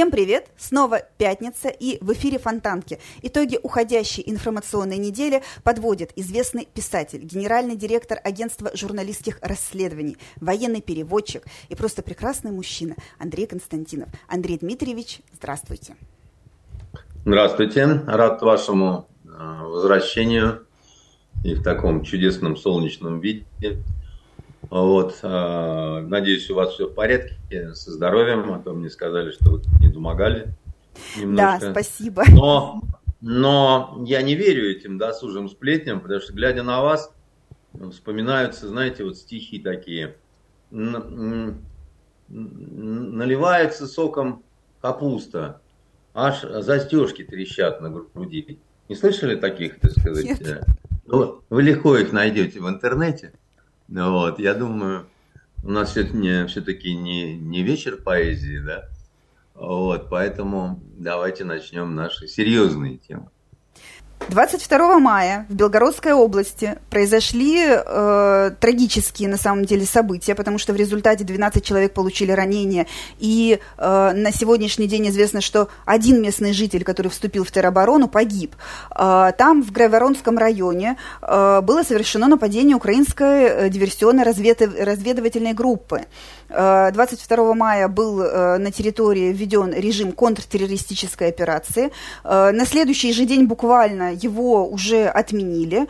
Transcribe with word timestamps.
Всем 0.00 0.10
привет! 0.10 0.48
Снова 0.56 1.02
пятница 1.18 1.68
и 1.68 2.02
в 2.02 2.12
эфире 2.14 2.38
Фонтанки. 2.38 2.98
Итоги 3.20 3.58
уходящей 3.62 4.22
информационной 4.24 4.96
недели 4.96 5.42
подводит 5.62 6.12
известный 6.16 6.64
писатель, 6.64 7.22
генеральный 7.22 7.76
директор 7.76 8.18
агентства 8.24 8.70
журналистских 8.72 9.38
расследований, 9.42 10.16
военный 10.36 10.80
переводчик 10.80 11.44
и 11.68 11.74
просто 11.74 12.02
прекрасный 12.02 12.50
мужчина 12.50 12.96
Андрей 13.18 13.46
Константинов. 13.46 14.08
Андрей 14.26 14.56
Дмитриевич, 14.56 15.20
здравствуйте. 15.34 15.96
Здравствуйте, 17.22 17.84
рад 18.06 18.40
вашему 18.40 19.06
э, 19.26 19.28
возвращению 19.62 20.66
и 21.44 21.54
в 21.54 21.62
таком 21.62 22.02
чудесном 22.02 22.56
солнечном 22.56 23.20
виде. 23.20 23.44
Вот, 24.70 25.18
э, 25.22 26.00
надеюсь, 26.08 26.48
у 26.48 26.54
вас 26.54 26.72
все 26.72 26.88
в 26.88 26.94
порядке 26.94 27.74
со 27.74 27.90
здоровьем, 27.90 28.50
а 28.54 28.58
то 28.58 28.72
мне 28.72 28.88
сказали, 28.88 29.32
что 29.32 29.50
вы 29.50 29.60
не 29.82 29.88
домогали 29.88 30.54
немножко. 31.18 31.60
Да, 31.60 31.72
спасибо. 31.72 32.24
Но, 32.30 32.80
но 33.20 34.02
я 34.06 34.22
не 34.22 34.34
верю 34.34 34.70
этим 34.70 34.96
досужим 34.96 35.50
сплетням, 35.50 36.00
потому 36.00 36.22
что, 36.22 36.32
глядя 36.32 36.62
на 36.62 36.80
вас, 36.80 37.12
вспоминаются, 37.92 38.66
знаете, 38.66 39.04
вот 39.04 39.18
стихи 39.18 39.58
такие. 39.58 40.16
Наливается 42.30 43.86
соком 43.86 44.42
капуста, 44.80 45.60
аж 46.14 46.42
застежки 46.42 47.24
трещат 47.24 47.80
на 47.80 47.90
груди. 47.90 48.58
Не 48.88 48.96
слышали 48.96 49.36
таких, 49.36 49.80
так 49.80 49.92
сказать? 49.92 50.24
Нет. 50.24 50.64
Ну, 51.06 51.42
вы 51.50 51.62
легко 51.62 51.96
их 51.96 52.12
найдете 52.12 52.60
в 52.60 52.68
интернете. 52.68 53.32
Вот, 53.88 54.38
я 54.38 54.54
думаю, 54.54 55.06
у 55.64 55.70
нас 55.70 55.90
все-таки, 55.90 56.46
все-таки 56.46 56.94
не, 56.94 57.36
не 57.36 57.62
вечер 57.62 57.96
поэзии, 57.96 58.58
да? 58.58 58.88
Вот, 59.54 60.08
поэтому 60.08 60.80
давайте 60.96 61.44
начнем 61.44 61.94
наши 61.94 62.28
серьезные 62.28 62.96
темы. 62.98 63.28
22 64.28 64.98
мая 64.98 65.46
в 65.48 65.54
Белгородской 65.54 66.12
области 66.12 66.76
произошли 66.90 67.64
э, 67.66 68.50
трагические 68.60 69.28
на 69.28 69.36
самом 69.36 69.64
деле 69.64 69.86
события, 69.86 70.34
потому 70.34 70.58
что 70.58 70.72
в 70.72 70.76
результате 70.76 71.24
12 71.24 71.64
человек 71.64 71.94
получили 71.94 72.30
ранения, 72.30 72.86
и 73.18 73.58
э, 73.78 74.12
на 74.14 74.32
сегодняшний 74.32 74.86
день 74.86 75.08
известно, 75.08 75.40
что 75.40 75.68
один 75.84 76.22
местный 76.22 76.52
житель, 76.52 76.84
который 76.84 77.08
вступил 77.08 77.44
в 77.44 77.50
тероборону, 77.50 78.08
погиб. 78.08 78.54
Э, 78.94 79.32
там, 79.36 79.62
в 79.62 79.72
Грайворонском 79.72 80.38
районе, 80.38 80.96
э, 81.22 81.60
было 81.62 81.82
совершено 81.82 82.28
нападение 82.28 82.76
украинской 82.76 83.44
э, 83.44 83.68
диверсионно-разведывательной 83.68 85.54
группы. 85.54 86.02
22 86.50 87.36
э, 87.36 87.54
мая 87.54 87.88
был 87.88 88.22
э, 88.22 88.58
на 88.58 88.72
территории 88.72 89.32
введен 89.32 89.72
режим 89.72 90.12
контртеррористической 90.12 91.28
операции. 91.28 91.90
Э, 92.24 92.50
на 92.50 92.66
следующий 92.66 93.12
же 93.12 93.24
день 93.24 93.46
буквально 93.46 94.12
его 94.12 94.68
уже 94.68 95.06
отменили. 95.06 95.86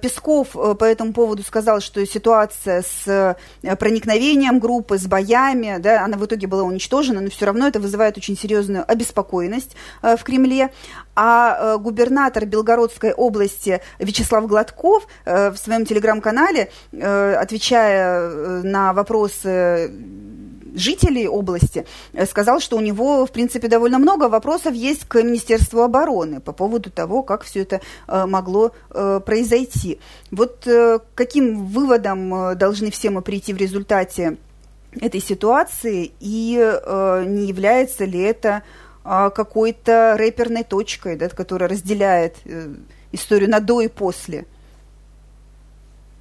Песков 0.00 0.48
по 0.52 0.84
этому 0.84 1.12
поводу 1.12 1.42
сказал, 1.42 1.80
что 1.80 2.04
ситуация 2.06 2.82
с 2.82 3.36
проникновением 3.78 4.58
группы, 4.58 4.98
с 4.98 5.06
боями, 5.06 5.76
да, 5.78 6.04
она 6.04 6.16
в 6.16 6.24
итоге 6.24 6.46
была 6.46 6.62
уничтожена, 6.62 7.20
но 7.20 7.30
все 7.30 7.46
равно 7.46 7.66
это 7.66 7.80
вызывает 7.80 8.16
очень 8.16 8.36
серьезную 8.36 8.84
обеспокоенность 8.90 9.76
в 10.02 10.22
Кремле. 10.22 10.70
А 11.16 11.76
губернатор 11.78 12.46
Белгородской 12.46 13.12
области 13.12 13.80
Вячеслав 13.98 14.46
Гладков 14.46 15.06
в 15.24 15.56
своем 15.56 15.84
телеграм-канале, 15.84 16.70
отвечая 16.92 18.62
на 18.62 18.92
вопросы 18.92 19.90
жителей 20.74 21.28
области, 21.28 21.86
э, 22.12 22.26
сказал, 22.26 22.60
что 22.60 22.76
у 22.76 22.80
него, 22.80 23.26
в 23.26 23.32
принципе, 23.32 23.68
довольно 23.68 23.98
много 23.98 24.28
вопросов 24.28 24.74
есть 24.74 25.04
к 25.04 25.22
Министерству 25.22 25.82
обороны 25.82 26.40
по 26.40 26.52
поводу 26.52 26.90
того, 26.90 27.22
как 27.22 27.42
все 27.42 27.62
это 27.62 27.80
э, 28.08 28.26
могло 28.26 28.72
э, 28.90 29.20
произойти. 29.24 29.98
Вот 30.30 30.66
каким 31.14 31.66
выводом 31.66 32.56
должны 32.56 32.90
все 32.90 33.10
мы 33.10 33.22
прийти 33.22 33.52
в 33.52 33.56
результате 33.56 34.36
этой 34.92 35.20
ситуации 35.20 36.12
и 36.20 36.54
не 37.26 37.46
является 37.46 38.04
ли 38.04 38.20
это 38.20 38.62
какой-то 39.02 40.16
рэперной 40.18 40.64
точкой, 40.64 41.16
да, 41.16 41.28
которая 41.28 41.68
разделяет 41.68 42.36
историю 43.12 43.50
на 43.50 43.60
до 43.60 43.80
и 43.80 43.88
после? 43.88 44.46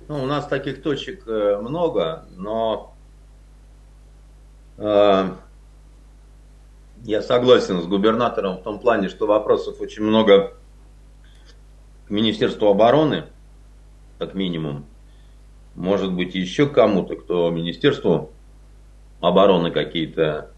Ну, 0.07 0.23
у 0.23 0.25
нас 0.25 0.47
таких 0.47 0.81
точек 0.81 1.25
много, 1.27 2.25
но 2.35 2.95
а, 4.77 5.35
я 7.03 7.21
согласен 7.21 7.81
с 7.81 7.85
губернатором 7.85 8.57
в 8.57 8.63
том 8.63 8.79
плане, 8.79 9.09
что 9.09 9.27
вопросов 9.27 9.81
очень 9.81 10.03
много 10.03 10.53
к 12.07 12.09
Министерству 12.09 12.67
обороны, 12.67 13.25
как 14.17 14.33
минимум. 14.33 14.85
Может 15.75 16.13
быть, 16.13 16.33
еще 16.33 16.67
кому-то, 16.67 17.15
кто 17.15 17.49
Министерству 17.49 18.31
обороны 19.21 19.71
какие-то 19.71 20.51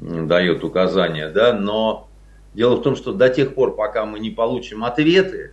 дает 0.00 0.64
указания, 0.64 1.28
да, 1.28 1.52
но 1.52 2.08
дело 2.54 2.76
в 2.76 2.82
том, 2.82 2.96
что 2.96 3.12
до 3.12 3.28
тех 3.28 3.54
пор, 3.54 3.74
пока 3.76 4.06
мы 4.06 4.18
не 4.18 4.30
получим 4.30 4.84
ответы 4.84 5.52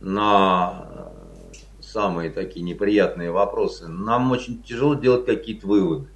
на 0.00 1.10
самые 1.80 2.30
такие 2.30 2.62
неприятные 2.62 3.30
вопросы, 3.30 3.88
нам 3.88 4.30
очень 4.30 4.62
тяжело 4.62 4.94
делать 4.94 5.24
какие-то 5.24 5.66
выводы. 5.66 6.08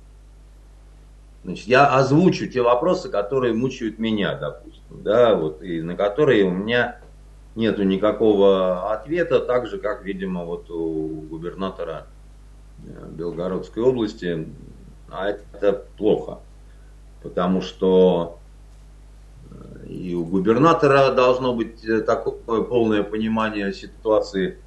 Значит, 1.45 1.67
я 1.67 1.87
озвучу 1.89 2.47
те 2.47 2.63
вопросы, 2.63 3.09
которые 3.09 3.53
мучают 3.53 3.99
меня, 3.99 4.37
допустим, 4.37 5.03
да, 5.03 5.35
вот, 5.35 5.63
и 5.63 5.83
на 5.83 5.97
которые 5.97 6.45
у 6.45 6.51
меня 6.51 7.01
нету 7.57 7.83
никакого 7.83 8.93
ответа, 8.93 9.41
так 9.41 9.67
же, 9.67 9.79
как, 9.79 10.05
видимо, 10.05 10.45
вот 10.45 10.71
у 10.71 11.09
губернатора 11.29 12.07
э, 12.87 13.09
Белгородской 13.11 13.83
области, 13.83 14.47
а 15.11 15.31
это 15.31 15.85
плохо, 15.97 16.39
потому 17.23 17.61
что 17.61 18.39
э, 19.51 19.87
и 19.89 20.15
у 20.15 20.25
губернатора 20.25 21.13
должно 21.13 21.55
быть 21.55 21.85
э, 21.85 22.01
такое 22.01 22.63
полное 22.63 23.03
понимание 23.03 23.73
ситуации, 23.73 24.59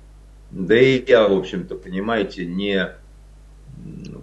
да 0.51 0.79
и 0.79 1.03
я, 1.07 1.27
в 1.27 1.33
общем-то, 1.33 1.75
понимаете, 1.75 2.45
не 2.45 2.89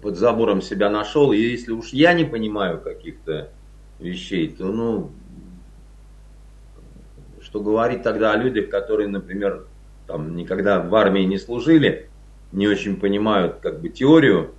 под 0.01 0.17
забором 0.17 0.63
себя 0.63 0.91
нашел, 0.91 1.33
и 1.33 1.39
если 1.39 1.73
уж 1.73 1.89
я 1.89 2.15
не 2.15 2.25
понимаю 2.25 2.81
каких-то 2.81 3.51
вещей, 3.99 4.49
то, 4.49 4.65
ну, 4.65 5.11
что 7.41 7.61
говорить 7.61 8.03
тогда 8.03 8.33
о 8.33 8.37
людях, 8.37 8.71
которые, 8.71 9.09
например, 9.09 9.67
там 10.07 10.37
никогда 10.37 10.81
в 10.81 10.95
армии 10.95 11.23
не 11.23 11.39
служили, 11.39 12.09
не 12.51 12.67
очень 12.67 12.97
понимают 12.97 13.57
как 13.63 13.81
бы 13.81 13.89
теорию 13.89 14.55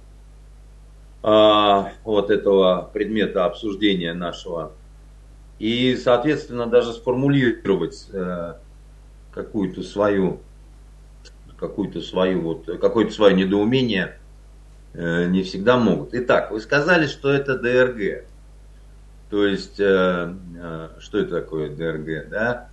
вот 1.24 2.30
этого 2.30 2.90
предмета 2.94 3.46
обсуждения 3.46 4.14
нашего. 4.14 4.74
И, 5.58 5.96
соответственно, 5.96 6.68
даже 6.68 6.92
сформулировать 6.92 8.10
э, 8.12 8.56
какую-то 9.32 9.84
свою, 9.84 10.42
какую-то 11.58 12.02
свою, 12.02 12.42
вот, 12.42 12.66
какое-то 12.80 13.14
свое 13.14 13.34
недоумение– 13.34 14.18
Э, 14.94 15.26
не 15.26 15.42
всегда 15.44 15.78
могут. 15.78 16.10
Итак, 16.14 16.52
вы 16.52 16.60
сказали, 16.60 17.08
что 17.08 17.32
это 17.32 17.58
ДРГ. 17.58 18.26
То 19.30 19.48
есть, 19.48 19.80
э, 19.80 20.34
что 21.00 21.18
это 21.18 21.42
такое 21.42 21.70
ДРГ, 21.70 22.30
да? 22.30 22.70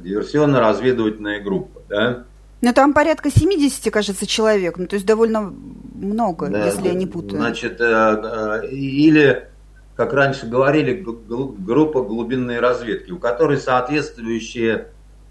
Диверсионно-разведывательная 0.00 1.40
группа, 1.40 1.82
да? 1.88 2.24
Ну, 2.60 2.72
там 2.72 2.94
порядка 2.94 3.30
70, 3.30 3.92
кажется, 3.92 4.26
человек. 4.26 4.78
Ну, 4.78 4.86
то 4.86 4.94
есть 4.94 5.06
довольно 5.06 5.54
много, 5.98 6.48
да, 6.48 6.66
если 6.66 6.88
я 6.88 6.94
не 6.94 7.06
путаю. 7.06 7.40
Значит, 7.40 7.80
или, 7.80 9.48
как 9.96 10.12
раньше 10.12 10.46
говорили, 10.46 11.04
группа 11.04 12.02
глубинной 12.02 12.60
разведки, 12.60 13.10
у 13.10 13.18
которой 13.18 13.58
соответствующие 13.58 14.88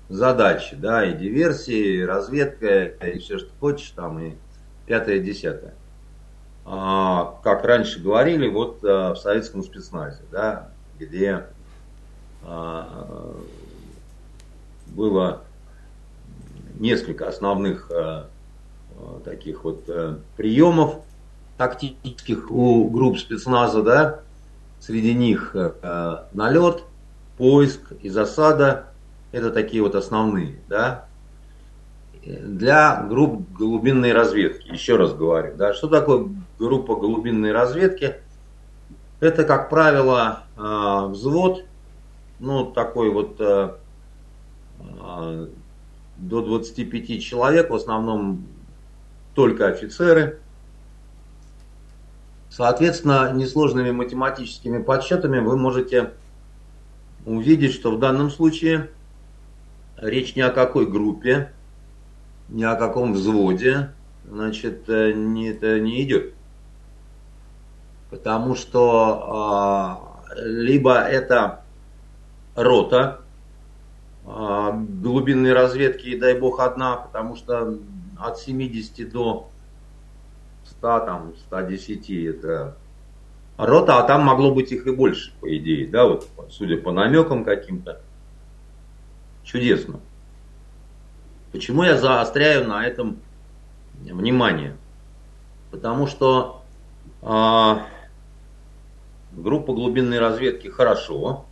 задачи, 0.10 0.76
да, 0.76 1.06
и 1.06 1.14
диверсии, 1.18 1.98
и 1.98 2.06
разведка, 2.06 2.84
и 2.86 3.20
все, 3.20 3.40
что 3.40 3.50
хочешь 3.60 3.92
там, 3.92 4.20
и 4.20 4.34
пятое, 4.86 5.20
десятое. 5.20 5.74
А, 6.66 7.40
как 7.44 7.64
раньше 7.64 8.02
говорили, 8.02 8.48
вот 8.48 8.80
а, 8.84 9.14
в 9.14 9.18
советском 9.18 9.64
спецназе, 9.64 10.22
да, 10.32 10.70
где 11.00 11.46
а, 12.44 13.34
было 14.88 15.44
несколько 16.80 17.28
основных 17.28 17.90
а, 17.92 18.28
таких 19.24 19.64
вот 19.64 19.84
а, 19.88 20.20
приемов 20.36 20.96
тактических 21.58 22.52
у 22.52 22.90
групп 22.90 23.18
спецназа, 23.18 23.82
да, 23.82 24.20
среди 24.80 25.14
них 25.14 25.56
а, 25.56 26.28
налет, 26.34 26.84
поиск 27.38 27.94
и 28.02 28.10
засада– 28.10 28.88
это 29.32 29.52
такие 29.52 29.84
вот 29.84 29.96
основные, 29.96 30.56
да. 30.70 31.06
Для 32.24 33.04
групп 33.04 33.50
глубинной 33.54 34.12
разведки, 34.12 34.70
еще 34.70 34.98
раз 34.98 35.14
говорю, 35.14 35.56
да, 35.56 35.74
что 35.74 35.88
такое 35.88 36.28
группа 36.60 36.96
глубинной 36.96 37.54
разведки? 37.54 38.16
Это, 39.20 39.46
как 39.46 39.70
правило, 39.70 40.44
взвод, 40.58 41.64
ну, 42.40 42.66
такой 42.66 43.12
вот 43.12 43.38
до 43.38 43.80
25 46.18 47.24
человек, 47.24 47.70
в 47.70 47.76
основном 47.76 48.46
только 49.38 49.68
офицеры. 49.68 50.40
Соответственно, 52.50 53.32
несложными 53.32 53.92
математическими 53.92 54.82
подсчетами 54.82 55.38
вы 55.38 55.56
можете 55.56 56.14
увидеть, 57.24 57.76
что 57.76 57.96
в 57.96 58.00
данном 58.00 58.32
случае 58.32 58.90
речь 59.98 60.36
ни 60.36 60.42
о 60.42 60.50
какой 60.50 60.88
группе, 60.88 61.54
ни 62.50 62.64
о 62.64 62.76
каком 62.76 63.14
взводе, 63.14 63.92
значит, 64.28 64.90
э, 64.90 65.12
не, 65.14 65.50
это 65.50 65.80
не 65.80 66.02
идет. 66.02 66.34
Потому 68.10 68.56
что 68.56 70.18
э, 70.36 70.46
либо 70.46 70.96
это 70.96 71.62
рота 72.56 73.22
э, 74.26 74.72
глубинной 74.74 75.54
разведки, 75.54 76.08
и 76.08 76.20
дай 76.20 76.40
бог 76.40 76.60
одна, 76.60 76.96
потому 76.96 77.36
что 77.36 77.78
от 78.20 78.40
70 78.40 79.12
до 79.12 79.50
100, 80.66 81.00
там, 81.00 81.34
110 81.48 82.10
это 82.10 82.78
рота, 83.58 84.00
а 84.00 84.04
там 84.04 84.24
могло 84.24 84.54
быть 84.54 84.72
их 84.72 84.88
и 84.88 84.92
больше, 84.92 85.34
по 85.40 85.56
идее, 85.56 85.88
да, 85.88 86.06
вот, 86.06 86.28
судя 86.50 86.78
по 86.78 86.92
намекам 86.92 87.44
каким-то. 87.44 88.02
Чудесно. 89.44 90.00
Почему 91.52 91.84
я 91.84 91.98
заостряю 91.98 92.68
на 92.68 92.86
этом 92.86 93.20
внимание? 93.94 94.76
Потому 95.72 96.06
что 96.08 96.62
э, 97.22 97.76
группа 99.32 99.74
глубинной 99.74 100.20
разведки 100.20 100.68
хорошо, 100.68 101.46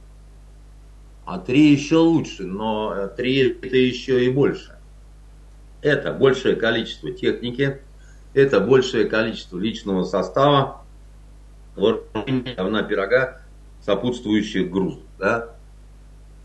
а 1.26 1.40
три 1.40 1.72
еще 1.72 1.98
лучше, 1.98 2.44
но 2.44 3.08
три 3.08 3.50
это 3.50 3.78
еще 3.78 4.26
и 4.26 4.30
больше. 4.30 4.75
Это 5.86 6.12
большее 6.12 6.56
количество 6.56 7.12
техники, 7.12 7.80
это 8.34 8.60
большее 8.60 9.06
количество 9.06 9.60
личного 9.60 10.04
состава, 10.04 10.82
говна 11.76 12.82
пирога, 12.82 13.42
сопутствующих 13.84 14.72
грузов, 14.72 15.04
да, 15.20 15.52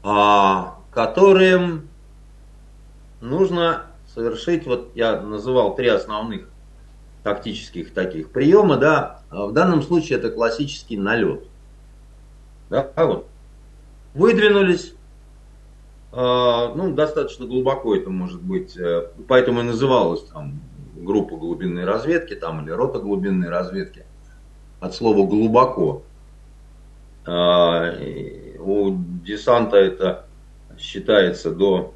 а, 0.03 0.77
которым 0.93 1.89
нужно 3.23 3.87
совершить, 4.15 4.67
вот 4.67 4.91
я 4.95 5.19
называл 5.23 5.75
три 5.75 5.89
основных 5.89 6.47
тактических 7.23 7.95
таких 7.95 8.33
приема, 8.33 8.77
да, 8.77 9.23
а 9.31 9.47
в 9.47 9.55
данном 9.55 9.81
случае 9.81 10.19
это 10.19 10.31
классический 10.31 10.99
налет. 10.99 11.45
Да, 12.69 12.93
вот. 12.95 13.27
Выдвинулись, 14.13 14.93
ну, 16.13 16.93
достаточно 16.93 17.47
глубоко 17.47 17.95
это 17.95 18.11
может 18.11 18.43
быть, 18.43 18.77
э, 18.77 19.09
поэтому 19.29 19.61
и 19.61 19.65
называлась 19.65 20.25
там 20.25 20.61
группа 20.97 21.37
глубинной 21.37 21.85
разведки, 21.85 22.35
там, 22.35 22.65
или 22.65 22.71
рота 22.71 22.99
глубинной 22.99 23.49
разведки 23.49 24.05
от 24.81 24.95
слова 24.95 25.27
глубоко. 25.27 26.03
А, 27.27 27.95
у 28.59 28.97
десанта 29.25 29.77
это 29.77 30.25
считается 30.79 31.53
до 31.53 31.95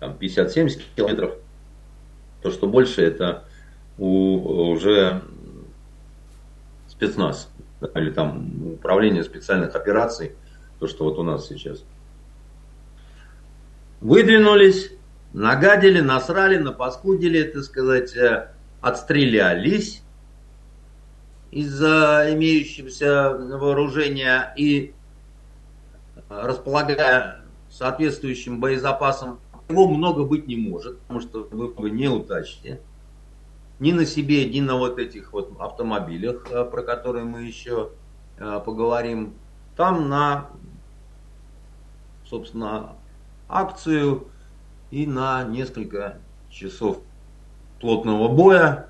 50-70 0.00 0.80
километров. 0.96 1.34
То, 2.42 2.50
что 2.50 2.66
больше, 2.66 3.02
это 3.02 3.44
у, 3.98 4.70
уже 4.72 5.22
спецназ 6.88 7.48
или 7.94 8.10
там 8.10 8.72
управление 8.74 9.24
специальных 9.24 9.74
операций, 9.74 10.32
то, 10.78 10.86
что 10.86 11.04
вот 11.04 11.18
у 11.18 11.22
нас 11.22 11.46
сейчас. 11.46 11.84
Выдвинулись, 14.00 14.92
нагадили, 15.32 16.00
насрали, 16.00 16.58
напаскудили, 16.58 17.42
так 17.42 17.62
сказать, 17.62 18.16
э, 18.16 18.50
отстрелялись, 18.80 20.02
из-за 21.54 22.26
имеющегося 22.32 23.30
вооружения 23.30 24.52
и 24.56 24.92
располагая 26.28 27.44
соответствующим 27.70 28.58
боезапасом, 28.58 29.38
его 29.68 29.88
много 29.88 30.24
быть 30.24 30.48
не 30.48 30.56
может, 30.56 30.98
потому 31.00 31.20
что 31.20 31.48
вы 31.50 31.90
не 31.90 32.08
утащите. 32.08 32.80
Ни 33.78 33.92
на 33.92 34.04
себе, 34.04 34.46
ни 34.46 34.60
на 34.60 34.76
вот 34.76 34.98
этих 34.98 35.32
вот 35.32 35.52
автомобилях, 35.58 36.46
э, 36.50 36.64
про 36.64 36.82
которые 36.82 37.24
мы 37.24 37.42
еще 37.42 37.90
э, 38.38 38.60
поговорим. 38.64 39.34
Там 39.76 40.08
на, 40.08 40.50
собственно, 42.28 42.94
акцию 43.48 44.28
и 44.90 45.06
на 45.06 45.44
несколько 45.44 46.18
часов 46.50 46.98
плотного 47.80 48.28
боя 48.28 48.88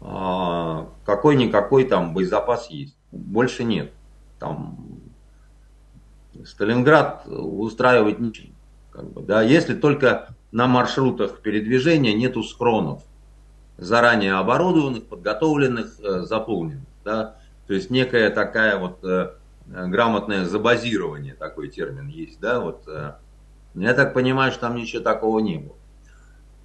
а, 0.00 0.88
какой-никакой 1.04 1.84
там 1.84 2.12
боезапас 2.12 2.68
есть. 2.70 2.96
Больше 3.10 3.64
нет. 3.64 3.92
Там 4.38 4.78
Сталинград 6.44 7.26
устраивать 7.26 8.18
ничего. 8.18 8.52
Как 8.90 9.10
бы, 9.10 9.22
да, 9.22 9.42
если 9.42 9.74
только 9.74 10.34
на 10.52 10.66
маршрутах 10.66 11.40
передвижения 11.40 12.12
нету 12.12 12.42
схронов, 12.42 13.02
заранее 13.76 14.34
оборудованных, 14.34 15.06
подготовленных, 15.06 15.98
э, 16.00 16.20
заполненных. 16.20 16.86
Да? 17.04 17.36
То 17.66 17.74
есть 17.74 17.90
некая 17.90 18.30
такая 18.30 18.78
вот 18.78 19.02
э, 19.02 19.32
грамотное 19.66 20.44
забазирование, 20.44 21.34
такой 21.34 21.68
термин 21.68 22.06
есть. 22.08 22.38
Да? 22.40 22.60
Вот, 22.60 22.84
э, 23.74 23.80
я 23.80 23.94
так 23.94 24.14
понимаю, 24.14 24.52
что 24.52 24.62
там 24.62 24.76
ничего 24.76 25.02
такого 25.02 25.38
не 25.40 25.58
было. 25.58 25.76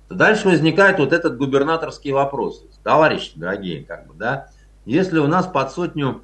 Дальше 0.10 0.48
возникает 0.48 1.00
вот 1.00 1.14
этот 1.14 1.38
губернаторский 1.38 2.12
вопрос. 2.12 2.66
Товарищи 2.84 3.34
дорогие, 3.36 3.84
как 3.84 4.08
бы, 4.08 4.14
да, 4.16 4.50
если 4.86 5.20
у 5.20 5.28
нас 5.28 5.46
под 5.46 5.72
сотню 5.72 6.22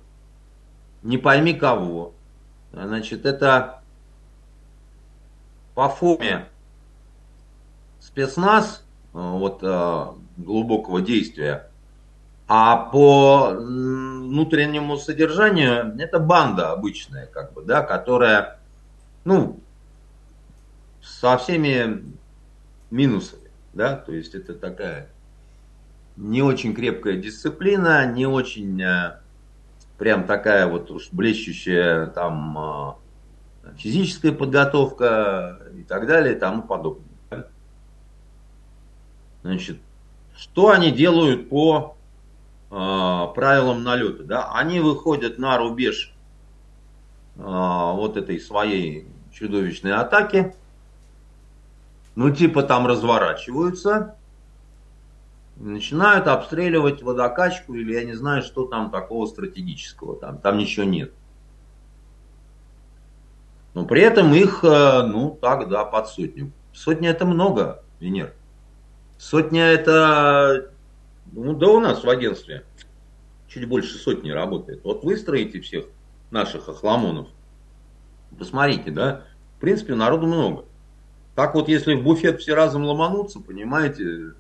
не 1.04 1.18
пойми 1.18 1.54
кого, 1.54 2.14
значит, 2.72 3.26
это 3.26 3.82
по 5.76 5.90
форме 5.90 6.48
спецназ 8.00 8.84
вот, 9.14 9.60
э, 9.62 10.06
глубокого 10.38 11.02
действия, 11.02 11.70
а 12.48 12.78
по 12.78 13.52
внутреннему 13.56 14.98
содержанию 14.98 15.96
это 16.00 16.20
банда 16.20 16.72
обычная, 16.72 17.28
как 17.28 17.54
бы, 17.54 17.64
да, 17.64 17.82
которая, 17.82 18.60
ну, 19.24 19.60
со 21.06 21.38
всеми 21.38 22.04
минусами 22.90 23.46
да, 23.76 23.98
то 23.98 24.14
есть 24.14 24.34
это 24.34 24.56
такая 24.56 25.10
не 26.16 26.42
очень 26.42 26.74
крепкая 26.74 27.18
дисциплина, 27.18 28.06
не 28.06 28.26
очень 28.26 28.82
э, 28.82 29.20
прям 29.98 30.26
такая 30.26 30.66
вот 30.68 30.90
уж 30.90 31.10
блещущая 31.12 32.08
там 32.08 32.58
э, 32.58 33.72
физическая 33.78 34.32
подготовка 34.32 35.60
и 35.78 35.84
так 35.84 36.08
далее 36.08 36.36
и 36.36 36.40
тому 36.40 36.64
подобное. 36.64 37.06
Значит, 39.44 39.78
что 40.38 40.70
они 40.70 40.92
делают 40.92 41.50
по 41.50 41.98
э, 42.72 42.74
правилам 43.36 43.84
налета? 43.84 44.24
Да? 44.24 44.52
Они 44.54 44.80
выходят 44.80 45.38
на 45.38 45.58
рубеж 45.58 46.14
э, 47.36 47.42
вот 47.42 48.16
этой 48.16 48.40
своей 48.40 49.06
чудовищной 49.34 49.92
атаки, 49.92 50.56
ну 52.16 52.30
типа 52.32 52.64
там 52.64 52.88
разворачиваются, 52.88 54.16
начинают 55.58 56.28
обстреливать 56.28 57.02
водокачку 57.02 57.76
или 57.76 57.94
я 57.94 58.04
не 58.04 58.14
знаю, 58.14 58.44
что 58.44 58.66
там 58.66 58.92
такого 58.92 59.26
стратегического, 59.26 60.16
там, 60.16 60.38
там 60.38 60.58
ничего 60.58 60.86
нет. 60.86 61.14
Но 63.74 63.86
при 63.86 64.02
этом 64.02 64.34
их, 64.34 64.64
э, 64.64 65.04
ну 65.04 65.38
так, 65.42 65.68
да, 65.68 65.84
под 65.84 66.08
сотню. 66.08 66.52
Сотня 66.74 67.10
это 67.10 67.26
много, 67.26 67.84
Венер. 68.00 68.34
Сотня 69.18 69.64
это, 69.64 70.72
ну 71.32 71.54
да 71.54 71.68
у 71.68 71.80
нас 71.80 72.04
в 72.04 72.10
агентстве 72.10 72.66
чуть 73.48 73.68
больше 73.68 73.98
сотни 73.98 74.32
работает. 74.32 74.82
Вот 74.84 75.04
выстроите 75.04 75.60
всех 75.62 75.86
наших 76.32 76.70
охламонов, 76.70 77.28
посмотрите, 78.38 78.92
да, 78.92 79.24
в 79.58 79.62
принципе 79.62 79.96
народу 79.96 80.28
много. 80.28 80.66
Так 81.36 81.54
вот, 81.54 81.68
если 81.68 81.96
в 81.96 82.04
буфет 82.04 82.40
все 82.40 82.56
разом 82.56 82.86
ломанутся, 82.86 83.42
понимаете, 83.42 84.34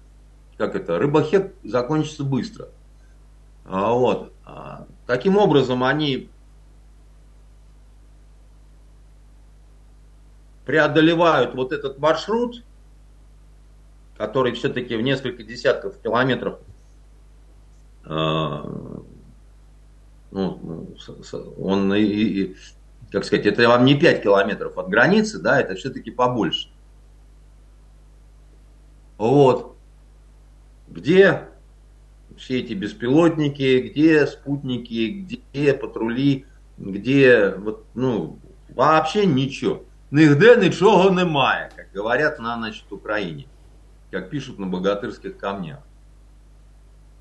как 0.57 0.75
это, 0.75 0.97
рыбохек 0.97 1.53
закончится 1.63 2.23
быстро. 2.23 2.69
А 3.65 3.91
вот. 3.91 4.31
А, 4.45 4.87
таким 5.05 5.37
образом, 5.37 5.83
они 5.83 6.29
преодолевают 10.65 11.53
вот 11.53 11.73
этот 11.73 11.99
маршрут, 11.99 12.63
который 14.17 14.53
все-таки 14.53 14.95
в 14.95 15.01
несколько 15.01 15.43
десятков 15.43 15.99
километров, 15.99 16.59
э, 18.05 18.63
ну, 20.31 20.95
он, 21.57 21.93
и, 21.93 22.55
как 23.11 23.25
сказать, 23.25 23.45
это 23.45 23.67
вам 23.67 23.83
не 23.85 23.95
5 23.95 24.23
километров 24.23 24.77
от 24.77 24.87
границы, 24.87 25.39
да, 25.39 25.59
это 25.59 25.75
все-таки 25.75 26.11
побольше. 26.11 26.69
Вот. 29.17 29.75
Где 30.87 31.49
все 32.37 32.59
эти 32.59 32.73
беспилотники, 32.73 33.89
где 33.89 34.27
спутники, 34.27 35.25
где 35.51 35.73
патрули, 35.73 36.45
где 36.77 37.49
вот, 37.49 37.85
ну, 37.93 38.39
вообще 38.69 39.25
ничего. 39.25 39.83
Нигде 40.11 40.55
ничего 40.55 41.09
немає, 41.09 41.71
как 41.75 41.91
говорят 41.93 42.39
на 42.39 42.55
значит, 42.55 42.91
Украине, 42.91 43.47
как 44.11 44.29
пишут 44.29 44.59
на 44.59 44.67
богатырских 44.67 45.37
камнях. 45.37 45.79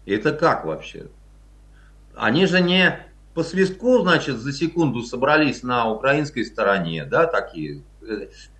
Это 0.06 0.32
как 0.32 0.64
вообще? 0.64 1.06
Они 2.14 2.46
же 2.46 2.60
не 2.60 3.00
по 3.32 3.42
свистку, 3.42 4.00
значит, 4.02 4.36
за 4.36 4.52
секунду 4.52 5.02
собрались 5.02 5.62
на 5.62 5.90
украинской 5.90 6.44
стороне, 6.44 7.04
да, 7.04 7.26
такие. 7.26 7.82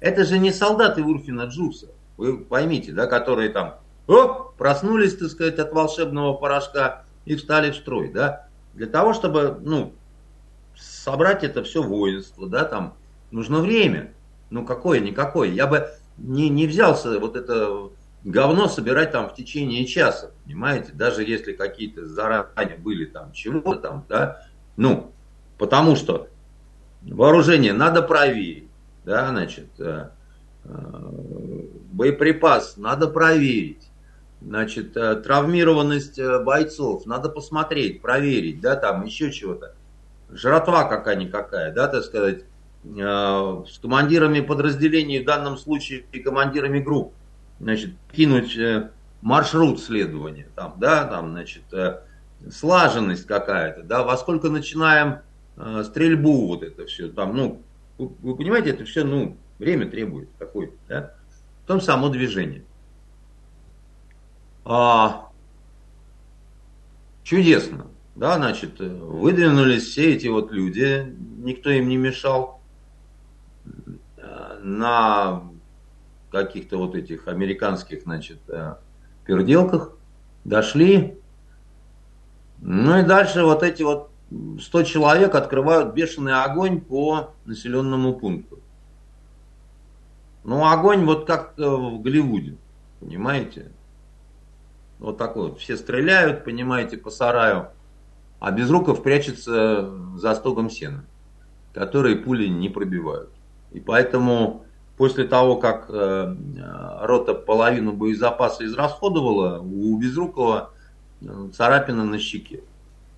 Это 0.01 0.25
же 0.25 0.39
не 0.39 0.53
солдаты 0.53 1.03
Урфина 1.03 1.43
Джуса, 1.43 1.89
вы 2.17 2.39
поймите, 2.39 2.93
да, 2.93 3.07
которые 3.07 3.51
там 3.51 3.77
о, 4.07 4.53
проснулись, 4.57 5.17
так 5.17 5.31
сказать, 5.31 5.59
от 5.59 5.73
волшебного 5.73 6.35
порошка 6.35 7.05
и 7.25 7.37
встали 7.37 7.71
в 7.71 7.77
строй, 7.77 8.11
да, 8.13 8.47
для 8.75 8.87
того, 8.87 9.15
чтобы, 9.15 9.59
ну, 9.61 9.93
собрать 10.77 11.45
это 11.45 11.63
все 11.63 11.83
воинство, 11.83 12.49
да, 12.49 12.65
там, 12.65 12.95
нужно 13.31 13.61
время. 13.61 14.13
Ну, 14.51 14.65
какое-никакое. 14.65 15.49
Я 15.49 15.67
бы 15.67 15.89
не, 16.19 16.49
не 16.49 16.67
взялся 16.67 17.19
вот 17.19 17.37
это 17.37 17.91
говно 18.25 18.69
собирать 18.69 19.13
там 19.13 19.29
в 19.29 19.35
течение 19.35 19.85
часа, 19.85 20.31
понимаете, 20.45 20.93
даже 20.93 21.25
если 21.25 21.53
какие-то 21.53 22.07
заранее 22.07 22.79
были 22.79 23.05
там 23.05 23.33
чего-то 23.33 23.81
там, 23.81 24.05
да, 24.09 24.47
ну, 24.77 25.13
потому 25.59 25.95
что 25.95 26.29
вооружение 27.03 27.73
надо 27.73 28.03
проверить, 28.03 28.69
да, 29.05 29.29
значит, 29.29 29.69
э, 29.79 30.09
боеприпас 31.93 32.77
надо 32.77 33.09
проверить, 33.09 33.89
Значит, 34.47 34.95
э, 34.97 35.17
травмированность 35.17 36.19
э, 36.19 36.43
бойцов 36.43 37.07
надо 37.07 37.31
посмотреть, 37.31 38.03
проверить, 38.03 38.61
да, 38.61 38.77
там 38.77 39.05
еще 39.05 39.33
чего-то. 39.33 39.75
Жратва 40.31 40.85
какая-никакая, 40.85 41.73
да, 41.73 41.89
так 41.89 42.05
сказать, 42.05 42.45
э, 42.85 43.65
с 43.67 43.79
командирами 43.79 44.41
подразделений, 44.41 45.23
в 45.23 45.25
данном 45.25 45.57
случае 45.57 46.05
и 46.13 46.19
командирами 46.19 46.79
групп, 46.79 47.15
значит, 47.59 47.93
кинуть 48.13 48.59
маршрут 49.23 49.81
следования, 49.81 50.49
там, 50.55 50.75
да, 50.77 51.05
там, 51.05 51.31
значит, 51.31 51.63
слаженность 52.53 53.27
какая-то, 53.27 53.83
да, 53.83 54.03
во 54.03 54.19
сколько 54.19 54.51
начинаем 54.51 55.21
стрельбу, 55.85 56.49
вот 56.49 56.63
это 56.63 56.85
все, 56.85 57.09
там, 57.09 57.35
ну, 57.35 57.63
вы, 57.97 58.11
вы 58.21 58.37
понимаете, 58.37 58.71
это 58.71 58.85
все, 58.85 59.05
ну, 59.05 59.39
время 59.59 59.91
требует 59.91 60.29
какое-то, 60.39 60.75
да, 60.89 61.15
потом 61.63 61.81
само 61.81 62.09
движение. 62.09 62.65
А, 64.65 65.29
чудесно. 67.23 67.87
Да, 68.15 68.37
значит, 68.37 68.79
выдвинулись 68.79 69.89
все 69.89 70.15
эти 70.15 70.29
вот 70.29 70.53
люди, 70.53 71.13
никто 71.39 71.71
им 71.71 71.89
не 71.89 71.97
мешал, 71.97 72.61
на 74.65 75.43
каких-то 76.33 76.79
вот 76.79 76.95
этих 76.95 77.29
американских, 77.29 78.03
значит, 78.03 78.39
э, 78.49 78.75
переделках, 79.27 79.93
дошли. 80.45 81.19
Ну 82.61 82.99
и 82.99 83.03
дальше 83.03 83.45
вот 83.45 83.63
эти 83.63 83.83
вот 83.83 84.11
100 84.61 84.83
человек 84.85 85.35
открывают 85.35 85.95
бешеный 85.95 86.43
огонь 86.43 86.81
по 86.81 87.35
населенному 87.45 88.15
пункту. 88.15 88.59
Ну, 90.45 90.67
огонь 90.67 91.05
вот 91.05 91.27
как 91.27 91.55
в 91.57 92.03
Голливуде, 92.03 92.57
понимаете? 93.01 93.73
Вот 94.99 95.19
так 95.19 95.37
вот. 95.37 95.59
Все 95.59 95.77
стреляют, 95.77 96.45
понимаете, 96.45 96.99
по 96.99 97.11
сараю. 97.11 97.69
А 98.41 98.51
Безруков 98.51 99.03
прячется 99.03 99.91
за 100.17 100.35
стогом 100.35 100.69
сена, 100.69 101.05
которые 101.73 102.17
пули 102.17 102.47
не 102.47 102.69
пробивают. 102.69 103.31
И 103.73 103.81
поэтому 103.81 104.67
после 104.99 105.25
того, 105.25 105.57
как 105.57 105.87
э, 105.89 106.37
рота 107.01 107.35
половину 107.35 107.93
боезапаса 107.93 108.67
израсходовала, 108.67 109.61
у 109.61 109.99
Безрукова 109.99 110.73
э, 111.23 111.49
царапина 111.55 112.05
на 112.05 112.19
щеке. 112.19 112.61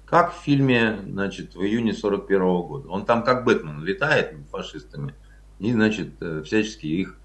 Как 0.06 0.33
в 0.33 0.37
фильме, 0.37 1.00
значит, 1.04 1.56
в 1.56 1.62
июне 1.62 1.92
41 1.92 2.40
года. 2.62 2.88
Он 2.88 3.04
там 3.04 3.25
как 3.25 3.45
Бэтмен 3.45 3.83
летает 3.83 4.33
над 4.33 4.49
фашистами 4.49 5.14
и, 5.59 5.73
значит, 5.73 6.11
э, 6.21 6.43
всячески 6.45 6.87
их, 6.87 7.19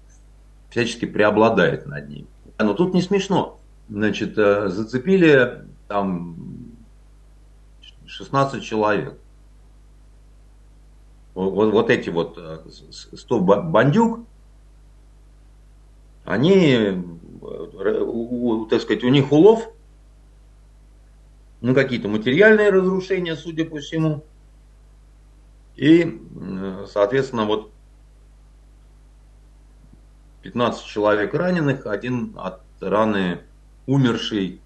всячески 0.70 1.04
преобладает 1.04 1.86
над 1.86 2.08
ними. 2.08 2.26
Но 2.58 2.74
тут 2.74 2.94
не 2.94 3.02
смешно 3.02 3.58
значит, 3.92 4.38
э, 4.38 4.68
зацепили 4.68 5.64
там 5.88 6.36
16 8.06 8.62
человек. 8.62 9.18
Вот, 11.34 11.72
вот 11.72 11.90
эти 11.90 12.10
вот 12.10 12.38
100 12.70 13.36
э, 13.36 13.62
бандюк, 13.62 14.20
они, 16.24 17.02
так 18.70 18.80
сказать, 18.80 19.02
у 19.02 19.08
них 19.08 19.32
улов, 19.32 19.68
ну, 21.60 21.74
какие-то 21.74 22.08
материальные 22.08 22.70
разрушения, 22.70 23.36
судя 23.36 23.64
по 23.64 23.78
всему. 23.78 24.24
И, 25.76 26.20
соответственно, 26.88 27.44
вот 27.44 27.72
15 30.42 30.84
человек 30.84 31.34
раненых, 31.34 31.86
один 31.86 32.34
от 32.36 32.60
раны 32.80 33.40
умерший, 33.86 34.60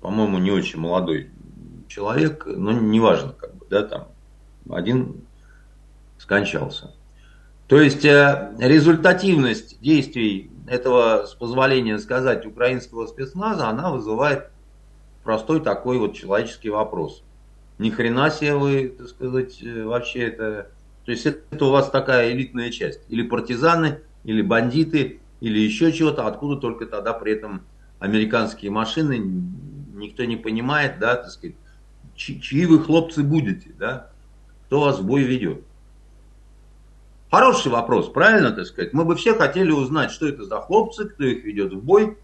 по-моему, 0.00 0.38
не 0.38 0.50
очень 0.50 0.78
молодой 0.78 1.30
человек, 1.88 2.44
но 2.46 2.72
неважно, 2.72 3.32
как 3.32 3.54
бы, 3.54 3.66
да, 3.70 3.82
там, 3.82 4.08
один 4.68 5.22
скончался. 6.18 6.92
То 7.68 7.80
есть 7.80 8.04
э, 8.04 8.54
результативность 8.58 9.80
действий 9.80 10.50
этого, 10.68 11.26
с 11.26 11.34
позволения 11.34 11.98
сказать, 11.98 12.46
украинского 12.46 13.06
спецназа, 13.06 13.68
она 13.68 13.90
вызывает 13.90 14.50
простой 15.24 15.60
такой 15.60 15.98
вот 15.98 16.14
человеческий 16.14 16.70
вопрос. 16.70 17.22
Ни 17.78 17.90
хрена 17.90 18.30
себе 18.30 18.54
вы, 18.54 18.88
так 18.96 19.08
сказать, 19.08 19.62
э, 19.62 19.84
вообще 19.84 20.28
это... 20.28 20.70
То 21.04 21.12
есть 21.12 21.26
это 21.26 21.64
у 21.64 21.70
вас 21.70 21.90
такая 21.90 22.32
элитная 22.32 22.70
часть. 22.70 23.00
Или 23.08 23.22
партизаны, 23.22 24.00
или 24.26 24.42
бандиты, 24.42 25.20
или 25.40 25.58
еще 25.58 25.92
чего-то, 25.92 26.26
откуда 26.26 26.56
только 26.60 26.86
тогда 26.86 27.12
при 27.12 27.32
этом 27.32 27.62
американские 28.00 28.70
машины, 28.70 29.18
никто 29.94 30.24
не 30.24 30.36
понимает, 30.36 30.98
да, 30.98 31.14
так 31.14 31.30
сказать, 31.30 31.56
чьи 32.16 32.66
вы 32.66 32.82
хлопцы 32.82 33.22
будете, 33.22 33.70
да, 33.78 34.10
кто 34.66 34.80
вас 34.80 34.98
в 34.98 35.06
бой 35.06 35.22
ведет. 35.22 35.62
Хороший 37.30 37.70
вопрос, 37.70 38.08
правильно, 38.08 38.50
так 38.50 38.66
сказать. 38.66 38.92
Мы 38.92 39.04
бы 39.04 39.14
все 39.14 39.34
хотели 39.34 39.70
узнать, 39.70 40.10
что 40.10 40.26
это 40.26 40.44
за 40.44 40.60
хлопцы, 40.60 41.08
кто 41.08 41.24
их 41.24 41.44
ведет 41.44 41.72
в 41.72 41.82
бой, 41.82 42.18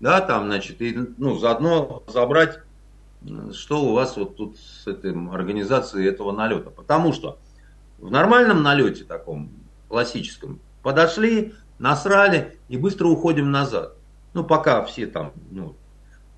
да, 0.00 0.20
там, 0.20 0.46
значит, 0.46 0.82
и, 0.82 0.96
ну, 1.16 1.38
заодно 1.38 2.02
забрать, 2.08 2.58
что 3.52 3.84
у 3.84 3.92
вас 3.92 4.16
вот 4.16 4.36
тут 4.36 4.56
с 4.58 4.86
этой 4.86 5.12
организацией 5.30 6.06
этого 6.06 6.32
налета. 6.32 6.70
Потому 6.70 7.12
что 7.12 7.38
в 7.98 8.10
нормальном 8.10 8.62
налете 8.62 9.04
таком, 9.04 9.50
классическом, 9.88 10.60
подошли, 10.86 11.52
насрали 11.80 12.60
и 12.68 12.76
быстро 12.76 13.08
уходим 13.08 13.50
назад. 13.50 13.94
Ну, 14.34 14.44
пока 14.44 14.84
все 14.84 15.08
там 15.08 15.32
ну, 15.50 15.74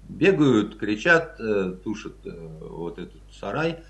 бегают, 0.08 0.78
кричат, 0.78 1.38
э, 1.38 1.74
тушат 1.84 2.14
э, 2.24 2.30
вот 2.62 2.98
этот 2.98 3.20
сарай 3.30 3.80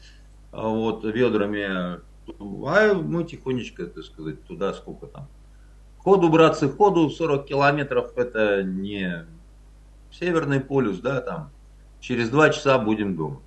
а 0.50 0.66
вот, 0.66 1.04
ведрами, 1.04 1.62
а 1.62 2.94
мы 2.94 3.22
тихонечко, 3.22 3.86
так 3.86 4.02
сказать, 4.02 4.42
туда 4.46 4.74
сколько 4.74 5.06
там. 5.06 5.28
Ходу, 5.98 6.28
братцы, 6.28 6.68
ходу, 6.68 7.08
40 7.08 7.46
километров 7.46 8.18
это 8.18 8.64
не 8.64 9.26
Северный 10.10 10.58
полюс, 10.58 10.98
да, 10.98 11.20
там, 11.20 11.50
через 12.00 12.30
два 12.30 12.50
часа 12.50 12.80
будем 12.80 13.14
дома. 13.14 13.40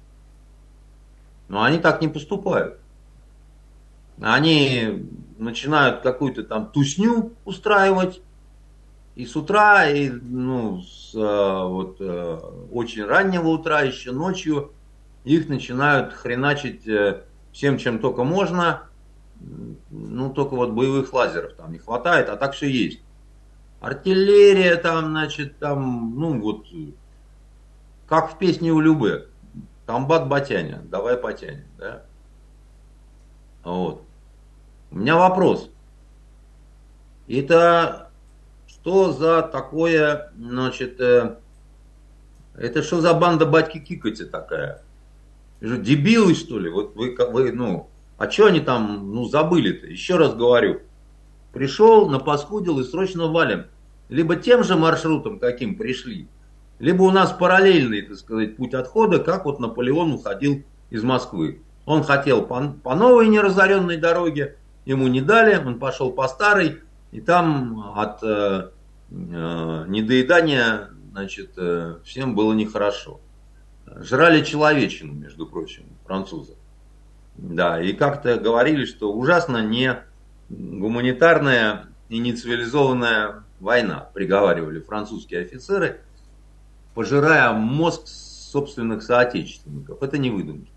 Но 1.50 1.62
они 1.62 1.78
так 1.80 2.02
не 2.02 2.08
поступают. 2.08 2.80
Они 4.22 5.10
начинают 5.42 6.02
какую-то 6.02 6.44
там 6.44 6.68
тусню 6.68 7.34
устраивать, 7.46 8.22
и 9.16 9.26
с 9.26 9.36
утра, 9.36 9.88
и 9.88 10.10
ну, 10.10 10.82
с 10.82 11.14
а, 11.16 11.66
вот, 11.66 11.98
э, 12.00 12.40
очень 12.72 13.04
раннего 13.04 13.50
утра, 13.50 13.82
еще 13.82 14.12
ночью, 14.12 14.72
их 15.26 15.50
начинают 15.50 16.14
хреначить 16.14 16.88
э, 16.88 17.24
всем, 17.52 17.78
чем 17.78 18.00
только 18.00 18.24
можно. 18.24 18.84
Ну, 19.90 20.30
только 20.30 20.56
вот 20.56 20.72
боевых 20.72 21.12
лазеров 21.12 21.56
там 21.56 21.72
не 21.72 21.80
хватает, 21.80 22.30
а 22.30 22.38
так 22.38 22.54
все 22.54 22.70
есть. 22.70 23.02
Артиллерия 23.82 24.76
там, 24.76 25.08
значит, 25.08 25.58
там, 25.58 26.14
ну 26.18 26.40
вот, 26.40 26.68
как 28.08 28.32
в 28.32 28.38
песне 28.38 28.72
у 28.72 28.80
Любы. 28.80 29.28
Комбат 29.88 30.28
Батяня, 30.30 30.84
давай 30.86 31.18
потянем, 31.18 31.66
да? 31.78 32.04
Вот. 33.64 34.04
У 34.92 34.98
меня 34.98 35.16
вопрос. 35.16 35.70
Это 37.28 38.10
что 38.68 39.14
за 39.14 39.42
такое, 39.42 40.32
значит, 40.38 41.00
э, 41.00 41.38
это 42.58 42.84
что 42.84 43.00
за 43.00 43.14
банда 43.14 43.46
батьки 43.46 43.80
Кикати 43.80 44.26
такая? 44.26 44.82
Дебилы, 45.62 46.36
что 46.36 46.60
ли? 46.60 46.70
Вот 46.70 46.96
вы, 46.96 47.16
вы 47.16 47.52
ну, 47.54 47.90
а 48.18 48.30
что 48.30 48.48
они 48.48 48.60
там, 48.60 49.14
ну, 49.14 49.26
забыли-то? 49.26 49.88
Еще 49.88 50.18
раз 50.18 50.34
говорю. 50.34 50.82
Пришел, 51.54 52.10
напаскудил 52.10 52.80
и 52.80 52.84
срочно 52.84 53.28
валим. 53.28 53.66
Либо 54.10 54.36
тем 54.36 54.64
же 54.64 54.76
маршрутом, 54.76 55.40
каким 55.40 55.76
пришли, 55.78 56.28
либо 56.80 57.04
у 57.04 57.12
нас 57.12 57.32
параллельный, 57.32 58.02
так 58.02 58.18
сказать, 58.18 58.58
путь 58.58 58.74
отхода, 58.74 59.20
как 59.20 59.46
вот 59.46 59.60
Наполеон 59.60 60.14
уходил 60.14 60.64
из 60.90 61.04
Москвы. 61.04 61.62
Он 61.86 62.04
хотел 62.04 62.42
по, 62.42 62.76
по 62.84 62.96
новой 62.96 63.28
неразоренной 63.28 63.98
дороге, 63.98 64.58
ему 64.86 65.08
не 65.08 65.22
дали, 65.22 65.56
он 65.58 65.80
пошел 65.80 66.12
по 66.12 66.28
старой, 66.28 66.82
и 67.12 67.22
там 67.22 67.94
от 67.96 68.24
э, 68.24 68.70
э, 69.10 69.86
недоедания, 69.88 70.90
значит, 71.12 71.52
э, 71.58 71.98
всем 72.04 72.36
было 72.36 72.54
нехорошо. 72.54 73.20
Жрали 73.86 74.44
человечину, 74.44 75.14
между 75.14 75.46
прочим, 75.46 75.84
французы. 76.06 76.56
Да, 77.36 77.82
и 77.82 77.94
как-то 77.94 78.38
говорили, 78.38 78.86
что 78.86 79.12
ужасно 79.12 79.66
не 79.66 80.04
гуманитарная 80.50 81.88
и 82.10 82.20
нецивилизованная 82.20 83.44
война, 83.60 84.10
приговаривали 84.14 84.80
французские 84.80 85.42
офицеры, 85.42 86.02
пожирая 86.94 87.54
мозг 87.54 88.08
собственных 88.08 89.02
соотечественников. 89.04 90.04
Это 90.04 90.18
не 90.18 90.30
выдумки. 90.30 90.72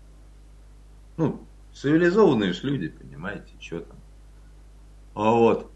Ну, 1.17 1.45
цивилизованные 1.73 2.53
же 2.53 2.67
люди, 2.67 2.89
понимаете, 2.89 3.53
что 3.59 3.81
там. 3.81 3.94
А 5.15 5.31
вот. 5.31 5.71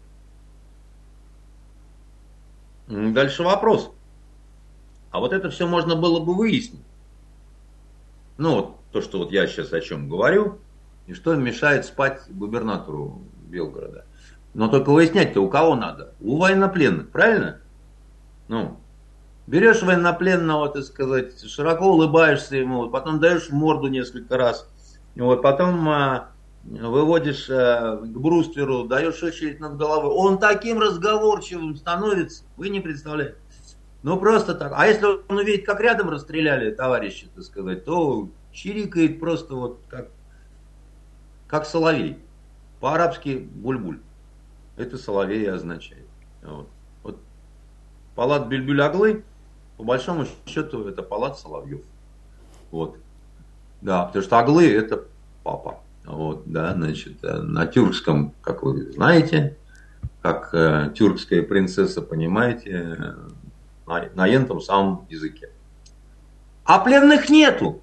Дальше 2.86 3.42
вопрос. 3.42 3.90
А 5.10 5.18
вот 5.18 5.32
это 5.32 5.50
все 5.50 5.66
можно 5.66 5.96
было 5.96 6.20
бы 6.20 6.34
выяснить. 6.34 6.82
Ну, 8.36 8.54
вот 8.54 8.76
то, 8.92 9.00
что 9.00 9.18
вот 9.18 9.32
я 9.32 9.46
сейчас 9.46 9.72
о 9.72 9.80
чем 9.80 10.08
говорю, 10.08 10.58
и 11.06 11.14
что 11.14 11.34
мешает 11.34 11.84
спать 11.84 12.22
губернатору 12.28 13.22
Белгорода. 13.48 14.04
Но 14.54 14.68
только 14.68 14.90
выяснять-то 14.90 15.40
у 15.40 15.48
кого 15.48 15.74
надо? 15.74 16.14
У 16.20 16.36
военнопленных, 16.38 17.10
правильно? 17.10 17.60
Ну, 18.48 18.78
берешь 19.46 19.82
военнопленного, 19.82 20.68
так 20.68 20.84
сказать, 20.84 21.40
широко 21.48 21.86
улыбаешься 21.86 22.56
ему, 22.56 22.88
потом 22.90 23.20
даешь 23.20 23.50
морду 23.50 23.88
несколько 23.88 24.36
раз, 24.36 24.68
вот, 25.14 25.42
потом 25.42 25.88
а, 25.88 26.30
выводишь 26.64 27.48
а, 27.50 27.96
к 27.96 28.20
брустверу, 28.20 28.84
даешь 28.84 29.22
очередь 29.22 29.60
над 29.60 29.76
головой. 29.76 30.10
Он 30.14 30.38
таким 30.38 30.78
разговорчивым 30.78 31.76
становится, 31.76 32.44
вы 32.56 32.68
не 32.68 32.80
представляете. 32.80 33.36
Ну 34.02 34.18
просто 34.18 34.54
так. 34.54 34.72
А 34.74 34.86
если 34.86 35.04
он 35.06 35.36
увидит, 35.36 35.66
как 35.66 35.80
рядом 35.80 36.08
расстреляли 36.08 36.70
товарищи, 36.70 37.28
так 37.34 37.44
сказать, 37.44 37.84
то 37.84 38.28
чирикает 38.52 39.20
просто 39.20 39.54
вот 39.54 39.80
как, 39.88 40.08
как 41.46 41.66
соловей. 41.66 42.18
По-арабски 42.80 43.36
бульбуль. 43.36 44.00
Это 44.76 44.96
соловей 44.96 45.50
означает. 45.50 46.06
Вот. 46.42 46.68
вот. 47.02 47.18
Палат 48.14 48.46
Бельбюляглы, 48.48 49.22
по 49.76 49.84
большому 49.84 50.26
счету, 50.46 50.88
это 50.88 51.02
палат 51.02 51.38
соловьев. 51.38 51.82
Вот. 52.70 52.96
Да, 53.82 54.06
потому 54.06 54.22
что 54.24 54.38
Аглы 54.38 54.72
это 54.72 55.04
папа. 55.42 55.80
Вот, 56.04 56.44
да, 56.46 56.74
значит, 56.74 57.22
э, 57.22 57.36
на 57.42 57.66
тюркском, 57.66 58.34
как 58.40 58.62
вы 58.62 58.92
знаете, 58.92 59.56
как 60.22 60.50
э, 60.52 60.92
тюркская 60.94 61.42
принцесса, 61.42 62.02
понимаете, 62.02 63.14
на, 63.86 64.08
на 64.14 64.26
ентом 64.26 64.60
самом 64.60 65.06
языке. 65.08 65.50
А 66.64 66.78
пленных 66.78 67.28
нету, 67.28 67.82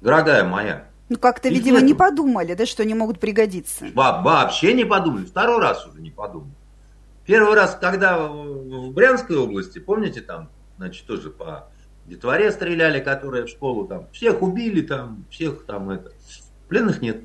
дорогая 0.00 0.44
моя. 0.44 0.86
Ну, 1.08 1.18
как-то, 1.18 1.48
видимо, 1.48 1.76
нету. 1.76 1.86
не 1.86 1.94
подумали, 1.94 2.54
да, 2.54 2.66
что 2.66 2.82
они 2.82 2.94
могут 2.94 3.18
пригодиться. 3.18 3.86
Во 3.94 4.22
вообще 4.22 4.74
не 4.74 4.84
подумали. 4.84 5.24
Второй 5.24 5.60
раз 5.60 5.86
уже 5.86 6.00
не 6.00 6.10
подумали. 6.10 6.52
Первый 7.26 7.54
раз, 7.54 7.76
когда 7.80 8.26
в 8.26 8.92
Брянской 8.92 9.36
области, 9.36 9.78
помните, 9.78 10.20
там, 10.20 10.48
значит, 10.78 11.06
тоже 11.06 11.30
по 11.30 11.68
детворе 12.10 12.50
стреляли, 12.50 13.00
которые 13.00 13.46
в 13.46 13.48
школу 13.48 13.86
там, 13.86 14.08
всех 14.12 14.42
убили 14.42 14.82
там, 14.82 15.24
всех 15.30 15.64
там 15.64 15.90
это. 15.90 16.12
Пленных 16.68 17.00
нет. 17.00 17.22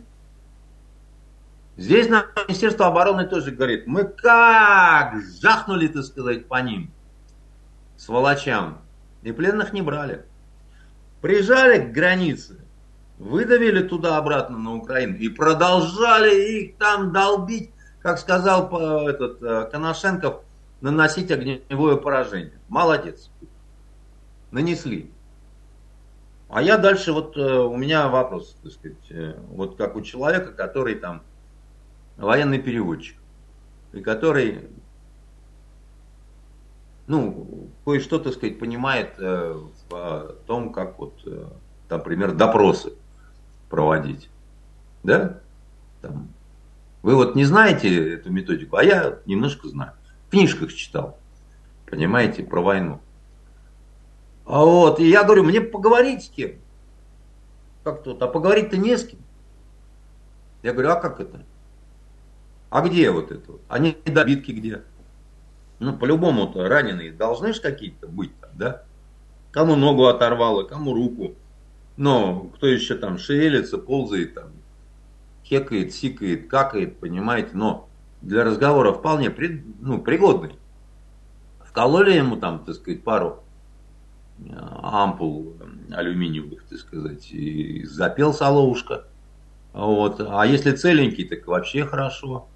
Здесь 1.77 2.07
нам 2.07 2.23
Министерство 2.47 2.87
обороны 2.87 3.25
тоже 3.25 3.51
говорит, 3.51 3.85
мы 3.85 4.05
как 4.05 5.15
жахнули, 5.41 5.87
так 5.87 6.05
сказать, 6.05 6.47
по 6.47 6.61
ним, 6.61 6.91
сволочам, 7.97 8.81
и 9.23 9.31
пленных 9.33 9.73
не 9.73 9.81
брали. 9.81 10.23
Приезжали 11.19 11.83
к 11.83 11.91
границе, 11.91 12.59
выдавили 13.17 13.85
туда-обратно 13.85 14.57
на 14.57 14.75
Украину 14.75 15.17
и 15.17 15.27
продолжали 15.27 16.59
их 16.59 16.77
там 16.77 17.11
долбить, 17.11 17.71
как 18.01 18.19
сказал 18.19 18.69
этот 19.09 19.41
э, 19.41 19.67
Коношенков, 19.71 20.43
наносить 20.79 21.31
огневое 21.31 21.97
поражение. 21.97 22.59
Молодец. 22.69 23.29
Нанесли. 24.55 25.11
А 26.47 26.61
я 26.61 26.77
дальше, 26.77 27.11
вот 27.11 27.35
э, 27.35 27.41
у 27.41 27.75
меня 27.75 28.07
вопрос, 28.07 28.55
так 28.63 28.71
сказать, 28.71 29.11
э, 29.11 29.37
вот 29.49 29.75
как 29.75 29.97
у 29.97 30.01
человека, 30.01 30.53
который 30.53 30.95
там 30.95 31.23
военный 32.15 32.59
переводчик, 32.59 33.17
и 33.91 33.99
который, 33.99 34.69
ну, 37.07 37.69
кое-что, 37.83 38.17
так 38.17 38.31
сказать, 38.31 38.57
понимает 38.57 39.15
э, 39.17 39.61
в 39.89 40.35
том, 40.47 40.71
как 40.71 40.99
вот, 40.99 41.19
например, 41.89 42.31
допросы 42.31 42.93
проводить. 43.69 44.29
Да? 45.03 45.41
Там. 46.01 46.29
Вы 47.01 47.15
вот 47.15 47.35
не 47.35 47.43
знаете 47.43 48.13
эту 48.13 48.31
методику, 48.31 48.77
а 48.77 48.85
я 48.85 49.19
немножко 49.25 49.67
знаю. 49.67 49.91
В 50.27 50.31
книжках 50.31 50.73
читал, 50.73 51.19
понимаете, 51.87 52.41
про 52.41 52.61
войну. 52.61 53.01
А 54.45 54.63
вот, 54.63 54.99
и 54.99 55.09
я 55.09 55.23
говорю, 55.23 55.43
мне 55.43 55.61
поговорить 55.61 56.25
с 56.25 56.29
кем? 56.29 56.51
Как 57.83 58.03
тут? 58.03 58.21
А 58.21 58.27
поговорить-то 58.27 58.77
не 58.77 58.97
с 58.97 59.05
кем. 59.05 59.19
Я 60.63 60.73
говорю, 60.73 60.91
а 60.91 60.95
как 60.95 61.19
это? 61.19 61.43
А 62.69 62.81
где 62.81 63.11
вот 63.11 63.31
это? 63.31 63.53
А 63.67 63.79
недобитки 63.79 64.51
где? 64.51 64.83
Ну, 65.79 65.97
по-любому-то 65.97 66.67
раненые 66.67 67.11
должны 67.11 67.53
же 67.53 67.61
какие-то 67.61 68.07
быть 68.07 68.31
да? 68.55 68.83
Кому 69.51 69.75
ногу 69.75 70.05
оторвало, 70.05 70.63
кому 70.63 70.93
руку. 70.93 71.35
Но 71.97 72.49
кто 72.55 72.67
еще 72.67 72.95
там 72.95 73.17
шевелится, 73.17 73.77
ползает 73.77 74.33
там, 74.33 74.51
хекает, 75.45 75.93
сикает, 75.93 76.49
какает, 76.49 76.99
понимаете? 76.99 77.51
Но 77.53 77.87
для 78.21 78.43
разговора 78.43 78.91
вполне 78.91 79.29
при, 79.29 79.63
ну, 79.79 80.01
пригодный. 80.01 80.55
Вкололи 81.63 82.13
ему 82.13 82.35
там, 82.37 82.65
так 82.65 82.75
сказать, 82.75 83.03
пару 83.03 83.44
ампул 84.81 85.53
алюминиевых, 85.91 86.63
так 86.65 86.79
сказать, 86.79 87.31
и 87.31 87.83
запел 87.85 88.33
соловушка. 88.33 89.05
Вот. 89.73 90.21
А 90.25 90.45
если 90.45 90.71
целенький, 90.71 91.25
так 91.25 91.47
вообще 91.47 91.85
хорошо. 91.85 92.47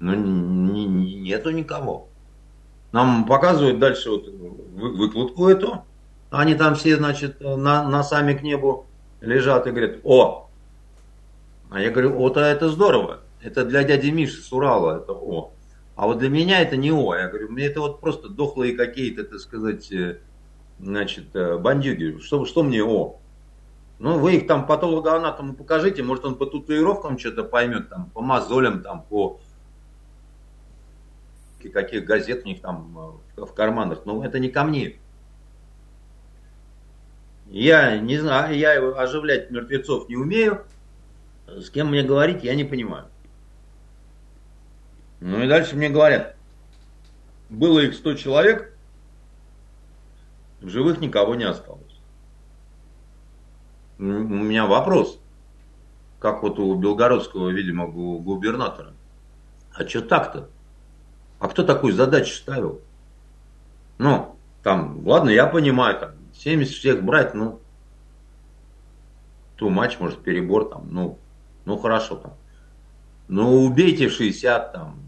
Ну, 0.00 0.14
не, 0.14 0.84
не, 0.84 1.14
нету 1.14 1.50
никого. 1.50 2.08
Нам 2.92 3.24
показывают 3.26 3.78
дальше 3.78 4.10
вот 4.10 4.28
выкладку 4.28 5.48
эту. 5.48 5.84
Они 6.30 6.54
там 6.54 6.74
все, 6.74 6.96
значит, 6.96 7.40
на, 7.40 7.88
носами 7.88 8.34
к 8.34 8.42
небу 8.42 8.86
лежат 9.20 9.66
и 9.66 9.70
говорят, 9.70 9.98
о! 10.04 10.48
А 11.70 11.80
я 11.80 11.90
говорю, 11.90 12.20
о-то 12.20 12.40
это 12.40 12.68
здорово. 12.68 13.20
Это 13.42 13.64
для 13.64 13.82
дяди 13.82 14.10
Миши 14.10 14.40
с 14.40 14.52
Урала, 14.52 14.98
это 14.98 15.12
о. 15.12 15.52
А 15.96 16.06
вот 16.06 16.18
для 16.18 16.28
меня 16.28 16.60
это 16.60 16.76
не 16.76 16.92
о. 16.92 17.14
Я 17.14 17.28
говорю, 17.28 17.50
мне 17.50 17.66
это 17.66 17.80
вот 17.80 18.00
просто 18.00 18.28
дохлые 18.28 18.76
какие-то, 18.76 19.24
так 19.24 19.38
сказать, 19.40 19.90
э, 19.92 20.18
значит, 20.78 21.34
э, 21.34 21.58
бандюги. 21.58 22.18
Что, 22.18 22.44
что 22.44 22.62
мне 22.62 22.82
о? 22.82 23.18
Ну, 23.98 24.18
вы 24.18 24.36
их 24.36 24.46
там 24.46 24.66
патологоанатому 24.66 25.54
покажите, 25.54 26.02
может 26.02 26.24
он 26.24 26.34
по 26.36 26.46
татуировкам 26.46 27.18
что-то 27.18 27.44
поймет, 27.44 27.88
там, 27.88 28.10
по 28.10 28.20
мозолям, 28.20 28.82
там, 28.82 29.02
по 29.02 29.40
каких 31.72 32.04
газет 32.04 32.42
у 32.44 32.48
них 32.48 32.60
там 32.60 33.18
э, 33.36 33.40
в 33.42 33.54
карманах, 33.54 34.02
но 34.04 34.24
это 34.24 34.38
не 34.38 34.50
ко 34.50 34.64
мне. 34.64 34.96
Я 37.48 37.98
не 37.98 38.18
знаю, 38.18 38.56
я 38.56 38.72
оживлять 38.96 39.50
мертвецов 39.50 40.08
не 40.08 40.16
умею. 40.16 40.64
с 41.46 41.70
кем 41.70 41.88
мне 41.88 42.02
говорить, 42.02 42.42
я 42.42 42.54
не 42.54 42.64
понимаю. 42.64 43.06
Ну 45.20 45.42
и 45.42 45.48
дальше 45.48 45.76
мне 45.76 45.88
говорят, 45.88 46.36
было 47.48 47.80
их 47.80 47.94
100 47.94 48.14
человек, 48.14 48.73
в 50.64 50.68
живых 50.70 51.00
никого 51.00 51.34
не 51.34 51.44
осталось. 51.44 51.82
У 53.98 54.02
меня 54.02 54.66
вопрос, 54.66 55.20
как 56.18 56.42
вот 56.42 56.58
у 56.58 56.74
белгородского, 56.74 57.50
видимо, 57.50 57.86
губернатора. 57.86 58.92
А 59.74 59.86
что 59.86 60.00
так-то? 60.00 60.48
А 61.38 61.48
кто 61.48 61.62
такую 61.62 61.92
задачу 61.92 62.34
ставил? 62.34 62.80
Ну, 63.98 64.36
там, 64.62 65.06
ладно, 65.06 65.30
я 65.30 65.46
понимаю, 65.46 65.98
там, 65.98 66.10
70 66.34 66.74
всех 66.74 67.04
брать, 67.04 67.34
ну, 67.34 67.60
ту 69.56 69.68
матч, 69.68 70.00
может, 70.00 70.22
перебор 70.22 70.68
там, 70.68 70.88
ну, 70.90 71.18
ну 71.64 71.76
хорошо 71.78 72.16
там. 72.16 72.34
Ну, 73.28 73.64
убейте 73.64 74.08
60 74.08 74.72
там, 74.72 74.98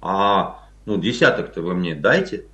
а, 0.00 0.66
ну, 0.86 0.98
десяток-то 0.98 1.62
вы 1.62 1.74
мне 1.74 1.94
дайте. 1.94 2.46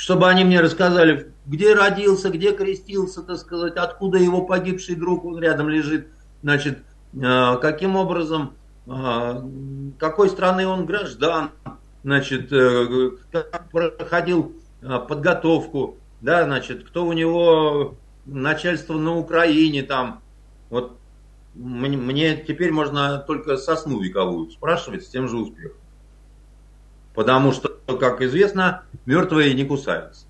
Чтобы 0.00 0.30
они 0.30 0.44
мне 0.44 0.60
рассказали, 0.60 1.30
где 1.44 1.74
родился, 1.74 2.30
где 2.30 2.52
крестился, 2.52 3.20
так 3.22 3.36
сказать, 3.36 3.76
откуда 3.76 4.16
его 4.16 4.46
погибший 4.46 4.94
друг, 4.94 5.26
он 5.26 5.38
рядом 5.38 5.68
лежит, 5.68 6.08
значит, 6.42 6.78
э, 7.12 7.56
каким 7.60 7.96
образом, 7.96 8.54
э, 8.86 9.42
какой 9.98 10.30
страны 10.30 10.66
он 10.66 10.86
граждан, 10.86 11.50
значит, 12.02 12.50
э, 12.50 13.10
как 13.30 13.70
проходил 13.70 14.54
подготовку, 14.80 15.98
да, 16.22 16.44
значит, 16.44 16.84
кто 16.84 17.04
у 17.04 17.12
него 17.12 17.96
начальство 18.24 18.94
на 18.94 19.18
Украине 19.18 19.82
там, 19.82 20.22
вот 20.70 20.96
мне, 21.54 22.38
теперь 22.38 22.72
можно 22.72 23.18
только 23.18 23.58
сосну 23.58 24.00
вековую 24.00 24.50
спрашивать 24.50 25.04
с 25.04 25.08
тем 25.08 25.28
же 25.28 25.36
успехом. 25.36 25.79
Потому 27.20 27.52
что, 27.52 27.68
как 28.00 28.22
известно, 28.22 28.84
мертвые 29.04 29.52
не 29.52 29.66
кусаются. 29.66 30.24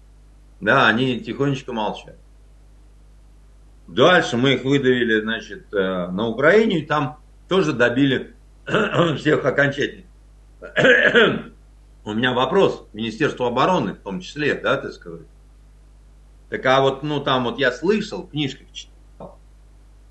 Да, 0.60 0.88
они 0.88 1.20
тихонечко 1.20 1.72
молчат. 1.72 2.16
Дальше 3.86 4.36
мы 4.36 4.54
их 4.54 4.64
выдавили, 4.64 5.20
значит, 5.20 5.72
э, 5.72 6.08
на 6.08 6.26
Украине, 6.26 6.80
и 6.80 6.86
там 6.86 7.20
тоже 7.48 7.74
добили 7.74 8.34
всех 9.18 9.44
окончательно. 9.44 10.04
У 12.04 12.12
меня 12.12 12.32
вопрос 12.32 12.84
Министерству 12.92 13.44
обороны, 13.44 13.94
в 13.94 13.98
том 13.98 14.18
числе, 14.20 14.56
да, 14.56 14.76
ты 14.76 14.90
сказать. 14.90 15.28
Так 16.48 16.66
а 16.66 16.80
вот, 16.80 17.04
ну, 17.04 17.20
там 17.20 17.44
вот 17.44 17.60
я 17.60 17.70
слышал, 17.70 18.24
в 18.24 18.30
книжках 18.30 18.66
читал, 18.72 19.38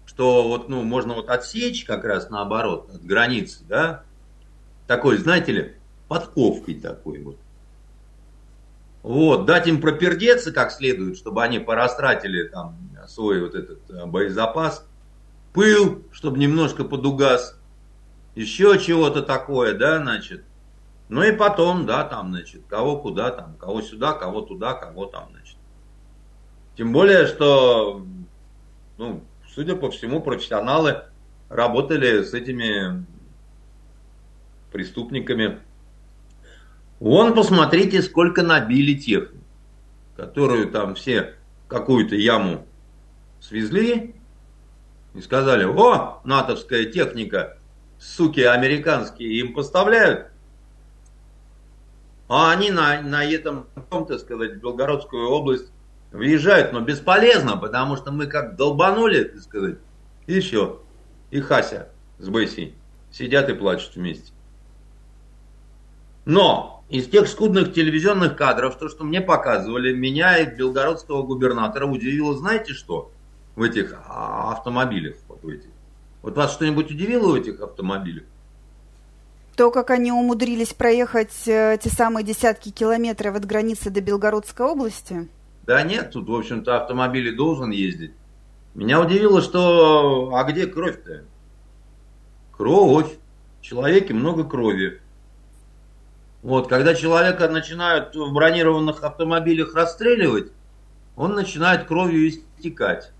что 0.06 0.48
вот, 0.48 0.70
ну, 0.70 0.84
можно 0.84 1.13
вот 1.13 1.30
отсечь 1.30 1.84
как 1.84 2.06
раз 2.06 2.30
наоборот 2.30 2.89
от 2.89 3.04
границы, 3.04 3.65
да, 3.68 4.06
такой, 4.88 5.18
знаете 5.18 5.52
ли, 5.52 5.76
подковкой 6.10 6.76
такой 6.76 7.22
вот. 7.22 7.38
Вот, 9.02 9.45
дать 9.45 9.67
им 9.67 9.80
пропердеться 9.80 10.52
как 10.52 10.74
следует, 10.74 11.15
чтобы 11.15 11.41
они 11.41 11.60
порастратили 11.60 12.43
там 12.43 12.78
свой 13.08 13.41
вот 13.41 13.56
этот 13.56 13.89
э, 13.89 14.06
боезапас, 14.06 14.86
пыл, 15.54 16.04
чтобы 16.12 16.38
немножко 16.38 16.84
подугас, 16.84 17.58
еще 18.36 18.78
чего-то 18.78 19.22
такое, 19.22 19.74
да, 19.78 20.00
значит. 20.00 20.43
Ну 21.08 21.24
и 21.24 21.32
потом, 21.32 21.86
да, 21.86 22.04
там, 22.04 22.30
значит, 22.30 22.63
кого 22.67 22.98
куда 22.98 23.32
там, 23.32 23.56
кого 23.56 23.82
сюда, 23.82 24.13
кого 24.13 24.41
туда, 24.41 24.74
кого 24.74 25.06
там, 25.06 25.30
значит. 25.32 25.56
Тем 26.76 26.91
более, 26.91 27.26
что, 27.26 28.06
ну, 28.98 29.24
судя 29.54 29.76
по 29.76 29.89
всему, 29.91 30.22
профессионалы 30.22 31.04
работали 31.48 32.24
с 32.24 32.34
этими 32.34 33.06
преступниками 34.72 35.60
Вон 36.99 37.33
посмотрите, 37.33 38.01
сколько 38.01 38.43
набили 38.43 38.93
технику, 38.93 39.43
которую 40.17 40.69
там 40.69 40.95
все 40.95 41.35
какую-то 41.67 42.15
яму 42.15 42.65
свезли 43.39 44.15
и 45.13 45.21
сказали, 45.21 45.63
о, 45.63 46.21
натовская 46.25 46.85
техника, 46.85 47.57
суки 47.99 48.41
американские 48.41 49.39
им 49.39 49.53
поставляют. 49.53 50.27
А 52.27 52.51
они 52.51 52.69
на, 52.69 53.01
на 53.01 53.23
этом, 53.25 53.67
так 53.89 54.19
сказать, 54.19 54.53
в 54.53 54.57
Белгородскую 54.57 55.29
область 55.29 55.71
въезжают, 56.12 56.73
но 56.73 56.81
бесполезно, 56.81 57.57
потому 57.57 57.95
что 57.95 58.12
мы 58.12 58.27
как 58.27 58.55
долбанули, 58.55 59.23
так 59.23 59.41
сказать, 59.41 59.77
и 60.27 60.39
все. 60.39 60.83
И 61.31 61.39
Хася 61.39 61.89
с 62.19 62.27
Бесси 62.27 62.75
сидят 63.12 63.49
и 63.49 63.53
плачут 63.53 63.95
вместе. 63.95 64.31
Но 66.25 66.79
из 66.89 67.08
тех 67.08 67.28
скудных 67.28 67.73
телевизионных 67.73 68.36
кадров, 68.36 68.78
то, 68.78 68.89
что 68.89 69.04
мне 69.04 69.21
показывали, 69.21 69.93
меня 69.93 70.38
и 70.39 70.56
белгородского 70.56 71.21
губернатора 71.23 71.86
удивило, 71.86 72.36
знаете 72.36 72.73
что, 72.73 73.12
в 73.56 73.62
этих 73.62 73.93
а, 74.08 74.52
автомобилях, 74.54 75.15
вот 75.28 75.43
в 75.43 75.47
этих. 75.47 75.69
Вот 76.21 76.36
вас 76.36 76.52
что-нибудь 76.54 76.91
удивило 76.91 77.32
в 77.32 77.36
этих 77.36 77.62
автомобилях? 77.62 78.23
То, 79.56 79.71
как 79.71 79.89
они 79.91 80.12
умудрились 80.12 80.73
проехать 80.73 81.47
э, 81.47 81.78
те 81.82 81.89
самые 81.89 82.23
десятки 82.23 82.69
километров 82.69 83.36
от 83.36 83.45
границы 83.45 83.89
до 83.89 84.02
Белгородской 84.02 84.65
области? 84.65 85.28
Да 85.63 85.84
нет, 85.84 86.12
тут, 86.12 86.28
в 86.28 86.34
общем-то, 86.34 86.82
автомобиль 86.82 87.36
должен 87.36 87.69
ездить. 87.71 88.13
Меня 88.73 89.02
удивило, 89.02 89.41
что... 89.41 90.32
А 90.34 90.43
где 90.45 90.65
кровь-то? 90.65 91.25
Кровь. 92.56 93.17
В 93.60 93.63
человеке 93.63 94.13
много 94.13 94.45
крови. 94.45 95.02
Вот, 96.41 96.67
когда 96.67 96.95
человека 96.95 97.49
начинают 97.49 98.15
в 98.15 98.32
бронированных 98.32 99.04
автомобилях 99.04 99.75
расстреливать, 99.75 100.52
он 101.15 101.34
начинает 101.34 101.86
кровью 101.86 102.30
истекать. 102.30 103.12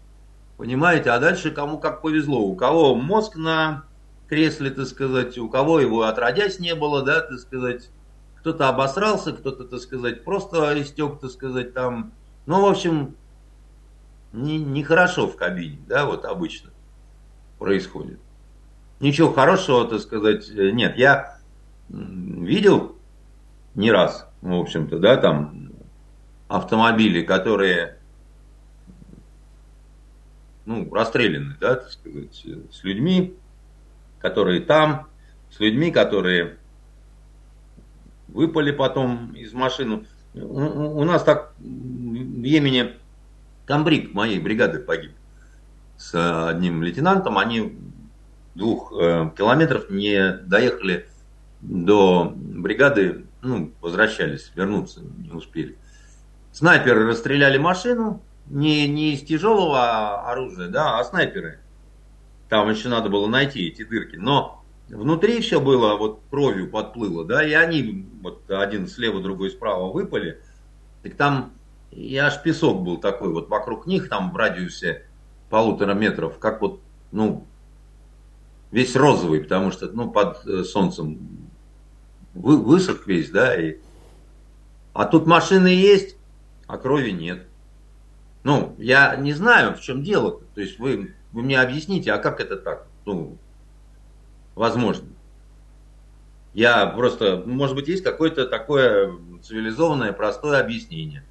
Понимаете? 0.58 1.12
А 1.12 1.20
дальше 1.20 1.52
кому 1.52 1.80
как 1.80 2.02
повезло. 2.02 2.42
У 2.42 2.56
кого 2.56 2.96
мозг 2.96 3.36
на 3.36 3.84
кресле, 4.28 4.70
так 4.70 4.88
сказать, 4.88 5.38
у 5.38 5.50
кого 5.50 5.80
его 5.80 6.04
отродясь 6.04 6.60
не 6.60 6.76
было, 6.76 7.04
да, 7.04 7.22
так 7.22 7.40
сказать. 7.40 7.90
Кто-то 8.40 8.70
обосрался, 8.70 9.34
кто-то, 9.34 9.66
так 9.66 9.82
сказать, 9.82 10.24
просто 10.24 10.82
истек, 10.82 11.20
так 11.20 11.32
сказать, 11.32 11.74
там. 11.74 12.14
Ну, 12.46 12.62
в 12.62 12.70
общем, 12.70 13.16
нехорошо 14.32 15.22
не, 15.24 15.28
не 15.28 15.34
в 15.34 15.36
кабине, 15.36 15.80
да, 15.90 16.06
вот 16.06 16.24
обычно 16.24 16.70
происходит. 17.58 18.20
Ничего 19.02 19.34
хорошего, 19.34 19.86
так 19.88 20.00
сказать, 20.00 20.50
нет. 20.54 20.98
Я 20.98 21.38
видел 21.90 22.96
не 23.80 23.92
раз, 23.94 24.28
в 24.42 24.54
общем-то, 24.54 25.00
да, 25.00 25.16
там 25.16 25.72
автомобили, 26.50 27.22
которые, 27.22 27.98
ну, 30.66 30.94
расстреляны, 30.94 31.56
да, 31.62 31.76
так 31.76 31.90
сказать, 31.90 32.46
с 32.74 32.84
людьми, 32.84 33.38
которые 34.20 34.60
там, 34.60 35.08
с 35.50 35.62
людьми, 35.62 35.92
которые 35.92 36.58
выпали 38.28 38.72
потом 38.72 39.32
из 39.32 39.54
машины. 39.54 40.06
У, 40.34 40.40
у 40.40 41.04
нас 41.06 41.24
так 41.24 41.54
в 41.58 42.44
Йемене 42.44 42.98
комбриг 43.66 44.14
моей 44.14 44.40
бригады 44.42 44.80
погиб 44.80 45.14
с 45.96 46.50
одним 46.50 46.84
лейтенантом. 46.84 47.38
Они 47.38 47.80
двух 48.56 48.92
э, 48.92 49.32
километров 49.38 49.90
не 49.90 50.34
доехали 50.34 51.08
до 51.62 52.34
бригады 52.36 53.26
ну, 53.42 53.74
возвращались, 53.82 54.52
вернуться 54.56 55.02
не 55.02 55.32
успели. 55.32 55.78
Снайперы 56.52 57.08
расстреляли 57.08 57.58
машину, 57.58 58.22
не, 58.48 58.88
не 58.88 59.14
из 59.14 59.22
тяжелого 59.22 60.30
оружия, 60.30 60.68
да, 60.68 61.00
а 61.00 61.04
снайперы. 61.04 61.60
Там 62.50 62.70
еще 62.70 62.90
надо 62.90 63.10
было 63.10 63.28
найти 63.28 63.68
эти 63.68 63.84
дырки. 63.84 64.16
Но 64.16 64.64
внутри 64.90 65.42
все 65.42 65.62
было, 65.62 65.96
вот 65.96 66.22
кровью 66.30 66.70
подплыло, 66.70 67.26
да, 67.26 67.46
и 67.46 67.54
они, 67.54 68.08
вот 68.22 68.50
один 68.50 68.88
слева, 68.88 69.22
другой 69.22 69.52
справа 69.52 69.92
выпали. 69.92 70.42
Так 71.04 71.16
там 71.16 71.54
и 71.92 72.18
аж 72.18 72.42
песок 72.42 72.82
был 72.82 72.98
такой 72.98 73.32
вот 73.32 73.50
вокруг 73.50 73.88
них, 73.88 74.10
там 74.10 74.32
в 74.32 74.36
радиусе 74.36 75.06
полутора 75.50 75.94
метров, 75.94 76.38
как 76.40 76.62
вот, 76.62 76.80
ну, 77.12 77.46
весь 78.72 78.96
розовый, 78.96 79.42
потому 79.42 79.72
что, 79.72 79.88
ну, 79.88 80.12
под 80.12 80.46
э, 80.46 80.64
солнцем 80.64 81.49
высох 82.40 83.06
весь, 83.08 83.30
да, 83.30 83.56
и... 83.56 83.78
а 84.94 85.06
тут 85.06 85.28
машины 85.28 85.68
есть, 85.68 86.16
а 86.68 86.78
крови 86.78 87.12
нет. 87.12 87.46
Ну, 88.44 88.76
я 88.78 89.16
не 89.16 89.34
знаю, 89.34 89.76
в 89.76 89.82
чем 89.82 90.04
дело. 90.04 90.30
-то. 90.32 90.44
то 90.56 90.62
есть 90.62 90.80
вы, 90.80 91.14
вы 91.34 91.42
мне 91.42 91.60
объясните, 91.60 92.12
а 92.14 92.18
как 92.18 92.40
это 92.40 92.56
так? 92.56 92.88
Ну, 93.06 93.38
возможно. 94.56 95.08
Я 96.54 96.88
просто, 96.88 97.44
может 97.46 97.76
быть, 97.76 97.88
есть 97.88 98.04
какое-то 98.04 98.48
такое 98.48 99.14
цивилизованное, 99.44 100.14
простое 100.14 100.60
объяснение. 100.60 101.24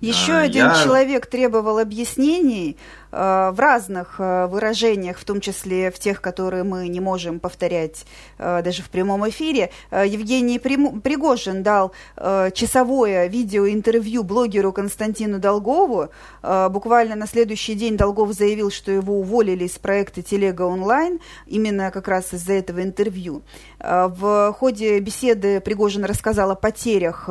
Еще 0.00 0.32
а, 0.32 0.40
один 0.42 0.66
я... 0.66 0.82
человек 0.82 1.26
требовал 1.26 1.78
объяснений. 1.78 2.76
В 3.12 3.54
разных 3.58 4.18
выражениях, 4.18 5.18
в 5.18 5.24
том 5.24 5.40
числе 5.40 5.90
в 5.90 5.98
тех, 5.98 6.20
которые 6.22 6.64
мы 6.64 6.88
не 6.88 7.00
можем 7.00 7.40
повторять 7.40 8.06
даже 8.38 8.82
в 8.82 8.88
прямом 8.88 9.28
эфире. 9.28 9.70
Евгений 9.90 10.58
Пригожин 10.58 11.62
дал 11.62 11.92
часовое 12.16 13.26
видеоинтервью 13.26 14.22
блогеру 14.22 14.72
Константину 14.72 15.38
Долгову. 15.38 16.08
Буквально 16.42 17.14
на 17.14 17.26
следующий 17.26 17.74
день 17.74 17.98
Долгов 17.98 18.32
заявил, 18.32 18.70
что 18.70 18.90
его 18.90 19.20
уволили 19.20 19.64
из 19.64 19.78
проекта 19.78 20.22
«Телега 20.22 20.62
онлайн», 20.62 21.20
именно 21.46 21.90
как 21.90 22.08
раз 22.08 22.32
из-за 22.32 22.54
этого 22.54 22.82
интервью. 22.82 23.42
В 23.78 24.56
ходе 24.58 24.98
беседы 25.00 25.60
Пригожин 25.60 26.06
рассказал 26.06 26.50
о 26.50 26.54
потерях 26.54 27.28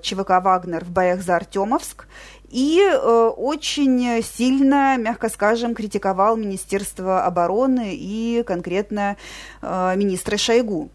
ЧВК 0.00 0.30
«Вагнер» 0.42 0.84
в 0.84 0.90
боях 0.90 1.22
за 1.22 1.34
Артемовск 1.36 2.06
и 2.54 2.80
э, 2.80 3.32
очень 3.36 4.22
сильно, 4.22 4.96
мягко 4.96 5.28
скажем, 5.28 5.74
критиковал 5.74 6.36
Министерство 6.36 7.24
обороны 7.24 7.96
и 7.96 8.44
конкретно 8.46 9.16
э, 9.60 9.94
министра 9.96 10.36
Шойгу. 10.36 10.88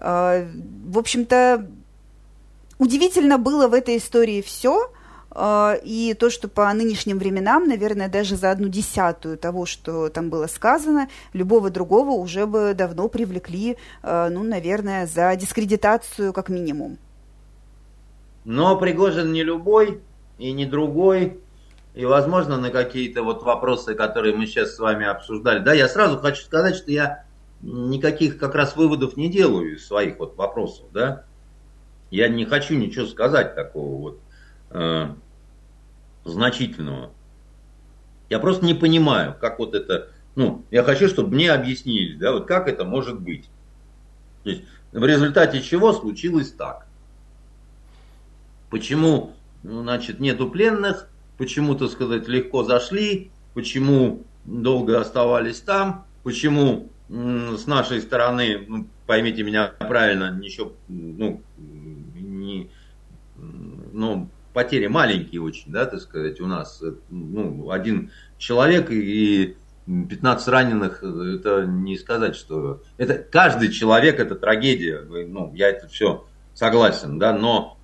Э, 0.00 0.48
в 0.84 0.98
общем-то, 0.98 1.64
удивительно 2.78 3.38
было 3.38 3.68
в 3.68 3.74
этой 3.74 3.98
истории 3.98 4.42
все, 4.42 4.90
э, 5.30 5.78
и 5.84 6.16
то, 6.18 6.28
что 6.28 6.48
по 6.48 6.72
нынешним 6.72 7.18
временам, 7.18 7.68
наверное, 7.68 8.08
даже 8.08 8.34
за 8.34 8.50
одну 8.50 8.66
десятую 8.66 9.38
того, 9.38 9.64
что 9.64 10.08
там 10.08 10.28
было 10.28 10.48
сказано, 10.48 11.08
любого 11.32 11.70
другого 11.70 12.20
уже 12.20 12.46
бы 12.46 12.74
давно 12.74 13.06
привлекли, 13.06 13.76
э, 14.02 14.28
ну, 14.28 14.42
наверное, 14.42 15.06
за 15.06 15.36
дискредитацию 15.36 16.32
как 16.32 16.48
минимум. 16.48 16.98
Но 18.44 18.76
Пригожин 18.76 19.32
не 19.32 19.44
любой 19.44 20.00
и 20.38 20.52
не 20.52 20.66
другой. 20.66 21.40
И, 21.94 22.04
возможно, 22.04 22.58
на 22.58 22.70
какие-то 22.70 23.22
вот 23.22 23.42
вопросы, 23.42 23.94
которые 23.94 24.36
мы 24.36 24.46
сейчас 24.46 24.74
с 24.74 24.78
вами 24.78 25.06
обсуждали. 25.06 25.60
Да, 25.60 25.72
я 25.72 25.88
сразу 25.88 26.18
хочу 26.18 26.42
сказать, 26.42 26.76
что 26.76 26.90
я 26.90 27.24
никаких 27.62 28.38
как 28.38 28.54
раз 28.54 28.76
выводов 28.76 29.16
не 29.16 29.30
делаю 29.30 29.76
из 29.76 29.86
своих 29.86 30.18
вот 30.18 30.36
вопросов, 30.36 30.86
да. 30.92 31.24
Я 32.10 32.28
не 32.28 32.44
хочу 32.44 32.74
ничего 32.74 33.06
сказать 33.06 33.54
такого 33.54 34.00
вот 34.00 34.20
э, 34.70 35.08
значительного. 36.24 37.10
Я 38.28 38.38
просто 38.40 38.64
не 38.64 38.74
понимаю, 38.74 39.34
как 39.40 39.58
вот 39.58 39.74
это, 39.74 40.10
ну, 40.34 40.64
я 40.70 40.82
хочу, 40.82 41.08
чтобы 41.08 41.34
мне 41.34 41.50
объяснили, 41.50 42.16
да, 42.16 42.32
вот 42.32 42.46
как 42.46 42.68
это 42.68 42.84
может 42.84 43.20
быть. 43.20 43.48
То 44.44 44.50
есть 44.50 44.62
в 44.92 45.04
результате 45.04 45.62
чего 45.62 45.92
случилось 45.92 46.52
так. 46.52 46.86
Почему, 48.70 49.35
ну, 49.66 49.82
значит, 49.82 50.20
нету 50.20 50.48
пленных, 50.48 51.08
почему, 51.38 51.74
так 51.74 51.90
сказать, 51.90 52.28
легко 52.28 52.62
зашли, 52.62 53.30
почему 53.54 54.22
долго 54.44 55.00
оставались 55.00 55.60
там, 55.60 56.06
почему 56.22 56.90
с 57.08 57.66
нашей 57.66 58.00
стороны, 58.00 58.64
ну, 58.66 58.86
поймите 59.06 59.42
меня 59.42 59.68
правильно, 59.78 60.30
ничего, 60.30 60.72
ну, 60.88 61.42
не, 61.56 62.70
ну, 63.36 64.28
потери 64.52 64.86
маленькие 64.86 65.42
очень, 65.42 65.72
да, 65.72 65.86
так 65.86 66.00
сказать, 66.00 66.40
у 66.40 66.46
нас, 66.46 66.82
ну, 67.10 67.70
один 67.70 68.10
человек 68.38 68.90
и 68.90 69.56
15 69.86 70.48
раненых, 70.48 71.02
это 71.02 71.64
не 71.66 71.96
сказать, 71.96 72.34
что... 72.34 72.82
Это 72.96 73.14
каждый 73.18 73.70
человек, 73.70 74.18
это 74.18 74.34
трагедия, 74.34 75.00
ну, 75.00 75.52
я 75.54 75.68
это 75.68 75.86
все 75.88 76.26
согласен, 76.54 77.18
да, 77.18 77.32
но 77.32 77.75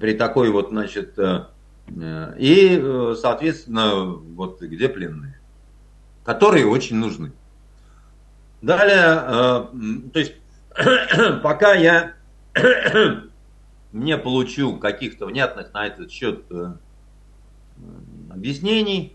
при 0.00 0.14
такой 0.14 0.50
вот, 0.50 0.70
значит, 0.70 1.18
э, 1.18 1.46
э, 1.88 2.34
и, 2.38 2.78
э, 2.80 3.14
соответственно, 3.20 4.04
вот 4.04 4.60
где 4.60 4.88
пленные, 4.88 5.38
которые 6.24 6.66
очень 6.66 6.96
нужны. 6.96 7.32
Далее, 8.62 9.68
то 10.12 10.18
есть, 10.18 10.34
пока 11.42 11.74
я 11.74 12.14
не 13.92 14.18
получу 14.18 14.78
каких-то 14.78 15.26
внятных 15.26 15.72
на 15.72 15.86
этот 15.86 16.10
счет 16.10 16.44
объяснений, 18.30 19.14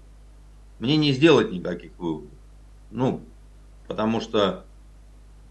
мне 0.79 0.95
не 0.97 1.11
сделать 1.11 1.51
никаких 1.51 1.91
выводов. 1.97 2.29
Ну, 2.91 3.21
потому 3.87 4.21
что 4.21 4.63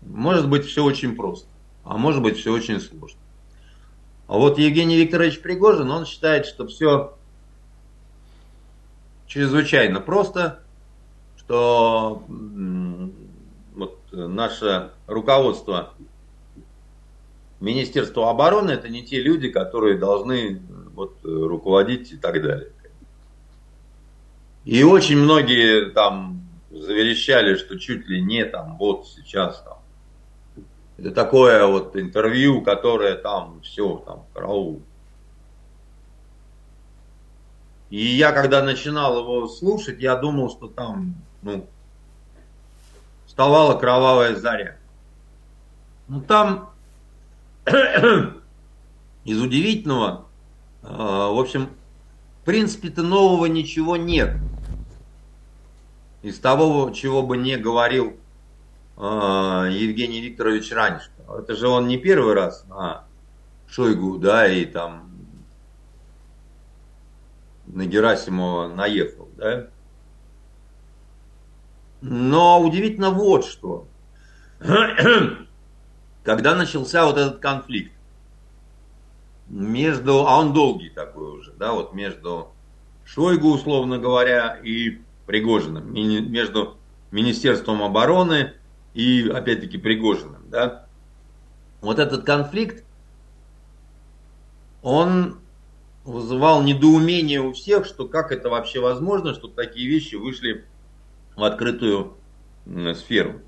может 0.03 0.49
быть 0.49 0.65
все 0.65 0.85
очень 0.85 1.15
просто, 1.15 1.49
а 1.85 1.99
может 1.99 2.23
быть 2.23 2.39
все 2.39 2.53
очень 2.53 2.81
сложно. 2.81 3.20
А 4.31 4.39
вот 4.39 4.59
Евгений 4.59 4.97
Викторович 4.97 5.41
Пригожин, 5.41 5.91
он 5.91 6.07
считает, 6.07 6.47
что 6.47 6.65
все 6.69 7.17
чрезвычайно 9.27 10.01
просто, 10.01 10.61
что 11.37 12.23
вот 13.75 13.99
наше 14.13 14.93
руководство 15.09 15.95
Министерства 17.59 18.31
обороны 18.31 18.71
это 18.71 18.89
не 18.89 19.03
те 19.03 19.21
люди, 19.21 19.49
которые 19.49 19.99
должны 19.99 20.63
вот, 20.95 21.17
руководить 21.25 22.13
и 22.13 22.17
так 22.17 22.41
далее. 22.41 22.71
И 24.65 24.85
очень 24.85 25.19
многие 25.19 25.91
там 25.91 26.49
заверещали, 26.71 27.57
что 27.57 27.81
чуть 27.81 28.07
ли 28.07 28.23
не 28.23 28.45
там 28.45 28.77
вот 28.79 29.09
сейчас 29.09 29.61
там 29.63 29.80
это 31.01 31.13
такое 31.13 31.67
вот 31.67 31.97
интервью, 31.97 32.61
которое 32.61 33.15
там 33.15 33.63
все, 33.63 34.03
там, 34.07 34.25
караул. 34.35 34.83
И 37.89 38.05
я, 38.05 38.33
когда 38.33 38.63
начинал 38.63 39.19
его 39.21 39.49
слушать, 39.49 39.99
я 40.01 40.15
думал, 40.17 40.51
что 40.51 40.69
там, 40.69 41.15
ну, 41.41 41.67
вставала 43.27 43.79
кровавая 43.79 44.37
заря. 44.37 44.77
Ну, 46.07 46.21
там 46.21 46.71
из 49.25 49.41
удивительного, 49.41 50.27
э, 50.83 50.87
в 50.87 51.41
общем, 51.41 51.71
в 52.43 52.45
принципе-то 52.45 53.03
нового 53.03 53.47
ничего 53.47 53.97
нет. 53.97 54.37
Из 56.23 56.39
того, 56.39 56.91
чего 56.91 57.23
бы 57.23 57.39
не 57.39 57.57
говорил 57.57 58.11
а, 58.11 58.20
Евгений 59.01 60.21
Викторович 60.21 60.73
Раньшко. 60.73 61.13
Это 61.39 61.57
же 61.57 61.69
он 61.69 61.89
не 61.89 61.97
первый 61.97 62.35
раз 62.35 62.65
на 62.69 63.05
Шойгу, 63.67 64.19
да, 64.19 64.47
и 64.47 64.67
там 64.67 65.11
на 67.67 67.87
Герасимова 67.87 68.69
наехал, 68.69 69.29
да. 69.37 69.69
Но 72.03 72.61
удивительно 72.61 73.11
вот 73.11 73.47
что. 73.47 73.87
Когда 76.23 76.55
начался 76.55 77.07
вот 77.07 77.17
этот 77.17 77.39
конфликт 77.39 77.93
между, 79.49 80.27
а 80.27 80.39
он 80.39 80.53
долгий 80.53 80.91
такой 80.91 81.39
уже, 81.39 81.53
да, 81.53 81.73
вот 81.73 81.95
между 81.95 82.53
Шойгу, 83.07 83.53
условно 83.53 83.99
говоря, 83.99 84.59
и 84.63 84.99
Пригожиным, 85.27 85.93
между 85.93 86.77
Министерством 87.13 87.83
обороны 87.83 88.55
и, 88.95 89.29
опять-таки, 89.29 89.79
Пригожиным, 89.79 90.49
да, 90.51 90.87
вот 91.81 91.99
этот 91.99 92.25
конфликт, 92.25 92.85
он 94.83 95.41
вызывал 96.05 96.63
недоумение 96.63 97.41
у 97.41 97.53
всех, 97.53 97.87
что 97.87 98.07
как 98.07 98.33
это 98.33 98.49
вообще 98.49 98.81
возможно, 98.81 99.35
что 99.35 99.49
такие 99.49 99.89
вещи 99.89 100.17
вышли 100.17 100.65
в 101.37 101.45
открытую 101.45 102.17
сферу. 102.95 103.41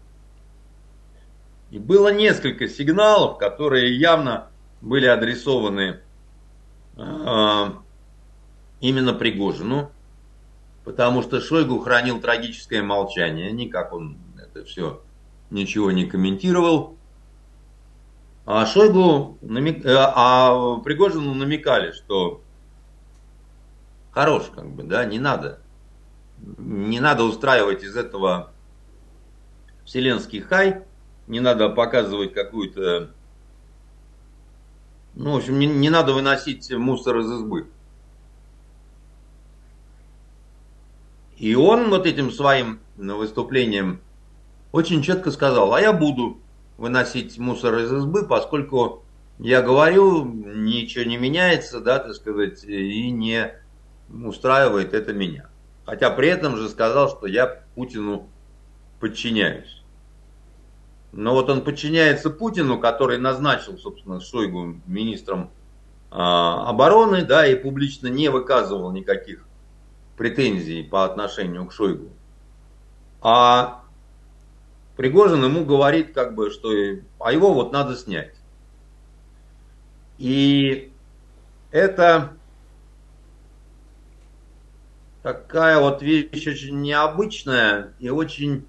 И 1.70 1.78
было 1.78 2.12
несколько 2.12 2.68
сигналов, 2.68 3.38
которые 3.38 3.96
явно 3.96 4.48
были 4.82 5.06
адресованы 5.06 6.00
э, 6.96 7.64
именно 8.80 9.14
Пригожину, 9.14 9.90
потому 10.84 11.22
что 11.22 11.40
Шойгу 11.40 11.78
хранил 11.78 12.20
трагическое 12.20 12.82
молчание, 12.82 13.50
никак 13.52 13.92
он 13.94 14.18
это 14.36 14.66
все 14.66 15.02
ничего 15.52 15.90
не 15.92 16.06
комментировал. 16.06 16.96
А 18.44 18.66
Шойгу, 18.66 19.38
намек... 19.40 19.84
Э, 19.84 19.96
а 19.96 20.78
Пригожину 20.78 21.34
намекали, 21.34 21.92
что 21.92 22.42
хорош, 24.10 24.50
как 24.54 24.68
бы, 24.68 24.82
да, 24.82 25.04
не 25.04 25.20
надо. 25.20 25.60
Не 26.58 26.98
надо 26.98 27.22
устраивать 27.22 27.84
из 27.84 27.96
этого 27.96 28.50
вселенский 29.84 30.40
хай, 30.40 30.82
не 31.28 31.38
надо 31.38 31.68
показывать 31.68 32.34
какую-то... 32.34 33.10
Ну, 35.14 35.34
в 35.34 35.36
общем, 35.36 35.58
не, 35.58 35.66
не 35.66 35.90
надо 35.90 36.14
выносить 36.14 36.72
мусор 36.72 37.18
из 37.18 37.30
избы. 37.30 37.68
И 41.36 41.54
он 41.54 41.90
вот 41.90 42.06
этим 42.06 42.30
своим 42.30 42.80
выступлением 42.96 44.00
очень 44.72 45.02
четко 45.02 45.30
сказал, 45.30 45.74
а 45.74 45.80
я 45.80 45.92
буду 45.92 46.40
выносить 46.78 47.38
мусор 47.38 47.78
из 47.78 47.92
избы, 47.92 48.26
поскольку 48.26 49.04
я 49.38 49.62
говорю, 49.62 50.24
ничего 50.24 51.04
не 51.04 51.16
меняется, 51.16 51.80
да, 51.80 51.98
так 51.98 52.14
сказать, 52.14 52.64
и 52.64 53.10
не 53.10 53.52
устраивает 54.12 54.94
это 54.94 55.12
меня. 55.12 55.48
хотя 55.84 56.10
при 56.10 56.28
этом 56.28 56.56
же 56.56 56.68
сказал, 56.68 57.08
что 57.08 57.26
я 57.26 57.62
Путину 57.74 58.28
подчиняюсь. 59.00 59.82
Но 61.12 61.34
вот 61.34 61.50
он 61.50 61.62
подчиняется 61.62 62.30
Путину, 62.30 62.78
который 62.78 63.18
назначил, 63.18 63.76
собственно, 63.76 64.20
Шойгу 64.20 64.76
министром 64.86 65.50
а, 66.10 66.68
обороны, 66.68 67.24
да, 67.24 67.46
и 67.46 67.54
публично 67.54 68.06
не 68.06 68.28
выказывал 68.28 68.92
никаких 68.92 69.44
претензий 70.16 70.82
по 70.82 71.04
отношению 71.04 71.66
к 71.66 71.72
Шойгу. 71.72 72.10
А 73.20 73.81
Пригожин 74.96 75.44
ему 75.44 75.64
говорит, 75.64 76.12
как 76.12 76.34
бы, 76.34 76.50
что 76.50 76.70
а 77.18 77.32
его 77.32 77.54
вот 77.54 77.72
надо 77.72 77.96
снять. 77.96 78.34
И 80.18 80.92
это 81.70 82.32
такая 85.22 85.80
вот 85.80 86.02
вещь 86.02 86.46
очень 86.46 86.80
необычная 86.80 87.94
и 87.98 88.10
очень, 88.10 88.66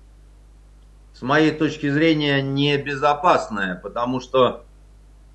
с 1.14 1.22
моей 1.22 1.52
точки 1.52 1.90
зрения, 1.90 2.42
небезопасная, 2.42 3.76
потому 3.76 4.22
что 4.22 4.64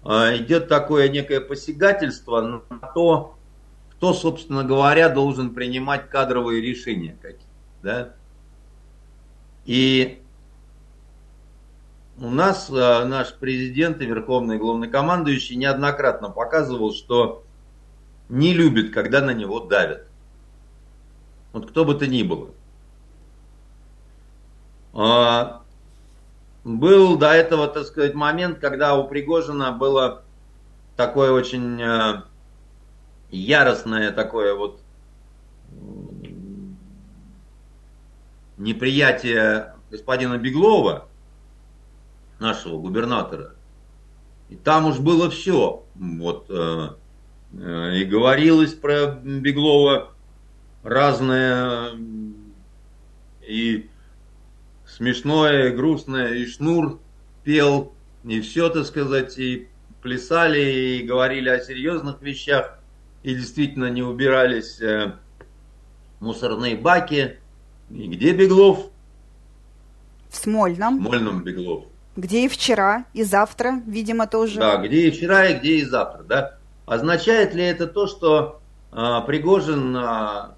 э, 0.05 0.39
идет 0.39 0.69
такое 0.69 1.09
некое 1.09 1.41
посягательство 1.41 2.41
на 2.41 2.61
то, 2.95 3.37
кто, 3.93 4.15
собственно 4.15 4.65
говоря, 4.65 5.09
должен 5.09 5.55
принимать 5.55 6.09
кадровые 6.09 6.63
решения 6.63 7.17
какие 7.21 7.49
да? 7.83 8.15
И 9.65 10.23
у 12.21 12.31
нас 12.31 12.69
э, 12.71 13.05
наш 13.05 13.35
президент 13.35 14.01
и 14.01 14.07
верховный 14.07 14.59
главнокомандующий 14.59 15.57
неоднократно 15.57 16.31
показывал, 16.31 16.93
что 16.93 17.45
не 18.29 18.55
любит, 18.55 18.93
когда 18.93 19.21
на 19.21 19.31
него 19.31 19.61
давят. 19.61 20.07
Вот 21.53 21.71
кто 21.71 21.85
бы 21.85 21.95
то 21.95 22.07
ни 22.07 22.23
было. 22.23 22.51
А, 24.93 25.63
был 26.65 27.17
до 27.17 27.33
этого, 27.33 27.69
так 27.69 27.87
сказать, 27.87 28.15
момент, 28.15 28.59
когда 28.59 28.97
у 28.97 29.07
Пригожина 29.07 29.73
было 29.73 30.25
такое 30.97 31.31
очень 31.31 31.81
э, 31.81 32.23
яростное 33.31 34.11
такое 34.11 34.55
вот 34.55 34.81
неприятие 38.57 39.75
господина 39.91 40.37
Беглова, 40.37 41.07
нашего 42.39 42.79
губернатора. 42.79 43.55
И 44.49 44.57
там 44.57 44.87
уж 44.87 44.99
было 44.99 45.31
все. 45.31 45.85
Вот, 45.95 46.47
э, 46.49 46.91
э, 47.53 47.97
и 47.97 48.05
говорилось 48.05 48.75
про 48.75 49.21
Беглова 49.23 50.13
разное, 50.83 51.93
и 53.47 53.89
смешное, 54.87 55.69
и 55.69 55.77
грустное, 55.77 56.35
и 56.35 56.47
Шнур 56.47 57.01
пел, 57.45 57.93
и 58.25 58.41
все, 58.41 58.69
так 58.69 58.87
сказать, 58.87 59.39
и 59.39 59.69
плясали, 60.03 60.61
и 60.61 61.03
говорили 61.03 61.49
о 61.49 61.61
серьезных 61.61 62.23
вещах, 62.23 62.79
и 63.23 63.35
действительно 63.35 63.91
не 63.91 64.03
убирались 64.03 64.81
э, 64.81 65.15
мусорные 66.21 66.77
баки. 66.77 67.39
И 67.91 68.07
где 68.07 68.33
Беглов? 68.33 68.91
В 70.31 70.37
Смольном. 70.37 70.99
В 70.99 71.03
Смольном 71.03 71.43
Беглов. 71.43 71.85
Где 72.19 72.47
и 72.47 72.49
вчера, 72.49 73.05
и 73.13 73.23
завтра, 73.23 73.81
видимо, 73.87 74.27
тоже. 74.27 74.59
Да, 74.59 74.79
где 74.79 75.07
и 75.07 75.11
вчера, 75.13 75.47
и 75.47 75.55
где 75.57 75.77
и 75.77 75.85
завтра, 75.85 76.25
да. 76.25 76.59
Означает 76.85 77.55
ли 77.55 77.63
это 77.63 77.87
то, 77.87 78.09
что 78.09 78.61
э, 78.91 79.21
Пригожин 79.25 79.97
э, 79.97 80.51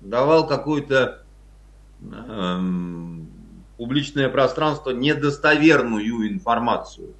давал 0.00 0.48
какую-то 0.48 1.22
э, 2.02 2.58
публичное 3.76 4.28
пространство 4.28 4.90
недостоверную 4.90 6.32
информацию? 6.32 7.14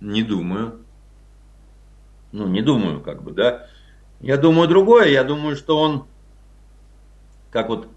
Не 0.00 0.22
думаю. 0.22 0.80
Ну, 2.32 2.46
не 2.46 2.62
думаю, 2.62 3.02
как 3.02 3.22
бы, 3.22 3.32
да. 3.32 3.66
Я 4.20 4.38
думаю 4.38 4.68
другое. 4.68 5.08
Я 5.08 5.22
думаю, 5.22 5.54
что 5.54 5.78
он, 5.78 6.06
как 7.50 7.68
вот 7.68 7.88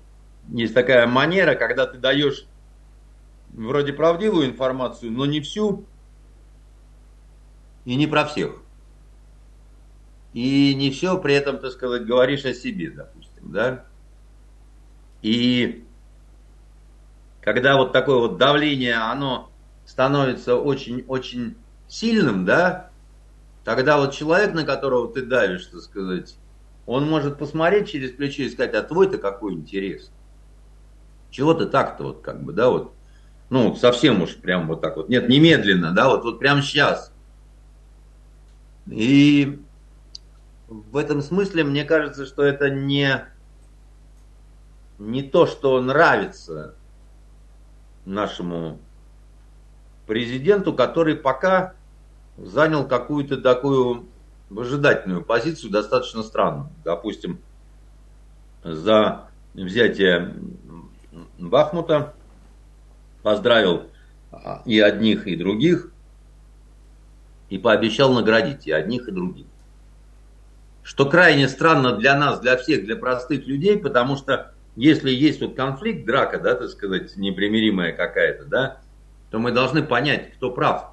есть 0.49 0.73
такая 0.73 1.07
манера, 1.07 1.55
когда 1.55 1.87
ты 1.87 1.97
даешь 1.97 2.45
вроде 3.53 3.93
правдивую 3.93 4.47
информацию, 4.47 5.11
но 5.11 5.25
не 5.25 5.41
всю 5.41 5.85
и 7.85 7.95
не 7.95 8.07
про 8.07 8.25
всех. 8.25 8.61
И 10.33 10.73
не 10.75 10.91
все 10.91 11.17
при 11.17 11.33
этом, 11.33 11.59
так 11.59 11.71
сказать, 11.71 12.05
говоришь 12.05 12.45
о 12.45 12.53
себе, 12.53 12.89
допустим, 12.91 13.51
да? 13.51 13.85
И 15.21 15.83
когда 17.41 17.75
вот 17.75 17.91
такое 17.91 18.17
вот 18.17 18.37
давление, 18.37 18.95
оно 18.95 19.51
становится 19.85 20.55
очень-очень 20.55 21.57
сильным, 21.87 22.45
да, 22.45 22.91
тогда 23.65 23.97
вот 23.97 24.13
человек, 24.13 24.53
на 24.53 24.63
которого 24.63 25.11
ты 25.11 25.23
давишь, 25.23 25.65
так 25.65 25.81
сказать, 25.81 26.37
он 26.85 27.09
может 27.09 27.37
посмотреть 27.37 27.89
через 27.89 28.11
плечо 28.11 28.43
и 28.43 28.49
сказать, 28.49 28.73
а 28.73 28.83
твой-то 28.83 29.17
какой 29.17 29.53
интерес? 29.53 30.11
Чего 31.29 31.53
ты 31.53 31.65
так-то 31.65 32.03
вот 32.05 32.21
как 32.21 32.41
бы, 32.43 32.53
да, 32.53 32.69
вот 32.69 32.93
ну, 33.51 33.75
совсем 33.75 34.21
уж 34.21 34.37
прям 34.37 34.65
вот 34.69 34.79
так 34.79 34.95
вот. 34.95 35.09
Нет, 35.09 35.27
немедленно, 35.27 35.91
да, 35.91 36.07
вот, 36.07 36.23
вот 36.23 36.39
прямо 36.39 36.61
сейчас. 36.61 37.13
И 38.89 39.59
в 40.69 40.95
этом 40.95 41.21
смысле 41.21 41.65
мне 41.65 41.83
кажется, 41.83 42.25
что 42.25 42.43
это 42.43 42.69
не, 42.69 43.25
не 44.99 45.21
то, 45.21 45.45
что 45.47 45.81
нравится 45.81 46.75
нашему 48.05 48.79
президенту, 50.07 50.73
который 50.73 51.17
пока 51.17 51.73
занял 52.37 52.87
какую-то 52.87 53.35
такую 53.35 54.07
выжидательную 54.49 55.25
позицию, 55.25 55.73
достаточно 55.73 56.23
странную. 56.23 56.69
Допустим, 56.85 57.41
за 58.63 59.27
взятие 59.53 60.35
Бахмута 61.37 62.13
поздравил 63.21 63.83
а, 64.31 64.61
и 64.65 64.79
одних, 64.79 65.27
и 65.27 65.35
других, 65.35 65.91
и 67.49 67.57
пообещал 67.57 68.13
наградить 68.13 68.67
и 68.67 68.71
одних, 68.71 69.07
и 69.07 69.11
других. 69.11 69.45
Что 70.83 71.05
крайне 71.05 71.47
странно 71.47 71.95
для 71.95 72.17
нас, 72.17 72.39
для 72.39 72.57
всех, 72.57 72.85
для 72.85 72.95
простых 72.95 73.45
людей, 73.45 73.77
потому 73.77 74.17
что 74.17 74.53
если 74.75 75.11
есть 75.11 75.41
вот 75.41 75.55
конфликт, 75.55 76.05
драка, 76.05 76.39
да, 76.39 76.55
так 76.55 76.69
сказать, 76.69 77.15
непримиримая 77.17 77.91
какая-то, 77.91 78.45
да, 78.45 78.77
то 79.29 79.39
мы 79.39 79.51
должны 79.51 79.83
понять, 79.83 80.33
кто 80.33 80.51
прав. 80.51 80.91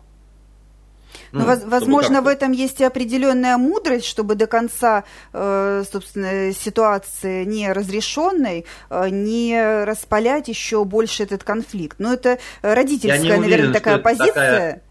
Ну, 1.33 1.40
ну, 1.40 1.68
возможно, 1.68 2.23
в 2.23 2.27
этом 2.27 2.53
есть 2.53 2.81
и 2.81 2.85
определенная 2.85 3.57
мудрость, 3.57 4.07
чтобы 4.07 4.35
до 4.35 4.47
конца, 4.47 5.05
э, 5.33 5.85
собственно, 5.90 6.53
ситуации 6.53 7.44
не 7.44 7.73
разрешенной, 7.73 8.64
э, 8.90 9.09
не 9.11 9.85
распалять 9.85 10.49
еще 10.49 10.85
больше 10.85 11.23
этот 11.23 11.44
конфликт. 11.44 11.99
Но 11.99 12.12
это 12.12 12.38
родительская, 12.62 13.21
уверен, 13.21 13.40
наверное, 13.42 13.75
такая 13.75 13.99
позиция. 13.99 14.33
Такая... 14.33 14.83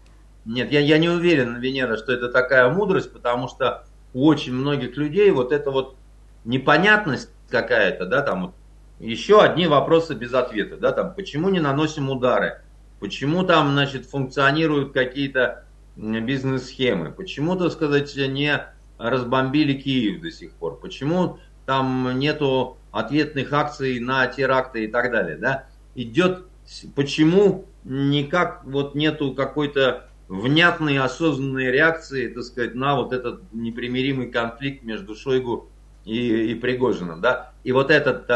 Нет, 0.44 0.72
я, 0.72 0.80
я 0.80 0.98
не 0.98 1.08
уверен, 1.08 1.60
Венера, 1.60 1.96
что 1.96 2.12
это 2.12 2.28
такая 2.28 2.70
мудрость, 2.70 3.12
потому 3.12 3.48
что 3.48 3.84
у 4.14 4.26
очень 4.26 4.54
многих 4.54 4.96
людей 4.96 5.30
вот 5.30 5.52
эта 5.52 5.70
вот 5.70 5.96
непонятность 6.44 7.30
какая-то, 7.50 8.06
да, 8.06 8.22
там 8.22 8.46
вот 8.46 8.54
еще 9.00 9.42
одни 9.42 9.66
вопросы 9.66 10.14
без 10.14 10.32
ответа, 10.34 10.76
да, 10.76 10.92
там, 10.92 11.14
почему 11.14 11.50
не 11.50 11.60
наносим 11.60 12.10
удары, 12.10 12.62
почему 13.00 13.44
там, 13.44 13.72
значит, 13.72 14.06
функционируют 14.06 14.92
какие-то 14.92 15.64
бизнес-схемы? 15.98 17.10
Почему, 17.10 17.56
так 17.56 17.72
сказать, 17.72 18.14
не 18.16 18.66
разбомбили 18.98 19.74
Киев 19.74 20.20
до 20.20 20.30
сих 20.30 20.52
пор? 20.52 20.78
Почему 20.78 21.38
там 21.66 22.18
нету 22.18 22.78
ответных 22.92 23.52
акций 23.52 24.00
на 24.00 24.26
теракты 24.28 24.84
и 24.84 24.88
так 24.88 25.10
далее? 25.10 25.36
Да? 25.36 25.66
Идет, 25.94 26.46
почему 26.94 27.66
никак 27.84 28.64
вот 28.64 28.94
нету 28.94 29.34
какой-то 29.34 30.08
внятной, 30.28 30.98
осознанной 30.98 31.70
реакции, 31.70 32.28
так 32.28 32.44
сказать, 32.44 32.74
на 32.74 32.96
вот 32.96 33.12
этот 33.12 33.42
непримиримый 33.52 34.30
конфликт 34.30 34.84
между 34.84 35.16
Шойгу 35.16 35.68
и, 36.04 36.52
и 36.52 36.54
Пригожиным, 36.54 37.20
да? 37.20 37.52
И 37.64 37.72
вот 37.72 37.90
этот, 37.90 38.28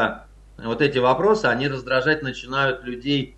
вот 0.57 0.81
эти 0.81 0.99
вопросы, 0.99 1.47
они 1.47 1.69
раздражать 1.69 2.23
начинают 2.23 2.83
людей 2.85 3.37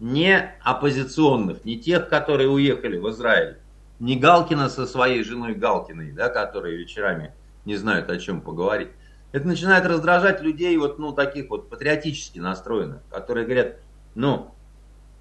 не 0.00 0.52
оппозиционных, 0.62 1.64
не 1.64 1.78
тех, 1.78 2.08
которые 2.08 2.48
уехали 2.48 2.98
в 2.98 3.08
Израиль, 3.10 3.58
не 4.02 4.16
Галкина 4.16 4.68
со 4.68 4.84
своей 4.84 5.22
женой 5.22 5.54
Галкиной, 5.54 6.10
да, 6.10 6.28
которые 6.28 6.76
вечерами 6.76 7.32
не 7.64 7.76
знают 7.76 8.10
о 8.10 8.18
чем 8.18 8.40
поговорить. 8.40 8.88
Это 9.30 9.46
начинает 9.46 9.86
раздражать 9.86 10.42
людей 10.42 10.76
вот, 10.76 10.98
ну, 10.98 11.12
таких 11.12 11.48
вот 11.50 11.70
патриотически 11.70 12.40
настроенных, 12.40 13.00
которые 13.08 13.44
говорят, 13.44 13.76
ну, 14.16 14.52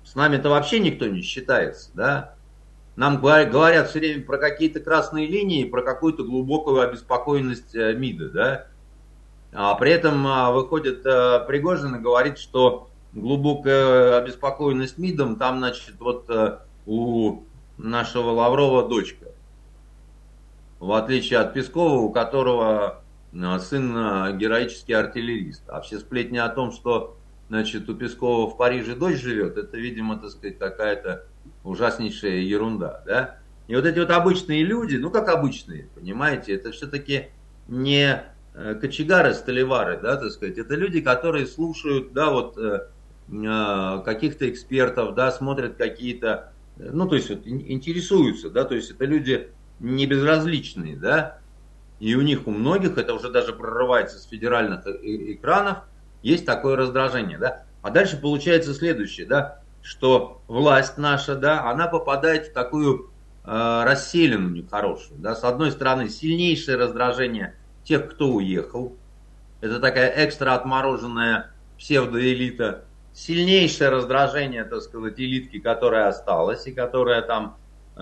с 0.03 0.15
нами-то 0.15 0.49
вообще 0.49 0.79
никто 0.79 1.05
не 1.05 1.21
считается, 1.21 1.91
да, 1.93 2.34
нам 2.95 3.21
говорят 3.21 3.89
все 3.91 3.99
время 3.99 4.25
про 4.25 4.39
какие-то 4.39 4.79
красные 4.79 5.27
линии, 5.27 5.63
про 5.63 5.84
какую-то 5.84 6.23
глубокую 6.23 6.82
обеспокоенность 6.82 7.75
э, 7.75 7.93
МИДа, 7.93 8.29
да, 8.29 8.67
А 9.53 9.75
при 9.75 9.91
этом 9.91 10.25
а, 10.25 10.51
выходит 10.51 11.05
а, 11.05 11.41
Пригожин 11.41 11.97
и 11.97 11.99
говорит, 11.99 12.39
что 12.39 12.89
глубокая 13.13 14.17
обеспокоенность 14.17 14.97
МИДом, 14.97 15.36
там, 15.36 15.59
значит, 15.59 15.99
вот 15.99 16.27
а, 16.32 16.65
у 16.88 17.43
нашего 17.84 18.32
Лаврова 18.32 18.88
дочка. 18.88 19.27
В 20.79 20.91
отличие 20.93 21.39
от 21.39 21.53
Пескова, 21.53 21.99
у 21.99 22.11
которого 22.11 23.03
а, 23.34 23.59
сын 23.59 23.95
а, 23.95 24.32
героический 24.32 24.93
артиллерист. 24.93 25.63
А 25.67 25.82
все 25.82 25.99
сплетни 25.99 26.38
о 26.38 26.49
том, 26.49 26.71
что 26.71 27.17
значит, 27.49 27.89
у 27.89 27.95
Пескова 27.95 28.49
в 28.49 28.57
Париже 28.57 28.95
дочь 28.95 29.19
живет, 29.19 29.57
это, 29.57 29.77
видимо, 29.77 30.17
так 30.17 30.32
сказать, 30.32 30.57
какая-то 30.57 31.25
ужаснейшая 31.63 32.38
ерунда, 32.38 33.03
да? 33.05 33.38
И 33.67 33.75
вот 33.75 33.86
эти 33.86 33.99
вот 33.99 34.09
обычные 34.09 34.63
люди, 34.63 34.95
ну 34.95 35.11
как 35.11 35.29
обычные, 35.29 35.88
понимаете, 35.93 36.55
это 36.55 36.71
все-таки 36.71 37.27
не 37.67 38.23
э, 38.53 38.75
кочегары, 38.75 39.34
столевары, 39.34 39.99
да, 40.01 40.17
так 40.17 40.32
сказать, 40.32 40.57
это 40.57 40.75
люди, 40.75 41.01
которые 41.01 41.45
слушают, 41.45 42.13
да, 42.13 42.32
вот 42.32 42.57
э, 42.57 42.88
э, 43.29 44.01
каких-то 44.03 44.49
экспертов, 44.49 45.13
да, 45.15 45.32
смотрят 45.32 45.75
какие-то, 45.75 46.53
ну, 46.91 47.07
то 47.07 47.15
есть 47.15 47.29
вот, 47.29 47.45
интересуются, 47.45 48.49
да, 48.49 48.63
то 48.63 48.75
есть 48.75 48.91
это 48.91 49.05
люди 49.05 49.49
не 49.79 50.05
безразличные, 50.05 50.95
да, 50.95 51.39
и 51.99 52.15
у 52.15 52.21
них, 52.21 52.47
у 52.47 52.51
многих, 52.51 52.97
это 52.97 53.13
уже 53.13 53.29
даже 53.29 53.53
прорывается 53.53 54.17
с 54.17 54.25
федеральных 54.25 54.88
экранов, 54.88 55.79
есть 56.23 56.45
такое 56.45 56.75
раздражение, 56.75 57.38
да. 57.38 57.63
А 57.82 57.89
дальше 57.89 58.17
получается 58.17 58.73
следующее, 58.73 59.27
да, 59.27 59.59
что 59.82 60.41
власть 60.47 60.97
наша, 60.97 61.36
да, 61.36 61.69
она 61.69 61.88
попадает 61.88 62.47
в 62.47 62.53
такую 62.53 63.11
э, 63.43 63.84
расселенную 63.84 64.53
нехорошую, 64.53 65.19
да. 65.19 65.36
С 65.36 65.43
одной 65.43 65.71
стороны, 65.71 66.09
сильнейшее 66.09 66.77
раздражение 66.77 67.55
тех, 67.84 68.09
кто 68.11 68.29
уехал. 68.29 68.95
Это 69.61 69.79
такая 69.79 70.25
экстра 70.25 70.53
отмороженная 70.53 71.51
псевдоэлита. 71.77 72.86
Сильнейшее 73.14 73.89
раздражение, 73.89 74.64
так 74.64 74.82
сказать, 74.82 75.20
элитки, 75.20 75.59
которая 75.59 76.07
осталась 76.07 76.66
и 76.68 76.72
которая 76.72 77.22
там, 77.22 77.57
э, 77.95 77.99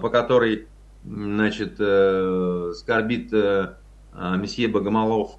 по 0.00 0.08
которой, 0.08 0.68
значит, 1.04 1.74
э, 1.78 2.72
скорбит 2.76 3.32
э, 3.32 3.74
э 4.14 4.36
месье 4.36 4.68
Богомолов. 4.68 5.32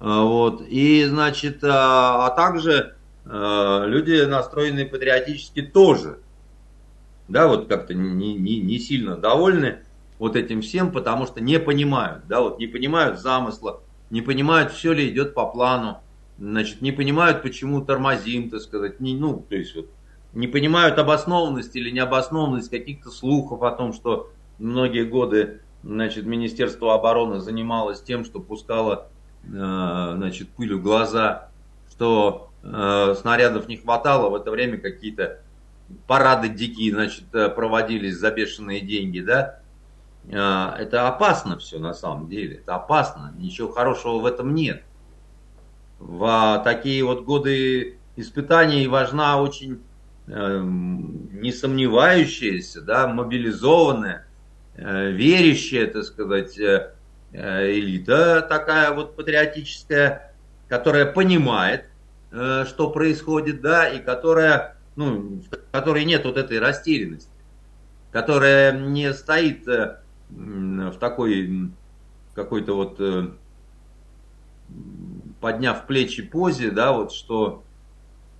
Э, 0.00 0.22
вот. 0.22 0.62
И, 0.66 1.04
значит, 1.04 1.62
а, 1.62 2.26
а 2.26 2.30
также 2.30 2.96
э, 3.26 3.82
люди, 3.86 4.24
настроенные 4.24 4.86
патриотически, 4.86 5.62
тоже. 5.62 6.18
Да, 7.28 7.46
вот 7.46 7.68
как-то 7.68 7.94
не, 7.94 8.34
не, 8.34 8.58
не 8.60 8.78
сильно 8.78 9.16
довольны 9.16 9.80
вот 10.18 10.36
этим 10.36 10.62
всем, 10.62 10.90
потому 10.90 11.26
что 11.26 11.40
не 11.40 11.58
понимают, 11.58 12.26
да, 12.28 12.40
вот 12.40 12.58
не 12.58 12.66
понимают 12.66 13.20
замысла, 13.20 13.80
не 14.10 14.20
понимают, 14.20 14.72
все 14.72 14.92
ли 14.92 15.08
идет 15.08 15.32
по 15.32 15.46
плану, 15.46 16.02
значит, 16.40 16.80
не 16.80 16.90
понимают, 16.90 17.42
почему 17.42 17.80
тормозим, 17.84 18.50
так 18.50 18.60
сказать, 18.60 18.98
не, 18.98 19.14
ну, 19.14 19.46
то 19.48 19.54
есть 19.54 19.76
вот, 19.76 19.86
не 20.32 20.48
понимают 20.48 20.98
обоснованность 20.98 21.76
или 21.76 21.90
необоснованность 21.90 22.70
каких-то 22.70 23.10
слухов 23.10 23.62
о 23.62 23.70
том, 23.70 23.92
что 23.92 24.32
многие 24.58 25.04
годы, 25.04 25.60
значит, 25.84 26.26
Министерство 26.26 26.94
обороны 26.94 27.38
занималось 27.38 28.02
тем, 28.02 28.24
что 28.24 28.40
пускало 28.40 29.08
Э, 29.44 30.12
значит, 30.16 30.50
пылью 30.50 30.80
глаза, 30.80 31.48
что 31.90 32.50
э, 32.62 33.14
снарядов 33.18 33.68
не 33.68 33.76
хватало, 33.78 34.28
в 34.28 34.34
это 34.34 34.50
время 34.50 34.78
какие-то 34.78 35.38
парады 36.06 36.48
дикие, 36.48 36.92
значит, 36.92 37.24
э, 37.34 37.48
проводились 37.48 38.16
за 38.16 38.30
бешеные 38.30 38.80
деньги, 38.80 39.20
да, 39.20 39.56
это 40.28 41.08
опасно 41.08 41.56
все 41.56 41.78
на 41.78 41.94
самом 41.94 42.28
деле, 42.28 42.56
это 42.56 42.76
опасно, 42.76 43.32
ничего 43.38 43.72
хорошего 43.72 44.18
в 44.18 44.26
этом 44.26 44.54
нет. 44.54 44.82
В 46.00 46.60
такие 46.64 47.04
вот 47.04 47.22
годы 47.24 47.98
испытаний 48.16 48.88
важна 48.88 49.40
очень 49.40 49.80
э, 50.26 50.60
не 50.60 51.52
да, 52.80 53.06
мобилизованная, 53.06 54.26
э, 54.74 55.10
верящая, 55.12 55.86
так 55.86 56.02
сказать, 56.02 56.58
Э, 57.32 57.70
элита 57.70 58.42
такая 58.42 58.92
вот 58.92 59.14
патриотическая, 59.14 60.32
которая 60.68 61.06
понимает, 61.06 61.84
э, 62.32 62.64
что 62.66 62.90
происходит, 62.90 63.60
да, 63.60 63.88
и 63.88 64.00
которая, 64.00 64.76
ну, 64.96 65.40
в 65.40 65.70
которой 65.70 66.04
нет 66.04 66.24
вот 66.24 66.36
этой 66.36 66.58
растерянности, 66.58 67.30
которая 68.10 68.72
не 68.72 69.12
стоит 69.14 69.66
э, 69.68 69.98
в 70.28 70.96
такой 70.98 71.70
какой-то 72.34 72.74
вот 72.74 73.00
подняв 75.40 75.86
плечи 75.86 76.22
позе, 76.22 76.70
да, 76.70 76.92
вот 76.92 77.12
что 77.12 77.62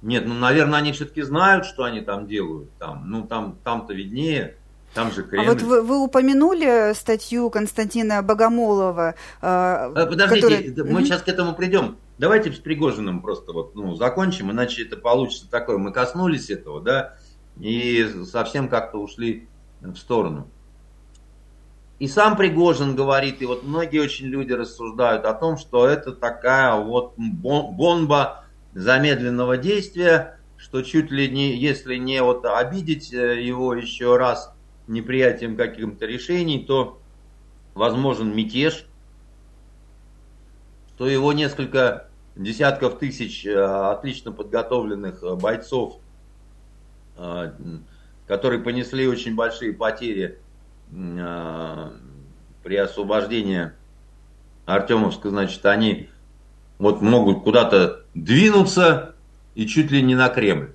нет, 0.02 0.26
ну, 0.26 0.34
наверное, 0.34 0.78
они 0.78 0.92
все-таки 0.92 1.22
знают, 1.22 1.66
что 1.66 1.84
они 1.84 2.00
там 2.00 2.26
делают, 2.26 2.70
там, 2.78 3.04
ну, 3.10 3.26
там, 3.26 3.58
там-то 3.62 3.92
виднее, 3.92 4.56
там 4.94 5.12
же 5.12 5.22
Кремль. 5.22 5.46
А 5.46 5.52
вот 5.52 5.62
вы, 5.62 5.82
вы 5.82 5.98
упомянули 6.02 6.94
статью 6.94 7.50
Константина 7.50 8.22
Богомолова. 8.22 9.14
Э, 9.42 9.92
Подождите, 9.94 10.72
который... 10.72 10.90
мы 10.90 11.04
сейчас 11.04 11.22
к 11.22 11.28
этому 11.28 11.54
придем. 11.54 11.98
Давайте 12.18 12.52
с 12.52 12.58
Пригожиным 12.58 13.20
просто 13.20 13.52
вот, 13.52 13.74
ну, 13.74 13.94
закончим, 13.94 14.50
иначе 14.50 14.84
это 14.84 14.96
получится 14.96 15.50
такое. 15.50 15.76
Мы 15.78 15.92
коснулись 15.92 16.50
этого, 16.50 16.80
да, 16.80 17.14
и 17.58 18.06
совсем 18.24 18.68
как-то 18.68 18.98
ушли 18.98 19.48
в 19.80 19.96
сторону. 19.96 20.48
И 22.00 22.08
сам 22.08 22.34
Пригожин 22.34 22.96
говорит, 22.96 23.42
и 23.42 23.46
вот 23.46 23.62
многие 23.62 23.98
очень 23.98 24.24
люди 24.26 24.52
рассуждают 24.54 25.26
о 25.26 25.34
том, 25.34 25.58
что 25.58 25.86
это 25.86 26.12
такая 26.12 26.74
вот 26.74 27.12
бомба 27.18 28.46
замедленного 28.72 29.58
действия, 29.58 30.38
что 30.56 30.80
чуть 30.80 31.10
ли 31.10 31.28
не, 31.28 31.54
если 31.54 31.96
не 31.96 32.22
вот 32.22 32.46
обидеть 32.46 33.12
э, 33.12 33.42
его 33.42 33.74
еще 33.74 34.16
раз, 34.16 34.50
неприятием 34.86 35.58
каких-то 35.58 36.06
решений, 36.06 36.64
то 36.64 36.98
возможен 37.74 38.34
мятеж, 38.34 38.86
то 40.96 41.06
его 41.06 41.34
несколько 41.34 42.08
десятков 42.34 42.98
тысяч 42.98 43.44
э, 43.44 43.54
отлично 43.54 44.32
подготовленных 44.32 45.22
э, 45.22 45.34
бойцов, 45.36 45.98
которые 48.26 48.62
понесли 48.62 49.06
очень 49.06 49.34
большие 49.34 49.74
потери 49.74 50.38
при 50.92 52.76
освобождении 52.76 53.72
Артемовска, 54.66 55.30
значит, 55.30 55.64
они 55.66 56.08
вот 56.78 57.00
могут 57.00 57.42
куда-то 57.42 58.04
двинуться 58.14 59.14
и 59.54 59.66
чуть 59.66 59.90
ли 59.90 60.02
не 60.02 60.14
на 60.14 60.28
Кремль. 60.28 60.72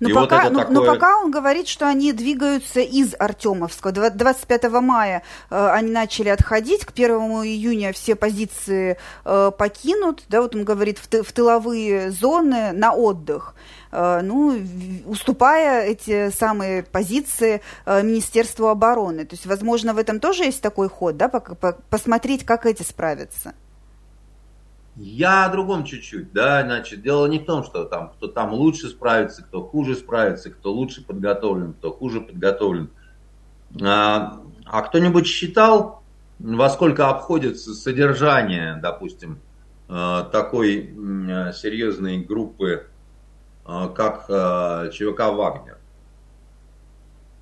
Но, 0.00 0.08
и 0.08 0.12
пока, 0.12 0.44
вот 0.44 0.52
но, 0.52 0.58
такое... 0.60 0.74
но 0.74 0.84
пока 0.84 1.18
он 1.18 1.30
говорит, 1.30 1.68
что 1.68 1.88
они 1.88 2.12
двигаются 2.12 2.80
из 2.80 3.14
Артемовска. 3.18 3.92
25 3.92 4.70
мая 4.80 5.22
э, 5.50 5.68
они 5.72 5.90
начали 5.90 6.28
отходить, 6.28 6.84
к 6.84 6.90
1 6.90 7.10
июня 7.10 7.92
все 7.92 8.14
позиции 8.14 8.98
э, 9.24 9.50
покинут. 9.56 10.24
Да, 10.28 10.42
вот 10.42 10.54
он 10.54 10.64
говорит, 10.64 10.98
в, 10.98 11.06
ты, 11.06 11.22
в 11.22 11.32
тыловые 11.32 12.10
зоны 12.10 12.72
на 12.72 12.92
отдых. 12.92 13.54
Э, 13.92 14.20
ну, 14.22 14.58
уступая 15.06 15.84
эти 15.84 16.30
самые 16.30 16.82
позиции 16.82 17.60
э, 17.84 18.02
Министерству 18.02 18.68
обороны. 18.68 19.24
То 19.24 19.34
есть, 19.34 19.46
возможно, 19.46 19.94
в 19.94 19.98
этом 19.98 20.20
тоже 20.20 20.44
есть 20.44 20.62
такой 20.62 20.88
ход, 20.88 21.16
да, 21.16 21.28
посмотреть, 21.28 22.44
как 22.44 22.66
эти 22.66 22.82
справятся. 22.82 23.54
Я 24.96 25.46
о 25.46 25.48
другом 25.48 25.84
чуть-чуть, 25.84 26.32
да, 26.32 26.62
значит, 26.62 27.00
дело 27.00 27.26
не 27.26 27.38
в 27.38 27.46
том, 27.46 27.64
что 27.64 27.84
там, 27.84 28.10
кто 28.10 28.28
там 28.28 28.52
лучше 28.52 28.88
справится, 28.88 29.42
кто 29.42 29.62
хуже 29.62 29.94
справится, 29.94 30.50
кто 30.50 30.70
лучше 30.70 31.02
подготовлен, 31.02 31.72
кто 31.72 31.92
хуже 31.92 32.20
подготовлен. 32.20 32.90
А, 33.82 34.42
а 34.66 34.82
кто-нибудь 34.82 35.26
считал, 35.26 36.02
во 36.38 36.68
сколько 36.68 37.08
обходится 37.08 37.72
содержание, 37.72 38.78
допустим, 38.82 39.40
а, 39.88 40.24
такой 40.24 40.94
серьезной 41.54 42.18
группы, 42.18 42.86
а, 43.64 43.88
как 43.88 44.26
ЧВК 44.92 45.20
«Вагнер»? 45.20 45.78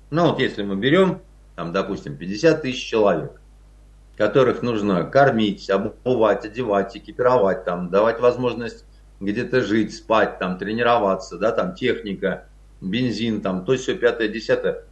Ну 0.09 0.29
вот 0.29 0.39
если 0.39 0.63
мы 0.63 0.77
берем, 0.77 1.21
там, 1.57 1.73
допустим, 1.73 2.15
50 2.15 2.61
тысяч 2.61 2.85
человек, 2.85 3.40
которых 4.17 4.61
нужно 4.61 5.03
кормить, 5.03 5.69
обувать, 5.69 6.45
одевать, 6.45 6.95
экипировать, 6.95 7.65
там, 7.65 7.89
давать 7.89 8.19
возможность 8.19 8.85
где-то 9.19 9.61
жить, 9.61 9.95
спать, 9.95 10.39
там, 10.39 10.57
тренироваться, 10.57 11.37
да, 11.37 11.51
там, 11.51 11.75
техника, 11.75 12.45
бензин, 12.81 13.41
там, 13.41 13.65
то 13.65 13.75
все, 13.75 13.95
пятое, 13.95 14.27
десятое. 14.27 14.83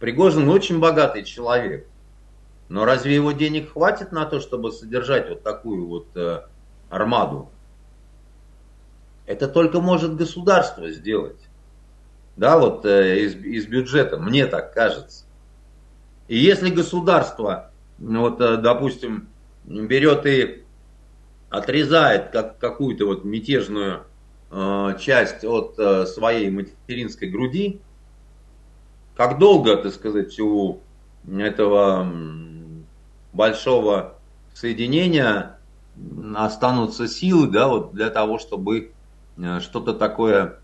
Пригожин 0.00 0.48
очень 0.48 0.80
богатый 0.80 1.24
человек. 1.24 1.86
Но 2.68 2.84
разве 2.84 3.14
его 3.14 3.32
денег 3.32 3.72
хватит 3.72 4.12
на 4.12 4.24
то, 4.24 4.40
чтобы 4.40 4.72
содержать 4.72 5.28
вот 5.28 5.42
такую 5.42 5.86
вот 5.86 6.06
э, 6.14 6.42
армаду? 6.88 7.50
Это 9.26 9.46
только 9.46 9.80
может 9.80 10.16
государство 10.16 10.90
сделать. 10.90 11.38
Да, 12.36 12.58
вот 12.58 12.86
э, 12.86 13.24
из, 13.24 13.34
из 13.34 13.66
бюджета, 13.66 14.16
мне 14.16 14.46
так 14.46 14.72
кажется. 14.72 15.24
И 16.28 16.38
если 16.38 16.70
государство 16.70 17.71
вот, 17.98 18.40
э, 18.40 18.56
допустим, 18.56 19.28
берет 19.64 20.26
и 20.26 20.64
отрезает 21.50 22.30
как, 22.30 22.58
какую-то 22.58 23.06
вот 23.06 23.24
мятежную 23.24 24.04
э, 24.50 24.96
часть 25.00 25.44
от 25.44 25.78
э, 25.78 26.06
своей 26.06 26.50
материнской 26.50 27.28
груди, 27.28 27.80
как 29.16 29.38
долго, 29.38 29.76
так 29.76 29.92
сказать, 29.92 30.38
у 30.40 30.80
этого 31.28 32.10
большого 33.32 34.14
соединения 34.54 35.58
останутся 36.34 37.06
силы, 37.06 37.48
да, 37.48 37.68
вот 37.68 37.92
для 37.92 38.10
того, 38.10 38.38
чтобы 38.38 38.92
э, 39.36 39.60
что-то 39.60 39.92
такое 39.92 40.58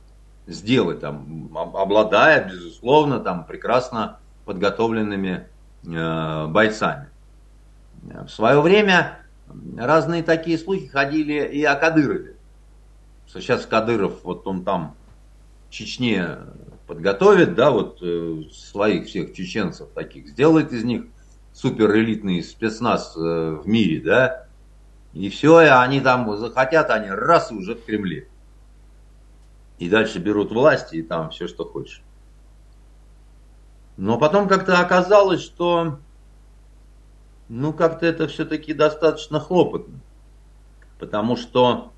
сделать, 0.46 1.00
там, 1.00 1.50
обладая, 1.54 2.48
безусловно, 2.48 3.20
там, 3.20 3.44
прекрасно 3.44 4.18
подготовленными 4.46 5.46
э, 5.86 6.46
бойцами. 6.46 7.08
В 8.02 8.28
свое 8.28 8.60
время 8.60 9.18
разные 9.76 10.22
такие 10.22 10.58
слухи 10.58 10.86
ходили 10.86 11.44
и 11.46 11.62
о 11.64 11.74
Кадырове. 11.74 12.36
Что 13.26 13.40
сейчас 13.40 13.66
Кадыров, 13.66 14.24
вот 14.24 14.46
он 14.46 14.64
там 14.64 14.94
в 15.68 15.72
Чечне 15.72 16.38
подготовит, 16.86 17.54
да, 17.54 17.70
вот 17.70 17.98
э, 18.00 18.44
своих 18.50 19.06
всех 19.06 19.34
чеченцев 19.34 19.90
таких, 19.94 20.28
сделает 20.28 20.72
из 20.72 20.84
них 20.84 21.04
суперэлитный 21.52 22.42
спецназ 22.42 23.14
э, 23.16 23.20
в 23.62 23.66
мире, 23.66 24.00
да, 24.00 24.46
и 25.12 25.28
все, 25.28 25.60
и 25.62 25.66
они 25.66 26.00
там 26.00 26.34
захотят, 26.36 26.90
они 26.90 27.10
раз 27.10 27.52
и 27.52 27.54
уже 27.54 27.74
в 27.74 27.84
Кремле. 27.84 28.28
И 29.78 29.88
дальше 29.90 30.18
берут 30.18 30.50
власть, 30.50 30.94
и 30.94 31.02
там 31.02 31.30
все, 31.30 31.46
что 31.46 31.64
хочешь. 31.64 32.02
Но 33.96 34.18
потом 34.18 34.48
как-то 34.48 34.80
оказалось, 34.80 35.42
что 35.42 35.98
ну 37.48 37.72
как-то 37.72 38.06
это 38.06 38.28
все-таки 38.28 38.74
достаточно 38.74 39.40
хлопотно. 39.40 40.00
Потому 40.98 41.36
что, 41.36 41.92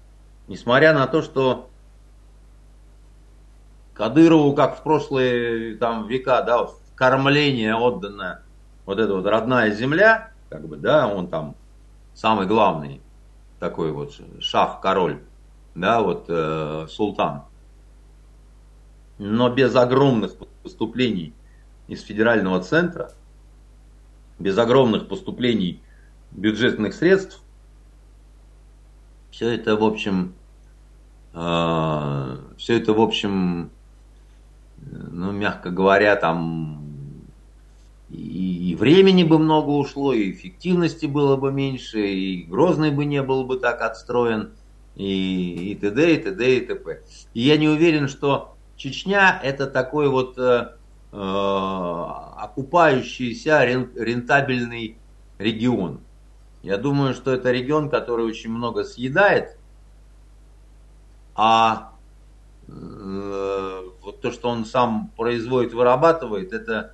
несмотря 0.48 0.92
на 0.92 1.07
то, 1.07 1.22
что 1.22 1.70
Кадырову, 3.94 4.55
как 4.55 4.78
в 4.78 4.82
прошлые 4.82 5.76
там 5.76 6.07
века, 6.07 6.42
да, 6.42 6.68
кормление 6.94 7.74
отдана 7.74 8.42
вот 8.86 8.98
эта 8.98 9.14
вот 9.14 9.26
родная 9.26 9.72
земля, 9.72 10.32
как 10.48 10.66
бы, 10.66 10.76
да, 10.76 11.07
он 11.07 11.28
там 11.28 11.55
самый 12.14 12.46
главный 12.46 13.01
такой 13.59 13.92
вот 13.92 14.14
шах-король, 14.40 15.20
да, 15.74 16.01
вот 16.01 16.24
э, 16.28 16.86
султан. 16.88 17.44
Но 19.18 19.51
без 19.51 19.76
огромных 19.76 20.32
поступлений 20.62 21.34
из 21.88 22.03
федерального 22.03 22.61
центра, 22.61 23.12
без 24.41 24.59
огромных 24.59 25.07
поступлений 25.07 25.80
бюджетных 26.32 26.95
средств, 26.95 27.41
все 29.30 29.51
это, 29.51 29.76
в 29.76 29.84
общем, 29.84 30.34
э, 31.34 32.36
все 32.57 32.78
это, 32.78 32.93
в 32.93 33.01
общем, 33.01 33.70
ну, 34.78 35.30
мягко 35.30 35.70
говоря, 35.70 36.16
там 36.16 36.82
и, 38.11 38.70
и 38.70 38.74
времени 38.74 39.22
бы 39.22 39.38
много 39.38 39.70
ушло, 39.70 40.12
и 40.12 40.32
эффективности 40.32 41.07
было 41.07 41.36
бы 41.36 41.53
меньше, 41.53 42.09
и 42.09 42.43
Грозный 42.43 42.91
бы 42.91 43.05
не 43.05 43.22
был 43.22 43.45
бы 43.45 43.59
так 43.59 43.82
отстроен, 43.82 44.51
и, 44.97 45.72
и 45.72 45.74
т.д., 45.76 46.14
и 46.14 46.18
т.д., 46.18 46.57
и 46.57 46.61
т.п. 46.61 47.03
И 47.34 47.41
я 47.41 47.57
не 47.57 47.68
уверен, 47.68 48.09
что 48.09 48.57
Чечня 48.76 49.38
это 49.43 49.66
такой 49.66 50.09
вот 50.09 50.38
э, 50.38 50.70
окупающийся 51.12 53.64
рентабельный 53.64 54.96
регион. 55.38 56.00
Я 56.62 56.76
думаю, 56.76 57.14
что 57.14 57.32
это 57.32 57.50
регион, 57.50 57.90
который 57.90 58.24
очень 58.24 58.50
много 58.50 58.84
съедает, 58.84 59.58
а 61.34 61.94
э, 62.68 63.82
вот 64.02 64.20
то, 64.20 64.30
что 64.30 64.50
он 64.50 64.66
сам 64.66 65.11
производит, 65.16 65.72
вырабатывает, 65.72 66.52
это 66.52 66.92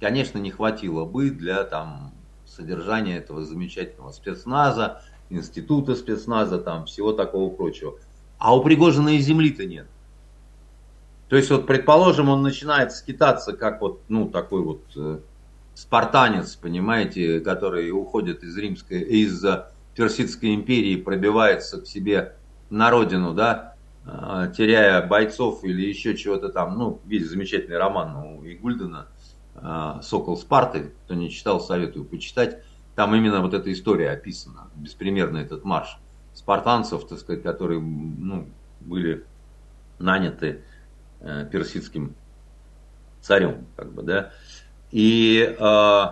конечно, 0.00 0.38
не 0.38 0.50
хватило 0.50 1.04
бы 1.04 1.30
для 1.30 1.64
там, 1.64 2.12
содержания 2.46 3.16
этого 3.16 3.44
замечательного 3.44 4.12
спецназа, 4.12 5.02
института 5.30 5.94
спецназа, 5.94 6.58
там, 6.58 6.86
всего 6.86 7.12
такого 7.12 7.52
прочего. 7.52 7.98
А 8.38 8.54
у 8.54 8.62
Пригожина 8.62 9.10
и 9.10 9.18
земли-то 9.18 9.66
нет. 9.66 9.86
То 11.28 11.36
есть, 11.36 11.50
вот, 11.50 11.66
предположим, 11.66 12.28
он 12.28 12.42
начинает 12.42 12.92
скитаться, 12.92 13.52
как 13.52 13.80
вот, 13.80 14.00
ну, 14.08 14.28
такой 14.28 14.62
вот 14.62 14.82
э, 14.96 15.18
спартанец, 15.74 16.54
понимаете, 16.54 17.40
который 17.40 17.90
уходит 17.90 18.44
из 18.44 18.56
римской, 18.56 19.00
из 19.00 19.44
Персидской 19.96 20.54
империи, 20.54 20.96
пробивается 20.96 21.80
к 21.80 21.86
себе 21.86 22.36
на 22.70 22.90
родину, 22.90 23.34
да, 23.34 23.74
э, 24.04 24.52
теряя 24.56 25.04
бойцов 25.04 25.64
или 25.64 25.86
еще 25.86 26.16
чего-то 26.16 26.48
там. 26.50 26.78
Ну, 26.78 27.00
видите, 27.06 27.30
замечательный 27.30 27.78
роман 27.78 28.16
у 28.16 28.46
Игульдена 28.46 29.08
а, 29.56 30.02
«Сокол 30.02 30.36
Спарты», 30.36 30.92
кто 31.04 31.14
не 31.14 31.30
читал, 31.30 31.60
советую 31.60 32.04
почитать. 32.04 32.58
Там 32.94 33.14
именно 33.14 33.40
вот 33.40 33.54
эта 33.54 33.72
история 33.72 34.10
описана, 34.10 34.68
беспримерно 34.76 35.38
этот 35.38 35.64
марш 35.64 35.98
спартанцев, 36.34 37.06
так 37.06 37.18
сказать, 37.18 37.42
которые 37.42 37.80
ну, 37.80 38.48
были 38.80 39.24
наняты 39.98 40.46
э, 40.46 40.60
персидским 41.20 42.14
царем, 43.20 43.66
как 43.76 43.92
бы, 43.92 44.02
да. 44.02 44.32
И 44.90 45.56
э, 45.58 46.04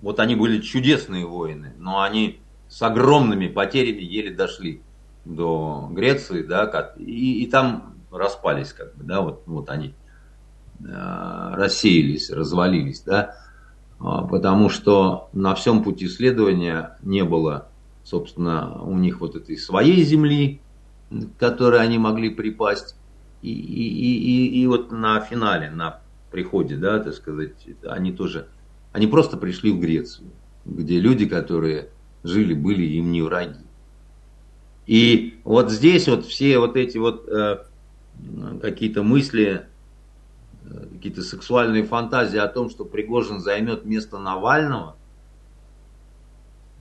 вот 0.00 0.20
они 0.20 0.34
были 0.34 0.60
чудесные 0.60 1.24
воины, 1.26 1.74
но 1.78 2.02
они 2.02 2.40
с 2.68 2.82
огромными 2.82 3.48
потерями 3.48 4.02
еле 4.02 4.34
дошли 4.34 4.82
до 5.24 5.88
Греции, 5.92 6.42
да, 6.42 6.92
и, 6.96 7.42
и 7.42 7.46
там 7.46 7.94
распались, 8.10 8.72
как 8.72 8.96
бы, 8.96 9.04
да, 9.04 9.20
вот, 9.20 9.42
вот 9.46 9.70
они 9.70 9.94
Э, 10.84 11.54
рассеялись, 11.54 12.30
развалились, 12.30 13.00
да, 13.00 13.34
а, 13.98 14.26
потому 14.26 14.68
что 14.68 15.30
на 15.32 15.54
всем 15.54 15.82
пути 15.82 16.06
следования 16.06 16.98
не 17.02 17.24
было, 17.24 17.68
собственно, 18.04 18.82
у 18.82 18.98
них 18.98 19.20
вот 19.20 19.36
этой 19.36 19.56
своей 19.56 20.04
земли, 20.04 20.60
к 21.10 21.40
которой 21.40 21.80
они 21.80 21.98
могли 21.98 22.28
припасть, 22.28 22.94
и, 23.50 23.52
и, 23.52 24.58
и, 24.58 24.62
и 24.62 24.66
вот 24.66 24.92
на 24.92 25.20
финале, 25.20 25.70
на 25.70 26.00
приходе, 26.30 26.76
да, 26.76 26.98
так 26.98 27.14
сказать, 27.14 27.66
они 27.84 28.12
тоже, 28.12 28.48
они 28.92 29.06
просто 29.06 29.36
пришли 29.36 29.72
в 29.72 29.80
Грецию, 29.80 30.28
где 30.64 30.98
люди, 30.98 31.26
которые 31.26 31.90
жили, 32.24 32.54
были 32.54 32.84
им 32.84 33.12
не 33.12 33.22
враги. 33.22 33.64
И 34.86 35.40
вот 35.44 35.70
здесь 35.70 36.08
вот 36.08 36.26
все 36.26 36.58
вот 36.58 36.76
эти 36.76 36.98
вот 36.98 37.28
э, 37.28 37.64
какие-то 38.60 39.02
мысли 39.02 39.66
какие-то 40.92 41.22
сексуальные 41.22 41.84
фантазии 41.84 42.38
о 42.38 42.48
том, 42.48 42.70
что 42.70 42.84
Пригожин 42.84 43.40
займет 43.40 43.84
место 43.84 44.18
Навального. 44.18 44.96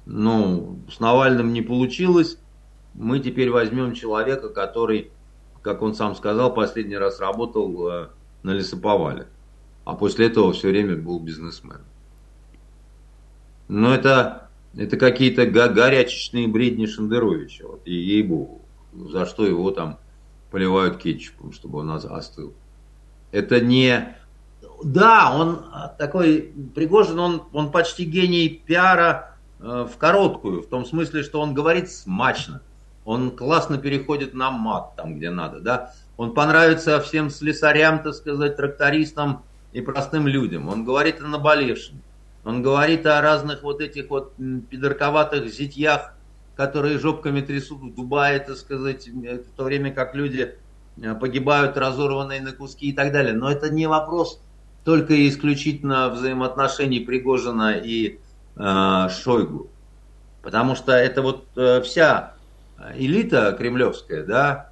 Ну, 0.05 0.79
с 0.91 0.99
Навальным 0.99 1.53
не 1.53 1.61
получилось. 1.61 2.37
Мы 2.93 3.19
теперь 3.19 3.49
возьмем 3.49 3.93
человека, 3.93 4.49
который, 4.49 5.11
как 5.65 5.81
он 5.81 5.95
сам 5.95 6.15
сказал, 6.15 6.53
последний 6.53 6.95
раз 6.95 7.19
работал 7.19 7.89
э, 7.89 8.07
на 8.43 8.51
лесоповале. 8.51 9.25
А 9.83 9.95
после 9.95 10.27
этого 10.27 10.53
все 10.53 10.69
время 10.69 10.95
был 10.95 11.19
бизнесмен. 11.19 11.79
Но 13.67 13.91
это, 13.91 14.47
это 14.77 14.95
какие-то 14.95 15.47
горячечные 15.47 16.47
бредни 16.47 16.85
Шендеровича. 16.85 17.65
Вот, 17.65 17.81
и 17.85 17.95
ей-богу. 17.95 18.61
За 18.93 19.25
что 19.25 19.43
его 19.43 19.71
там 19.71 19.97
поливают 20.51 20.97
кетчупом, 20.97 21.51
чтобы 21.51 21.79
он 21.79 21.89
остыл. 21.89 22.53
Это 23.31 23.59
не... 23.59 24.15
Да, 24.83 25.35
он 25.35 25.65
такой, 25.97 26.53
Пригожин, 26.75 27.17
он, 27.17 27.43
он 27.53 27.71
почти 27.71 28.05
гений 28.05 28.49
пиара 28.49 29.35
э, 29.59 29.87
в 29.91 29.97
короткую, 29.97 30.61
в 30.61 30.67
том 30.67 30.85
смысле, 30.85 31.23
что 31.23 31.41
он 31.41 31.55
говорит 31.55 31.89
смачно. 31.89 32.61
Он 33.05 33.31
классно 33.31 33.77
переходит 33.77 34.33
на 34.33 34.51
мат 34.51 34.95
там, 34.95 35.15
где 35.17 35.29
надо, 35.29 35.59
да. 35.59 35.93
Он 36.17 36.33
понравится 36.33 36.99
всем 36.99 37.29
слесарям, 37.29 38.03
так 38.03 38.13
сказать, 38.13 38.57
трактористам 38.57 39.43
и 39.73 39.81
простым 39.81 40.27
людям. 40.27 40.67
Он 40.69 40.83
говорит 40.83 41.21
о 41.21 41.27
наболевшем. 41.27 42.01
Он 42.43 42.61
говорит 42.61 43.05
о 43.05 43.21
разных 43.21 43.63
вот 43.63 43.81
этих 43.81 44.09
вот 44.09 44.33
пидорковатых 44.69 45.47
зитьях, 45.47 46.13
которые 46.55 46.99
жопками 46.99 47.41
трясут 47.41 47.79
в 47.81 47.95
Дубае, 47.95 48.39
так 48.39 48.57
сказать, 48.57 49.07
в 49.07 49.55
то 49.55 49.63
время 49.63 49.91
как 49.91 50.15
люди 50.15 50.55
Э, 51.01 51.13
погибают 51.13 51.77
разорванные 51.77 52.41
на 52.41 52.51
куски 52.51 52.89
и 52.89 52.93
так 52.93 53.11
далее. 53.11 53.33
Но 53.33 53.51
это 53.51 53.69
не 53.69 53.87
вопрос 53.87 54.39
только 54.83 55.13
и 55.13 55.27
исключительно 55.27 56.09
взаимоотношений 56.09 56.99
Пригожина 56.99 57.73
и 57.77 58.19
э, 58.55 59.09
Шойгу. 59.09 59.67
Потому 60.41 60.75
что 60.75 60.93
это 60.93 61.21
вот 61.21 61.45
э, 61.55 61.81
вся 61.81 62.34
элита 62.95 63.53
кремлевская, 63.53 64.23
да, 64.23 64.69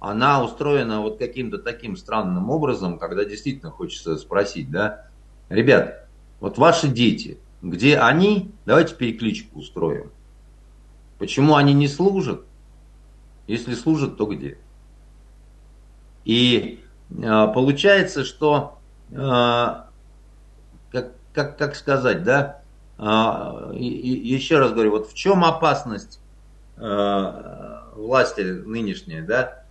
она 0.00 0.42
устроена 0.42 1.00
вот 1.00 1.18
каким-то 1.18 1.58
таким 1.58 1.96
странным 1.96 2.50
образом, 2.50 2.98
когда 2.98 3.24
действительно 3.24 3.70
хочется 3.70 4.16
спросить, 4.18 4.70
да, 4.70 5.06
ребят, 5.48 6.06
вот 6.40 6.58
ваши 6.58 6.88
дети, 6.88 7.38
где 7.62 7.98
они, 7.98 8.52
давайте 8.66 8.94
перекличку 8.94 9.58
устроим. 9.58 10.10
Почему 11.18 11.56
они 11.56 11.72
не 11.72 11.88
служат? 11.88 12.42
Если 13.46 13.74
служат, 13.74 14.16
то 14.16 14.26
где? 14.26 14.58
И 16.24 16.80
э, 17.10 17.14
получается, 17.54 18.24
что, 18.24 18.78
э, 19.10 19.16
как, 19.16 21.12
как, 21.32 21.56
как 21.56 21.76
сказать, 21.76 22.22
да, 22.22 22.60
э, 22.98 23.76
и, 23.76 24.34
еще 24.34 24.58
раз 24.58 24.72
говорю, 24.72 24.90
вот 24.90 25.08
в 25.08 25.14
чем 25.14 25.44
опасность 25.44 26.20
власти 26.76 28.40
нынешней, 28.40 29.22
да? 29.22 29.64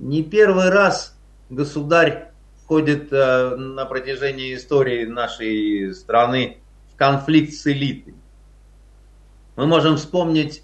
Не 0.00 0.22
первый 0.22 0.70
раз 0.70 1.16
государь 1.50 2.30
входит 2.68 3.12
э, 3.12 3.56
на 3.56 3.86
протяжении 3.86 4.54
истории 4.54 5.06
нашей 5.06 5.94
страны 5.94 6.58
в 6.92 6.96
конфликт 6.96 7.54
с 7.54 7.66
элитой. 7.66 8.14
Мы 9.56 9.66
можем 9.66 9.96
вспомнить 9.96 10.62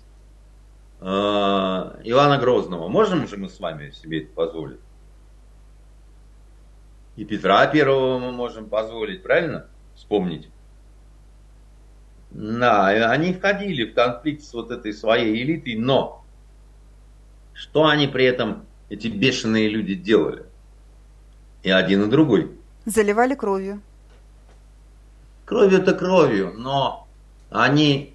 э, 1.01 1.05
Ивана 1.05 2.39
Грозного. 2.39 2.89
Можем 2.89 3.27
же 3.27 3.37
мы 3.37 3.49
с 3.49 3.59
вами 3.59 3.91
себе 3.91 4.22
это 4.22 4.35
позволить? 4.35 4.81
И 7.16 7.25
Петра 7.25 7.66
Первого 7.68 8.18
мы 8.18 8.33
можем 8.33 8.68
позволить, 8.68 9.22
правильно? 9.22 9.66
Вспомнить. 9.95 10.51
Да, 12.35 12.89
они 12.89 13.32
входили 13.32 13.85
в 13.85 13.95
конфликт 13.95 14.43
с 14.43 14.53
вот 14.53 14.72
этой 14.72 14.93
своей 14.93 15.41
элитой, 15.41 15.76
но 15.76 16.24
что 17.53 17.87
они 17.87 18.09
при 18.09 18.24
этом, 18.24 18.66
эти 18.89 19.07
бешеные 19.07 19.68
люди, 19.68 19.95
делали? 19.95 20.45
И 21.62 21.70
один, 21.70 22.03
и 22.03 22.11
другой. 22.11 22.51
Заливали 22.87 23.37
кровью. 23.37 23.80
Кровью-то 25.45 25.95
кровью, 25.95 26.53
но 26.57 27.07
они 27.51 28.14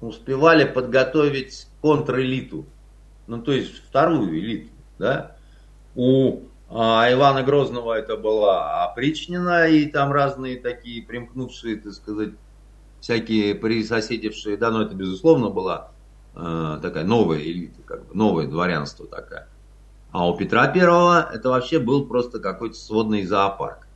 успевали 0.00 0.64
подготовить 0.64 1.66
контрэлиту. 1.82 2.64
Ну, 3.26 3.42
то 3.42 3.52
есть 3.52 3.84
вторую 3.86 4.38
элиту, 4.38 4.70
да. 4.98 5.36
У 5.94 6.40
а, 6.70 7.06
Ивана 7.12 7.42
Грозного 7.42 7.98
это 7.98 8.16
была 8.16 8.84
опричнина, 8.84 9.68
и 9.68 9.84
там 9.84 10.10
разные 10.10 10.56
такие 10.56 11.02
примкнувшие, 11.02 11.76
так 11.76 11.92
сказать, 11.92 12.30
всякие 13.00 13.54
присоседившие, 13.54 14.56
да, 14.56 14.70
но 14.70 14.82
это 14.82 14.94
безусловно 14.94 15.50
была 15.50 15.92
э, 16.34 16.78
такая 16.82 17.04
новая 17.04 17.40
элита, 17.40 17.80
как 17.84 18.06
бы 18.06 18.14
новое 18.14 18.46
дворянство 18.46 19.06
такая. 19.06 19.48
А 20.12 20.28
у 20.28 20.36
Петра 20.36 20.66
Первого 20.68 21.30
это 21.32 21.50
вообще 21.50 21.78
был 21.78 22.06
просто 22.06 22.40
какой-то 22.40 22.74
сводный 22.74 23.24
зоопарк, 23.24 23.86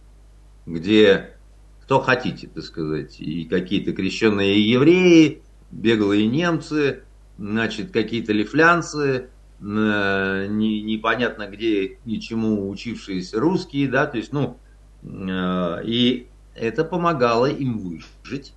где 0.66 1.36
кто 1.82 2.00
хотите, 2.00 2.48
так 2.48 2.64
сказать, 2.64 3.20
и 3.20 3.44
какие-то 3.44 3.92
крещенные 3.92 4.70
евреи, 4.70 5.42
беглые 5.70 6.26
немцы, 6.26 7.02
значит, 7.36 7.90
какие-то 7.90 8.32
лифлянцы, 8.32 9.28
э, 9.60 10.46
не, 10.48 10.82
непонятно 10.82 11.46
где 11.46 11.98
и 12.04 12.20
чему 12.20 12.70
учившиеся 12.70 13.38
русские, 13.38 13.88
да, 13.88 14.06
то 14.06 14.16
есть, 14.16 14.32
ну, 14.32 14.58
э, 15.02 15.80
и 15.84 16.28
это 16.54 16.84
помогало 16.84 17.46
им 17.46 17.78
выжить. 17.78 18.54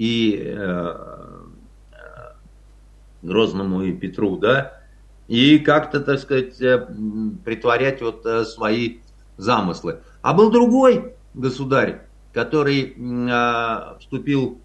И 0.00 0.42
э, 0.46 1.20
Грозному 3.20 3.82
и 3.82 3.92
Петру, 3.92 4.38
да, 4.38 4.80
и 5.28 5.58
как-то, 5.58 6.00
так 6.00 6.18
сказать, 6.20 6.58
э, 6.62 6.88
притворять 7.44 8.00
вот 8.00 8.24
э, 8.24 8.46
свои 8.46 9.00
замыслы. 9.36 10.00
А 10.22 10.32
был 10.32 10.50
другой 10.50 11.14
государь, 11.34 12.02
который 12.32 12.96
э, 12.96 13.98
вступил 14.00 14.58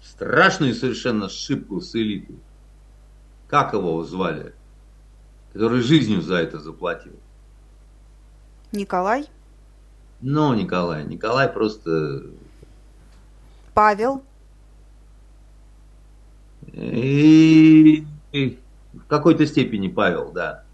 в 0.00 0.06
страшную 0.06 0.74
совершенно 0.74 1.26
ошибку 1.26 1.82
с 1.82 1.94
элитой. 1.94 2.36
Как 3.46 3.74
его 3.74 4.02
звали? 4.04 4.54
Который 5.52 5.82
жизнью 5.82 6.22
за 6.22 6.36
это 6.36 6.58
заплатил. 6.58 7.12
Николай? 8.72 9.28
Ну, 10.22 10.54
Николай. 10.54 11.04
Николай 11.04 11.48
просто... 11.48 12.22
Павел? 13.74 14.24
И 16.72 18.04
в 18.92 19.06
какой-то 19.06 19.46
степени 19.46 19.88
Павел, 19.88 20.32
да. 20.32 20.64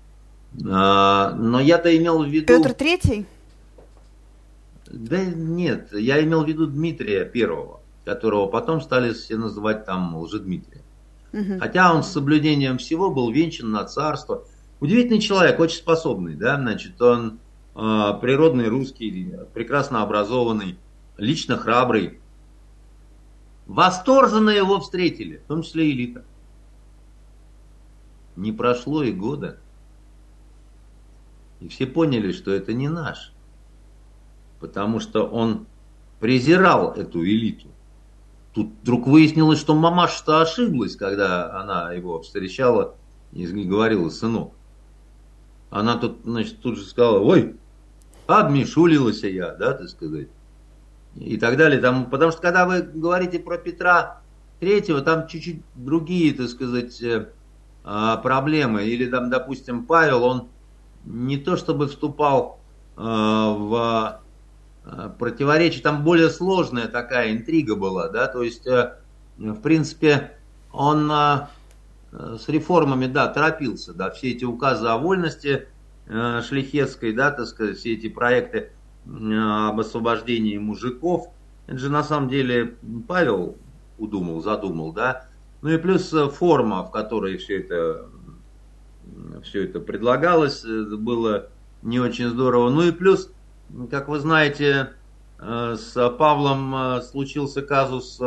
А, 0.68 1.34
но 1.34 1.61
я-то 1.61 1.95
имел 1.97 2.22
в 2.22 2.28
виду... 2.28 2.47
Петр 2.47 2.74
Третий? 2.74 3.26
Да 4.91 5.22
нет, 5.24 5.93
я 5.93 6.22
имел 6.22 6.45
в 6.45 6.49
виду 6.49 6.66
Дмитрия 6.66 7.24
Первого, 7.24 7.80
которого 8.05 8.47
потом 8.47 8.80
стали 8.80 9.12
все 9.12 9.36
называть 9.36 9.84
там 9.84 10.16
Лжедмитрия. 10.16 10.82
Угу. 11.32 11.59
Хотя 11.61 11.95
он 11.95 12.03
с 12.03 12.09
соблюдением 12.09 12.78
всего 12.78 13.11
был 13.11 13.30
венчан 13.30 13.70
на 13.70 13.84
царство. 13.84 14.45
Удивительный 14.80 15.20
человек, 15.20 15.61
очень 15.61 15.78
способный, 15.78 16.34
да, 16.34 16.57
значит, 16.57 17.01
он 17.03 17.39
э, 17.74 18.12
природный 18.20 18.68
русский, 18.68 19.34
прекрасно 19.53 20.03
образованный, 20.03 20.78
лично 21.18 21.59
храбрый. 21.59 22.20
Восторженно 23.69 24.49
его 24.49 24.81
встретили, 24.81 25.37
в 25.37 25.47
том 25.47 25.62
числе 25.62 25.91
элита. 25.91 26.25
Не 28.35 28.51
прошло 28.51 29.03
и 29.03 29.12
года. 29.12 29.59
И 31.61 31.69
все 31.69 31.87
поняли, 31.87 32.33
что 32.33 32.51
это 32.51 32.73
не 32.73 32.89
наш. 32.89 33.33
Потому 34.59 35.01
что 35.01 35.25
он 35.25 35.66
презирал 36.19 36.93
эту 36.95 37.23
элиту. 37.25 37.69
Тут 38.55 38.71
вдруг 38.83 39.07
выяснилось, 39.07 39.61
что 39.61 39.75
мамаша-то 39.75 40.41
ошиблась, 40.41 40.97
когда 40.97 41.61
она 41.61 41.93
его 41.93 42.23
встречала 42.23 42.97
и 43.33 43.47
говорила, 43.47 44.09
сынок. 44.09 44.55
Она 45.69 45.99
тут, 45.99 46.21
значит, 46.25 46.61
тут 46.62 46.79
же 46.79 46.85
сказала, 46.85 47.19
ой, 47.21 47.57
обмешулилась 48.27 49.23
я, 49.25 49.55
да, 49.55 49.75
так 49.75 49.91
сказать. 49.91 50.29
И 51.17 51.37
так 51.37 51.57
далее. 51.57 51.81
Там, 51.81 52.11
потому 52.11 52.33
что 52.33 52.41
когда 52.41 52.67
вы 52.67 52.83
говорите 52.83 53.39
про 53.39 53.59
Петра 53.59 54.21
Третьего, 54.61 55.01
там 55.03 55.29
чуть-чуть 55.29 55.63
другие, 55.77 56.35
так 56.35 56.49
сказать, 56.49 57.01
э, 57.01 57.29
а, 57.85 58.17
проблемы. 58.17 58.85
Или 58.85 59.07
там, 59.09 59.31
допустим, 59.31 59.87
Павел, 59.87 60.25
он 60.25 60.49
не 61.05 61.37
то 61.37 61.57
чтобы 61.57 61.87
вступал 61.87 62.59
а, 62.97 63.53
в 63.53 64.21
а, 64.85 65.09
противоречие, 65.11 65.83
там 65.83 66.03
более 66.03 66.29
сложная 66.29 66.89
такая 66.89 67.33
интрига 67.33 67.77
была, 67.77 68.09
да, 68.09 68.27
то 68.27 68.43
есть, 68.43 68.67
э, 68.67 68.97
в 69.39 69.61
принципе, 69.61 70.33
он 70.73 71.11
с 72.11 72.49
реформами, 72.49 73.07
да, 73.07 73.29
торопился, 73.29 73.93
да, 73.93 74.11
все 74.11 74.31
эти 74.31 74.45
указы 74.45 74.87
о 74.89 74.97
вольности 74.97 75.69
э, 76.07 76.43
шлихетской, 76.43 77.13
да, 77.13 77.31
так 77.31 77.47
сказать, 77.47 77.79
все 77.79 77.95
эти 77.95 78.09
проекты 78.09 78.73
об 79.09 79.81
освобождении 79.81 80.59
мужиков, 80.59 81.29
это 81.67 81.79
же 81.79 81.91
на 81.91 82.03
самом 82.03 82.29
деле 82.29 82.77
Павел 83.07 83.57
удумал, 83.99 84.41
задумал, 84.43 84.93
да, 84.93 85.29
ну 85.61 85.71
и 85.71 85.79
плюс 85.79 86.13
э, 86.13 86.29
форма, 86.29 86.85
в 86.85 86.91
которой 86.91 87.37
все 87.37 87.61
это, 87.61 88.07
все 89.43 89.65
это 89.65 89.81
предлагалось, 89.81 90.65
э, 90.65 90.97
было 90.97 91.49
не 91.83 91.99
очень 91.99 92.29
здорово. 92.29 92.71
Ну 92.71 92.83
и 92.83 92.93
плюс, 92.93 93.33
как 93.91 94.09
вы 94.09 94.21
знаете, 94.21 94.93
э, 95.39 95.77
с 95.77 96.11
Павлом 96.11 97.03
случился 97.03 97.63
казус 97.63 98.21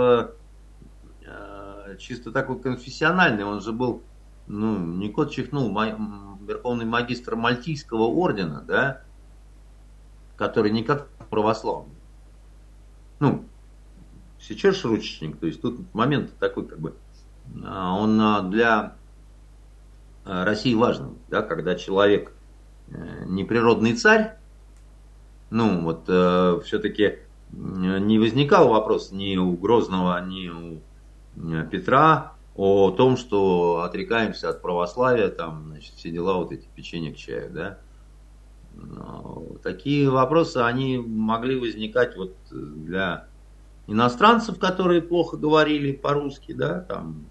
чисто 2.00 2.32
такой 2.32 2.60
конфессиональный. 2.60 3.44
Он 3.44 3.60
же 3.60 3.74
был, 3.74 4.02
ну, 4.48 4.78
не 4.78 5.10
кот 5.10 5.32
чихнул, 5.32 5.78
верховный 6.48 6.86
магистр 6.86 7.36
Мальтийского 7.36 8.04
ордена, 8.04 8.64
да, 8.66 9.02
который 10.42 10.72
никак 10.72 11.08
православный. 11.30 11.94
Ну, 13.20 13.46
сейчас 14.40 14.84
ручечник, 14.84 15.38
то 15.38 15.46
есть 15.46 15.62
тут 15.62 15.82
момент 15.94 16.34
такой 16.40 16.66
как 16.66 16.80
бы 16.80 16.96
а, 17.64 17.94
он 17.94 18.20
а, 18.20 18.42
для 18.42 18.96
а, 20.26 20.44
России 20.44 20.74
важен, 20.74 21.14
да, 21.30 21.44
когда 21.44 21.76
человек 21.76 22.34
э, 22.88 23.26
не 23.28 23.44
природный 23.44 23.94
царь, 23.94 24.36
ну 25.52 25.84
вот 25.84 26.06
э, 26.08 26.60
все-таки 26.66 27.20
не 27.52 28.18
возникал 28.18 28.70
вопрос 28.70 29.12
ни 29.12 29.38
у 29.38 29.56
Грозного, 29.56 30.26
ни 30.26 30.50
у 30.50 30.82
э, 31.54 31.68
Петра 31.70 32.34
о 32.56 32.90
том, 32.90 33.16
что 33.16 33.84
отрекаемся 33.84 34.50
от 34.50 34.64
православия, 34.64 35.30
там, 35.30 35.68
значит, 35.68 35.94
все 35.94 36.10
дела, 36.10 36.38
вот 36.38 36.52
эти 36.52 36.68
печенье 36.76 37.14
к 37.14 37.18
чаю, 37.18 37.52
да. 37.52 37.78
Такие 39.64 40.10
вопросы, 40.10 40.58
они 40.58 40.98
могли 40.98 41.60
возникать 41.60 42.16
вот 42.18 42.36
для 42.50 43.28
иностранцев, 43.88 44.58
которые 44.58 45.02
плохо 45.02 45.38
говорили 45.38 45.92
по-русски, 45.92 46.54
да, 46.54 46.80
там, 46.82 47.26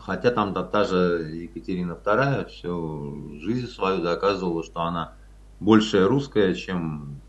хотя 0.00 0.30
там 0.30 0.52
да, 0.52 0.62
та 0.62 0.84
же 0.84 1.30
Екатерина 1.34 1.92
II 1.92 2.48
всю 2.48 3.40
жизнь 3.40 3.66
свою 3.66 4.02
доказывала, 4.02 4.64
что 4.64 4.80
она 4.82 5.14
большая 5.60 6.06
русская, 6.06 6.54
чем 6.54 7.20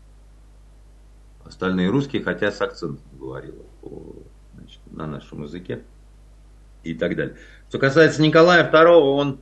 остальные 1.44 1.90
русские, 1.90 2.22
хотя 2.22 2.50
с 2.50 2.60
акцентом 2.60 3.04
говорила 3.18 3.64
по, 3.82 4.14
значит, 4.54 4.80
на 4.90 5.06
нашем 5.06 5.42
языке 5.42 5.84
и 6.84 6.94
так 6.94 7.16
далее. 7.16 7.36
Что 7.68 7.78
касается 7.78 8.22
Николая 8.22 8.70
II, 8.70 8.86
он 8.86 9.40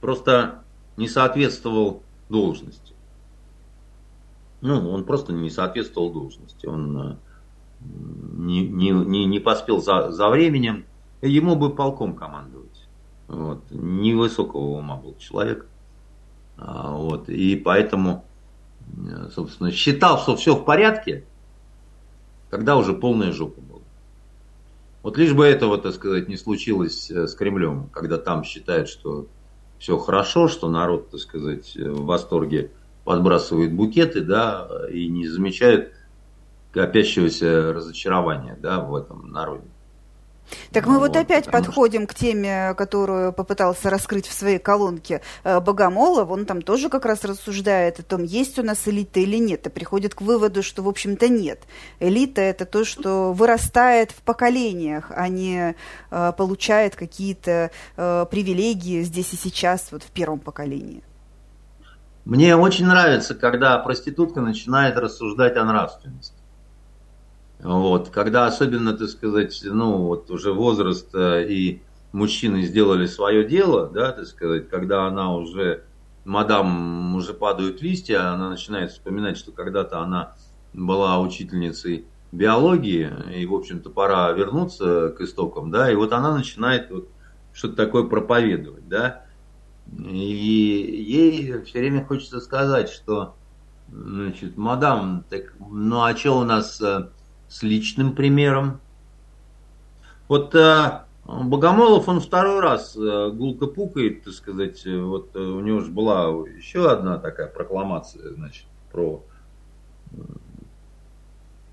просто 0.00 0.62
не 0.96 1.08
соответствовал 1.08 2.02
должности. 2.28 2.94
Ну, 4.60 4.90
он 4.90 5.04
просто 5.04 5.32
не 5.32 5.50
соответствовал 5.50 6.12
должности. 6.12 6.66
Он 6.66 6.98
э, 6.98 7.16
не, 8.36 8.66
не, 8.66 8.90
не, 8.90 9.24
не 9.26 9.38
поспел 9.38 9.82
за, 9.82 10.10
за 10.10 10.28
временем. 10.28 10.84
Ему 11.22 11.56
бы 11.56 11.74
полком 11.74 12.14
командовать. 12.14 12.88
Вот. 13.28 13.62
Невысокого 13.70 14.78
ума 14.78 14.96
был 14.96 15.16
человек. 15.18 15.66
А, 16.56 16.92
вот. 16.92 17.28
И 17.28 17.56
поэтому, 17.56 18.24
э, 18.96 19.28
собственно, 19.34 19.70
считал, 19.70 20.18
что 20.18 20.36
все 20.36 20.56
в 20.56 20.64
порядке, 20.64 21.24
когда 22.50 22.76
уже 22.76 22.94
полная 22.94 23.32
жопа 23.32 23.60
была. 23.60 23.80
Вот 25.02 25.18
лишь 25.18 25.34
бы 25.34 25.44
этого, 25.44 25.78
так 25.78 25.94
сказать, 25.94 26.28
не 26.28 26.36
случилось 26.36 27.10
э, 27.10 27.26
с 27.26 27.34
Кремлем, 27.34 27.88
когда 27.92 28.16
там 28.16 28.42
считают, 28.42 28.88
что 28.88 29.26
все 29.78 29.98
хорошо, 29.98 30.48
что 30.48 30.68
народ, 30.68 31.10
так 31.10 31.20
сказать, 31.20 31.76
в 31.76 32.04
восторге 32.04 32.70
подбрасывает 33.04 33.72
букеты, 33.74 34.20
да, 34.20 34.68
и 34.90 35.08
не 35.08 35.28
замечают 35.28 35.92
копящегося 36.72 37.72
разочарования, 37.72 38.58
да, 38.60 38.80
в 38.80 38.94
этом 38.94 39.30
народе. 39.30 39.68
Так 40.72 40.86
мы 40.86 40.94
ну, 40.94 41.00
вот, 41.00 41.16
опять 41.16 41.50
подходим 41.50 42.02
что... 42.02 42.08
к 42.12 42.14
теме, 42.14 42.74
которую 42.76 43.32
попытался 43.32 43.90
раскрыть 43.90 44.26
в 44.26 44.32
своей 44.32 44.58
колонке 44.58 45.22
э, 45.44 45.60
Богомолов. 45.60 46.30
Он 46.30 46.46
там 46.46 46.62
тоже 46.62 46.88
как 46.88 47.04
раз 47.04 47.24
рассуждает 47.24 48.00
о 48.00 48.02
том, 48.02 48.22
есть 48.22 48.58
у 48.58 48.62
нас 48.62 48.86
элита 48.86 49.20
или 49.20 49.36
нет, 49.36 49.66
и 49.66 49.70
приходит 49.70 50.14
к 50.14 50.22
выводу, 50.22 50.62
что, 50.62 50.82
в 50.82 50.88
общем-то, 50.88 51.28
нет. 51.28 51.62
Элита– 52.00 52.40
это 52.42 52.66
то, 52.66 52.84
что 52.84 53.32
вырастает 53.32 54.10
в 54.12 54.22
поколениях, 54.22 55.10
а 55.14 55.28
не 55.28 55.74
э, 56.10 56.32
получает 56.36 56.96
какие-то 56.96 57.70
э, 57.96 58.26
привилегии 58.30 59.02
здесь 59.02 59.32
и 59.32 59.36
сейчас, 59.36 59.88
вот 59.90 60.02
в 60.02 60.10
первом 60.10 60.38
поколении. 60.38 61.02
Мне 62.24 62.56
очень 62.56 62.86
нравится, 62.86 63.36
когда 63.36 63.78
проститутка 63.78 64.40
начинает 64.40 64.96
рассуждать 64.96 65.56
о 65.56 65.64
нравственности. 65.64 66.35
Вот, 67.62 68.10
когда 68.10 68.46
особенно, 68.46 68.92
так 68.92 69.08
сказать, 69.08 69.58
ну, 69.64 69.98
вот 70.06 70.30
уже 70.30 70.52
возраст 70.52 71.14
э, 71.14 71.46
и 71.48 71.82
мужчины 72.12 72.62
сделали 72.62 73.06
свое 73.06 73.44
дело, 73.44 73.88
да, 73.88 74.12
так 74.12 74.26
сказать, 74.26 74.68
когда 74.68 75.06
она 75.06 75.34
уже, 75.34 75.84
мадам, 76.24 77.16
уже 77.16 77.32
падают 77.32 77.80
листья, 77.80 78.32
она 78.32 78.50
начинает 78.50 78.90
вспоминать, 78.90 79.38
что 79.38 79.52
когда-то 79.52 80.00
она 80.00 80.34
была 80.74 81.18
учительницей 81.20 82.04
биологии, 82.32 83.10
и, 83.34 83.46
в 83.46 83.54
общем-то, 83.54 83.88
пора 83.90 84.30
вернуться 84.32 85.10
к 85.16 85.22
истокам, 85.22 85.70
да, 85.70 85.90
и 85.90 85.94
вот 85.94 86.12
она 86.12 86.34
начинает 86.34 86.90
вот 86.90 87.08
что-то 87.54 87.76
такое 87.76 88.04
проповедовать, 88.04 88.86
да, 88.88 89.24
и 89.98 91.04
ей 91.08 91.62
все 91.62 91.78
время 91.78 92.04
хочется 92.04 92.40
сказать, 92.40 92.90
что, 92.90 93.34
значит, 93.90 94.56
мадам, 94.56 95.24
так, 95.30 95.54
ну 95.58 96.02
а 96.02 96.14
что 96.16 96.38
у 96.38 96.44
нас 96.44 96.80
э, 96.80 97.08
с 97.48 97.62
личным 97.62 98.14
примером. 98.14 98.80
Вот 100.28 100.54
э, 100.54 101.00
Богомолов, 101.24 102.08
он 102.08 102.20
второй 102.20 102.60
раз 102.60 102.96
э, 102.96 103.30
гулко 103.30 103.66
пукает, 103.66 104.24
так 104.24 104.34
сказать, 104.34 104.84
э, 104.86 105.00
вот 105.00 105.34
у 105.36 105.60
него 105.60 105.80
же 105.80 105.90
была 105.90 106.26
еще 106.56 106.90
одна 106.90 107.18
такая 107.18 107.46
прокламация, 107.46 108.32
значит, 108.34 108.66
про, 108.90 109.22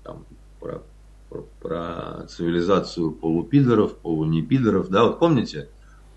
там, 0.04 0.24
про, 0.60 0.82
про, 1.28 1.44
про 1.60 2.26
цивилизацию 2.28 3.10
полупидоров, 3.10 3.96
полунепидоров, 3.96 4.88
да, 4.88 5.04
вот 5.04 5.18
помните, 5.18 5.68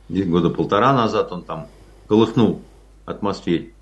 года 0.10 0.50
полтора 0.50 0.94
назад 0.94 1.32
он 1.32 1.44
там 1.44 1.68
колыхнул 2.08 2.62
атмосфере, 3.06 3.74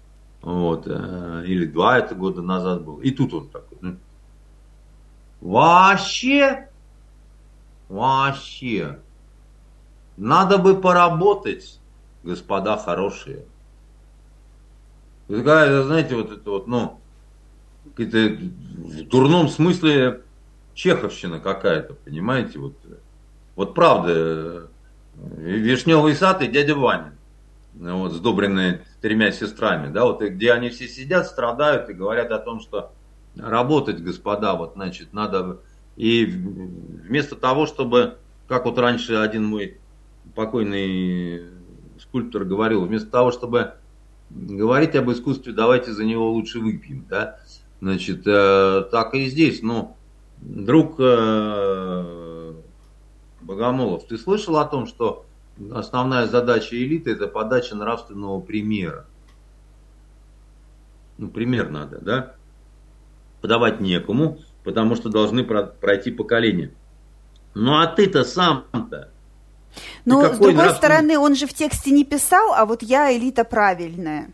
вот, 0.42 0.88
или 0.88 1.66
два 1.66 1.98
это 1.98 2.16
года 2.16 2.42
назад 2.42 2.84
был, 2.84 2.98
и 2.98 3.12
тут 3.12 3.34
он 3.34 3.50
такой, 3.50 3.78
ну, 3.82 3.98
Вообще, 5.46 6.70
вообще, 7.88 8.98
надо 10.18 10.58
бы 10.58 10.82
поработать, 10.82 11.80
господа 12.24 12.78
хорошие. 12.78 13.46
Такая, 15.28 15.84
знаете, 15.84 16.16
вот 16.16 16.32
это 16.32 16.50
вот, 16.50 16.66
ну, 16.66 17.00
какая-то 17.96 18.38
в 18.40 19.04
дурном 19.04 19.48
смысле 19.48 20.24
чеховщина 20.74 21.40
какая-то, 21.40 21.94
понимаете, 21.94 22.58
вот, 22.58 22.74
вот 23.56 23.76
правда, 23.76 24.72
Вишневый 25.14 26.16
сад 26.16 26.42
и 26.42 26.48
дядя 26.48 26.74
Ваня, 26.74 27.14
вот, 27.76 28.14
сдобренные 28.14 28.82
тремя 29.00 29.32
сестрами, 29.32 29.94
да, 29.94 30.06
вот, 30.06 30.24
где 30.24 30.54
они 30.54 30.70
все 30.70 30.88
сидят, 30.88 31.28
страдают 31.28 31.88
и 31.92 31.94
говорят 31.94 32.32
о 32.32 32.40
том, 32.40 32.62
что 32.62 32.94
работать, 33.38 34.02
господа, 34.02 34.56
вот, 34.56 34.74
значит, 34.76 35.14
надо... 35.14 35.60
И 35.96 36.26
вместо 36.26 37.36
того, 37.36 37.66
чтобы, 37.66 38.18
как 38.48 38.66
вот 38.66 38.78
раньше 38.78 39.16
один 39.16 39.46
мой 39.46 39.78
покойный 40.34 41.44
скульптор 42.00 42.44
говорил, 42.44 42.86
вместо 42.86 43.10
того, 43.10 43.32
чтобы 43.32 43.76
говорить 44.30 44.96
об 44.96 45.10
искусстве, 45.12 45.54
давайте 45.54 45.94
за 45.94 46.04
него 46.04 46.32
лучше 46.32 46.60
выпьем, 46.60 47.06
да, 47.10 47.40
значит, 47.80 48.24
э, 48.26 48.88
так 48.92 49.14
и 49.14 49.28
здесь, 49.28 49.62
ну, 49.62 49.96
друг 50.42 50.96
э, 51.00 52.54
Богомолов, 53.42 54.06
ты 54.08 54.18
слышал 54.18 54.58
о 54.58 54.66
том, 54.66 54.88
что 54.88 55.26
основная 55.72 56.28
задача 56.28 56.76
элиты 56.76 57.12
это 57.12 57.28
подача 57.28 57.76
нравственного 57.76 58.42
примера? 58.42 59.06
Ну, 61.18 61.30
пример 61.30 61.70
надо, 61.70 62.00
да? 62.00 62.36
Подавать 63.46 63.80
некому, 63.80 64.40
потому 64.64 64.96
что 64.96 65.10
должны 65.10 65.44
пройти 65.44 66.10
поколения. 66.10 66.72
Ну 67.54 67.80
а 67.80 67.86
ты-то 67.86 68.24
сам-то. 68.24 69.12
Ну, 70.04 70.26
с 70.26 70.32
другой 70.32 70.56
нравственный... 70.56 70.78
стороны, 70.78 71.20
он 71.20 71.36
же 71.36 71.46
в 71.46 71.54
тексте 71.54 71.92
не 71.92 72.04
писал, 72.04 72.56
а 72.56 72.66
вот 72.66 72.82
я 72.82 73.16
элита 73.16 73.44
правильная. 73.44 74.32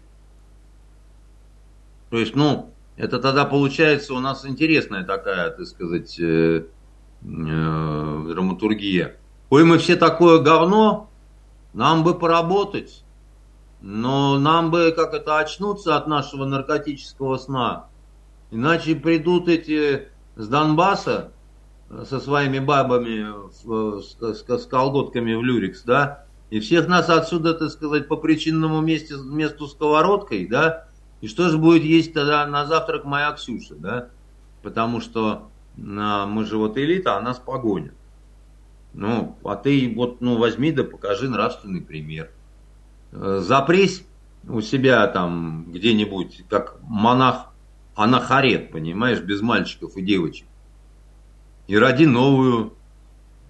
То 2.09 2.20
есть, 2.20 2.36
ну, 2.36 2.70
это 2.95 3.20
тогда 3.20 3.43
получается 3.43 4.14
у 4.14 4.20
нас 4.22 4.45
интересная 4.45 5.03
такая, 5.03 5.49
так 5.49 5.66
сказать, 5.66 6.18
э, 6.18 6.64
э, 6.64 6.64
драматургия. 7.22 9.18
Ой, 9.49 9.66
мы 9.66 9.78
все 9.78 9.97
такое 9.97 10.39
говно, 10.39 11.09
нам 11.74 12.05
бы 12.05 12.18
поработать, 12.18 13.03
но 13.82 14.39
нам 14.39 14.72
бы 14.72 14.93
как 14.95 15.14
это 15.14 15.39
очнуться 15.39 15.97
от 15.97 16.07
нашего 16.07 16.45
наркотического 16.45 17.38
сна 17.38 17.91
Иначе 18.52 18.95
придут 18.95 19.47
эти 19.47 20.10
с 20.36 20.47
Донбасса 20.47 21.32
э, 21.89 22.04
со 22.08 22.20
своими 22.20 22.60
бабами 22.60 23.26
с, 23.52 24.16
с, 24.20 24.45
с 24.47 24.66
колготками 24.66 25.34
в 25.34 25.43
люрикс, 25.43 25.84
да, 25.84 26.26
и 26.49 26.60
всех 26.60 26.89
нас 26.89 27.10
отсюда, 27.10 27.54
так 27.54 27.70
сказать, 27.70 28.10
по 28.10 28.18
причинному 28.18 28.82
месте, 28.82 29.16
месту 29.16 29.68
сковородкой, 29.68 30.47
да, 30.47 30.88
и 31.22 31.28
что 31.28 31.47
же 31.49 31.58
будет 31.58 31.84
есть 31.84 32.14
тогда 32.14 32.45
на 32.45 32.66
завтрак 32.66 33.06
моя 33.06 33.32
Ксюша, 33.32 33.76
да, 33.76 34.10
потому 34.62 34.99
что 34.99 35.49
а, 35.78 36.26
мы 36.26 36.45
же 36.45 36.58
вот 36.58 36.78
элита, 36.78 37.16
а 37.18 37.22
нас 37.22 37.39
погонят. 37.39 37.93
Ну, 38.93 39.38
а 39.45 39.56
ты 39.56 39.93
вот, 39.95 40.20
ну, 40.20 40.38
возьми 40.38 40.74
да 40.74 40.84
покажи 40.84 41.30
нравственный 41.30 41.82
пример. 41.82 42.30
Э, 43.14 43.39
запрись 43.41 44.04
у 44.49 44.60
себя 44.60 45.08
там 45.08 45.72
где-нибудь, 45.72 46.43
как 46.49 46.78
монах 46.82 47.51
анахарет, 47.96 48.72
понимаешь, 48.72 49.20
без 49.20 49.42
мальчиков 49.42 49.96
и 49.98 50.02
девочек. 50.02 50.48
И 51.68 51.78
ради 51.78 52.06
новую 52.06 52.74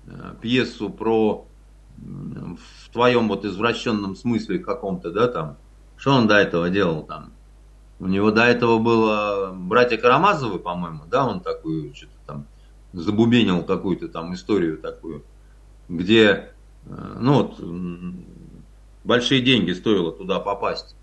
э, 0.08 0.36
пьесу 0.42 0.90
про 0.90 1.46
в 1.98 2.90
твоем 2.92 3.28
вот 3.28 3.46
извращенном 3.46 4.16
смысле 4.16 4.60
каком-то, 4.60 5.12
да, 5.12 5.28
там, 5.28 5.58
что 5.98 6.14
он 6.14 6.28
до 6.28 6.36
этого 6.36 6.70
делал 6.70 7.04
там? 7.04 7.32
У 8.00 8.08
него 8.08 8.32
до 8.32 8.44
этого 8.46 8.80
было 8.80 9.52
братья 9.54 9.98
Карамазовы, 9.98 10.58
по-моему, 10.58 11.04
да, 11.06 11.26
он 11.28 11.42
такую 11.42 11.94
что-то 11.94 12.14
там 12.26 12.46
забубенил 12.94 13.64
какую-то 13.64 14.08
там 14.08 14.34
историю 14.34 14.78
такую, 14.78 15.24
где, 15.88 16.50
э, 16.86 17.18
ну 17.20 17.34
вот, 17.44 17.60
большие 19.04 19.42
деньги 19.42 19.72
стоило 19.72 20.12
туда 20.12 20.40
попасть. 20.40 20.96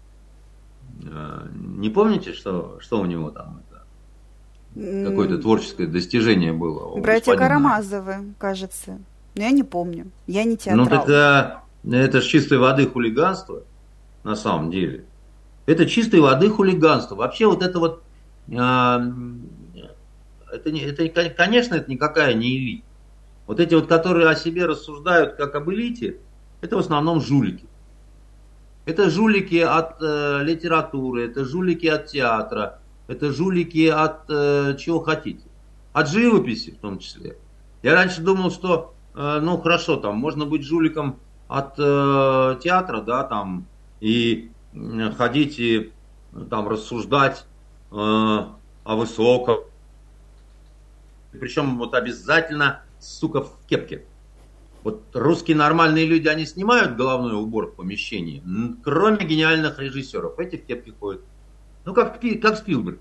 Э, 1.05 1.47
не 1.55 1.91
помните, 1.91 2.33
что, 2.33 2.79
что 2.81 3.01
у 3.01 3.07
него 3.07 3.31
там? 3.31 3.63
Какое-то 4.75 5.39
творческое 5.39 5.87
достижение 5.87 6.53
было. 6.53 6.95
Братья 7.01 7.33
господина. 7.33 7.49
Карамазовы, 7.49 8.15
кажется. 8.39 8.99
Но 9.35 9.43
я 9.43 9.51
не 9.51 9.65
помню. 9.65 10.07
Я 10.27 10.45
не 10.45 10.57
театрал. 10.57 10.85
Ну, 10.85 10.91
тогда 10.91 11.63
это 11.91 12.21
же 12.21 12.29
чистой 12.29 12.59
воды 12.59 12.87
хулиганство, 12.87 13.63
на 14.23 14.37
самом 14.37 14.71
деле. 14.71 15.05
Это 15.67 15.87
чистой 15.87 16.21
воды 16.21 16.49
хулиганство. 16.49 17.17
Вообще 17.17 17.47
вот 17.47 17.63
это 17.63 17.79
вот, 17.79 18.03
а, 18.57 19.03
это, 20.53 20.71
это, 20.71 21.31
конечно, 21.31 21.75
это 21.75 21.91
никакая 21.91 22.35
не 22.35 22.57
элита. 22.57 22.85
Вот 23.47 23.61
эти 23.61 23.75
вот, 23.75 23.87
которые 23.87 24.29
о 24.29 24.37
себе 24.37 24.67
рассуждают 24.67 25.35
как 25.37 25.55
об 25.55 25.71
элите, 25.71 26.19
это 26.61 26.77
в 26.77 26.81
основном 26.81 27.21
жулики. 27.21 27.67
Это 28.89 29.11
жулики 29.11 29.57
от 29.57 30.01
э, 30.01 30.41
литературы, 30.45 31.27
это 31.27 31.45
жулики 31.45 31.87
от 31.87 32.07
театра, 32.07 32.79
это 33.07 33.33
жулики 33.35 33.87
от 33.87 34.21
э, 34.31 34.77
чего 34.79 35.01
хотите. 35.01 35.45
От 35.93 36.09
живописи 36.09 36.71
в 36.71 36.79
том 36.79 36.99
числе. 36.99 37.37
Я 37.83 37.95
раньше 37.95 38.23
думал, 38.23 38.51
что, 38.51 38.95
э, 39.15 39.41
ну 39.43 39.59
хорошо, 39.59 39.97
там 39.97 40.17
можно 40.17 40.47
быть 40.47 40.63
жуликом 40.63 41.19
от 41.49 41.75
э, 41.77 42.57
театра, 42.63 43.03
да, 43.03 43.25
там, 43.25 43.67
и 44.01 44.53
э, 44.73 45.13
ходить 45.19 45.59
и 45.59 45.93
там 46.49 46.67
рассуждать 46.67 47.45
э, 47.91 47.95
о 47.95 48.57
высоком. 48.97 49.59
Причем 51.33 51.77
вот 51.77 51.93
обязательно, 51.93 52.81
сука, 53.01 53.43
в 53.43 53.51
кепке. 53.69 54.07
Вот 54.85 55.05
русские 55.15 55.57
нормальные 55.57 56.07
люди, 56.07 56.29
они 56.29 56.47
снимают 56.47 56.97
головной 56.97 57.35
убор 57.35 57.67
в 57.67 57.75
помещении, 57.75 58.43
кроме 58.85 59.25
гениальных 59.25 59.79
режиссеров. 59.79 60.39
Эти 60.39 60.57
в 60.57 60.65
кепке 60.65 60.93
ходят. 60.99 61.23
Ну, 61.85 61.95
как, 61.95 62.21
как 62.41 62.57
Спилберг. 62.57 63.01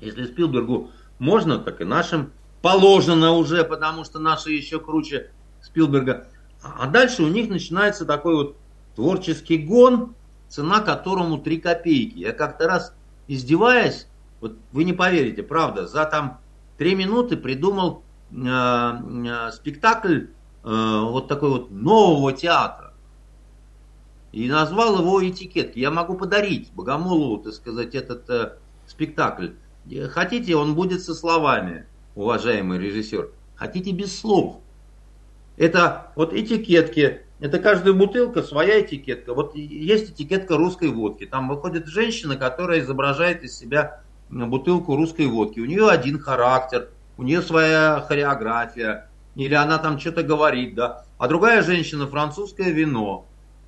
Если 0.00 0.26
Спилбергу 0.26 0.90
можно, 1.18 1.58
так 1.58 1.80
и 1.80 1.84
нашим 1.84 2.32
положено 2.62 3.32
уже, 3.32 3.64
потому 3.64 4.04
что 4.04 4.18
наши 4.18 4.52
еще 4.52 4.80
круче 4.80 5.30
Спилберга. 5.62 6.26
А 6.62 6.86
дальше 6.86 7.22
у 7.22 7.28
них 7.28 7.48
начинается 7.48 8.04
такой 8.04 8.34
вот 8.34 8.56
творческий 8.94 9.58
гон, 9.58 10.14
цена 10.48 10.80
которому 10.80 11.38
3 11.38 11.58
копейки. 11.58 12.18
Я 12.18 12.32
как-то 12.32 12.66
раз 12.66 12.94
издеваясь, 13.28 14.06
вот 14.40 14.56
вы 14.72 14.84
не 14.84 14.92
поверите, 14.92 15.42
правда, 15.42 15.86
за 15.86 16.04
там 16.06 16.40
3 16.78 16.94
минуты 16.94 17.36
придумал 17.36 18.02
э, 18.30 18.36
э, 18.36 19.52
спектакль 19.52 20.26
вот 20.66 21.28
такой 21.28 21.50
вот 21.50 21.70
нового 21.70 22.32
театра. 22.32 22.92
И 24.32 24.48
назвал 24.48 24.98
его 24.98 25.26
этикетки. 25.26 25.78
Я 25.78 25.90
могу 25.90 26.14
подарить 26.14 26.72
Богомолову, 26.72 27.38
так 27.38 27.54
сказать, 27.54 27.94
этот 27.94 28.28
э, 28.28 28.52
спектакль. 28.86 29.50
Хотите, 30.10 30.56
он 30.56 30.74
будет 30.74 31.02
со 31.02 31.14
словами, 31.14 31.86
уважаемый 32.16 32.78
режиссер. 32.78 33.30
Хотите 33.54 33.92
без 33.92 34.18
слов. 34.18 34.58
Это 35.56 36.12
вот 36.16 36.34
этикетки. 36.34 37.22
Это 37.38 37.58
каждая 37.58 37.94
бутылка 37.94 38.42
своя 38.42 38.80
этикетка. 38.80 39.32
Вот 39.32 39.54
есть 39.54 40.10
этикетка 40.10 40.56
русской 40.56 40.88
водки. 40.88 41.26
Там 41.26 41.48
выходит 41.48 41.86
женщина, 41.86 42.36
которая 42.36 42.80
изображает 42.80 43.44
из 43.44 43.56
себя 43.56 44.02
бутылку 44.28 44.96
русской 44.96 45.26
водки. 45.26 45.60
У 45.60 45.64
нее 45.64 45.88
один 45.88 46.18
характер, 46.18 46.90
у 47.16 47.22
нее 47.22 47.40
своя 47.40 48.04
хореография, 48.06 49.08
или 49.36 49.54
она 49.54 49.78
там 49.78 50.00
что-то 50.00 50.22
говорит, 50.22 50.74
да. 50.74 51.04
А 51.18 51.28
другая 51.28 51.62
женщина 51.62 52.06
французское 52.06 52.70
вино. 52.70 53.26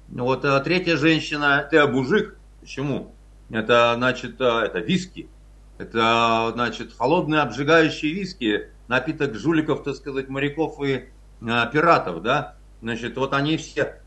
Вот 0.08 0.44
а 0.44 0.58
третья 0.60 0.96
женщина, 0.96 1.68
это 1.70 1.86
мужик. 1.86 2.36
Почему? 2.60 3.14
Это, 3.50 3.94
значит, 3.96 4.40
а, 4.40 4.64
это 4.64 4.78
виски. 4.78 5.28
Это, 5.76 6.50
значит, 6.54 6.94
холодные 6.96 7.42
обжигающие 7.42 8.12
виски, 8.12 8.70
напиток 8.88 9.34
жуликов, 9.34 9.84
так 9.84 9.94
сказать, 9.94 10.28
моряков 10.28 10.82
и 10.82 11.10
а, 11.46 11.66
пиратов, 11.66 12.22
да. 12.22 12.56
Значит, 12.80 13.16
вот 13.18 13.34
они 13.34 13.58
все, 13.58 14.00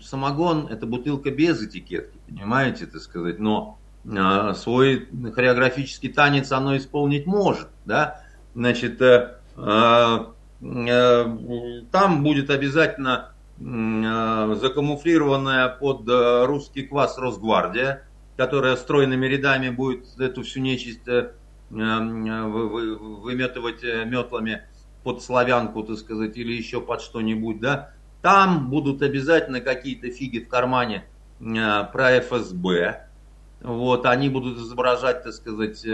самогон, 0.00 0.68
это 0.68 0.86
бутылка 0.86 1.30
без 1.30 1.60
этикетки, 1.60 2.18
понимаете, 2.28 2.86
так 2.86 3.00
сказать, 3.02 3.38
но 3.40 3.78
а, 4.16 4.54
свой 4.54 5.08
хореографический 5.34 6.12
танец 6.12 6.52
оно 6.52 6.76
исполнить 6.76 7.26
может, 7.26 7.68
да. 7.84 8.22
Значит, 8.54 9.02
а, 9.02 9.40
Э, 9.56 10.26
там 10.64 12.22
будет 12.22 12.48
обязательно 12.48 13.34
э, 13.60 14.56
закамуфлированная 14.60 15.68
под 15.68 16.08
э, 16.08 16.46
русский 16.46 16.84
квас 16.84 17.18
Росгвардия, 17.18 18.04
которая 18.38 18.76
стройными 18.76 19.26
рядами 19.26 19.68
будет 19.68 20.18
эту 20.18 20.42
всю 20.42 20.60
нечисть 20.60 21.02
выметывать 21.70 23.82
метлами 24.06 24.62
под 25.02 25.22
славянку, 25.22 25.82
так 25.82 25.98
сказать, 25.98 26.38
или 26.38 26.54
еще 26.54 26.80
под 26.80 27.02
что-нибудь, 27.02 27.60
да. 27.60 27.90
Там 28.22 28.70
будут 28.70 29.02
обязательно 29.02 29.60
какие-то 29.60 30.10
фиги 30.10 30.38
в 30.38 30.48
кармане 30.48 31.04
про 31.38 32.20
ФСБ. 32.20 33.06
Вот, 33.60 34.06
они 34.06 34.30
будут 34.30 34.58
изображать, 34.58 35.24
так 35.24 35.32
сказать, 35.32 35.84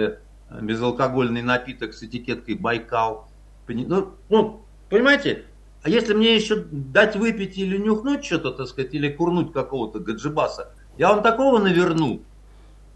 безалкогольный 0.60 1.42
напиток 1.42 1.94
с 1.94 2.02
этикеткой 2.02 2.54
Байкал. 2.54 3.29
Ну, 3.74 4.14
ну, 4.28 4.62
понимаете, 4.88 5.44
а 5.82 5.88
если 5.88 6.14
мне 6.14 6.36
еще 6.36 6.64
дать 6.70 7.16
выпить 7.16 7.56
или 7.56 7.78
нюхнуть 7.78 8.24
что-то, 8.24 8.52
так 8.52 8.68
сказать, 8.68 8.94
или 8.94 9.10
курнуть 9.10 9.52
какого-то 9.52 9.98
гаджибаса, 9.98 10.72
я 10.98 11.12
вам 11.12 11.22
такого 11.22 11.58
наверну. 11.58 12.22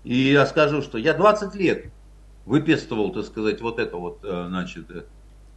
И 0.04 0.32
я 0.32 0.44
скажу, 0.46 0.82
что 0.82 0.98
я 0.98 1.14
20 1.14 1.54
лет 1.54 1.86
выпестовал, 2.44 3.12
так 3.12 3.24
сказать, 3.24 3.62
вот 3.62 3.78
это 3.78 3.96
вот, 3.96 4.18
э, 4.22 4.46
значит, 4.48 4.90
э, 4.90 5.04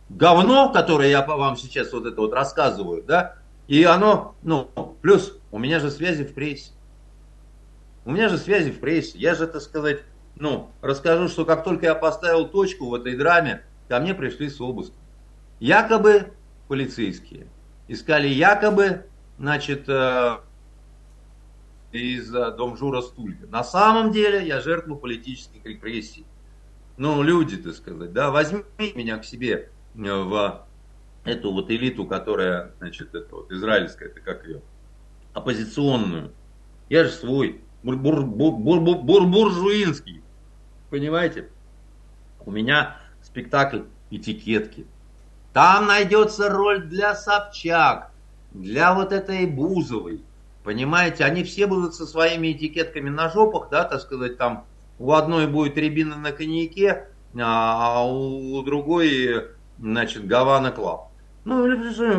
говно, 0.09 0.72
которое 0.72 1.09
я 1.09 1.26
вам 1.26 1.57
сейчас 1.57 1.91
вот 1.91 2.05
это 2.05 2.22
вот 2.22 2.34
рассказываю, 2.34 3.03
да, 3.03 3.36
и 3.68 3.84
оно, 3.84 4.36
ну, 4.43 4.70
плюс 5.01 5.38
у 5.51 5.59
меня 5.59 5.80
же 5.80 5.91
связи 5.91 6.24
в 6.24 6.34
прессе. 6.34 6.72
У 8.05 8.11
меня 8.11 8.30
же 8.30 8.38
связи 8.38 8.72
в 8.72 8.80
прессе. 8.80 9.18
Я 9.18 9.36
же, 9.36 9.47
так 9.47 9.61
сказать, 9.61 9.99
ну, 10.38 10.70
расскажу, 10.82 11.28
что 11.28 11.43
как 11.43 11.65
только 11.65 11.88
я 11.88 11.95
поставил 11.95 12.47
точку 12.47 12.88
в 12.88 12.93
этой 12.93 13.18
драме, 13.18 13.63
ко 13.89 13.99
мне 13.99 14.13
пришли 14.13 14.49
с 14.49 14.61
обыском. 14.61 14.95
Якобы 15.60 16.34
полицейские 16.68 17.47
искали 17.88 18.28
якобы, 18.28 19.05
значит, 19.38 19.88
э, 19.88 20.38
из 21.91 22.34
э, 22.34 22.51
Домжура 22.51 23.01
Стульга. 23.01 23.47
На 23.47 23.64
самом 23.64 24.12
деле 24.12 24.45
я 24.45 24.60
жертва 24.60 24.95
политических 24.95 25.66
репрессий. 25.66 26.26
Ну, 26.97 27.22
люди, 27.22 27.58
так 27.58 27.74
сказать, 27.76 28.12
да, 28.12 28.32
возьми 28.32 28.64
меня 28.95 29.18
к 29.18 29.26
себе 29.26 29.70
э, 29.95 29.99
в 29.99 30.66
эту 31.24 31.51
вот 31.51 31.70
элиту, 31.72 32.05
которая, 32.05 32.74
значит, 32.80 33.14
это 33.14 33.36
вот 33.36 33.51
израильская, 33.51 34.05
это 34.05 34.20
как 34.20 34.45
ее, 34.45 34.62
оппозиционную. 35.34 36.32
Я 36.89 37.03
же 37.03 37.12
свой, 37.12 37.62
бур 37.84 37.95
бур 37.95 38.26
бур 38.26 38.80
бур 38.80 38.97
бур 38.97 39.28
буржуинский. 39.28 40.24
Понимаете? 40.89 41.49
У 42.45 42.51
меня 42.51 42.97
спектакль 43.22 43.82
этикетки. 44.10 44.88
Там 45.58 45.88
найдется 45.88 46.49
роль 46.49 46.84
для 46.84 47.16
Собчак, 47.16 48.12
для 48.51 48.93
вот 48.93 49.12
этой 49.12 49.47
Бузовой. 49.47 50.22
Понимаете, 50.64 51.24
они 51.24 51.43
все 51.43 51.66
будут 51.66 51.95
со 51.95 52.05
своими 52.05 52.51
этикетками 52.51 53.10
на 53.10 53.28
жопах, 53.32 53.70
да, 53.72 53.84
так 53.84 54.01
сказать, 54.01 54.38
там 54.38 54.66
у 54.99 55.14
одной 55.14 55.47
будет 55.47 55.76
рябина 55.76 56.16
на 56.16 56.32
коньяке, 56.32 57.08
а 57.41 58.05
у 58.08 58.62
другой, 58.62 59.47
значит, 59.80 60.28
Havana 60.28 60.69
Club. 60.69 61.09
Ну, 61.43 61.64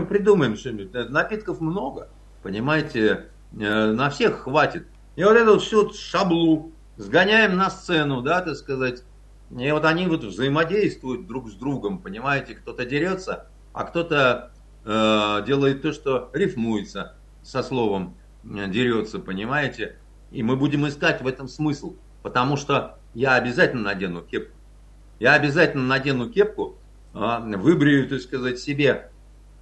придумаем 0.06 0.56
что-нибудь. 0.56 0.92
Напитков 1.08 1.60
много, 1.60 2.08
понимаете, 2.42 3.26
э, 3.56 3.92
на 3.92 4.10
всех 4.10 4.40
хватит. 4.40 4.88
И 5.14 5.22
вот 5.22 5.40
вот 5.40 5.62
все 5.62 5.88
шаблу 5.92 6.72
сгоняем 6.96 7.56
на 7.56 7.70
сцену, 7.70 8.20
да, 8.20 8.40
так 8.40 8.56
сказать, 8.56 9.04
и 9.50 9.70
вот 9.72 9.84
они 9.84 10.06
вот 10.06 10.24
взаимодействуют 10.24 11.26
друг 11.26 11.48
с 11.48 11.54
другом, 11.54 11.98
понимаете, 11.98 12.54
кто-то 12.54 12.84
дерется, 12.84 13.46
а 13.72 13.84
кто-то 13.84 14.52
э, 14.84 15.44
делает 15.46 15.82
то, 15.82 15.92
что 15.92 16.30
рифмуется 16.34 17.16
со 17.42 17.62
словом 17.62 18.16
э, 18.44 18.68
дерется, 18.68 19.18
понимаете. 19.18 19.96
И 20.30 20.42
мы 20.42 20.56
будем 20.56 20.86
искать 20.86 21.22
в 21.22 21.26
этом 21.26 21.48
смысл, 21.48 21.96
потому 22.22 22.56
что 22.56 22.98
я 23.14 23.36
обязательно 23.36 23.84
надену 23.84 24.20
кепку. 24.20 24.54
Я 25.18 25.32
обязательно 25.32 25.84
надену 25.84 26.28
кепку, 26.28 26.76
э, 27.14 27.56
выбрею, 27.56 28.06
так 28.06 28.20
сказать, 28.20 28.58
себе 28.58 29.10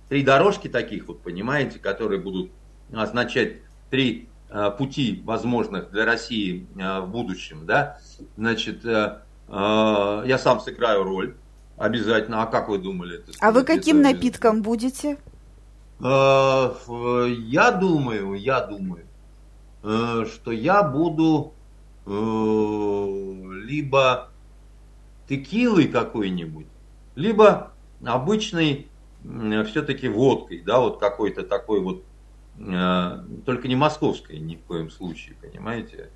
три 0.08 0.22
дорожки 0.22 0.68
таких 0.68 1.06
вот, 1.06 1.22
понимаете, 1.22 1.78
которые 1.78 2.20
будут 2.20 2.50
означать 2.92 3.58
три 3.90 4.28
э, 4.50 4.70
пути 4.76 5.22
возможных 5.24 5.90
для 5.92 6.04
России 6.04 6.66
э, 6.76 7.00
в 7.00 7.08
будущем, 7.08 7.66
да, 7.66 7.98
значит, 8.36 8.84
э, 8.84 8.88
а, 8.94 9.25
я 9.48 10.38
сам 10.38 10.60
сыграю 10.60 11.04
роль. 11.04 11.34
Обязательно. 11.76 12.42
А 12.42 12.46
как 12.46 12.68
вы 12.68 12.78
думали? 12.78 13.18
Это, 13.18 13.32
а 13.40 13.52
вы 13.52 13.62
каким 13.62 14.00
это... 14.00 14.12
напитком 14.12 14.62
будете? 14.62 15.18
А, 16.00 16.74
я 17.48 17.70
думаю, 17.70 18.34
я 18.34 18.60
думаю, 18.60 19.06
э, 19.82 20.24
что 20.26 20.52
я 20.52 20.82
буду 20.82 21.52
э, 22.06 22.10
либо 23.64 24.30
текилой 25.28 25.88
какой-нибудь, 25.88 26.66
либо 27.14 27.72
обычной 28.04 28.88
все-таки 29.66 30.08
водкой, 30.08 30.62
да, 30.64 30.78
вот 30.80 30.98
какой-то 31.00 31.42
такой 31.42 31.80
вот, 31.80 32.04
э, 32.58 33.18
только 33.44 33.68
не 33.68 33.76
московской 33.76 34.38
ни 34.38 34.56
в 34.56 34.62
коем 34.62 34.90
случае, 34.90 35.36
понимаете? 35.40 36.10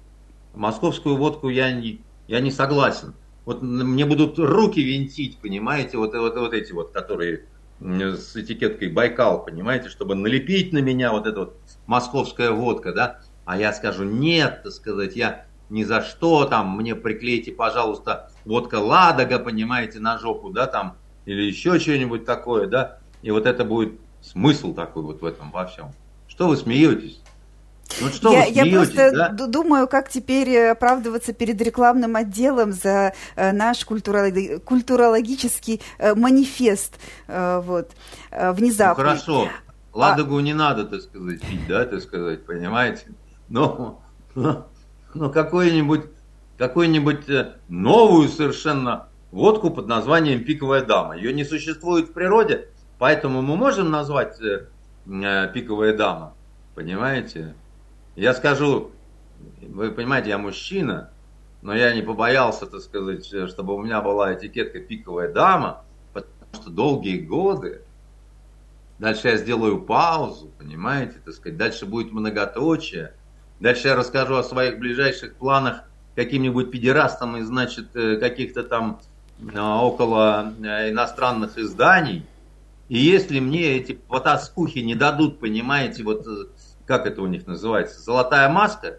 Московскую 0.54 1.16
водку 1.16 1.48
я 1.48 1.72
не, 1.72 2.00
я 2.30 2.40
не 2.40 2.52
согласен. 2.52 3.14
Вот 3.44 3.60
мне 3.60 4.06
будут 4.06 4.38
руки 4.38 4.80
винтить, 4.80 5.38
понимаете, 5.38 5.98
вот, 5.98 6.14
вот, 6.14 6.36
вот 6.36 6.54
эти 6.54 6.70
вот, 6.70 6.92
которые 6.92 7.46
с 7.80 8.36
этикеткой 8.36 8.88
Байкал, 8.88 9.44
понимаете, 9.44 9.88
чтобы 9.88 10.14
налепить 10.14 10.72
на 10.72 10.78
меня 10.78 11.10
вот 11.10 11.26
эта 11.26 11.40
вот 11.40 11.56
московская 11.86 12.52
водка, 12.52 12.92
да, 12.92 13.20
а 13.46 13.58
я 13.58 13.72
скажу, 13.72 14.04
нет, 14.04 14.60
так 14.62 14.72
сказать, 14.72 15.16
я 15.16 15.46
ни 15.70 15.82
за 15.82 16.02
что, 16.02 16.44
там, 16.44 16.76
мне 16.76 16.94
приклейте, 16.94 17.50
пожалуйста, 17.50 18.30
водка 18.44 18.76
Ладога, 18.76 19.40
понимаете, 19.40 19.98
на 19.98 20.16
жопу, 20.18 20.50
да, 20.50 20.68
там, 20.68 20.98
или 21.24 21.42
еще 21.42 21.80
что-нибудь 21.80 22.24
такое, 22.24 22.68
да, 22.68 22.98
и 23.22 23.32
вот 23.32 23.44
это 23.46 23.64
будет 23.64 23.98
смысл 24.22 24.72
такой 24.72 25.02
вот 25.02 25.20
в 25.20 25.24
этом 25.24 25.50
во 25.50 25.66
всем. 25.66 25.90
Что 26.28 26.46
вы 26.46 26.56
смеетесь? 26.56 27.20
Ну 28.00 28.08
что 28.08 28.32
я, 28.32 28.44
я 28.44 28.66
просто 28.66 29.12
да? 29.12 29.46
думаю, 29.46 29.88
как 29.88 30.08
теперь 30.08 30.70
оправдываться 30.70 31.32
перед 31.32 31.60
рекламным 31.60 32.16
отделом 32.16 32.72
за 32.72 33.12
э, 33.36 33.52
наш 33.52 33.84
культурологи- 33.84 34.58
культурологический 34.60 35.80
э, 35.98 36.14
манифест, 36.14 36.98
э, 37.26 37.60
вот, 37.64 37.90
э, 38.30 38.52
внезапно. 38.52 39.02
Ну, 39.02 39.10
хорошо, 39.10 39.48
а 39.92 39.98
Ладогу 39.98 40.38
а... 40.38 40.42
не 40.42 40.54
надо, 40.54 40.84
так 40.84 41.00
сказать, 41.02 41.40
пить, 41.40 41.66
да, 41.68 41.84
так 41.84 42.00
сказать, 42.00 42.46
понимаете? 42.46 43.06
Но, 43.48 44.02
но, 44.34 44.68
но 45.14 45.30
какой-нибудь 45.30 47.28
э, 47.28 47.54
новую 47.68 48.28
совершенно 48.28 49.08
водку 49.32 49.70
под 49.70 49.86
названием 49.86 50.44
«Пиковая 50.44 50.84
дама». 50.84 51.16
Ее 51.16 51.32
не 51.32 51.44
существует 51.44 52.08
в 52.08 52.12
природе, 52.12 52.68
поэтому 52.98 53.42
мы 53.42 53.56
можем 53.56 53.90
назвать 53.90 54.40
э, 54.40 54.66
э, 55.06 55.52
«Пиковая 55.52 55.96
дама», 55.96 56.34
понимаете? 56.74 57.54
Я 58.20 58.34
скажу, 58.34 58.90
вы 59.62 59.92
понимаете, 59.92 60.28
я 60.28 60.36
мужчина, 60.36 61.08
но 61.62 61.74
я 61.74 61.94
не 61.94 62.02
побоялся, 62.02 62.66
так 62.66 62.82
сказать, 62.82 63.24
чтобы 63.24 63.74
у 63.74 63.82
меня 63.82 64.02
была 64.02 64.34
этикетка 64.34 64.78
«пиковая 64.78 65.32
дама», 65.32 65.84
потому 66.12 66.34
что 66.52 66.68
долгие 66.68 67.20
годы, 67.20 67.80
дальше 68.98 69.28
я 69.28 69.38
сделаю 69.38 69.80
паузу, 69.80 70.50
понимаете, 70.58 71.14
так 71.24 71.32
сказать, 71.32 71.56
дальше 71.56 71.86
будет 71.86 72.12
многоточие, 72.12 73.14
дальше 73.58 73.88
я 73.88 73.96
расскажу 73.96 74.34
о 74.34 74.44
своих 74.44 74.78
ближайших 74.78 75.36
планах 75.36 75.84
каким-нибудь 76.14 76.70
педерастам 76.70 77.38
из, 77.38 77.46
значит, 77.46 77.96
э, 77.96 78.18
каких-то 78.18 78.64
там 78.64 79.00
э, 79.40 79.58
около 79.58 80.52
э, 80.62 80.90
иностранных 80.90 81.56
изданий, 81.56 82.26
и 82.90 82.98
если 82.98 83.40
мне 83.40 83.78
эти 83.78 83.92
потаскухи 83.92 84.80
не 84.80 84.94
дадут, 84.94 85.40
понимаете, 85.40 86.02
вот 86.02 86.26
как 86.90 87.06
это 87.06 87.22
у 87.22 87.28
них 87.28 87.46
называется, 87.46 88.00
золотая 88.00 88.48
маска, 88.48 88.98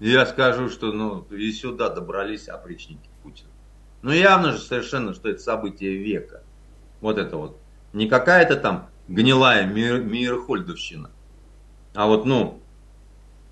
я 0.00 0.26
скажу, 0.26 0.68
что 0.68 0.90
ну 0.90 1.24
и 1.30 1.52
сюда 1.52 1.90
добрались 1.90 2.48
опричники 2.48 3.08
Путина. 3.22 3.50
Ну 4.02 4.10
явно 4.10 4.50
же 4.50 4.58
совершенно, 4.58 5.14
что 5.14 5.28
это 5.28 5.38
событие 5.40 5.96
века. 5.98 6.42
Вот 7.00 7.18
это 7.18 7.36
вот. 7.36 7.60
Не 7.92 8.08
какая-то 8.08 8.56
там 8.56 8.88
гнилая 9.06 9.64
мир, 9.64 10.02
мирхольдовщина. 10.02 11.12
А 11.94 12.06
вот, 12.08 12.26
ну, 12.26 12.60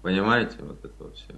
понимаете, 0.02 0.56
вот 0.58 0.84
это 0.84 1.04
вот 1.04 1.14
все. 1.14 1.36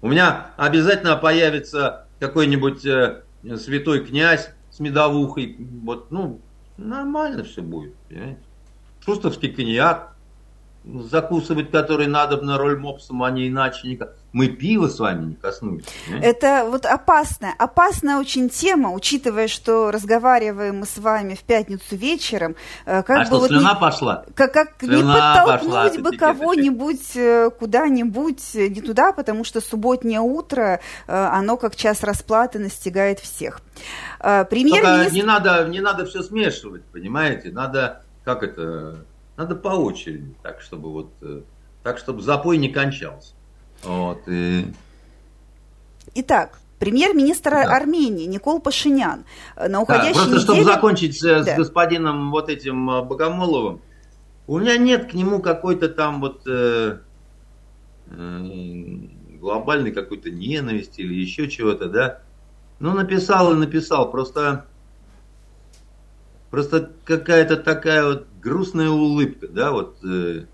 У 0.00 0.08
меня 0.08 0.52
обязательно 0.56 1.16
появится 1.16 2.06
какой-нибудь 2.20 2.86
э, 2.86 3.22
святой 3.58 4.02
князь 4.02 4.48
с 4.70 4.80
медовухой. 4.80 5.56
Вот, 5.82 6.10
ну, 6.10 6.40
нормально 6.78 7.44
все 7.44 7.60
будет, 7.60 7.94
понимаете. 8.08 8.40
Шустовский 9.04 9.52
коньяк, 9.52 10.14
закусывать 10.94 11.70
который 11.70 12.06
надо 12.06 12.40
на 12.40 12.56
роль 12.58 12.78
мопсом, 12.78 13.22
а 13.22 13.30
не 13.30 13.48
иначе 13.48 13.88
никак. 13.88 14.14
Мы 14.32 14.48
пиво 14.48 14.88
с 14.88 14.98
вами 14.98 15.26
не 15.26 15.34
коснулись. 15.34 15.86
Понимаете? 16.06 16.28
Это 16.28 16.68
вот 16.70 16.86
опасная, 16.86 17.54
опасная 17.58 18.18
очень 18.18 18.48
тема, 18.48 18.92
учитывая, 18.92 19.48
что 19.48 19.90
разговариваем 19.90 20.80
мы 20.80 20.86
с 20.86 20.98
вами 20.98 21.34
в 21.34 21.40
пятницу 21.40 21.96
вечером. 21.96 22.56
Э, 22.84 23.02
как 23.02 23.16
а 23.16 23.20
бы 23.20 23.26
что, 23.26 23.38
вот 23.40 23.48
слюна 23.48 23.74
не, 23.74 23.80
пошла? 23.80 24.24
Как, 24.34 24.52
как 24.52 24.74
слюна 24.80 24.96
не 24.96 25.20
подтолкнуть 25.20 26.00
бы 26.00 26.16
кого-нибудь 26.16 27.16
э, 27.16 27.50
куда-нибудь 27.58 28.54
не 28.54 28.80
туда, 28.80 29.12
потому 29.12 29.44
что 29.44 29.60
субботнее 29.60 30.20
утро, 30.20 30.80
э, 31.06 31.12
оно 31.12 31.56
как 31.56 31.76
час 31.76 32.02
расплаты 32.02 32.58
настигает 32.58 33.18
всех. 33.20 33.60
Премьер-министр... 34.18 35.14
Не 35.14 35.22
надо, 35.22 35.68
не 35.68 35.80
надо 35.80 36.04
все 36.04 36.22
смешивать, 36.22 36.82
понимаете? 36.84 37.50
Надо, 37.50 38.02
как 38.24 38.42
это 38.42 39.04
надо 39.38 39.54
по 39.54 39.68
очереди, 39.68 40.34
так 40.42 40.60
чтобы 40.60 40.92
вот, 40.92 41.12
э, 41.22 41.42
так 41.84 41.98
чтобы 41.98 42.20
запой 42.22 42.58
не 42.58 42.68
кончался. 42.68 43.34
Вот, 43.84 44.18
и... 44.26 44.66
Итак, 46.16 46.58
Премьер-министр 46.80 47.50
да. 47.50 47.76
Армении 47.76 48.26
Никол 48.26 48.60
Пашинян 48.60 49.24
э, 49.56 49.68
на 49.68 49.80
уходящей 49.80 50.14
да, 50.14 50.20
просто 50.20 50.52
неделе... 50.52 50.62
чтобы 50.62 50.64
закончить 50.64 51.22
да. 51.22 51.44
с 51.44 51.56
господином 51.56 52.32
вот 52.32 52.48
этим 52.48 52.90
э, 52.90 53.02
Богомоловым, 53.04 53.80
у 54.48 54.58
меня 54.58 54.76
нет 54.76 55.10
к 55.10 55.14
нему 55.14 55.40
какой-то 55.40 55.88
там 55.88 56.20
вот 56.20 56.42
э, 56.48 56.98
э, 58.10 58.40
глобальной 59.40 59.92
какой-то 59.92 60.30
ненависти 60.30 61.02
или 61.02 61.14
еще 61.14 61.48
чего-то, 61.48 61.88
да. 61.88 62.22
Ну, 62.80 62.92
написал 62.92 63.52
и 63.52 63.56
написал, 63.56 64.10
просто 64.10 64.66
Просто 66.50 66.90
какая-то 67.04 67.56
такая 67.56 68.04
вот 68.04 68.26
грустная 68.40 68.88
улыбка, 68.88 69.48
да, 69.48 69.72
вот. 69.72 69.98
Э, 70.04 70.46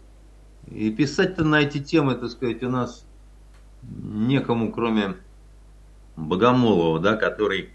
и 0.71 0.91
писать-то 0.91 1.45
на 1.45 1.61
эти 1.61 1.79
темы, 1.79 2.15
так 2.15 2.31
сказать, 2.31 2.63
у 2.63 2.71
нас 2.71 3.07
некому, 3.83 4.73
кроме 4.73 5.17
Богомолова, 6.17 7.01
да, 7.01 7.17
который, 7.17 7.71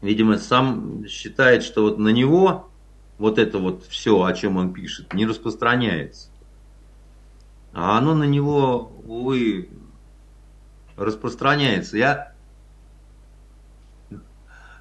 видимо, 0.00 0.38
сам 0.38 1.06
считает, 1.06 1.62
что 1.62 1.82
вот 1.82 1.98
на 1.98 2.08
него 2.08 2.70
вот 3.18 3.38
это 3.38 3.58
вот 3.58 3.84
все, 3.84 4.22
о 4.22 4.32
чем 4.32 4.56
он 4.56 4.72
пишет, 4.72 5.12
не 5.12 5.26
распространяется. 5.26 6.30
А 7.72 7.98
оно 7.98 8.14
на 8.14 8.24
него, 8.24 8.92
увы, 9.04 9.68
распространяется. 10.96 11.98
Я 11.98 12.29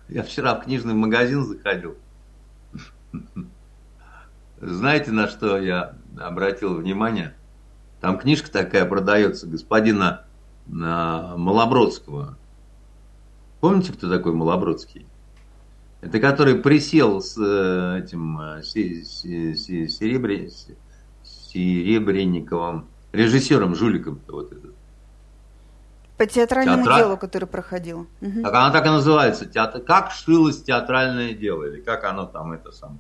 я 0.09 0.23
вчера 0.23 0.55
в 0.55 0.63
книжный 0.63 0.93
магазин 0.93 1.45
заходил. 1.45 1.95
Знаете, 4.59 5.11
на 5.11 5.27
что 5.27 5.57
я 5.57 5.95
обратил 6.19 6.75
внимание? 6.75 7.35
Там 8.01 8.17
книжка 8.17 8.51
такая 8.51 8.85
продается 8.85 9.47
господина 9.47 10.25
а, 10.67 11.37
Малобродского. 11.37 12.37
Помните, 13.61 13.93
кто 13.93 14.09
такой 14.09 14.33
Малобродский? 14.33 15.05
Это 16.01 16.19
который 16.19 16.55
присел 16.55 17.21
с 17.21 17.37
э, 17.37 17.99
этим 18.01 18.39
э, 18.39 18.63
Серебре, 18.63 20.49
Серебренниковым, 21.23 22.87
режиссером, 23.11 23.75
жуликом 23.75 24.21
вот 24.27 24.53
этот. 24.53 24.75
По 26.19 26.25
театральному 26.25 26.83
Театра... 26.83 26.97
делу, 26.97 27.17
который 27.17 27.47
проходил. 27.47 28.05
Угу. 28.19 28.41
Так 28.43 28.53
она 28.53 28.71
так 28.71 28.85
и 28.85 28.89
называется. 28.89 29.45
Театр... 29.45 29.81
Как 29.81 30.11
шилось 30.11 30.61
театральное 30.61 31.33
дело? 31.33 31.63
Или 31.63 31.79
как 31.79 32.03
оно 32.03 32.25
там 32.25 32.51
это 32.51 32.73
самое? 32.73 32.99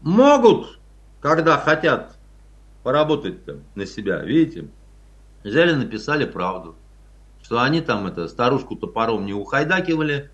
Могут, 0.00 0.78
когда 1.20 1.58
хотят 1.58 2.16
поработать 2.84 3.44
там 3.46 3.64
на 3.74 3.84
себя, 3.84 4.22
видите? 4.22 4.68
Взяли, 5.42 5.72
написали 5.72 6.24
правду. 6.24 6.76
Что 7.42 7.60
они 7.60 7.80
там 7.80 8.06
это 8.06 8.28
старушку 8.28 8.76
топором 8.76 9.26
не 9.26 9.34
ухайдакивали, 9.34 10.30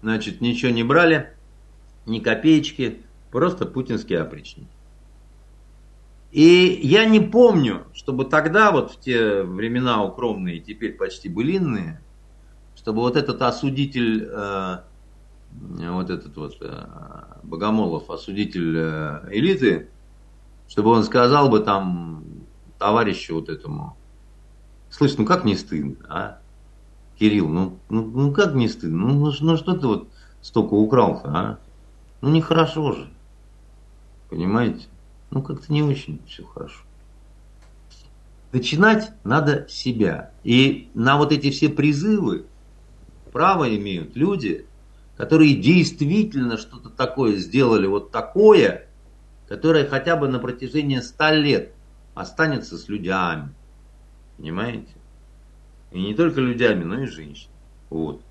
значит, 0.00 0.40
ничего 0.40 0.70
не 0.70 0.84
брали, 0.84 1.34
ни 2.06 2.20
копеечки, 2.20 3.02
просто 3.32 3.66
путинские 3.66 4.20
опричники. 4.20 4.70
И 6.30 6.78
я 6.82 7.06
не 7.06 7.20
помню, 7.20 7.86
чтобы 7.92 8.24
тогда, 8.24 8.70
вот 8.70 8.92
в 8.92 9.00
те 9.00 9.42
времена 9.42 10.04
укромные, 10.04 10.60
теперь 10.60 10.92
почти 10.92 11.28
былинные, 11.28 12.00
чтобы 12.76 13.00
вот 13.00 13.16
этот 13.16 13.42
осудитель, 13.42 14.28
э, 14.30 14.78
вот 15.90 16.08
этот 16.08 16.36
вот 16.36 16.56
э, 16.60 16.84
Богомолов, 17.42 18.10
осудитель 18.10 18.76
э, 18.76 19.28
элиты, 19.32 19.88
чтобы 20.68 20.90
он 20.90 21.02
сказал 21.02 21.48
бы 21.48 21.60
там 21.60 22.24
товарищу 22.78 23.34
вот 23.34 23.48
этому, 23.48 23.96
слышь, 24.88 25.16
ну 25.18 25.26
как 25.26 25.44
не 25.44 25.56
стыдно, 25.56 25.96
а? 26.08 26.38
Кирилл, 27.18 27.48
ну, 27.48 27.78
ну, 27.88 28.06
ну 28.06 28.32
как 28.32 28.54
не 28.54 28.68
стыдно? 28.68 29.08
Ну, 29.08 29.26
ну, 29.26 29.32
ну 29.40 29.56
что 29.56 29.74
ты 29.76 29.86
вот 29.86 30.08
столько 30.42 30.74
украл-то, 30.74 31.28
а? 31.28 31.58
Ну 32.20 32.30
нехорошо 32.30 32.92
же. 32.92 33.10
Понимаете? 34.30 34.86
Ну 35.30 35.42
как-то 35.42 35.72
не 35.72 35.82
очень 35.82 36.20
все 36.26 36.44
хорошо. 36.44 36.82
Начинать 38.52 39.12
надо 39.22 39.66
с 39.68 39.72
себя. 39.72 40.32
И 40.42 40.90
на 40.94 41.16
вот 41.16 41.32
эти 41.32 41.50
все 41.50 41.68
призывы 41.68 42.46
право 43.32 43.74
имеют 43.76 44.16
люди, 44.16 44.66
которые 45.16 45.54
действительно 45.54 46.56
что-то 46.56 46.90
такое 46.90 47.36
сделали, 47.36 47.86
вот 47.86 48.10
такое, 48.10 48.86
которое 49.48 49.86
хотя 49.86 50.16
бы 50.16 50.28
на 50.28 50.38
протяжении 50.38 50.98
ста 50.98 51.32
лет 51.32 51.72
останется 52.14 52.76
с 52.76 52.88
людьми. 52.88 53.50
Понимаете? 54.36 54.94
И 55.92 56.00
не 56.00 56.14
только 56.14 56.40
людьми, 56.40 56.84
но 56.84 57.02
и 57.02 57.06
женщинами. 57.06 57.54
Вот. 57.88 58.22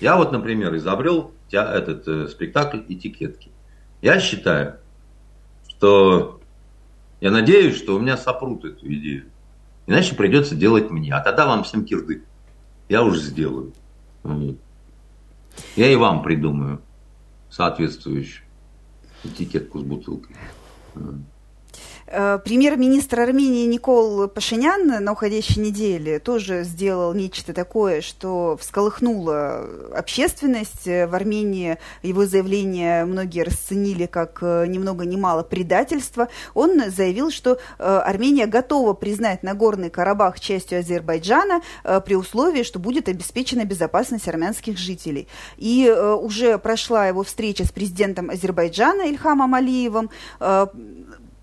Я 0.00 0.16
вот, 0.16 0.32
например, 0.32 0.74
изобрел 0.76 1.32
этот 1.50 2.06
э, 2.08 2.28
спектакль 2.28 2.80
«Этикетки». 2.88 3.50
Я 4.02 4.20
считаю, 4.20 4.78
что 5.76 6.40
я 7.20 7.30
надеюсь, 7.30 7.76
что 7.76 7.96
у 7.96 7.98
меня 7.98 8.16
сопрут 8.16 8.64
эту 8.64 8.86
идею. 8.92 9.26
Иначе 9.86 10.14
придется 10.14 10.54
делать 10.54 10.90
мне. 10.90 11.12
А 11.14 11.20
тогда 11.20 11.46
вам 11.46 11.64
всем 11.64 11.84
кирдык. 11.84 12.24
Я 12.88 13.02
уже 13.02 13.20
сделаю. 13.20 13.72
Я 15.76 15.92
и 15.92 15.96
вам 15.96 16.22
придумаю 16.22 16.80
соответствующую 17.50 18.44
этикетку 19.22 19.78
с 19.78 19.82
бутылкой. 19.82 20.36
Э, 22.06 22.38
премьер-министр 22.44 23.20
Армении 23.20 23.66
Никол 23.66 24.28
Пашинян 24.28 25.02
на 25.02 25.12
уходящей 25.12 25.62
неделе 25.62 26.18
тоже 26.18 26.62
сделал 26.64 27.14
нечто 27.14 27.54
такое, 27.54 28.02
что 28.02 28.58
всколыхнуло 28.60 29.66
общественность. 29.96 30.84
В 30.84 31.14
Армении 31.14 31.78
его 32.02 32.26
заявление 32.26 33.06
многие 33.06 33.42
расценили 33.42 34.06
как 34.06 34.38
э, 34.42 34.66
ни 34.66 34.78
много 34.78 35.06
ни 35.06 35.16
мало 35.16 35.42
предательство. 35.42 36.28
Он 36.52 36.90
заявил, 36.90 37.30
что 37.30 37.58
э, 37.78 37.84
Армения 37.84 38.46
готова 38.46 38.92
признать 38.92 39.42
Нагорный 39.42 39.88
Карабах 39.88 40.40
частью 40.40 40.80
Азербайджана 40.80 41.62
при 42.04 42.16
условии, 42.16 42.62
что 42.62 42.78
будет 42.78 43.08
обеспечена 43.08 43.64
безопасность 43.64 44.28
армянских 44.28 44.78
жителей. 44.78 45.28
И 45.56 45.88
уже 45.90 46.58
прошла 46.58 47.06
его 47.06 47.22
встреча 47.22 47.64
с 47.64 47.72
президентом 47.72 48.30
Азербайджана 48.30 49.08
Ильхамом 49.08 49.54
Алиевым 49.54 50.10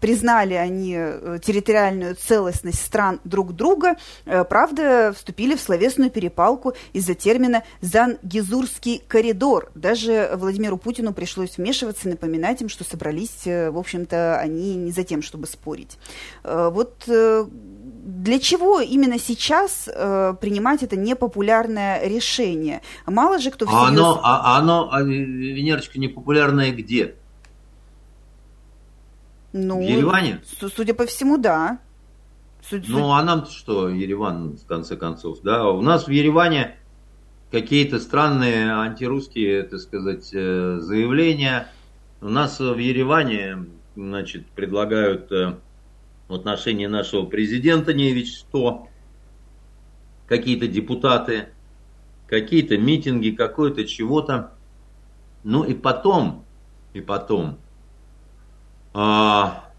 признали 0.01 0.55
они 0.55 0.95
э, 0.97 1.39
территориальную 1.41 2.15
целостность 2.15 2.83
стран 2.83 3.21
друг 3.23 3.53
друга, 3.55 3.95
э, 4.25 4.43
правда, 4.43 5.13
вступили 5.15 5.55
в 5.55 5.61
словесную 5.61 6.09
перепалку 6.09 6.73
из-за 6.91 7.13
термина 7.13 7.63
«Зангизурский 7.79 9.03
коридор». 9.07 9.71
Даже 9.75 10.31
Владимиру 10.35 10.77
Путину 10.77 11.13
пришлось 11.13 11.57
вмешиваться, 11.57 12.09
напоминать 12.09 12.61
им, 12.61 12.67
что 12.67 12.83
собрались, 12.83 13.45
э, 13.45 13.69
в 13.69 13.77
общем-то, 13.77 14.39
они 14.39 14.75
не 14.75 14.91
за 14.91 15.03
тем, 15.03 15.21
чтобы 15.21 15.45
спорить. 15.47 15.97
Вот 16.43 17.07
для 17.07 18.39
чего 18.39 18.79
именно 18.79 19.19
сейчас 19.19 19.87
э, 19.87 20.33
принимать 20.41 20.81
это 20.81 20.95
непопулярное 20.95 22.05
решение? 22.07 22.81
Мало 23.05 23.39
же 23.39 23.51
кто 23.51 23.65
всерьез... 23.65 23.89
Оно, 23.89 24.19
а, 24.23 24.57
оно, 24.57 24.89
а, 24.91 25.01
Венерочка, 25.01 25.99
непопулярное 25.99 26.71
где? 26.71 27.15
Ну, 29.53 29.79
в 29.79 29.81
Ереване? 29.81 30.41
Судя 30.75 30.93
по 30.93 31.05
всему, 31.05 31.37
да. 31.37 31.79
Судя, 32.61 32.91
ну, 32.91 33.11
а 33.11 33.23
нам 33.23 33.45
что, 33.45 33.89
Ереван, 33.89 34.57
в 34.57 34.65
конце 34.65 34.95
концов, 34.95 35.39
да? 35.41 35.69
У 35.69 35.81
нас 35.81 36.07
в 36.07 36.11
Ереване 36.11 36.75
какие-то 37.51 37.99
странные 37.99 38.71
антирусские, 38.71 39.63
так 39.63 39.79
сказать, 39.79 40.29
э, 40.33 40.77
заявления. 40.79 41.67
У 42.21 42.29
нас 42.29 42.59
в 42.59 42.77
Ереване, 42.77 43.65
значит, 43.95 44.45
предлагают 44.47 45.31
э, 45.31 45.55
в 46.27 46.33
отношении 46.33 46.85
нашего 46.85 47.25
президента 47.25 47.93
не 47.93 48.13
ведь 48.13 48.33
что, 48.33 48.87
какие-то 50.27 50.67
депутаты, 50.67 51.49
какие-то 52.27 52.77
митинги, 52.77 53.31
какое-то 53.31 53.85
чего-то. 53.85 54.53
Ну 55.43 55.63
и 55.65 55.73
потом, 55.73 56.45
и 56.93 57.01
потом, 57.01 57.57
а, 58.93 59.71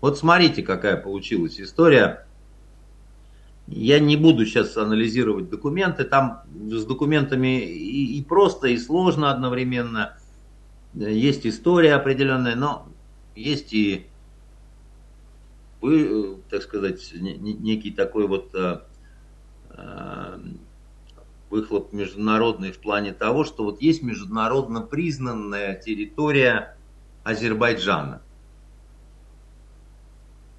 вот 0.00 0.18
смотрите, 0.18 0.62
какая 0.62 0.96
получилась 0.96 1.60
история. 1.60 2.26
Я 3.66 3.98
не 3.98 4.16
буду 4.16 4.46
сейчас 4.46 4.76
анализировать 4.76 5.50
документы. 5.50 6.04
Там 6.04 6.42
с 6.54 6.84
документами 6.84 7.60
и, 7.60 8.18
и 8.18 8.22
просто, 8.22 8.68
и 8.68 8.78
сложно 8.78 9.30
одновременно. 9.30 10.16
Есть 10.94 11.46
история 11.46 11.94
определенная, 11.94 12.54
но 12.54 12.86
есть 13.34 13.72
и, 13.72 14.06
так 16.48 16.62
сказать, 16.62 17.12
некий 17.14 17.90
такой 17.90 18.26
вот 18.28 18.54
а, 18.54 18.86
а, 19.70 20.40
выхлоп 21.50 21.92
международный 21.92 22.72
в 22.72 22.78
плане 22.78 23.12
того, 23.12 23.44
что 23.44 23.64
вот 23.64 23.82
есть 23.82 24.02
международно 24.02 24.80
признанная 24.80 25.74
территория 25.74 26.76
Азербайджана 27.24 28.22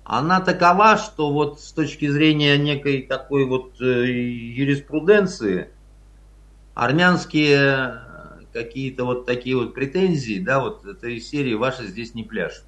она 0.09 0.39
такова, 0.39 0.95
что 0.95 1.33
вот 1.33 1.59
с 1.59 1.73
точки 1.73 2.07
зрения 2.07 2.57
некой 2.57 3.01
такой 3.01 3.43
вот 3.43 3.81
э, 3.81 4.05
юриспруденции, 4.05 5.69
армянские 6.75 7.57
э, 7.57 8.39
какие-то 8.53 9.03
вот 9.03 9.25
такие 9.25 9.57
вот 9.57 9.73
претензии, 9.73 10.39
да, 10.39 10.61
вот 10.61 10.85
этой 10.85 11.19
серии 11.19 11.55
«Ваши 11.55 11.87
здесь 11.87 12.15
не 12.15 12.23
пляж». 12.23 12.63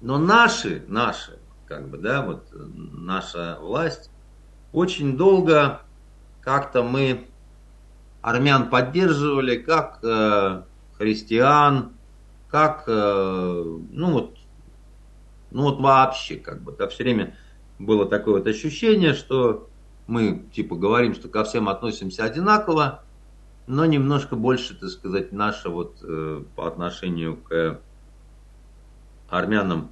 Но 0.00 0.18
наши, 0.18 0.84
наши, 0.86 1.36
как 1.66 1.88
бы, 1.88 1.98
да, 1.98 2.22
вот 2.22 2.46
наша 2.52 3.58
власть, 3.60 4.12
очень 4.72 5.16
долго 5.16 5.80
как-то 6.42 6.84
мы 6.84 7.26
армян 8.22 8.70
поддерживали 8.70 9.56
как 9.56 9.98
э, 10.04 10.62
христиан, 10.96 11.90
как, 12.48 12.84
э, 12.86 13.64
ну 13.90 14.12
вот, 14.12 14.37
ну 15.50 15.62
вот 15.62 15.80
вообще, 15.80 16.36
как 16.36 16.62
бы, 16.62 16.72
да, 16.72 16.88
все 16.88 17.04
время 17.04 17.36
было 17.78 18.06
такое 18.06 18.38
вот 18.38 18.46
ощущение, 18.46 19.14
что 19.14 19.68
мы, 20.06 20.46
типа, 20.52 20.76
говорим, 20.76 21.14
что 21.14 21.28
ко 21.28 21.44
всем 21.44 21.68
относимся 21.68 22.24
одинаково, 22.24 23.04
но 23.66 23.84
немножко 23.84 24.36
больше, 24.36 24.74
так 24.74 24.88
сказать, 24.88 25.32
наше 25.32 25.68
вот 25.68 25.98
э, 26.02 26.42
по 26.56 26.66
отношению 26.66 27.36
к 27.36 27.80
армянам, 29.28 29.90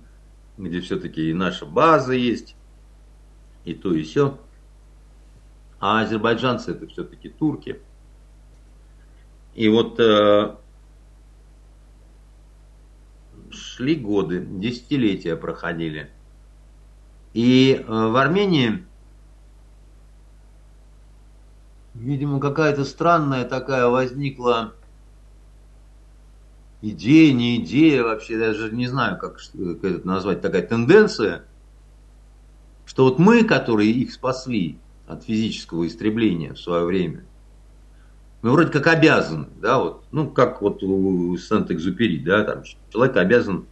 где 0.57 0.80
все-таки 0.80 1.30
и 1.30 1.34
наша 1.34 1.66
база 1.66 2.14
есть, 2.14 2.57
и 3.64 3.74
то, 3.74 3.92
и 3.92 4.02
все. 4.02 4.38
А 5.78 6.00
азербайджанцы 6.00 6.70
это 6.70 6.86
все-таки 6.86 7.28
турки. 7.28 7.80
И 9.54 9.68
вот 9.68 10.00
э, 10.00 10.57
шли 13.57 13.94
годы, 13.94 14.44
десятилетия 14.44 15.36
проходили. 15.36 16.11
И 17.32 17.74
э, 17.74 17.84
в 17.86 18.16
Армении, 18.16 18.84
видимо, 21.95 22.41
какая-то 22.41 22.84
странная 22.84 23.45
такая 23.45 23.87
возникла 23.87 24.74
идея, 26.83 27.33
не 27.33 27.57
идея, 27.57 28.03
вообще 28.04 28.38
даже 28.38 28.70
не 28.70 28.87
знаю, 28.87 29.18
как, 29.18 29.37
как 29.37 29.84
это 29.84 30.07
назвать, 30.07 30.41
такая 30.41 30.62
тенденция, 30.62 31.45
что 32.84 33.04
вот 33.04 33.18
мы, 33.18 33.45
которые 33.45 33.91
их 33.91 34.12
спасли 34.12 34.78
от 35.07 35.24
физического 35.24 35.87
истребления 35.87 36.54
в 36.54 36.61
свое 36.61 36.84
время– 36.84 37.24
мы 38.42 38.50
вроде 38.53 38.71
как 38.71 38.87
обязаны, 38.87 39.49
да, 39.61 39.79
вот, 39.79 40.04
ну, 40.13 40.30
как 40.30 40.63
вот 40.63 40.83
у 40.83 41.37
Сент-Экзюпери, 41.37 42.18
да, 42.18 42.45
там 42.45 42.63
человек 42.92 43.17
обязан, 43.17 43.67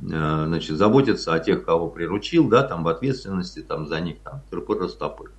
э, 0.00 0.44
значит, 0.46 0.76
заботиться 0.76 1.34
о 1.34 1.40
тех, 1.40 1.64
кого 1.64 1.88
приручил, 1.88 2.48
да, 2.48 2.62
там 2.62 2.84
в 2.84 2.88
ответственности, 2.88 3.60
там 3.60 3.86
за 3.86 4.00
них, 4.00 4.18
там, 4.20 4.40
тырпы-растопы. 4.50 5.30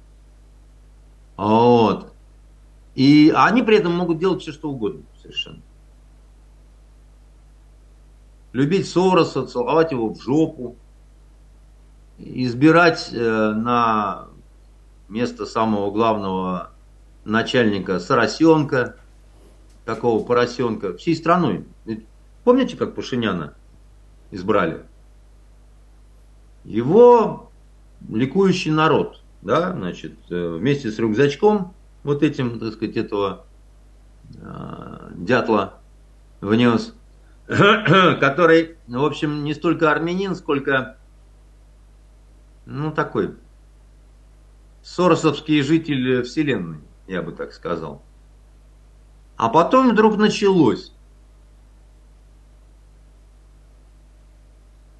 Вот. 1.37 2.13
И 2.95 3.33
они 3.35 3.61
при 3.61 3.77
этом 3.77 3.93
могут 3.93 4.19
делать 4.19 4.41
все, 4.41 4.51
что 4.51 4.69
угодно 4.69 5.01
совершенно. 5.21 5.61
Любить 8.53 8.87
Сороса, 8.87 9.45
целовать 9.45 9.91
его 9.91 10.13
в 10.13 10.21
жопу, 10.21 10.77
избирать 12.17 13.09
э, 13.11 13.51
на 13.51 14.27
место 15.09 15.45
самого 15.45 15.91
главного 15.91 16.71
начальника 17.25 17.99
Соросенка, 17.99 18.95
такого 19.83 20.23
поросенка, 20.23 20.95
всей 20.95 21.15
страной. 21.15 21.65
Помните, 22.43 22.77
как 22.77 22.95
Пашиняна 22.95 23.55
избрали? 24.31 24.83
Его 26.63 27.51
ликующий 28.09 28.71
народ, 28.71 29.21
да, 29.41 29.71
значит, 29.73 30.13
э, 30.29 30.57
вместе 30.57 30.91
с 30.91 30.97
рюкзачком 30.97 31.73
вот 32.03 32.23
этим, 32.23 32.59
так 32.59 32.73
сказать, 32.73 32.97
этого 32.97 33.45
э, 34.35 35.11
дятла 35.15 35.79
внес, 36.41 36.93
который, 37.47 38.77
в 38.87 39.03
общем, 39.03 39.43
не 39.43 39.53
столько 39.53 39.91
армянин, 39.91 40.35
сколько, 40.35 40.97
ну, 42.65 42.91
такой 42.91 43.35
соросовский 44.83 45.61
житель 45.61 46.23
вселенной 46.23 46.79
я 47.07 47.21
бы 47.21 47.31
так 47.31 47.53
сказал. 47.53 48.01
А 49.37 49.49
потом 49.49 49.91
вдруг 49.91 50.17
началось. 50.17 50.91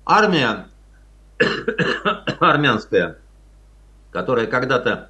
Армия 0.06 0.68
армянская, 2.40 3.18
которая 4.12 4.46
когда-то 4.46 5.10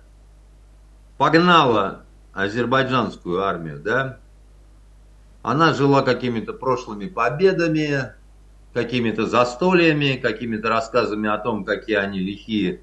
погнала 1.18 2.06
азербайджанскую 2.34 3.44
армию, 3.44 3.80
да, 3.82 4.20
она 5.42 5.74
жила 5.74 6.02
какими-то 6.02 6.54
прошлыми 6.54 7.08
победами, 7.08 8.14
какими-то 8.74 9.26
застольями, 9.26 10.16
какими-то 10.16 10.70
рассказами 10.70 11.30
о 11.30 11.38
том, 11.38 11.66
какие 11.66 11.98
они 11.98 12.20
лихие 12.20 12.82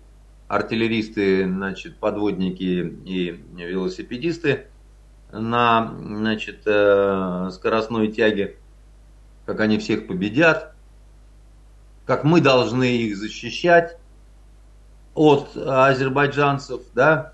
артиллеристы, 0.49 1.45
значит, 1.47 1.97
подводники 1.97 2.97
и 3.05 3.31
велосипедисты 3.57 4.67
на, 5.33 5.95
значит, 5.99 6.63
э, 6.67 7.51
скоростной 7.53 8.09
тяге, 8.09 8.57
как 9.47 9.61
они 9.61 9.79
всех 9.79 10.07
победят, 10.07 10.75
как 12.05 12.25
мы 12.25 12.41
должны 12.41 12.97
их 12.97 13.17
защищать 13.17 13.97
от 15.15 15.57
азербайджанцев, 15.57 16.83
да, 16.95 17.33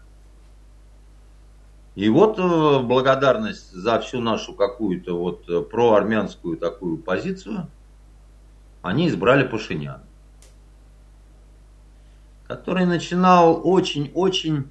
и 1.98 2.08
вот 2.08 2.38
э, 2.38 2.78
благодарность 2.78 3.72
за 3.72 3.98
всю 3.98 4.20
нашу 4.20 4.54
какую-то 4.54 5.18
вот 5.18 5.48
э, 5.48 5.62
проармянскую 5.62 6.56
такую 6.56 6.98
позицию 6.98 7.66
они 8.82 9.08
избрали 9.08 9.42
Пашиняна, 9.42 10.04
который 12.48 12.86
начинал 12.86 13.60
очень-очень 13.62 14.70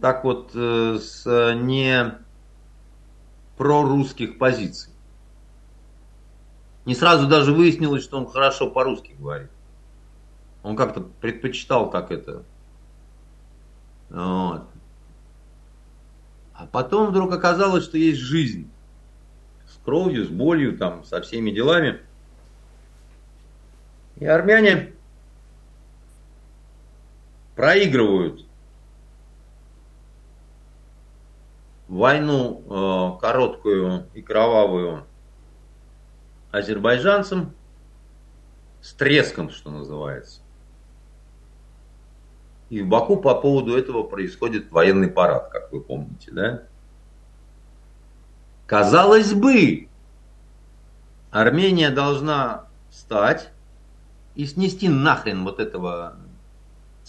так 0.00 0.22
вот 0.22 0.52
э, 0.54 0.98
с 1.00 1.54
не 1.54 2.14
прорусских 3.56 4.38
позиций. 4.38 4.92
Не 6.84 6.94
сразу 6.94 7.26
даже 7.26 7.52
выяснилось, 7.52 8.04
что 8.04 8.18
он 8.18 8.28
хорошо 8.28 8.70
по-русски 8.70 9.16
говорит. 9.18 9.50
Он 10.62 10.76
как-то 10.76 11.00
предпочитал 11.00 11.90
так 11.90 12.12
это. 12.12 12.44
Вот. 14.10 14.64
А 16.54 16.66
потом 16.66 17.08
вдруг 17.08 17.32
оказалось, 17.32 17.84
что 17.84 17.98
есть 17.98 18.20
жизнь. 18.20 18.70
С 19.66 19.84
кровью, 19.84 20.24
с 20.24 20.28
болью, 20.28 20.78
там, 20.78 21.04
со 21.04 21.20
всеми 21.20 21.50
делами. 21.50 22.00
И 24.16 24.24
армяне 24.24 24.92
проигрывают 27.58 28.46
войну 31.88 32.62
э, 32.64 33.20
короткую 33.20 34.06
и 34.14 34.22
кровавую 34.22 35.04
азербайджанцам 36.52 37.52
с 38.80 38.92
треском, 38.92 39.50
что 39.50 39.72
называется. 39.72 40.40
И 42.70 42.80
в 42.80 42.86
Баку 42.86 43.16
по 43.16 43.34
поводу 43.34 43.76
этого 43.76 44.04
происходит 44.04 44.70
военный 44.70 45.08
парад, 45.08 45.48
как 45.48 45.72
вы 45.72 45.80
помните, 45.80 46.30
да? 46.30 46.62
Казалось 48.66 49.34
бы, 49.34 49.88
Армения 51.32 51.90
должна 51.90 52.66
встать 52.88 53.50
и 54.36 54.46
снести 54.46 54.88
нахрен 54.88 55.42
вот 55.42 55.58
этого 55.58 56.18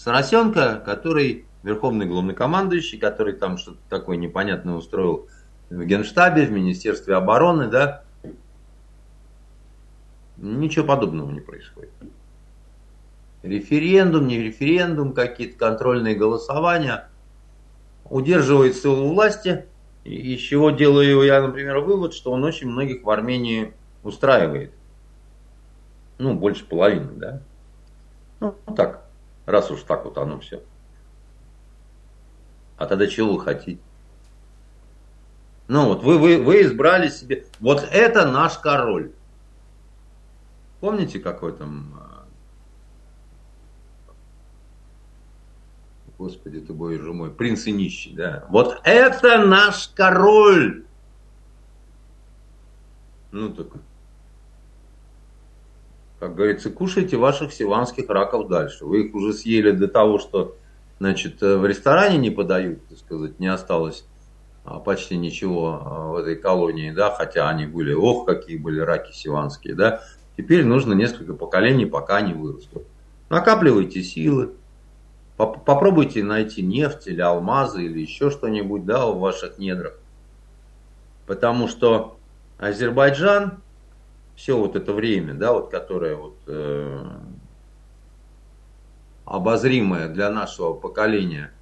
Соросенка, 0.02 0.82
который 0.82 1.44
верховный 1.62 2.06
главнокомандующий, 2.06 2.98
который 2.98 3.34
там 3.34 3.58
что-то 3.58 3.80
такое 3.90 4.16
непонятное 4.16 4.72
устроил 4.72 5.28
в 5.68 5.84
Генштабе, 5.84 6.46
в 6.46 6.50
Министерстве 6.50 7.16
обороны, 7.16 7.66
да, 7.66 8.02
ничего 10.38 10.86
подобного 10.86 11.30
не 11.30 11.40
происходит. 11.40 11.90
Референдум, 13.42 14.26
не 14.26 14.38
референдум, 14.38 15.12
какие-то 15.12 15.58
контрольные 15.58 16.14
голосования, 16.14 17.10
удерживает 18.06 18.76
силу 18.76 19.12
власти, 19.12 19.66
из 20.04 20.40
чего 20.40 20.70
делаю 20.70 21.24
я, 21.24 21.42
например, 21.42 21.80
вывод, 21.80 22.14
что 22.14 22.32
он 22.32 22.42
очень 22.44 22.70
многих 22.70 23.04
в 23.04 23.10
Армении 23.10 23.74
устраивает. 24.02 24.72
Ну, 26.16 26.32
больше 26.32 26.64
половины, 26.64 27.12
да. 27.16 27.42
Ну, 28.40 28.54
так, 28.74 29.09
раз 29.50 29.70
уж 29.70 29.82
так 29.82 30.04
вот 30.04 30.18
оно 30.18 30.40
все. 30.40 30.62
А 32.76 32.86
тогда 32.86 33.06
чего 33.06 33.34
вы 33.34 33.40
хотите? 33.40 33.80
Ну 35.68 35.86
вот, 35.86 36.02
вы, 36.02 36.18
вы, 36.18 36.42
вы 36.42 36.62
избрали 36.62 37.08
себе... 37.08 37.46
Вот 37.60 37.86
это 37.90 38.26
наш 38.26 38.58
король. 38.58 39.12
Помните, 40.80 41.20
какой 41.20 41.52
там 41.52 42.00
Господи 46.20 46.60
ты 46.60 46.74
боже 46.74 47.14
мой, 47.14 47.30
принц 47.30 47.66
и 47.66 47.72
нищий, 47.72 48.12
да. 48.12 48.44
Вот 48.50 48.78
это 48.84 49.38
наш 49.46 49.88
король. 49.88 50.84
Ну 53.32 53.54
так, 53.54 53.68
как 56.20 56.34
говорится, 56.34 56.70
кушайте 56.70 57.16
ваших 57.16 57.52
сиванских 57.52 58.08
раков 58.08 58.48
дальше. 58.48 58.84
Вы 58.84 59.06
их 59.06 59.14
уже 59.14 59.32
съели 59.32 59.72
до 59.72 59.88
того, 59.88 60.18
что, 60.18 60.56
значит, 60.98 61.40
в 61.40 61.66
ресторане 61.66 62.18
не 62.18 62.30
подают, 62.30 62.86
так 62.86 62.98
сказать, 62.98 63.40
не 63.40 63.48
осталось 63.48 64.04
а, 64.64 64.78
почти 64.78 65.16
ничего 65.16 65.80
а, 65.82 66.12
в 66.12 66.16
этой 66.16 66.36
колонии, 66.36 66.92
да, 66.92 67.10
хотя 67.10 67.48
они 67.48 67.66
были, 67.66 67.94
ох, 67.94 68.26
какие 68.26 68.58
были 68.58 68.80
раки 68.80 69.12
сиванские, 69.12 69.74
да. 69.74 70.02
Теперь 70.36 70.64
нужно 70.64 70.92
несколько 70.92 71.34
поколений, 71.34 71.86
пока 71.86 72.18
они 72.18 72.34
вырастут. 72.34 72.84
Накапливайте 73.30 74.02
силы, 74.02 74.50
Попробуйте 75.40 76.22
найти 76.22 76.60
нефть 76.60 77.06
или 77.06 77.22
алмазы 77.22 77.84
или 77.84 78.00
еще 78.00 78.30
что-нибудь 78.30 78.84
да, 78.84 79.06
в 79.06 79.20
ваших 79.20 79.56
недрах. 79.56 79.94
Потому 81.26 81.66
что 81.66 82.18
Азербайджан 82.58 83.62
все 84.40 84.56
вот 84.56 84.74
это 84.74 84.94
время, 84.94 85.34
да, 85.34 85.52
вот, 85.52 85.70
которое 85.70 86.16
вот, 86.16 86.36
э, 86.46 87.06
обозримое 89.26 90.08
для 90.08 90.30
нашего 90.30 90.72
поколения, 90.72 91.52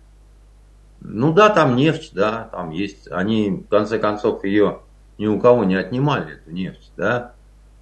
ну 1.01 1.33
да, 1.33 1.49
там 1.49 1.75
нефть, 1.75 2.13
да, 2.15 2.49
там 2.53 2.71
есть, 2.71 3.11
они 3.11 3.51
в 3.51 3.69
конце 3.69 3.99
концов 3.99 4.45
ее 4.45 4.81
ни 5.19 5.27
у 5.27 5.41
кого 5.41 5.65
не 5.65 5.75
отнимали, 5.75 6.35
эту 6.35 6.53
нефть, 6.53 6.93
да, 6.97 7.33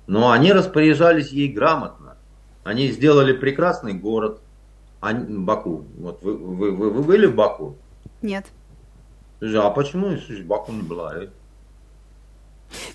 но 0.06 0.30
они 0.30 0.52
распоряжались 0.54 1.28
ей 1.28 1.52
грамотно. 1.52 2.16
Они 2.64 2.88
сделали 2.88 3.34
прекрасный 3.34 3.92
город, 3.92 4.40
а, 5.02 5.12
Баку. 5.12 5.84
Вот 5.98 6.22
вы, 6.22 6.38
вы, 6.38 6.72
вы, 6.72 6.90
вы 6.90 7.02
были 7.02 7.26
в 7.26 7.34
Баку? 7.34 7.76
Нет. 8.22 8.46
А 9.42 9.70
почему 9.70 10.16
Баку 10.44 10.72
не 10.72 10.82
была? 10.82 11.16
Э? 11.16 11.28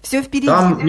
Все 0.02 0.23
впереди. 0.23 0.48
Там, 0.48 0.80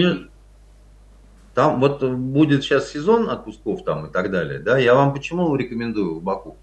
там 1.53 1.79
вот 1.79 2.03
будет 2.03 2.63
сейчас 2.63 2.89
сезон 2.89 3.29
отпусков 3.29 3.83
там 3.83 4.07
и 4.07 4.11
так 4.11 4.31
далее. 4.31 4.59
Да, 4.59 4.77
я 4.77 4.95
вам 4.95 5.13
почему 5.13 5.55
рекомендую 5.55 6.15
в 6.15 6.23
Баку? 6.23 6.57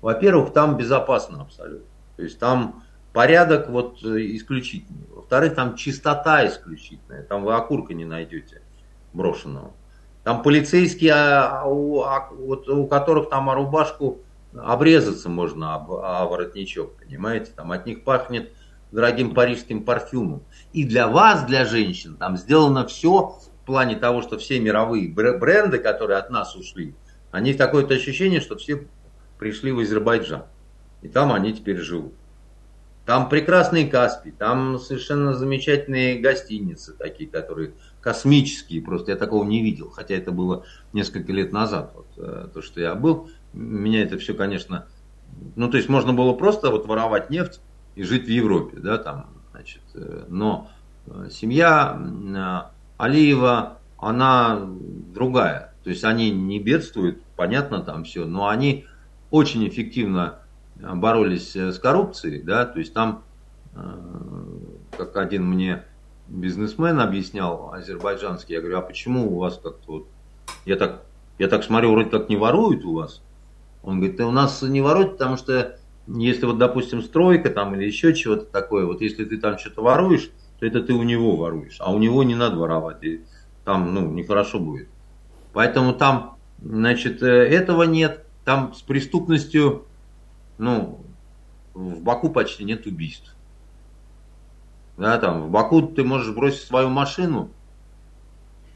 Во-первых, 0.00 0.52
там 0.52 0.76
безопасно 0.76 1.42
абсолютно. 1.42 1.86
То 2.16 2.22
есть 2.22 2.38
там 2.38 2.84
порядок 3.12 3.68
вот 3.68 4.02
исключительный. 4.02 5.06
Во-вторых, 5.14 5.54
там 5.54 5.74
чистота 5.74 6.46
исключительная. 6.46 7.22
Там 7.22 7.44
вы 7.44 7.54
окурка 7.54 7.94
не 7.94 8.04
найдете 8.04 8.62
брошенного. 9.12 9.72
Там 10.22 10.42
полицейские, 10.42 11.12
а, 11.14 11.64
у, 11.66 12.02
а, 12.02 12.28
вот, 12.30 12.68
у 12.68 12.86
которых 12.86 13.30
там 13.30 13.50
рубашку 13.50 14.20
обрезаться 14.56 15.28
можно 15.28 15.74
а 15.76 16.24
воротничок, 16.26 16.96
понимаете? 16.96 17.52
Там 17.54 17.72
от 17.72 17.86
них 17.86 18.04
пахнет 18.04 18.52
дорогим 18.92 19.34
парижским 19.34 19.84
парфюмом. 19.84 20.42
И 20.72 20.84
для 20.84 21.08
вас, 21.08 21.44
для 21.44 21.64
женщин, 21.64 22.16
там 22.16 22.36
сделано 22.36 22.86
все 22.86 23.38
плане 23.66 23.96
того, 23.96 24.22
что 24.22 24.38
все 24.38 24.58
мировые 24.60 25.08
бренды, 25.08 25.78
которые 25.78 26.18
от 26.18 26.30
нас 26.30 26.56
ушли, 26.56 26.94
они 27.30 27.52
такое-то 27.52 27.94
ощущение, 27.94 28.40
что 28.40 28.56
все 28.56 28.86
пришли 29.38 29.72
в 29.72 29.78
Азербайджан. 29.80 30.44
И 31.02 31.08
там 31.08 31.32
они 31.32 31.52
теперь 31.52 31.78
живут. 31.78 32.14
Там 33.04 33.28
прекрасный 33.28 33.88
Каспий, 33.88 34.32
там 34.32 34.80
совершенно 34.80 35.32
замечательные 35.32 36.18
гостиницы 36.18 36.92
такие, 36.92 37.30
которые 37.30 37.74
космические 38.00 38.82
просто. 38.82 39.12
Я 39.12 39.16
такого 39.16 39.44
не 39.44 39.62
видел, 39.62 39.90
хотя 39.90 40.16
это 40.16 40.32
было 40.32 40.64
несколько 40.92 41.32
лет 41.32 41.52
назад, 41.52 41.92
вот, 41.94 42.06
э, 42.16 42.48
то, 42.52 42.62
что 42.62 42.80
я 42.80 42.96
был. 42.96 43.30
Меня 43.52 44.02
это 44.02 44.18
все, 44.18 44.34
конечно, 44.34 44.86
ну, 45.54 45.70
то 45.70 45.76
есть 45.76 45.88
можно 45.88 46.12
было 46.12 46.32
просто 46.32 46.70
вот 46.70 46.86
воровать 46.86 47.30
нефть 47.30 47.60
и 47.94 48.02
жить 48.02 48.24
в 48.24 48.30
Европе, 48.30 48.78
да, 48.78 48.98
там, 48.98 49.30
значит, 49.52 49.82
э, 49.94 50.24
но 50.28 50.68
э, 51.06 51.28
семья 51.30 51.96
Алиева, 52.98 53.78
она 53.98 54.60
другая. 55.14 55.74
То 55.84 55.90
есть 55.90 56.04
они 56.04 56.30
не 56.30 56.58
бедствуют, 56.58 57.22
понятно 57.36 57.80
там 57.80 58.04
все, 58.04 58.24
но 58.24 58.48
они 58.48 58.86
очень 59.30 59.66
эффективно 59.68 60.40
боролись 60.76 61.54
с 61.54 61.78
коррупцией, 61.78 62.42
да, 62.42 62.66
то 62.66 62.78
есть 62.78 62.92
там, 62.92 63.22
как 64.96 65.16
один 65.16 65.44
мне 65.44 65.84
бизнесмен 66.28 67.00
объяснял 67.00 67.72
азербайджанский, 67.72 68.54
я 68.54 68.60
говорю, 68.60 68.78
а 68.78 68.82
почему 68.82 69.32
у 69.32 69.38
вас 69.38 69.60
как-то 69.62 69.92
вот, 69.92 70.08
я 70.64 70.76
так, 70.76 71.04
я 71.38 71.48
так 71.48 71.62
смотрю, 71.62 71.92
вроде 71.92 72.10
как 72.10 72.28
не 72.28 72.36
воруют 72.36 72.84
у 72.84 72.94
вас. 72.94 73.22
Он 73.82 73.98
говорит, 73.98 74.16
да 74.16 74.26
у 74.26 74.32
нас 74.32 74.60
не 74.62 74.80
воруют, 74.80 75.12
потому 75.12 75.36
что 75.36 75.78
если 76.08 76.46
вот, 76.46 76.58
допустим, 76.58 77.02
стройка 77.02 77.50
там 77.50 77.74
или 77.74 77.84
еще 77.84 78.14
чего-то 78.14 78.44
такое, 78.46 78.86
вот 78.86 79.00
если 79.00 79.24
ты 79.24 79.38
там 79.38 79.56
что-то 79.58 79.82
воруешь, 79.82 80.30
то 80.58 80.66
это 80.66 80.82
ты 80.82 80.94
у 80.94 81.02
него 81.02 81.36
воруешь, 81.36 81.76
а 81.80 81.92
у 81.92 81.98
него 81.98 82.22
не 82.22 82.34
надо 82.34 82.56
воровать, 82.56 83.02
и 83.04 83.22
там, 83.64 83.94
ну, 83.94 84.10
нехорошо 84.10 84.58
будет. 84.58 84.88
Поэтому 85.52 85.92
там, 85.92 86.36
значит, 86.62 87.22
э, 87.22 87.26
этого 87.26 87.82
нет, 87.82 88.24
там 88.44 88.74
с 88.74 88.82
преступностью, 88.82 89.86
ну, 90.58 91.00
в 91.74 92.00
Баку 92.00 92.30
почти 92.30 92.64
нет 92.64 92.86
убийств. 92.86 93.34
Да, 94.96 95.18
там, 95.18 95.42
в 95.42 95.50
Баку 95.50 95.82
ты 95.82 96.04
можешь 96.04 96.34
бросить 96.34 96.62
свою 96.62 96.88
машину, 96.88 97.50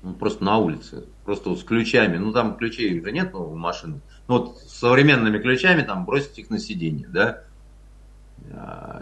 ну, 0.02 0.12
просто 0.14 0.44
на 0.44 0.58
улице, 0.58 1.04
просто 1.24 1.50
вот 1.50 1.60
с 1.60 1.64
ключами, 1.64 2.18
ну, 2.18 2.32
там 2.32 2.56
ключей 2.56 2.98
уже 2.98 3.12
нет 3.12 3.32
ну, 3.32 3.54
машины, 3.54 4.00
ну, 4.28 4.38
вот 4.38 4.58
с 4.58 4.78
современными 4.78 5.38
ключами 5.38 5.82
там 5.82 6.04
бросить 6.04 6.38
их 6.38 6.50
на 6.50 6.58
сиденье, 6.58 7.08
да, 7.08 7.44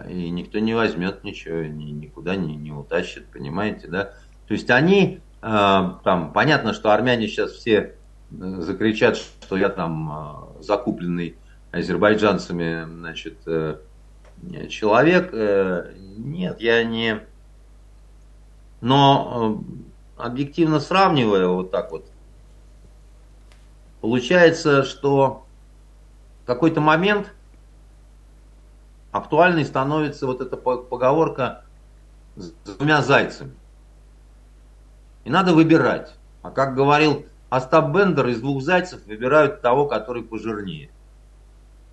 и 0.09 0.31
никто 0.31 0.59
не 0.59 0.75
возьмет 0.75 1.25
ничего, 1.25 1.63
ни, 1.63 1.91
никуда 1.91 2.37
не, 2.37 2.57
не 2.57 2.73
утащит, 2.73 3.27
понимаете, 3.27 3.89
да. 3.89 4.13
То 4.47 4.55
есть 4.55 4.71
они, 4.71 5.21
а, 5.43 6.01
там, 6.05 6.33
понятно, 6.33 6.73
что 6.73 6.93
армяне 6.93 7.29
сейчас 7.29 7.53
все 7.53 7.95
э, 8.31 8.61
закричат, 8.61 9.17
что 9.17 9.57
я 9.57 9.69
там 9.69 10.11
а, 10.11 10.49
закупленный 10.61 11.37
азербайджанцами, 11.71 12.85
значит, 12.85 13.37
э, 13.47 13.77
человек. 14.69 15.31
Э, 15.33 15.93
нет, 16.17 16.61
я 16.61 16.83
не... 16.85 17.21
Но 18.81 19.65
объективно 20.17 20.81
сравнивая 20.81 21.49
вот 21.49 21.71
так 21.71 21.91
вот, 21.91 22.07
получается, 24.01 24.85
что 24.85 25.47
в 26.43 26.47
какой-то 26.47 26.81
момент 26.81 27.33
актуальной 29.11 29.65
становится 29.65 30.27
вот 30.27 30.41
эта 30.41 30.57
поговорка 30.57 31.65
с 32.37 32.53
двумя 32.65 33.03
зайцами. 33.03 33.55
И 35.25 35.31
надо 35.31 35.55
выбирать. 35.55 36.15
А 36.43 36.51
как 36.51 36.75
говорил 36.75 37.27
Остап 37.51 37.95
Бендер, 37.95 38.29
из 38.29 38.41
двух 38.41 38.63
зайцев 38.63 39.05
выбирают 39.07 39.63
того, 39.63 39.87
который 39.87 40.23
пожирнее. 40.23 40.91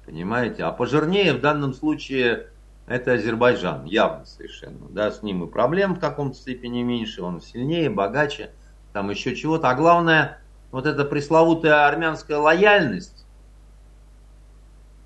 Понимаете? 0.05 0.63
А 0.63 0.71
пожирнее 0.71 1.33
в 1.33 1.41
данном 1.41 1.73
случае 1.73 2.47
это 2.87 3.13
Азербайджан, 3.13 3.85
явно 3.85 4.25
совершенно. 4.25 4.87
Да, 4.89 5.11
с 5.11 5.23
ним 5.23 5.43
и 5.43 5.47
проблем 5.47 5.95
в 5.95 5.99
каком-то 5.99 6.37
степени 6.37 6.83
меньше, 6.83 7.23
он 7.23 7.41
сильнее, 7.41 7.89
богаче, 7.89 8.51
там 8.93 9.09
еще 9.09 9.35
чего-то. 9.35 9.69
А 9.69 9.75
главное, 9.75 10.39
вот 10.71 10.85
эта 10.85 11.05
пресловутая 11.05 11.87
армянская 11.87 12.37
лояльность, 12.37 13.14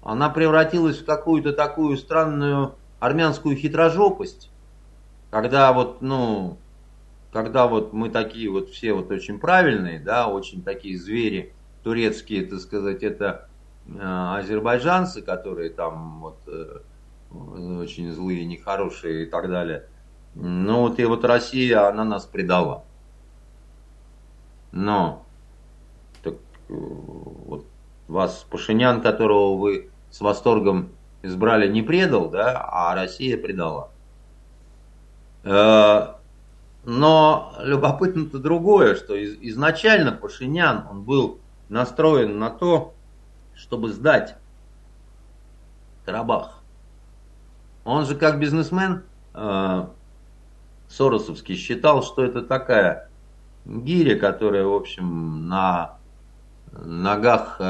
она 0.02 0.30
превратилась 0.30 0.98
в 0.98 1.06
какую-то 1.06 1.54
такую 1.54 1.98
странную 1.98 2.76
армянскую 3.00 3.56
хитрожопость, 3.56 4.50
когда 5.32 5.72
вот, 5.74 6.02
ну, 6.02 6.58
когда 7.32 7.68
вот 7.68 7.94
мы 7.94 8.10
такие 8.10 8.50
вот 8.50 8.70
все 8.70 8.94
вот 8.94 9.12
очень 9.12 9.40
правильные, 9.40 10.00
да, 10.00 10.28
очень 10.28 10.64
такие 10.64 10.98
звери 10.98 11.54
турецкие, 11.84 12.46
так 12.46 12.60
сказать, 12.60 13.04
это 13.04 13.48
э, 13.88 14.00
азербайджанцы, 14.00 15.22
которые 15.22 15.70
там 15.70 16.22
вот 16.22 16.38
э, 16.48 16.80
очень 17.32 18.12
злые, 18.12 18.46
нехорошие 18.46 19.24
и 19.24 19.30
так 19.30 19.50
далее. 19.50 19.86
Ну 20.36 20.82
вот 20.82 21.00
и 21.00 21.06
вот 21.06 21.24
Россия, 21.26 21.88
она 21.88 22.04
нас 22.04 22.26
предала. 22.26 22.84
Но 24.72 25.26
так, 26.24 26.34
э, 26.34 26.74
вот 26.74 27.66
вас 28.10 28.46
Пашинян, 28.50 29.02
которого 29.02 29.56
вы 29.56 29.90
с 30.10 30.20
восторгом 30.20 30.90
избрали, 31.22 31.72
не 31.72 31.82
предал, 31.82 32.30
да, 32.30 32.68
а 32.70 32.96
Россия 32.96 33.38
предала. 33.38 33.92
Э, 35.44 36.16
но 36.86 37.54
любопытно-то 37.60 38.40
другое, 38.40 38.96
что 38.96 39.16
изначально 39.24 40.12
Пашинян, 40.12 40.86
он 40.90 41.04
был 41.04 41.40
настроен 41.70 42.40
на 42.40 42.50
то, 42.50 42.94
чтобы 43.56 43.90
сдать 43.90 44.36
Карабах. 46.06 46.60
Он 47.84 48.06
же 48.06 48.16
как 48.16 48.40
бизнесмен 48.40 49.04
э, 49.34 49.88
Соросовский 50.88 51.56
считал, 51.56 52.02
что 52.02 52.24
это 52.24 52.42
такая 52.42 53.10
гиря, 53.66 54.18
которая, 54.18 54.66
в 54.66 54.74
общем, 54.74 55.48
на 55.48 55.99
ногах, 56.72 57.58
э, 57.60 57.64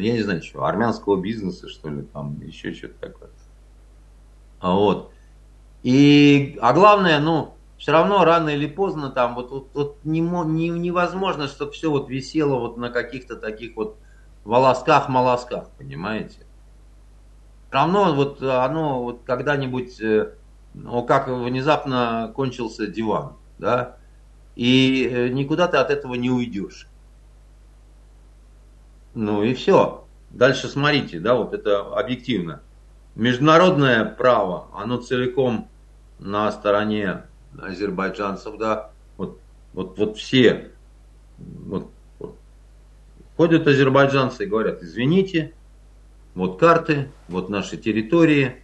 я 0.00 0.12
не 0.12 0.22
знаю, 0.22 0.42
что, 0.42 0.64
армянского 0.64 1.20
бизнеса, 1.20 1.68
что 1.68 1.88
ли, 1.88 2.02
там 2.02 2.40
еще 2.40 2.72
что-то 2.72 2.94
такое. 3.00 3.30
А 4.60 4.74
вот. 4.74 5.12
И, 5.82 6.58
а 6.60 6.72
главное, 6.72 7.20
ну, 7.20 7.54
все 7.78 7.92
равно 7.92 8.24
рано 8.24 8.48
или 8.48 8.66
поздно 8.66 9.10
там 9.10 9.34
вот, 9.34 9.50
вот, 9.50 9.68
вот 9.74 9.98
не, 10.04 10.20
не, 10.20 10.68
невозможно, 10.68 11.46
чтобы 11.46 11.72
все 11.72 11.90
вот 11.90 12.08
висело 12.08 12.58
вот 12.58 12.76
на 12.76 12.90
каких-то 12.90 13.36
таких 13.36 13.76
вот 13.76 13.96
волосках-молосках, 14.44 15.68
понимаете? 15.78 16.46
равно 17.76 18.14
вот 18.14 18.42
оно 18.42 19.02
вот 19.02 19.22
когда-нибудь, 19.24 20.00
э, 20.00 20.32
ну, 20.74 21.02
как 21.04 21.28
внезапно 21.28 22.32
кончился 22.34 22.86
диван, 22.86 23.34
да, 23.58 23.96
и 24.54 25.08
э, 25.10 25.28
никуда 25.28 25.68
ты 25.68 25.76
от 25.76 25.90
этого 25.90 26.14
не 26.14 26.30
уйдешь. 26.30 26.88
Ну 29.16 29.42
и 29.42 29.54
все. 29.54 30.04
Дальше 30.30 30.68
смотрите, 30.68 31.18
да, 31.20 31.36
вот 31.36 31.54
это 31.54 31.80
объективно. 31.80 32.60
Международное 33.14 34.04
право, 34.04 34.68
оно 34.74 34.98
целиком 34.98 35.68
на 36.18 36.52
стороне 36.52 37.22
азербайджанцев, 37.58 38.58
да, 38.58 38.90
вот, 39.16 39.40
вот, 39.72 39.96
вот 39.98 40.18
все, 40.18 40.70
вот, 41.38 41.90
вот, 42.18 42.36
ходят 43.38 43.66
азербайджанцы 43.66 44.44
и 44.44 44.46
говорят, 44.46 44.82
извините, 44.82 45.54
вот 46.34 46.60
карты, 46.60 47.10
вот 47.28 47.48
наши 47.48 47.78
территории, 47.78 48.56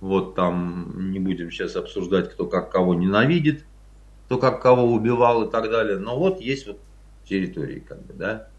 вот 0.00 0.34
там 0.34 1.10
не 1.10 1.18
будем 1.18 1.50
сейчас 1.50 1.76
обсуждать, 1.76 2.32
кто 2.32 2.46
как 2.46 2.72
кого 2.72 2.94
ненавидит, 2.94 3.66
кто 4.24 4.38
как 4.38 4.62
кого 4.62 4.84
убивал 4.84 5.42
и 5.46 5.50
так 5.50 5.70
далее. 5.70 5.98
Но 5.98 6.18
вот 6.18 6.40
есть 6.40 6.66
вот 6.66 6.78
территории, 7.28 7.80
как 7.80 8.02
бы, 8.06 8.14
да. 8.14 8.49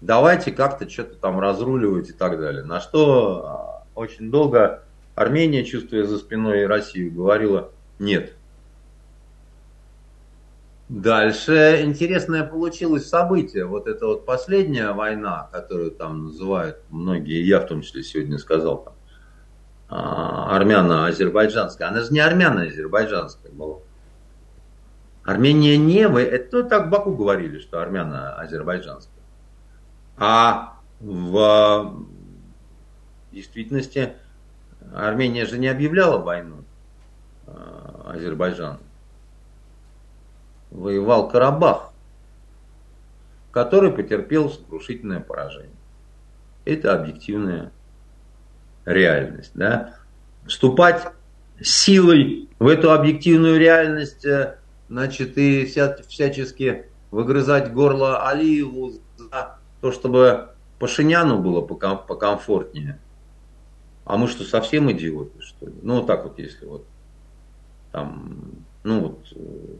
Давайте 0.00 0.52
как-то 0.52 0.88
что-то 0.88 1.16
там 1.16 1.40
разруливать 1.40 2.10
и 2.10 2.12
так 2.12 2.38
далее. 2.38 2.64
На 2.64 2.80
что 2.80 3.44
а, 3.44 3.84
очень 3.94 4.30
долго 4.30 4.84
Армения, 5.18 5.64
чувствуя 5.64 6.04
за 6.04 6.18
спиной 6.18 6.66
Россию, 6.66 7.12
говорила 7.12 7.72
нет. 7.98 8.34
Дальше 10.88 11.82
интересное 11.82 12.44
получилось 12.44 13.08
событие. 13.08 13.66
Вот 13.66 13.88
это 13.88 14.06
вот 14.06 14.24
последняя 14.24 14.92
война, 14.92 15.48
которую 15.52 15.90
там 15.90 16.26
называют 16.26 16.78
многие, 16.88 17.44
я 17.44 17.60
в 17.60 17.66
том 17.66 17.82
числе 17.82 18.04
сегодня 18.04 18.38
сказал, 18.38 18.84
там, 18.84 18.94
а, 19.88 20.56
армяно-азербайджанская. 20.56 21.88
Она 21.88 22.02
же 22.02 22.12
не 22.12 22.20
армяно-азербайджанская 22.20 23.50
была. 23.50 23.78
Армения 25.24 25.76
не 25.76 26.06
вы, 26.06 26.22
это 26.22 26.62
ну, 26.62 26.68
так 26.68 26.86
в 26.86 26.90
Баку 26.90 27.12
говорили, 27.14 27.58
что 27.58 27.82
армяно-азербайджанская. 27.82 29.17
А 30.18 30.78
в 31.00 31.94
действительности 33.32 34.14
Армения 34.94 35.46
же 35.46 35.58
не 35.58 35.68
объявляла 35.68 36.18
войну 36.18 36.64
а, 37.46 38.12
Азербайджану 38.14 38.80
воевал 40.70 41.28
Карабах, 41.28 41.92
который 43.50 43.90
потерпел 43.90 44.50
сокрушительное 44.50 45.20
поражение. 45.20 45.74
Это 46.64 46.94
объективная 46.94 47.72
реальность. 48.84 49.52
Да? 49.54 49.94
Вступать 50.46 51.06
силой 51.60 52.48
в 52.58 52.66
эту 52.66 52.92
объективную 52.92 53.58
реальность, 53.58 54.24
э, 54.24 54.58
значит, 54.88 55.38
и 55.38 55.64
вся, 55.64 55.96
всячески 56.06 56.84
выгрызать 57.10 57.72
горло 57.72 58.28
Алиеву 58.28 58.92
за 59.16 59.58
то, 59.80 59.92
чтобы 59.92 60.50
Пашиняну 60.78 61.38
было 61.40 61.60
покомфортнее. 61.60 62.98
А 64.04 64.16
мы 64.16 64.28
что, 64.28 64.44
совсем 64.44 64.90
идиоты, 64.90 65.40
что 65.40 65.66
ли? 65.66 65.74
Ну, 65.82 65.96
вот 65.96 66.06
так 66.06 66.24
вот, 66.24 66.38
если 66.38 66.64
вот 66.64 66.86
там, 67.92 68.64
ну 68.84 69.00
вот, 69.00 69.18
э, 69.34 69.76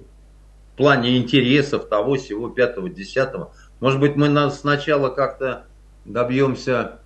плане 0.78 1.18
интересов 1.18 1.88
того, 1.88 2.14
всего, 2.14 2.48
пятого, 2.48 2.88
десятого. 2.88 3.52
Может 3.80 4.00
быть, 4.00 4.16
мы 4.16 4.50
сначала 4.50 5.10
как-то 5.10 5.66
добьемся 6.04 7.00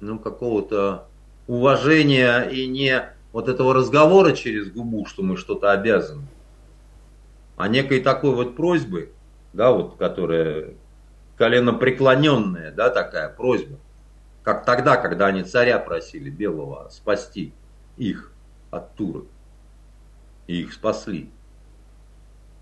ну, 0.00 0.18
какого-то 0.18 1.08
уважения 1.48 2.42
и 2.42 2.66
не 2.68 3.04
вот 3.32 3.48
этого 3.48 3.74
разговора 3.74 4.32
через 4.32 4.70
губу, 4.70 5.06
что 5.06 5.22
мы 5.22 5.36
что-то 5.36 5.72
обязаны, 5.72 6.26
а 7.56 7.68
некой 7.68 8.00
такой 8.00 8.34
вот 8.34 8.54
просьбы, 8.54 9.12
да, 9.52 9.72
вот, 9.72 9.96
которая 9.96 10.74
колено 11.42 11.72
преклоненная, 11.72 12.70
да, 12.70 12.88
такая 12.88 13.28
просьба. 13.28 13.80
как 14.44 14.64
тогда, 14.64 14.96
когда 14.96 15.26
они 15.26 15.42
царя 15.42 15.80
просили 15.80 16.30
белого 16.30 16.88
спасти 16.88 17.52
их 17.96 18.30
от 18.70 18.94
турок. 18.94 19.26
И 20.46 20.60
их 20.60 20.72
спасли. 20.72 21.30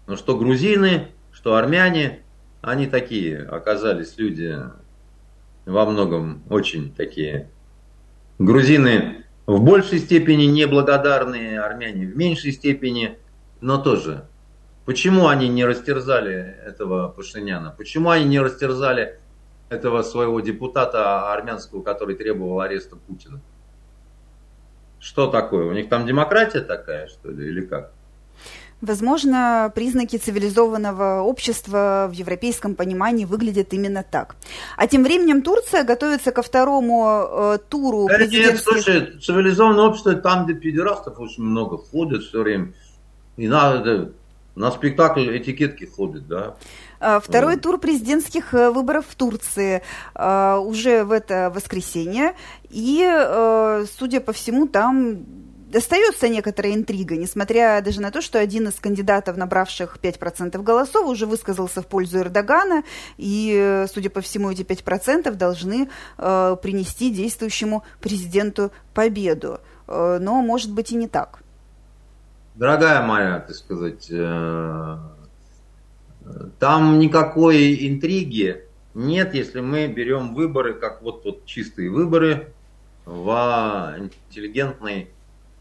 Но 0.07 0.17
что 0.17 0.35
грузины, 0.35 1.09
что 1.31 1.57
армяне, 1.57 2.21
они 2.63 2.87
такие 2.87 3.43
оказались 3.43 4.17
люди 4.17 4.59
во 5.67 5.85
многом 5.85 6.43
очень 6.49 6.95
такие. 6.95 7.51
Грузины 8.39 9.27
в 9.45 9.63
большей 9.63 9.99
степени 9.99 10.45
неблагодарные, 10.45 11.61
армяне 11.61 12.07
в 12.07 12.17
меньшей 12.17 12.53
степени, 12.53 13.19
но 13.61 13.77
тоже. 13.77 14.27
Почему 14.91 15.29
они 15.29 15.49
не 15.49 15.65
растерзали 15.65 16.57
этого 16.67 17.07
Пашиняна? 17.07 17.71
Почему 17.71 18.11
они 18.11 18.25
не 18.25 18.41
растерзали 18.41 19.21
этого 19.69 20.03
своего 20.03 20.41
депутата 20.41 21.33
армянского, 21.33 21.81
который 21.81 22.17
требовал 22.17 22.61
ареста 22.61 22.97
Путина? 22.97 23.41
Что 24.99 25.29
такое? 25.29 25.67
У 25.67 25.73
них 25.73 25.89
там 25.89 26.09
демократия 26.09 26.59
такая, 26.59 27.07
что 27.07 27.31
ли, 27.31 27.51
или 27.51 27.61
как? 27.61 27.93
Возможно, 28.81 29.71
признаки 29.73 30.17
цивилизованного 30.17 31.21
общества 31.21 32.09
в 32.11 32.13
европейском 32.13 32.75
понимании 32.75 33.27
выглядят 33.27 33.73
именно 33.73 34.03
так. 34.03 34.35
А 34.77 34.89
тем 34.89 35.05
временем 35.05 35.43
Турция 35.43 35.85
готовится 35.85 36.33
ко 36.33 36.43
второму 36.43 37.29
э, 37.31 37.59
туру 37.69 38.09
да, 38.09 38.17
президентских... 38.17 38.75
Нет, 38.75 38.85
слушай, 38.85 39.21
цивилизованное 39.21 39.85
общество 39.85 40.15
там, 40.15 40.47
где 40.47 40.55
педерастов 40.55 41.21
очень 41.21 41.45
много 41.45 41.79
ходят 41.79 42.25
все 42.25 42.43
время. 42.43 42.73
И 43.37 43.47
надо 43.47 44.15
на 44.61 44.71
спектакль 44.71 45.37
этикетки 45.37 45.85
ходят, 45.85 46.29
да. 46.29 46.57
А, 47.01 47.19
второй 47.19 47.57
тур 47.57 47.79
президентских 47.79 48.53
э, 48.53 48.71
выборов 48.71 49.07
в 49.09 49.15
Турции 49.15 49.83
а, 50.15 50.59
уже 50.59 51.03
в 51.05 51.13
это 51.13 51.51
воскресенье. 51.55 52.35
И, 52.69 53.03
э, 53.03 53.87
судя 53.99 54.21
по 54.21 54.33
всему, 54.33 54.69
там 54.69 55.25
остается 55.75 56.29
некоторая 56.29 56.75
интрига, 56.75 57.17
несмотря 57.17 57.81
даже 57.81 58.03
на 58.03 58.11
то, 58.11 58.21
что 58.21 58.39
один 58.39 58.69
из 58.69 58.75
кандидатов, 58.75 59.39
набравших 59.39 59.99
5% 60.03 60.63
голосов, 60.63 61.07
уже 61.07 61.25
высказался 61.25 61.81
в 61.81 61.87
пользу 61.87 62.19
Эрдогана, 62.19 62.83
и, 63.17 63.87
судя 63.93 64.11
по 64.11 64.21
всему, 64.21 64.51
эти 64.51 64.63
5% 64.63 65.31
должны 65.37 65.89
э, 66.19 66.57
принести 66.63 67.11
действующему 67.11 67.83
президенту 68.01 68.73
победу. 68.93 69.61
Э, 69.89 70.19
но, 70.21 70.43
может 70.43 70.71
быть, 70.73 70.93
и 70.93 70.97
не 70.97 71.09
так. 71.09 71.40
Дорогая 72.61 73.01
моя, 73.01 73.41
так 73.41 73.57
сказать, 73.57 74.09
э, 74.11 74.99
там 76.59 76.99
никакой 76.99 77.89
интриги 77.89 78.65
нет, 78.93 79.33
если 79.33 79.61
мы 79.61 79.87
берем 79.87 80.35
выборы, 80.35 80.75
как 80.75 81.01
вот, 81.01 81.25
вот 81.25 81.47
чистые 81.47 81.89
выборы 81.89 82.53
в 83.07 83.97
интеллигентной 83.99 85.09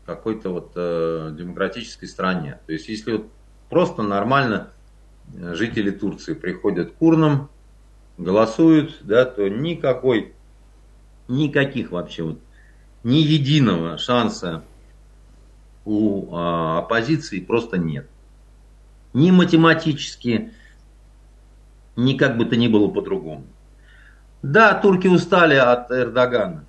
какой-то 0.05 0.49
вот 0.49 0.73
э, 0.75 1.33
демократической 1.37 2.07
стране. 2.07 2.59
То 2.65 2.73
есть 2.73 2.89
если 2.89 3.13
вот 3.13 3.27
просто 3.69 4.01
нормально 4.01 4.73
э, 5.33 5.53
жители 5.53 5.91
Турции 5.91 6.33
приходят 6.33 6.91
к 6.91 7.01
урнам, 7.01 7.49
голосуют, 8.17 8.97
да, 9.03 9.23
то 9.23 9.47
никакой, 9.47 10.33
никаких 11.29 11.91
вообще 11.91 12.23
вот, 12.23 12.39
ни 13.03 13.19
единого 13.19 13.97
шанса 13.97 14.65
у 15.89 16.35
э, 16.35 16.77
оппозиции 16.77 17.39
просто 17.39 17.79
нет. 17.79 18.07
Ни 19.13 19.31
математически, 19.31 20.53
ни 21.95 22.13
как 22.13 22.37
бы 22.37 22.45
то 22.45 22.55
ни 22.55 22.67
было 22.67 22.89
по-другому. 22.89 23.45
Да, 24.43 24.75
турки 24.75 25.07
устали 25.07 25.55
от 25.55 25.91
Эрдогана, 25.91 26.63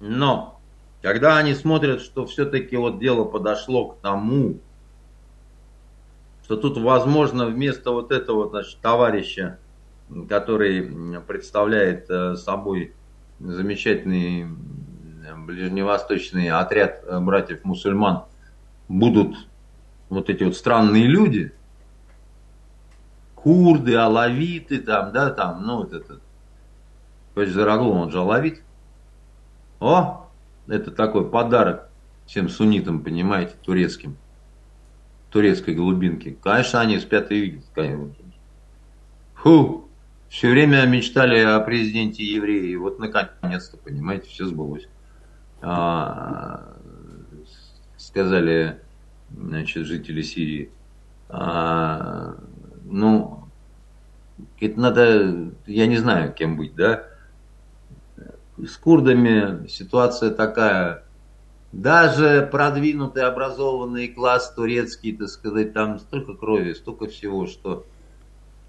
но 0.00 0.60
когда 1.02 1.36
они 1.36 1.54
смотрят, 1.54 2.00
что 2.00 2.24
все-таки 2.24 2.76
вот 2.76 3.00
дело 3.00 3.24
подошло 3.24 3.88
к 3.88 4.00
тому, 4.00 4.60
что 6.44 6.56
тут, 6.56 6.78
возможно, 6.78 7.46
вместо 7.46 7.90
вот 7.90 8.12
этого 8.12 8.48
значит, 8.48 8.78
товарища, 8.80 9.58
который 10.28 11.20
представляет 11.26 12.08
э, 12.08 12.36
собой 12.36 12.94
замечательный 13.40 14.46
ближневосточный 15.36 16.50
отряд 16.50 17.02
э, 17.04 17.18
братьев-мусульман, 17.20 18.24
будут 18.88 19.36
вот 20.08 20.28
эти 20.30 20.44
вот 20.44 20.56
странные 20.56 21.06
люди, 21.06 21.52
курды, 23.34 23.94
алавиты, 23.96 24.80
там, 24.80 25.12
да, 25.12 25.30
там, 25.30 25.66
ну, 25.66 25.78
вот 25.78 25.92
этот, 25.92 26.22
Павел 27.34 27.52
Зараглов, 27.52 27.96
он 27.96 28.10
же 28.10 28.20
алавит. 28.20 28.62
О, 29.80 30.28
это 30.68 30.90
такой 30.90 31.28
подарок 31.28 31.88
всем 32.26 32.48
суннитам, 32.48 33.02
понимаете, 33.02 33.54
турецким. 33.62 34.16
Турецкой 35.30 35.74
глубинки. 35.74 36.36
Конечно, 36.42 36.80
они 36.80 36.98
спят 36.98 37.32
и 37.32 37.40
видят. 37.40 37.64
Конечно. 37.74 38.14
Фу, 39.34 39.88
все 40.28 40.50
время 40.50 40.84
мечтали 40.86 41.38
о 41.40 41.58
президенте 41.60 42.22
евреи. 42.22 42.74
Вот 42.76 42.98
наконец-то, 42.98 43.76
понимаете, 43.76 44.28
все 44.28 44.46
сбылось. 44.46 44.88
А, 45.62 46.74
сказали, 47.96 48.80
значит, 49.30 49.86
жители 49.86 50.22
Сирии. 50.22 50.70
А, 51.28 52.36
ну, 52.84 53.44
это 54.60 54.80
надо, 54.80 55.52
я 55.66 55.86
не 55.86 55.96
знаю, 55.96 56.32
кем 56.32 56.56
быть, 56.56 56.74
да? 56.74 57.06
с 58.58 58.76
курдами 58.76 59.66
ситуация 59.68 60.30
такая. 60.30 61.04
Даже 61.72 62.46
продвинутый 62.52 63.22
образованный 63.22 64.08
класс 64.08 64.52
турецкий, 64.54 65.16
так 65.16 65.28
сказать, 65.28 65.72
там 65.72 65.98
столько 65.98 66.34
крови, 66.34 66.74
столько 66.74 67.06
всего, 67.06 67.46
что... 67.46 67.86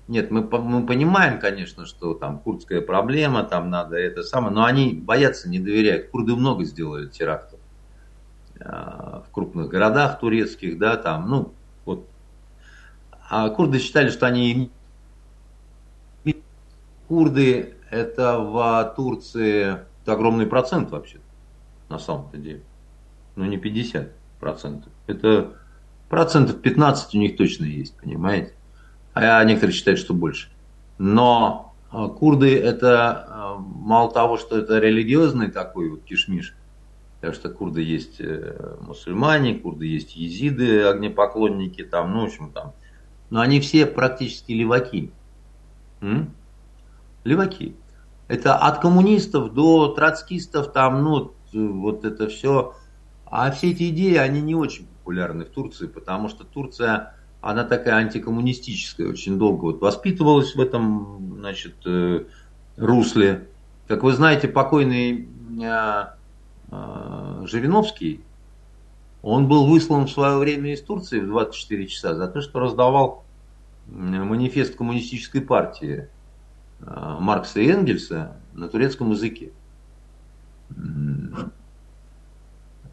Нет, 0.08 0.32
мы, 0.32 0.42
мы 0.42 0.86
понимаем, 0.86 1.40
конечно, 1.40 1.86
что 1.86 2.14
там 2.14 2.40
курдская 2.40 2.82
проблема, 2.82 3.44
там 3.44 3.70
надо 3.70 3.96
это 3.96 4.24
самое, 4.24 4.54
но 4.54 4.66
они 4.66 4.94
боятся, 4.94 5.50
не 5.50 5.60
доверяют. 5.60 6.10
Курды 6.10 6.36
много 6.36 6.66
сделали 6.66 7.08
терактов 7.08 7.60
а, 8.60 9.24
в 9.28 9.32
крупных 9.32 9.70
городах 9.70 10.20
турецких, 10.20 10.78
да, 10.78 10.98
там, 10.98 11.30
ну, 11.30 11.54
вот. 11.86 12.08
А 13.30 13.50
курды 13.50 13.80
считали, 13.80 14.10
что 14.10 14.28
они... 14.28 14.72
Курды 17.08 17.76
это 17.90 18.40
в 18.40 18.94
Турции 18.96 19.78
это 20.04 20.14
огромный 20.14 20.46
процент 20.46 20.92
вообще, 20.92 21.20
на 21.88 21.98
самом-то 21.98 22.38
деле. 22.38 22.62
Ну, 23.38 23.46
не 23.46 23.58
50 23.58 24.12
процентов. 24.40 24.92
Это 25.08 25.54
процентов 26.10 26.62
15 26.62 27.16
у 27.16 27.18
них 27.18 27.38
точно 27.38 27.66
есть, 27.66 27.96
понимаете? 27.98 28.54
А 29.14 29.44
некоторые 29.44 29.76
считают, 29.76 30.00
что 30.00 30.14
больше. 30.14 30.50
Но 30.98 31.74
а, 31.92 32.08
курды 32.08 32.58
это 32.58 33.28
а, 33.28 33.58
мало 33.58 34.12
того, 34.12 34.38
что 34.38 34.58
это 34.58 34.80
религиозный 34.80 35.52
такой 35.52 35.90
вот 35.90 36.04
кишмиш, 36.04 36.56
так 37.22 37.36
что 37.36 37.50
курды 37.50 37.82
есть 37.82 38.20
э, 38.20 38.78
мусульмане, 38.82 39.56
курды 39.56 39.86
есть 39.86 40.16
езиды, 40.16 40.84
огнепоклонники, 40.84 41.84
там, 41.84 42.12
ну, 42.12 42.22
в 42.22 42.26
общем, 42.26 42.52
там. 42.52 42.74
Но 43.30 43.40
они 43.40 43.62
все 43.62 43.86
практически 43.86 44.52
леваки. 44.52 45.12
М? 46.02 46.34
Леваки. 47.24 47.76
Это 48.28 48.56
от 48.56 48.80
коммунистов 48.80 49.54
до 49.54 49.90
троцкистов, 49.90 50.74
там, 50.74 51.04
ну, 51.04 51.34
вот 51.54 52.04
это 52.04 52.28
все. 52.28 52.76
А 53.26 53.52
все 53.52 53.72
эти 53.72 53.90
идеи, 53.90 54.16
они 54.16 54.42
не 54.42 54.56
очень 54.56 54.88
популярны 54.88 55.46
в 55.46 55.50
Турции, 55.50 55.88
потому 55.88 56.28
что 56.28 56.44
Турция, 56.44 57.16
она 57.44 57.66
такая 57.66 57.96
антикоммунистическая, 57.96 59.10
очень 59.10 59.38
долго 59.38 59.66
вот 59.66 59.82
воспитывалась 59.82 60.56
в 60.56 60.62
этом, 60.62 61.36
значит, 61.40 61.76
э, 61.86 62.24
русле. 62.78 63.50
Как 63.90 64.04
вы 64.04 64.14
знаете, 64.14 64.48
покойный 64.48 65.28
э, 65.62 66.06
э, 66.72 67.46
Жириновский, 67.46 68.22
он 69.22 69.50
был 69.50 69.68
выслан 69.68 70.06
в 70.06 70.12
свое 70.12 70.38
время 70.38 70.72
из 70.72 70.82
Турции 70.82 71.20
в 71.20 71.28
24 71.28 71.88
часа 71.88 72.16
за 72.16 72.30
то, 72.30 72.40
что 72.40 72.60
раздавал 72.60 73.26
манифест 73.88 74.78
коммунистической 74.78 75.42
партии 75.42 76.08
Маркса 76.80 77.60
и 77.60 77.68
Энгельса 77.68 78.38
на 78.54 78.70
турецком 78.70 79.12
языке. 79.12 79.52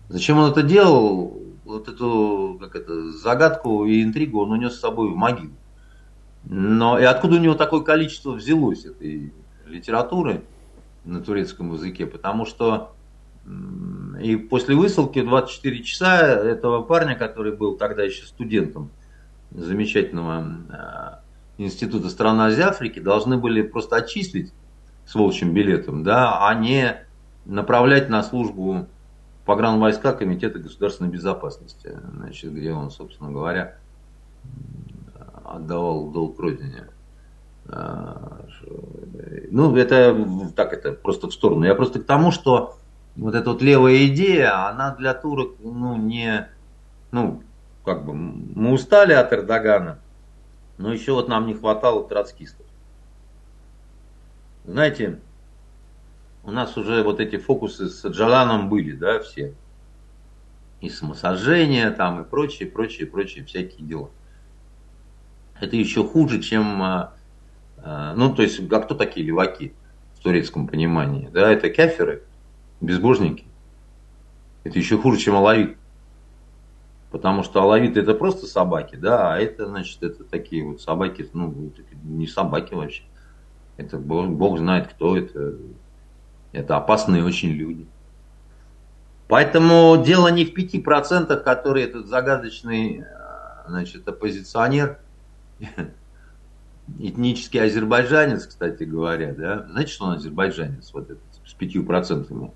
Зачем 0.08 0.38
он 0.38 0.50
это 0.50 0.64
делал? 0.64 1.40
Вот 1.70 1.88
эту 1.88 2.58
как 2.60 2.74
это, 2.74 3.12
загадку 3.12 3.86
и 3.86 4.02
интригу 4.02 4.40
он 4.42 4.50
унес 4.50 4.74
с 4.74 4.80
собой 4.80 5.10
в 5.10 5.16
могилу. 5.16 5.52
Но 6.44 6.98
и 6.98 7.04
откуда 7.04 7.36
у 7.36 7.38
него 7.38 7.54
такое 7.54 7.80
количество 7.80 8.32
взялось 8.32 8.84
этой 8.84 9.32
литературы 9.66 10.42
на 11.04 11.20
турецком 11.20 11.72
языке? 11.72 12.06
Потому 12.06 12.44
что 12.44 12.92
и 14.20 14.36
после 14.36 14.74
высылки 14.74 15.22
24 15.22 15.82
часа 15.82 16.18
этого 16.20 16.82
парня, 16.82 17.14
который 17.14 17.52
был 17.52 17.76
тогда 17.76 18.02
еще 18.02 18.26
студентом 18.26 18.90
замечательного 19.50 21.22
э, 21.58 21.62
Института 21.62 22.10
стран 22.10 22.40
Азии 22.40 22.62
Африки 22.62 23.00
должны 23.00 23.38
были 23.38 23.62
просто 23.62 23.96
отчислить 23.96 24.52
с 25.06 25.14
волчьим 25.14 25.52
билетом, 25.52 26.04
да, 26.04 26.46
а 26.46 26.54
не 26.54 26.96
направлять 27.44 28.08
на 28.08 28.22
службу 28.22 28.86
погранвойска 29.50 30.12
Комитета 30.12 30.60
государственной 30.60 31.10
безопасности, 31.10 31.98
значит, 32.14 32.54
где 32.54 32.72
он, 32.72 32.92
собственно 32.92 33.32
говоря, 33.32 33.74
отдавал 35.44 36.06
долг 36.12 36.38
родине. 36.38 36.86
А, 37.66 38.44
ну, 39.50 39.74
это 39.74 40.16
так, 40.54 40.72
это 40.72 40.92
просто 40.92 41.26
в 41.26 41.32
сторону. 41.32 41.64
Я 41.64 41.74
просто 41.74 41.98
к 41.98 42.04
тому, 42.04 42.30
что 42.30 42.76
вот 43.16 43.34
эта 43.34 43.50
вот 43.50 43.60
левая 43.60 44.06
идея, 44.06 44.68
она 44.68 44.94
для 44.94 45.14
турок, 45.14 45.56
ну, 45.58 45.96
не, 45.96 46.48
ну, 47.10 47.42
как 47.84 48.04
бы, 48.04 48.14
мы 48.14 48.70
устали 48.70 49.14
от 49.14 49.32
Эрдогана, 49.32 49.98
но 50.78 50.92
еще 50.92 51.10
вот 51.14 51.26
нам 51.26 51.48
не 51.48 51.54
хватало 51.54 52.08
троцкистов. 52.08 52.66
Знаете, 54.64 55.18
у 56.44 56.50
нас 56.50 56.76
уже 56.76 57.02
вот 57.02 57.20
эти 57.20 57.36
фокусы 57.36 57.88
с 57.88 58.06
Джаланом 58.06 58.68
были, 58.68 58.92
да, 58.92 59.20
все. 59.20 59.54
И 60.80 60.88
самосожжение 60.88 61.90
там, 61.90 62.22
и 62.22 62.24
прочие, 62.24 62.68
прочие, 62.68 63.06
прочие 63.06 63.44
всякие 63.44 63.86
дела. 63.86 64.10
Это 65.60 65.76
еще 65.76 66.04
хуже, 66.04 66.40
чем, 66.40 66.82
а, 66.82 67.12
а, 67.76 68.14
ну, 68.14 68.34
то 68.34 68.42
есть, 68.42 68.60
а 68.72 68.80
кто 68.80 68.94
такие 68.94 69.26
леваки 69.26 69.74
в 70.14 70.20
турецком 70.20 70.66
понимании? 70.66 71.28
Да, 71.28 71.50
это 71.52 71.68
каферы, 71.68 72.22
безбожники. 72.80 73.44
Это 74.64 74.78
еще 74.78 74.96
хуже, 74.96 75.18
чем 75.18 75.36
алавит. 75.36 75.76
Потому 77.10 77.42
что 77.42 77.62
алавиты 77.62 78.00
это 78.00 78.14
просто 78.14 78.46
собаки, 78.46 78.94
да, 78.94 79.34
а 79.34 79.38
это, 79.38 79.66
значит, 79.66 80.02
это 80.02 80.22
такие 80.22 80.64
вот 80.64 80.80
собаки, 80.80 81.28
ну, 81.32 81.72
не 82.04 82.26
собаки 82.26 82.72
вообще. 82.72 83.02
Это 83.76 83.98
Бог, 83.98 84.28
Бог 84.28 84.58
знает, 84.58 84.88
кто 84.88 85.16
это. 85.16 85.56
Это 86.52 86.76
опасные 86.76 87.24
очень 87.24 87.50
люди. 87.50 87.86
Поэтому 89.28 90.02
дело 90.04 90.28
не 90.28 90.44
в 90.44 90.54
пяти 90.54 90.80
процентах, 90.80 91.44
которые 91.44 91.86
этот 91.86 92.08
загадочный 92.08 93.04
значит, 93.68 94.06
оппозиционер, 94.08 94.98
этнический 96.98 97.62
азербайджанец, 97.62 98.46
кстати 98.46 98.82
говоря, 98.82 99.32
да, 99.32 99.66
знаете, 99.70 99.92
что 99.92 100.06
он 100.06 100.16
азербайджанец, 100.16 100.92
вот 100.92 101.04
этот, 101.04 101.22
с 101.46 101.54
пятью 101.54 101.84
процентами? 101.84 102.50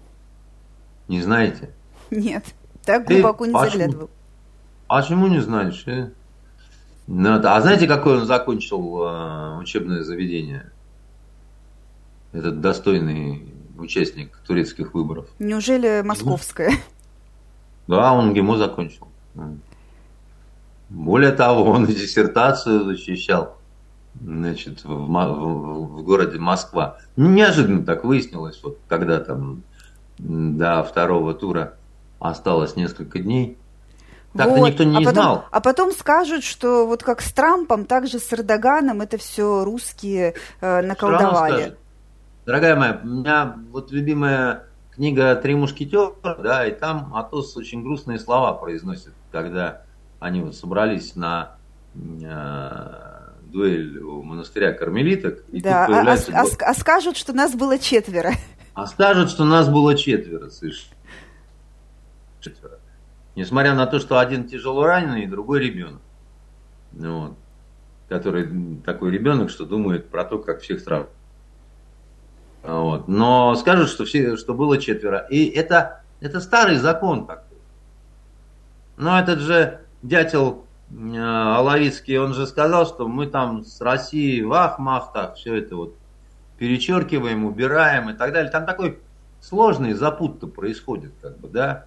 Не 1.07 1.23
знаете? 1.23 1.71
Нет, 2.11 2.45
так 2.85 3.07
глубоко 3.07 3.45
Ты, 3.45 3.53
не 3.53 3.59
заглядывал. 3.59 4.11
А 4.89 5.01
почему 5.01 5.29
не 5.29 5.41
знаешь? 5.41 5.85
Э? 5.87 6.11
Ну, 7.07 7.41
а 7.43 7.61
знаете, 7.61 7.87
какое 7.87 8.19
он 8.19 8.27
закончил 8.27 9.05
э, 9.05 9.59
учебное 9.59 10.03
заведение? 10.03 10.71
Этот 12.33 12.61
достойный 12.61 13.54
участник 13.77 14.37
турецких 14.47 14.95
выборов. 14.95 15.27
Неужели 15.39 16.03
московское? 16.03 16.73
Да, 17.87 18.13
он 18.13 18.33
ГИМО 18.33 18.57
закончил. 18.57 19.09
Более 20.89 21.33
того, 21.33 21.65
он 21.65 21.87
диссертацию 21.87 22.85
защищал 22.85 23.57
значит, 24.21 24.85
в, 24.85 24.89
в, 24.89 25.99
в 25.99 26.03
городе 26.03 26.39
Москва. 26.39 26.99
Неожиданно 27.17 27.85
так 27.85 28.05
выяснилось, 28.05 28.61
вот 28.63 28.79
когда 28.89 29.21
там 29.21 29.63
до 30.19 30.83
второго 30.85 31.35
тура 31.35 31.75
осталось 32.21 32.77
несколько 32.77 33.19
дней. 33.19 33.59
Так-то 34.37 34.57
вот. 34.57 34.69
никто 34.69 34.85
не 34.85 34.97
а 34.97 35.01
потом, 35.01 35.13
знал. 35.15 35.45
А 35.51 35.61
потом 35.61 35.93
скажут, 35.93 36.43
что 36.43 36.87
вот 36.87 37.03
как 37.03 37.21
с 37.21 37.33
Трампом, 37.33 37.85
так 37.85 38.09
же 38.09 38.19
с 38.19 38.33
Эрдоганом 38.33 39.01
это 39.01 39.17
все 39.17 39.65
русские 39.65 40.35
э, 40.61 40.83
наколдовали. 40.83 41.77
Дорогая 42.47 42.77
моя, 42.77 43.01
у 43.03 43.07
меня 43.07 43.57
вот 43.71 43.91
любимая 43.91 44.65
книга 44.91 45.35
«Три 45.37 45.55
мушкетера», 45.55 46.13
да, 46.43 46.67
и 46.67 46.73
там 46.73 47.15
Атос 47.15 47.57
очень 47.57 47.83
грустные 47.83 48.19
слова 48.19 48.53
произносит, 48.53 49.15
когда 49.33 49.83
они 50.21 50.43
вот 50.43 50.55
собрались 50.55 51.17
на 51.17 51.57
э, 51.95 53.25
дуэль 53.45 53.99
у 53.99 54.23
монастыря 54.23 54.73
кармелиток. 54.73 55.43
И 55.53 55.63
да, 55.63 55.87
тут 55.87 55.95
а, 55.95 55.99
появляется... 55.99 56.33
а, 56.33 56.43
а, 56.43 56.71
а 56.71 56.75
скажут, 56.75 57.17
что 57.17 57.33
нас 57.33 57.55
было 57.55 57.79
четверо. 57.79 58.33
А 58.75 58.87
скажут, 58.87 59.31
что 59.31 59.45
нас 59.45 59.69
было 59.69 59.97
четверо, 59.97 60.51
слышишь? 60.51 60.91
Четверо. 62.41 62.79
Несмотря 63.37 63.75
на 63.75 63.87
то, 63.87 64.01
что 64.01 64.19
один 64.19 64.49
тяжело 64.49 64.85
раненый, 64.85 65.27
другой 65.27 65.61
ребенок. 65.61 66.03
Ну, 66.93 67.21
вот. 67.21 67.39
Который 68.09 68.81
такой 68.85 69.11
ребенок, 69.13 69.49
что 69.49 69.65
думает 69.65 70.11
про 70.11 70.25
то, 70.25 70.39
как 70.39 70.61
всех 70.61 70.81
сразу. 70.81 71.09
Вот. 72.65 73.09
Но 73.09 73.55
скажут, 73.57 73.91
что, 73.91 74.05
все, 74.05 74.37
что 74.37 74.55
было 74.55 74.79
четверо. 74.79 75.27
И 75.31 75.47
это, 75.47 76.01
это 76.21 76.41
старый 76.41 76.77
закон 76.77 77.27
такой. 77.27 77.59
Но 78.97 79.19
этот 79.19 79.41
же 79.41 79.81
дятел 80.03 80.65
э, 80.91 81.19
Алавицкий, 81.19 82.19
он 82.19 82.33
же 82.33 82.47
сказал, 82.47 82.87
что 82.87 83.07
мы 83.07 83.27
там 83.27 83.65
с 83.65 83.81
Россией 83.81 84.43
в 84.43 84.53
ах-мах 84.53 85.13
так 85.13 85.37
все 85.37 85.57
это 85.57 85.77
вот 85.77 85.95
перечеркиваем, 86.59 87.45
убираем 87.45 88.11
и 88.11 88.15
так 88.15 88.33
далее. 88.33 88.51
Там 88.51 88.65
такой 88.65 88.99
сложный 89.41 89.93
запут-то 89.93 90.47
происходит, 90.47 91.13
как 91.21 91.39
бы, 91.39 91.49
да. 91.49 91.87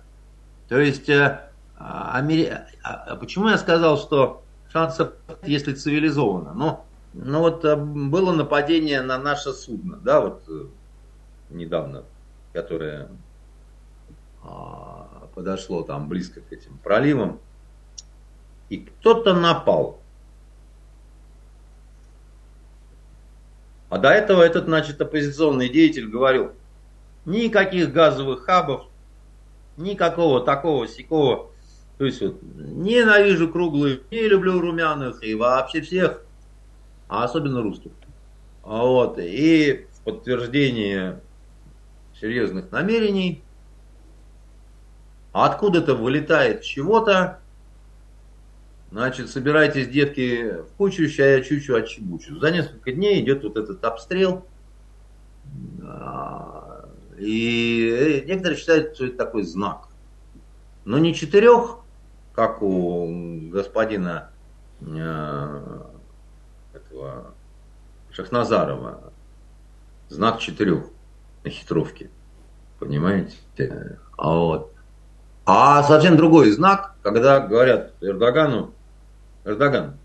То 0.70 0.78
есть, 0.80 1.10
э, 1.10 1.40
Амери... 1.80 2.52
А, 2.84 2.94
а 3.08 3.16
почему 3.16 3.48
я 3.48 3.58
сказал, 3.58 3.98
что 3.98 4.44
шансов, 4.72 5.14
если 5.44 5.74
цивилизованно? 5.74 6.54
Ну, 6.54 6.82
ну 7.20 7.40
вот 7.40 7.66
э, 7.66 7.76
было 7.76 8.32
нападение 8.32 9.02
на 9.02 9.18
наше 9.18 9.52
судно, 9.52 9.98
да, 9.98 10.22
вот 10.22 10.44
э, 10.48 10.66
недавно, 11.50 12.04
которое 12.54 13.10
а, 14.44 15.28
подошло 15.34 15.82
там 15.82 16.08
близко 16.10 16.42
к 16.42 16.52
этим 16.52 16.78
проливам, 16.78 17.40
и 18.70 18.78
кто-то 18.78 19.34
напал. 19.34 20.00
А 23.90 23.98
до 23.98 24.10
этого 24.10 24.44
этот, 24.44 24.66
значит, 24.66 25.02
оппозиционный 25.02 25.70
деятель 25.70 26.08
говорил, 26.08 26.52
никаких 27.26 27.92
газовых 27.94 28.44
хабов, 28.44 28.86
никакого 29.76 30.42
такого 30.42 30.88
сякого. 30.88 31.50
То 31.98 32.06
есть 32.06 32.22
вот 32.22 32.44
ненавижу 32.44 33.50
круглых, 33.50 34.02
не 34.12 34.28
люблю 34.28 34.60
румяных 34.60 35.24
и 35.24 35.34
вообще 35.34 35.82
всех 35.82 36.27
а 37.08 37.24
особенно 37.24 37.62
русских. 37.62 37.92
Вот. 38.64 39.18
И 39.20 39.88
в 39.94 40.04
подтверждение 40.04 41.22
серьезных 42.20 42.72
намерений 42.72 43.44
откуда-то 45.32 45.96
вылетает 45.96 46.64
чего-то, 46.64 47.40
значит, 48.92 49.30
собирайтесь, 49.30 49.88
детки, 49.88 50.62
в 50.62 50.76
кучу, 50.78 51.08
ща 51.08 51.26
я 51.26 51.42
чучу 51.42 51.76
отчебучу. 51.76 52.40
За 52.40 52.52
несколько 52.52 52.92
дней 52.92 53.22
идет 53.22 53.44
вот 53.44 53.58
этот 53.58 53.84
обстрел, 53.84 54.46
и 57.18 58.24
некоторые 58.28 58.58
считают, 58.58 58.96
что 58.96 59.06
это 59.06 59.18
такой 59.18 59.44
знак. 59.44 59.88
Но 60.86 60.98
не 61.00 61.14
четырех, 61.14 61.80
как 62.34 62.62
у 62.62 63.50
господина 63.50 64.30
э, 64.82 65.82
этого 66.98 67.34
Шахназарова. 68.12 69.14
Знак 70.10 70.40
четырех 70.40 70.86
на 71.44 71.50
хитровке. 71.50 72.10
Понимаете? 72.80 73.38
А 74.18 74.36
вот. 74.36 74.74
А 75.46 75.84
совсем 75.84 76.18
другой 76.18 76.52
знак, 76.52 76.96
когда 77.02 77.40
говорят 77.40 77.94
Эрдогану, 78.02 78.74
Эрдоган, 79.46 79.98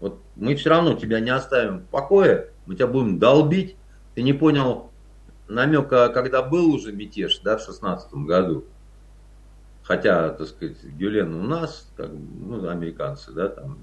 вот 0.00 0.20
мы 0.36 0.56
все 0.56 0.70
равно 0.70 0.94
тебя 0.94 1.20
не 1.20 1.30
оставим 1.30 1.80
в 1.80 1.84
покое, 1.86 2.50
мы 2.66 2.74
тебя 2.74 2.86
будем 2.86 3.18
долбить. 3.18 3.76
Ты 4.14 4.22
не 4.22 4.32
понял 4.32 4.90
намека, 5.48 6.08
когда 6.10 6.42
был 6.42 6.74
уже 6.74 6.92
мятеж, 6.92 7.38
да, 7.38 7.56
в 7.56 7.62
шестнадцатом 7.62 8.26
году. 8.26 8.64
Хотя, 9.82 10.30
так 10.30 10.46
сказать, 10.48 10.84
Гюлен 10.84 11.34
у 11.34 11.44
нас, 11.44 11.88
как, 11.96 12.10
ну, 12.10 12.68
американцы, 12.68 13.32
да, 13.32 13.48
там 13.48 13.78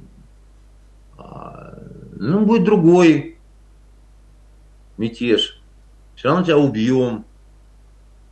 ну, 1.18 2.46
будет 2.46 2.64
другой 2.64 3.38
мятеж. 4.98 5.62
Все 6.16 6.30
равно 6.30 6.44
тебя 6.44 6.58
убьем. 6.58 7.26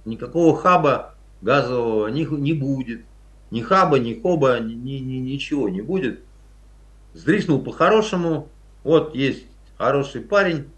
Никакого 0.06 0.56
хаба 0.56 1.16
газового 1.42 2.08
не, 2.08 2.26
не 2.26 2.54
будет. 2.54 3.02
Ни 3.52 3.62
хаба, 3.62 4.00
ни 4.00 4.20
хоба, 4.20 4.60
ни, 4.60 4.74
ни, 4.74 5.00
ни, 5.00 5.16
ничего 5.18 5.70
не 5.70 5.82
будет. 5.82 6.22
Сдриснул 7.14 7.62
по-хорошему. 7.62 8.50
Вот 8.84 9.16
есть 9.16 9.46
хороший 9.78 10.22
парень 10.22 10.70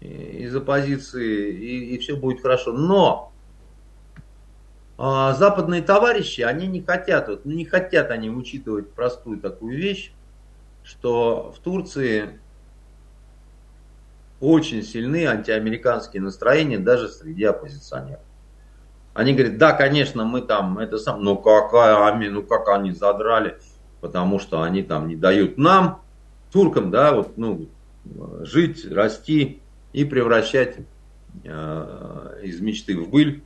из 0.00 0.54
оппозиции, 0.54 1.52
и, 1.52 1.94
и 1.94 1.98
все 1.98 2.16
будет 2.16 2.40
хорошо. 2.40 2.72
Но 2.72 3.32
а, 4.96 5.34
западные 5.34 5.82
товарищи, 5.82 6.40
они 6.40 6.66
не 6.66 6.82
хотят, 6.82 7.28
вот, 7.28 7.44
не 7.44 7.64
хотят 7.64 8.10
они 8.10 8.30
учитывать 8.30 8.92
простую 8.92 9.38
такую 9.38 9.76
вещь, 9.76 10.12
что 10.88 11.52
в 11.54 11.58
Турции 11.60 12.40
очень 14.40 14.82
сильны 14.82 15.26
антиамериканские 15.26 16.22
настроения 16.22 16.78
даже 16.78 17.08
среди 17.08 17.44
оппозиционеров. 17.44 18.22
Они 19.12 19.34
говорят, 19.34 19.58
да, 19.58 19.72
конечно, 19.72 20.24
мы 20.24 20.40
там, 20.40 20.78
это 20.78 20.96
сам, 20.96 21.22
ну 21.22 21.36
какая, 21.36 22.14
ну 22.30 22.42
как 22.42 22.68
они 22.68 22.92
задрали, 22.92 23.58
потому 24.00 24.38
что 24.38 24.62
они 24.62 24.82
там 24.82 25.08
не 25.08 25.16
дают 25.16 25.58
нам, 25.58 26.00
туркам, 26.52 26.90
да, 26.90 27.12
вот, 27.12 27.36
ну, 27.36 27.68
жить, 28.40 28.90
расти 28.90 29.60
и 29.92 30.04
превращать 30.04 30.76
э, 31.44 32.40
из 32.44 32.60
мечты 32.60 32.96
в 32.96 33.10
быль 33.10 33.42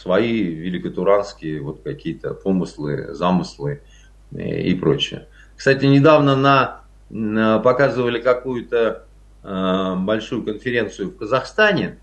свои 0.00 0.42
великотуранские 0.42 1.60
вот 1.60 1.82
какие-то 1.82 2.32
помыслы, 2.32 3.12
замыслы 3.12 3.82
э, 4.30 4.62
и 4.62 4.74
прочее. 4.74 5.26
Кстати, 5.62 5.84
недавно 5.84 6.34
на, 6.34 6.80
на 7.08 7.60
показывали 7.60 8.20
какую-то 8.20 9.04
э, 9.44 9.94
большую 9.96 10.42
конференцию 10.42 11.10
в 11.10 11.16
Казахстане, 11.16 12.00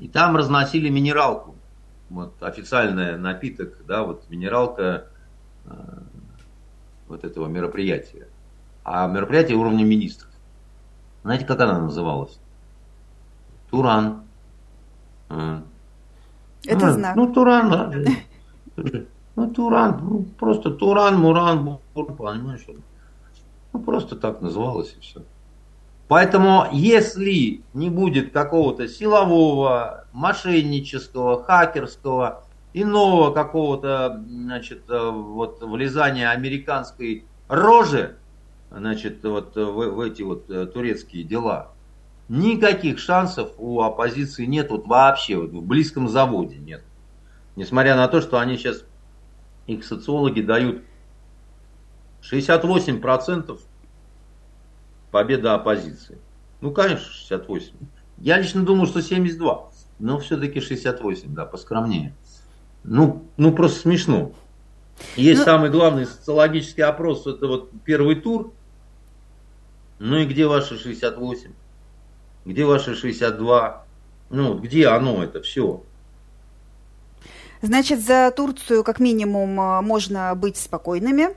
и 0.00 0.08
там 0.08 0.36
разносили 0.36 0.88
минералку. 0.88 1.54
Вот 2.10 2.34
официальный 2.40 3.16
напиток, 3.16 3.86
да, 3.86 4.02
вот 4.02 4.28
минералка 4.30 5.06
э, 5.66 5.70
вот 7.06 7.22
этого 7.22 7.46
мероприятия. 7.46 8.26
А 8.82 9.06
мероприятие 9.06 9.56
уровня 9.56 9.84
министров. 9.84 10.32
Знаете, 11.22 11.44
как 11.44 11.60
она 11.60 11.78
называлась? 11.78 12.36
Туран. 13.70 14.24
Это 15.28 15.62
ну, 16.66 16.90
знак. 16.90 17.14
Ну, 17.14 17.32
Туран, 17.32 17.70
да. 17.70 17.92
Ну, 19.38 19.48
Туран, 19.48 20.00
ну, 20.02 20.24
просто 20.36 20.72
Туран, 20.72 21.16
Муран, 21.20 21.78
понимаешь? 21.94 22.66
Ну, 23.72 23.78
просто 23.78 24.16
так 24.16 24.40
называлось 24.40 24.96
и 24.98 25.00
все. 25.00 25.22
Поэтому, 26.08 26.66
если 26.72 27.62
не 27.72 27.88
будет 27.88 28.32
какого-то 28.32 28.88
силового, 28.88 30.06
мошеннического, 30.12 31.44
хакерского, 31.44 32.42
иного 32.72 33.32
какого-то, 33.32 34.20
значит, 34.28 34.82
э, 34.90 35.08
вот 35.08 35.62
влезания 35.62 36.30
американской 36.30 37.24
рожи, 37.46 38.16
значит, 38.72 39.22
вот 39.22 39.54
в, 39.54 39.70
в 39.70 40.00
эти 40.00 40.22
вот 40.22 40.50
э, 40.50 40.66
турецкие 40.66 41.22
дела, 41.22 41.68
никаких 42.28 42.98
шансов 42.98 43.52
у 43.56 43.82
оппозиции 43.82 44.46
нет 44.46 44.68
вот 44.72 44.88
вообще, 44.88 45.36
вот 45.36 45.50
в 45.50 45.62
близком 45.62 46.08
заводе 46.08 46.56
нет. 46.56 46.82
Несмотря 47.54 47.94
на 47.94 48.08
то, 48.08 48.20
что 48.20 48.40
они 48.40 48.56
сейчас, 48.56 48.82
их 49.68 49.84
социологи 49.84 50.40
дают 50.40 50.82
68% 52.22 53.60
победа 55.12 55.54
оппозиции. 55.54 56.18
Ну, 56.60 56.72
конечно, 56.72 57.06
68. 57.06 57.74
Я 58.18 58.38
лично 58.38 58.64
думаю, 58.64 58.86
что 58.86 59.00
72, 59.00 59.70
но 60.00 60.18
все-таки 60.18 60.60
68, 60.60 61.34
да, 61.34 61.44
поскромнее. 61.44 62.14
Ну, 62.82 63.24
ну 63.36 63.52
просто 63.52 63.80
смешно. 63.80 64.32
Есть 65.16 65.40
ну... 65.40 65.44
самый 65.44 65.70
главный 65.70 66.06
социологический 66.06 66.82
опрос, 66.82 67.26
это 67.26 67.46
вот 67.46 67.70
первый 67.84 68.16
тур. 68.16 68.52
Ну 70.00 70.16
и 70.16 70.26
где 70.26 70.46
ваши 70.46 70.78
68? 70.78 71.52
Где 72.44 72.64
ваши 72.64 72.96
62? 72.96 73.84
Ну, 74.30 74.58
где 74.58 74.88
оно 74.88 75.22
это 75.22 75.42
все? 75.42 75.84
Значит, 77.62 78.00
за 78.00 78.32
Турцию 78.34 78.84
как 78.84 79.00
минимум 79.00 79.60
э, 79.60 79.80
можно 79.80 80.34
быть 80.34 80.56
спокойными. 80.56 81.28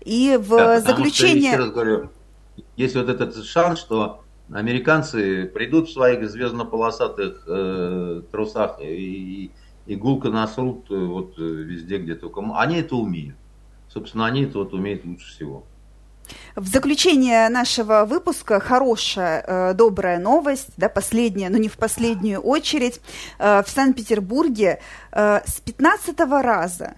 И 0.00 0.38
в 0.40 0.50
да, 0.50 0.80
заключение... 0.80 1.52
Что, 1.52 1.62
еще 1.62 1.64
раз 1.64 1.70
говорю, 1.70 2.10
есть 2.76 2.96
вот 2.96 3.08
этот 3.08 3.44
шанс, 3.44 3.78
что 3.78 4.22
американцы 4.52 5.46
придут 5.46 5.88
в 5.88 5.92
своих 5.92 6.28
звездно-полосатых 6.28 7.44
э, 7.46 8.22
трусах 8.30 8.80
и, 8.80 9.50
и 9.86 9.96
гулко 9.96 10.30
насрут 10.30 10.90
э, 10.90 10.96
вот 10.96 11.38
э, 11.38 11.42
везде, 11.42 11.98
где 11.98 12.14
только... 12.14 12.42
Они 12.54 12.76
это 12.76 12.96
умеют. 12.96 13.36
Собственно, 13.88 14.26
они 14.26 14.44
это 14.44 14.58
вот 14.58 14.72
умеют 14.72 15.04
лучше 15.04 15.30
всего. 15.30 15.64
В 16.56 16.66
заключение 16.66 17.48
нашего 17.48 18.04
выпуска 18.04 18.60
хорошая, 18.60 19.44
э, 19.46 19.74
добрая 19.74 20.18
новость, 20.18 20.70
да, 20.76 20.88
последняя, 20.88 21.48
но 21.48 21.58
не 21.58 21.68
в 21.68 21.76
последнюю 21.76 22.40
очередь. 22.40 23.00
Э, 23.38 23.62
в 23.62 23.70
Санкт-Петербурге 23.70 24.80
э, 25.12 25.40
с 25.46 25.60
15 25.60 26.18
раза 26.42 26.94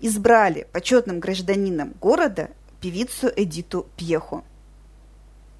избрали 0.00 0.66
почетным 0.72 1.20
гражданином 1.20 1.94
города 2.00 2.48
певицу 2.80 3.28
Эдиту 3.34 3.86
Пьеху. 3.96 4.44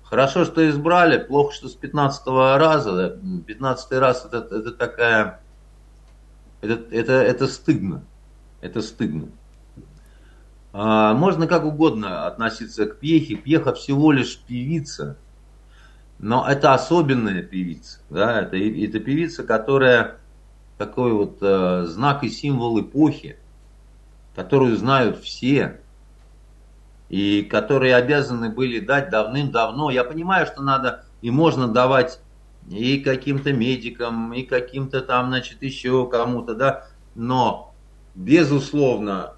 Хорошо, 0.05 0.45
что 0.45 0.69
избрали, 0.69 1.19
плохо, 1.19 1.53
что 1.53 1.69
с 1.69 1.75
15 1.75 2.27
раза. 2.27 3.19
15 3.47 3.93
раз 3.93 4.25
это, 4.25 4.39
это 4.39 4.71
такая... 4.73 5.41
Это, 6.61 6.95
это, 6.95 7.13
это 7.13 7.47
стыдно. 7.49 8.03
Это 8.61 8.83
стыдно. 8.83 9.29
А, 10.79 11.15
можно 11.15 11.47
как 11.47 11.65
угодно 11.65 12.27
относиться 12.27 12.85
к 12.85 12.99
Пьехе. 12.99 13.35
Пьеха 13.35 13.73
всего 13.73 14.13
лишь 14.13 14.37
певица. 14.37 15.17
Но 16.19 16.47
это 16.47 16.75
особенная 16.75 17.43
певица. 17.43 18.01
Да? 18.11 18.43
Это, 18.43 18.59
это 18.59 19.01
певица, 19.01 19.43
которая 19.43 20.19
такой 20.77 21.13
вот 21.13 21.39
э, 21.41 21.85
знак 21.87 22.25
и 22.25 22.29
символ 22.29 22.79
эпохи, 22.79 23.39
которую 24.35 24.77
знают 24.77 25.19
все 25.19 25.81
и 27.09 27.41
которые 27.41 27.97
обязаны 27.97 28.51
были 28.51 28.79
дать 28.79 29.09
давным-давно. 29.09 29.89
Я 29.89 30.05
понимаю, 30.05 30.45
что 30.45 30.63
надо 30.63 31.07
и 31.23 31.31
можно 31.31 31.69
давать 31.69 32.21
и 32.69 32.99
каким-то 32.99 33.51
медикам, 33.55 34.35
и 34.35 34.43
каким-то 34.43 35.01
там, 35.01 35.29
значит, 35.29 35.63
еще 35.63 36.07
кому-то, 36.07 36.55
да, 36.55 36.85
но, 37.15 37.73
безусловно, 38.15 39.36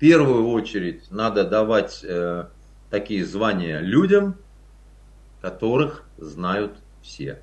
первую 0.00 0.48
очередь 0.48 1.10
надо 1.10 1.44
давать 1.44 2.00
э, 2.02 2.46
такие 2.90 3.24
звания 3.24 3.80
людям, 3.80 4.36
которых 5.40 6.04
знают 6.16 6.72
все. 7.02 7.40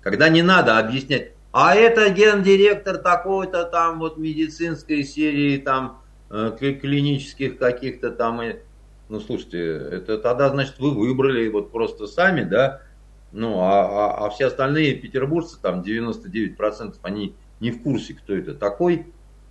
Когда 0.00 0.28
не 0.28 0.42
надо 0.42 0.78
объяснять, 0.78 1.32
а 1.52 1.74
это 1.74 2.10
гендиректор 2.10 2.98
такой-то 2.98 3.64
там 3.64 3.98
вот 3.98 4.16
медицинской 4.18 5.04
серии, 5.04 5.58
там 5.58 6.00
э, 6.30 6.52
клинических 6.58 7.58
каких-то 7.58 8.10
там 8.10 8.40
ну, 9.08 9.20
слушайте, 9.20 9.58
это 9.58 10.18
тогда, 10.18 10.48
значит, 10.48 10.78
вы 10.78 10.90
выбрали 10.92 11.48
вот 11.48 11.70
просто 11.70 12.06
сами, 12.06 12.42
да, 12.42 12.80
ну, 13.32 13.60
а, 13.60 13.82
а, 13.82 14.26
а 14.26 14.30
все 14.30 14.46
остальные 14.46 14.94
петербуржцы, 14.94 15.60
там 15.60 15.82
99%, 15.82 16.94
они 17.02 17.34
не 17.60 17.70
в 17.70 17.82
курсе, 17.82 18.14
кто 18.14 18.34
это 18.34 18.54
такой, 18.54 19.06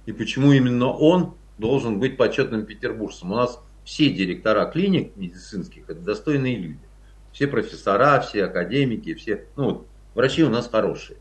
и 0.06 0.12
почему 0.12 0.52
именно 0.52 0.88
он 0.91 1.36
должен 1.58 2.00
быть 2.00 2.18
почетным 2.18 2.66
петербуржцем. 2.66 3.32
У 3.32 3.36
нас 3.36 3.60
все 3.84 4.10
директора 4.10 4.66
клиник 4.66 5.16
медицинских, 5.16 5.90
это 5.90 6.00
достойные 6.00 6.58
люди. 6.58 6.80
Все 7.32 7.48
профессора, 7.48 8.22
все 8.22 8.46
академики, 8.46 9.14
все, 9.14 9.46
ну, 9.56 9.86
врачи 10.14 10.44
у 10.44 10.50
нас 10.50 10.70
хорошие, 10.70 11.18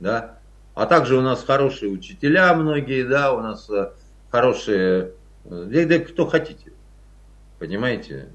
да. 0.00 0.38
А 0.74 0.86
также 0.86 1.16
у 1.16 1.22
нас 1.22 1.42
хорошие 1.42 1.90
учителя 1.90 2.54
многие, 2.54 3.02
да, 3.04 3.32
у 3.32 3.40
нас 3.40 3.68
э, 3.70 3.92
хорошие, 4.30 5.12
э, 5.44 5.64
да, 5.70 5.84
да 5.86 5.98
кто 6.04 6.26
хотите. 6.26 6.72
Понимаете? 7.58 8.28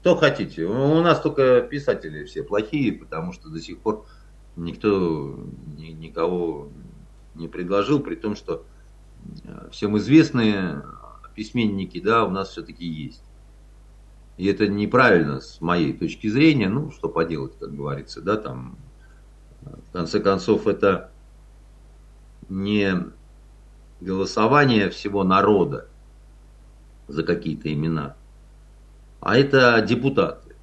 Кто 0.00 0.14
хотите. 0.14 0.64
У 0.64 1.00
нас 1.00 1.20
только 1.20 1.62
писатели 1.62 2.24
все 2.24 2.42
плохие, 2.42 2.92
потому 2.92 3.32
что 3.32 3.48
до 3.48 3.60
сих 3.60 3.78
пор 3.78 4.06
никто 4.56 5.38
ни, 5.76 5.86
никого 5.86 6.68
не 7.34 7.48
предложил, 7.48 8.00
при 8.00 8.14
том, 8.14 8.36
что 8.36 8.64
всем 9.70 9.96
известные 9.98 10.82
письменники, 11.34 12.00
да, 12.00 12.24
у 12.24 12.30
нас 12.30 12.50
все-таки 12.50 12.86
есть. 12.86 13.22
И 14.36 14.46
это 14.46 14.68
неправильно 14.68 15.40
с 15.40 15.60
моей 15.60 15.92
точки 15.92 16.28
зрения, 16.28 16.68
ну, 16.68 16.90
что 16.90 17.08
поделать, 17.08 17.58
как 17.58 17.74
говорится, 17.74 18.20
да, 18.20 18.36
там, 18.36 18.78
в 19.62 19.92
конце 19.92 20.20
концов, 20.20 20.66
это 20.66 21.10
не 22.48 22.94
голосование 24.00 24.90
всего 24.90 25.24
народа 25.24 25.88
за 27.08 27.24
какие-то 27.24 27.72
имена, 27.72 28.16
а 29.20 29.36
это 29.36 29.80
депутаты. 29.82 30.54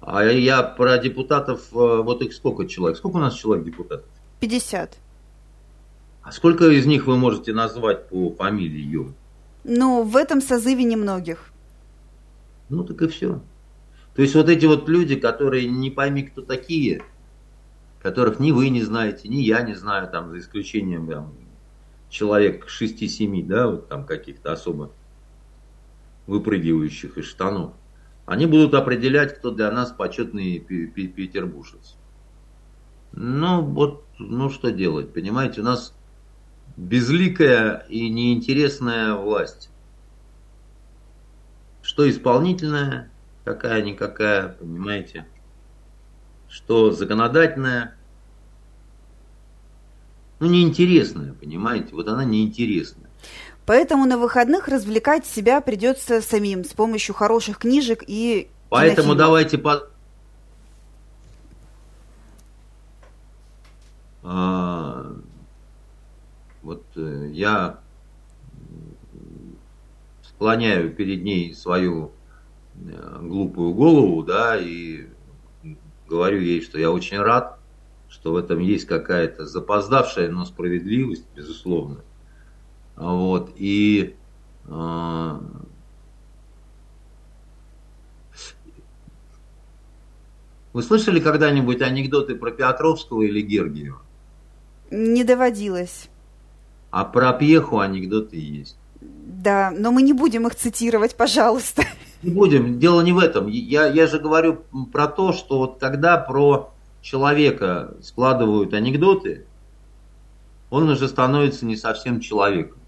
А 0.00 0.24
я 0.24 0.62
про 0.62 0.96
депутатов, 0.98 1.72
э, 1.72 2.02
вот 2.02 2.22
их 2.22 2.32
сколько 2.32 2.66
человек? 2.66 2.96
Сколько 2.96 3.16
у 3.16 3.20
нас 3.20 3.34
человек 3.34 3.64
депутатов? 3.66 4.06
50. 4.40 4.96
А 6.28 6.32
сколько 6.32 6.68
из 6.68 6.84
них 6.84 7.06
вы 7.06 7.16
можете 7.16 7.54
назвать 7.54 8.10
по 8.10 8.30
фамилии? 8.32 9.14
Ну, 9.64 10.02
в 10.02 10.14
этом 10.14 10.42
созыве 10.42 10.84
немногих. 10.84 11.50
Ну, 12.68 12.84
так 12.84 13.00
и 13.00 13.08
все. 13.08 13.40
То 14.14 14.20
есть 14.20 14.34
вот 14.34 14.50
эти 14.50 14.66
вот 14.66 14.90
люди, 14.90 15.16
которые 15.16 15.66
не 15.66 15.90
пойми, 15.90 16.24
кто 16.24 16.42
такие, 16.42 17.02
которых 18.02 18.40
ни 18.40 18.52
вы 18.52 18.68
не 18.68 18.82
знаете, 18.82 19.26
ни 19.26 19.36
я 19.36 19.62
не 19.62 19.72
знаю, 19.72 20.06
там, 20.10 20.28
за 20.28 20.40
исключением 20.40 21.08
там, 21.08 21.32
человек 22.10 22.66
6-7, 22.66 23.46
да, 23.46 23.68
вот 23.68 23.88
там 23.88 24.04
каких-то 24.04 24.52
особо 24.52 24.90
выпрыгивающих 26.26 27.16
из 27.16 27.24
штанов. 27.24 27.72
Они 28.26 28.44
будут 28.44 28.74
определять, 28.74 29.34
кто 29.34 29.50
для 29.50 29.70
нас 29.70 29.92
почетный 29.92 30.58
петербуржец. 30.58 31.96
Ну, 33.12 33.62
вот, 33.62 34.04
ну 34.18 34.50
что 34.50 34.70
делать, 34.70 35.14
понимаете, 35.14 35.62
у 35.62 35.64
нас 35.64 35.94
безликая 36.78 37.84
и 37.88 38.08
неинтересная 38.08 39.14
власть. 39.14 39.68
Что 41.82 42.08
исполнительная, 42.08 43.10
какая-никакая, 43.44 44.48
понимаете, 44.48 45.26
что 46.48 46.92
законодательная, 46.92 47.96
ну, 50.38 50.46
неинтересная, 50.46 51.32
понимаете, 51.32 51.94
вот 51.94 52.06
она 52.06 52.24
неинтересная. 52.24 53.10
Поэтому 53.66 54.06
на 54.06 54.16
выходных 54.16 54.68
развлекать 54.68 55.26
себя 55.26 55.60
придется 55.60 56.22
самим 56.22 56.64
с 56.64 56.68
помощью 56.68 57.14
хороших 57.14 57.58
книжек 57.58 58.04
и 58.06 58.48
Поэтому 58.68 59.14
кинофильмов. 59.14 59.18
давайте 59.18 59.58
по... 59.58 59.82
А, 64.22 65.12
вот 66.68 66.84
э, 66.96 67.30
я 67.32 67.80
склоняю 70.22 70.94
перед 70.94 71.24
ней 71.24 71.54
свою 71.54 72.12
э, 72.74 73.18
глупую 73.22 73.72
голову, 73.72 74.22
да, 74.22 74.54
и 74.58 75.06
говорю 76.06 76.42
ей, 76.42 76.60
что 76.60 76.78
я 76.78 76.90
очень 76.90 77.20
рад, 77.20 77.58
что 78.10 78.32
в 78.32 78.36
этом 78.36 78.58
есть 78.58 78.84
какая-то 78.84 79.46
запоздавшая, 79.46 80.30
но 80.30 80.44
справедливость, 80.44 81.24
безусловно. 81.34 82.00
Вот, 82.96 83.50
и 83.56 84.14
э, 84.66 85.40
вы 90.74 90.82
слышали 90.82 91.20
когда-нибудь 91.20 91.80
анекдоты 91.80 92.34
про 92.34 92.50
Петровского 92.50 93.22
или 93.22 93.40
Гергиева? 93.40 94.02
Не 94.90 95.24
доводилось. 95.24 96.10
А 96.90 97.04
про 97.04 97.32
Пьеху 97.32 97.78
анекдоты 97.78 98.36
есть. 98.36 98.78
Да, 99.00 99.72
но 99.76 99.92
мы 99.92 100.02
не 100.02 100.12
будем 100.12 100.46
их 100.46 100.54
цитировать, 100.54 101.14
пожалуйста. 101.14 101.84
Не 102.22 102.32
будем. 102.32 102.78
Дело 102.78 103.02
не 103.02 103.12
в 103.12 103.18
этом. 103.18 103.46
Я, 103.46 103.86
я 103.86 104.06
же 104.06 104.18
говорю 104.18 104.62
про 104.92 105.06
то, 105.06 105.32
что 105.32 105.58
вот 105.58 105.78
когда 105.78 106.16
про 106.16 106.72
человека 107.02 107.94
складывают 108.02 108.74
анекдоты, 108.74 109.46
он 110.70 110.88
уже 110.88 111.08
становится 111.08 111.64
не 111.64 111.76
совсем 111.76 112.20
человеком. 112.20 112.78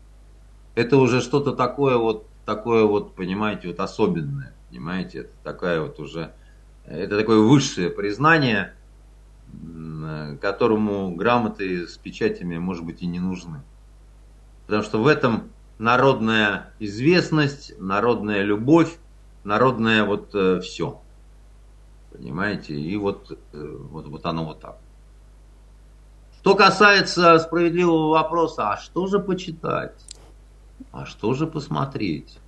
Это 0.74 0.96
уже 0.96 1.20
что-то 1.20 1.52
такое 1.52 1.96
вот, 1.96 2.26
такое 2.44 2.84
вот, 2.84 3.14
понимаете, 3.14 3.68
вот 3.68 3.80
особенное. 3.80 4.52
Понимаете, 4.70 5.20
это 5.20 5.32
такая 5.42 5.80
вот 5.80 5.98
уже, 5.98 6.32
это 6.84 7.18
такое 7.18 7.38
высшее 7.38 7.90
признание, 7.90 8.74
которому 10.40 11.14
грамоты 11.14 11.86
с 11.86 11.96
печатями, 11.96 12.58
может 12.58 12.84
быть, 12.84 13.02
и 13.02 13.06
не 13.06 13.20
нужны. 13.20 13.62
Потому 14.70 14.84
что 14.84 15.02
в 15.02 15.08
этом 15.08 15.50
народная 15.78 16.72
известность, 16.78 17.72
народная 17.80 18.42
любовь, 18.42 18.98
народное 19.42 20.04
вот 20.04 20.32
э, 20.32 20.60
все. 20.60 21.00
Понимаете? 22.12 22.74
И 22.78 22.96
вот, 22.96 23.36
э, 23.52 23.76
вот, 23.90 24.06
вот 24.06 24.24
оно 24.26 24.44
вот 24.44 24.60
так. 24.60 24.78
Что 26.38 26.54
касается 26.54 27.36
справедливого 27.40 28.10
вопроса, 28.12 28.70
а 28.70 28.76
что 28.76 29.08
же 29.08 29.18
почитать? 29.18 30.00
А 30.92 31.04
что 31.04 31.34
же 31.34 31.48
посмотреть? 31.48 32.38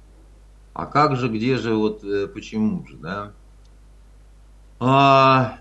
А 0.74 0.86
как 0.86 1.16
же, 1.16 1.28
где 1.28 1.59
же, 1.59 1.74
вот 1.74 2.05
э, 2.05 2.28
почему 2.28 2.86
же, 2.86 2.99
да? 2.99 3.32
А, 4.78 5.59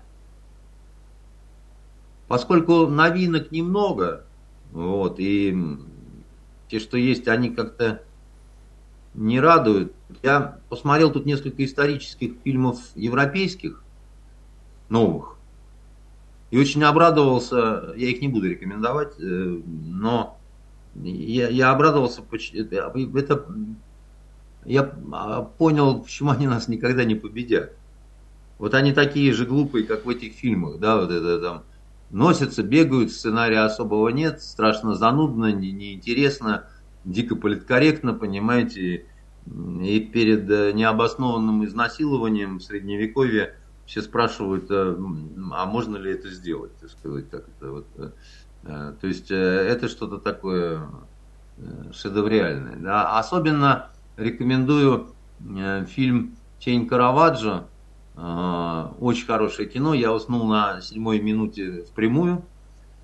поскольку 2.28 2.86
новинок 2.86 3.50
немного, 3.50 4.26
вот, 4.70 5.18
и 5.18 5.52
те, 6.72 6.80
что 6.80 6.96
есть, 6.96 7.28
они 7.28 7.50
как-то 7.50 8.02
не 9.12 9.40
радуют. 9.40 9.92
Я 10.22 10.58
посмотрел 10.70 11.12
тут 11.12 11.26
несколько 11.26 11.62
исторических 11.66 12.32
фильмов 12.42 12.78
европейских, 12.94 13.84
новых, 14.88 15.36
и 16.50 16.58
очень 16.58 16.82
обрадовался, 16.82 17.92
я 17.94 18.08
их 18.08 18.22
не 18.22 18.28
буду 18.28 18.48
рекомендовать, 18.48 19.12
э, 19.20 19.60
но 19.66 20.38
я, 20.94 21.48
я 21.48 21.72
обрадовался, 21.72 22.22
это, 22.54 22.90
я 24.64 24.82
понял, 25.58 26.00
почему 26.00 26.30
они 26.30 26.46
нас 26.46 26.68
никогда 26.68 27.04
не 27.04 27.16
победят. 27.16 27.72
Вот 28.58 28.72
они 28.72 28.94
такие 28.94 29.34
же 29.34 29.44
глупые, 29.44 29.84
как 29.84 30.06
в 30.06 30.08
этих 30.08 30.32
фильмах, 30.32 30.78
да, 30.78 30.96
вот 30.96 31.10
это 31.10 31.38
там, 31.38 31.62
носятся, 32.12 32.62
бегают, 32.62 33.10
сценария 33.10 33.60
особого 33.60 34.10
нет, 34.10 34.42
страшно 34.42 34.94
занудно, 34.94 35.50
неинтересно, 35.52 36.66
дико 37.04 37.34
политкорректно, 37.34 38.14
понимаете, 38.14 39.06
и 39.46 40.00
перед 40.00 40.48
э, 40.48 40.72
необоснованным 40.72 41.64
изнасилованием 41.64 42.58
в 42.58 42.62
Средневековье 42.62 43.56
все 43.86 44.02
спрашивают, 44.02 44.66
а, 44.70 44.96
а 45.52 45.66
можно 45.66 45.96
ли 45.96 46.12
это 46.12 46.30
сделать, 46.30 46.70
так 46.76 46.90
сказать, 46.90 47.28
как 47.28 47.48
это 47.48 47.72
вот. 47.72 47.86
Э, 47.96 48.92
то 49.00 49.06
есть 49.08 49.32
это 49.32 49.88
что-то 49.88 50.18
такое 50.18 50.88
шедевриальное. 51.92 52.76
Да? 52.76 53.18
Особенно 53.18 53.90
рекомендую 54.16 55.12
фильм 55.88 56.36
«Тень 56.60 56.86
Караваджо», 56.86 57.66
очень 58.14 59.26
хорошее 59.26 59.68
кино. 59.68 59.94
Я 59.94 60.12
уснул 60.12 60.46
на 60.46 60.80
седьмой 60.80 61.20
минуте 61.20 61.82
в 61.82 61.90
прямую. 61.92 62.44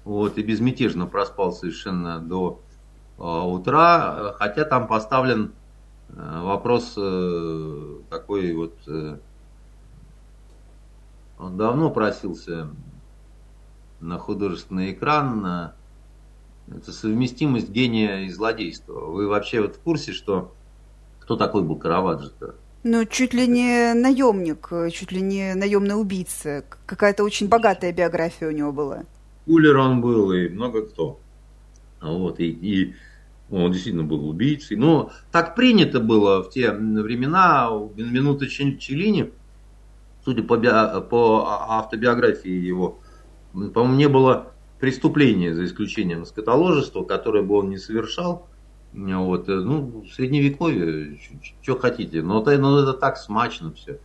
Вот, 0.09 0.39
и 0.39 0.43
безмятежно 0.43 1.07
проспал 1.07 1.53
совершенно 1.53 2.19
до 2.19 2.63
а, 3.19 3.47
утра. 3.47 4.33
Хотя 4.39 4.65
там 4.65 4.87
поставлен 4.87 5.53
а, 6.17 6.43
вопрос 6.43 6.95
э, 6.97 7.97
такой 8.09 8.55
вот... 8.55 8.75
Э, 8.87 9.19
он 11.39 11.59
давно 11.59 11.91
просился 11.91 12.71
на 14.01 14.19
художественный 14.19 14.93
экран. 14.93 15.73
Это 16.67 16.91
совместимость 16.91 17.69
гения 17.69 18.21
и 18.21 18.31
злодейства. 18.31 18.95
Вы 18.95 19.29
вообще 19.29 19.61
вот 19.61 19.77
в 19.77 19.81
курсе, 19.81 20.13
что 20.13 20.55
кто 21.21 21.37
такой 21.37 21.63
был 21.63 21.77
Караваджо-то? 21.77 22.55
Ну, 22.85 23.05
чуть 23.05 23.35
ли 23.35 23.47
не 23.47 23.93
наемник, 23.95 24.71
чуть 24.93 25.13
ли 25.13 25.21
не 25.21 25.55
наемный 25.55 26.01
убийца. 26.01 26.65
Какая-то 26.87 27.25
очень 27.25 27.49
богатая 27.49 27.93
биография 27.93 28.49
у 28.49 28.53
него 28.53 28.73
была. 28.73 29.05
Кулер 29.47 29.77
он 29.79 30.01
был, 30.01 30.33
и 30.33 30.49
много 30.49 30.87
кто. 30.87 31.19
Вот, 32.01 32.39
и, 32.39 32.49
и 32.49 32.95
он 33.51 33.73
действительно 33.73 34.05
был 34.05 34.29
убийцей. 34.29 34.77
Но 34.77 35.11
так 35.33 35.55
принято 35.55 36.01
было 36.01 36.43
в 36.43 36.51
те 36.51 36.71
времена, 36.71 37.69
минуты 37.97 38.47
Челлини, 38.47 39.33
судя 40.25 40.43
по, 40.43 40.57
био, 40.57 41.01
по 41.01 41.47
автобиографии 41.49 42.51
его, 42.51 42.99
по-моему, 43.53 43.95
не 43.95 44.09
было 44.09 44.53
преступления, 44.79 45.55
за 45.55 45.65
исключением 45.65 46.25
скотоложества, 46.27 47.05
которое 47.05 47.43
бы 47.43 47.57
он 47.57 47.71
не 47.71 47.79
совершал. 47.79 48.47
Вот, 48.93 49.49
э, 49.49 49.55
ну, 49.55 50.05
средневековье, 50.11 51.19
что 51.63 51.79
хотите, 51.79 52.23
но 52.23 52.41
это, 52.41 52.59
но 52.59 52.81
это 52.81 52.95
так 52.95 53.17
смачно 53.17 53.73
все. 53.73 54.01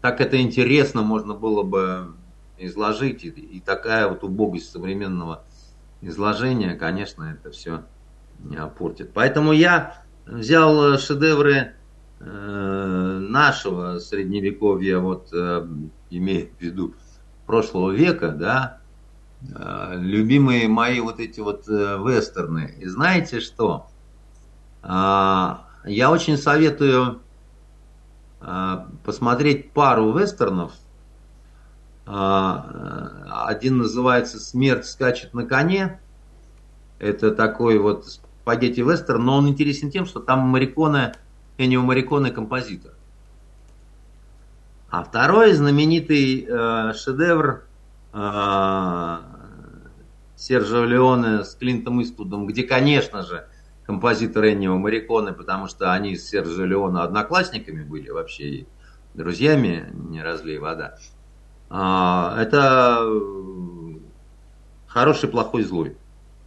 Так 0.00 0.20
это 0.20 0.40
интересно 0.40 1.02
можно 1.02 1.34
было 1.34 1.62
бы 1.62 2.14
изложить, 2.58 3.24
и, 3.24 3.28
и 3.28 3.60
такая 3.60 4.08
вот 4.08 4.24
убогость 4.24 4.70
современного 4.70 5.44
изложения, 6.00 6.74
конечно, 6.74 7.24
это 7.24 7.50
все 7.50 7.84
портит. 8.78 9.12
Поэтому 9.12 9.52
я 9.52 10.02
взял 10.26 10.98
шедевры 10.98 11.74
э, 12.20 13.18
нашего 13.20 13.98
средневековья, 13.98 14.98
вот 14.98 15.28
э, 15.32 15.66
имея 16.10 16.48
в 16.58 16.60
виду 16.60 16.94
прошлого 17.46 17.92
века, 17.92 18.28
да, 18.30 18.80
э, 19.42 19.94
любимые 19.98 20.68
мои 20.68 21.00
вот 21.00 21.20
эти 21.20 21.40
вот 21.40 21.68
э, 21.68 21.72
вестерны. 21.72 22.74
И 22.78 22.86
знаете 22.86 23.40
что? 23.40 23.88
А, 24.88 25.64
я 25.84 26.12
очень 26.12 26.38
советую 26.38 27.20
а, 28.40 28.86
посмотреть 29.04 29.72
пару 29.72 30.16
вестернов. 30.16 30.72
А, 32.06 33.46
один 33.48 33.78
называется 33.78 34.38
«Смерть 34.38 34.86
скачет 34.86 35.34
на 35.34 35.44
коне». 35.44 36.00
Это 37.00 37.32
такой 37.32 37.78
вот 37.78 38.06
спагетти 38.06 38.80
вестерн, 38.80 39.24
но 39.24 39.36
он 39.38 39.48
интересен 39.48 39.90
тем, 39.90 40.06
что 40.06 40.20
там 40.20 40.40
Мариконе, 40.40 41.14
Энио 41.58 41.82
Мариконе 41.82 42.30
композитор. 42.30 42.92
А 44.88 45.02
второй 45.02 45.52
знаменитый 45.52 46.46
э, 46.48 46.92
шедевр 46.94 47.64
э, 48.14 49.18
Сержа 50.36 50.84
Леоне 50.84 51.44
с 51.44 51.54
Клинтом 51.56 52.00
Иствудом, 52.02 52.46
где, 52.46 52.62
конечно 52.62 53.24
же, 53.24 53.46
композитор 53.86 54.46
Эннио 54.46 54.76
Мариконы, 54.76 55.32
потому 55.32 55.68
что 55.68 55.92
они 55.92 56.16
с 56.16 56.28
Серджио 56.28 56.64
Леоне 56.64 57.00
одноклассниками 57.00 57.82
были 57.82 58.10
вообще. 58.10 58.66
друзьями, 59.14 59.90
не 59.94 60.22
разлей 60.22 60.58
вода. 60.58 60.96
А, 61.70 62.36
это 62.38 63.02
хороший, 64.86 65.28
плохой, 65.28 65.62
злой. 65.62 65.96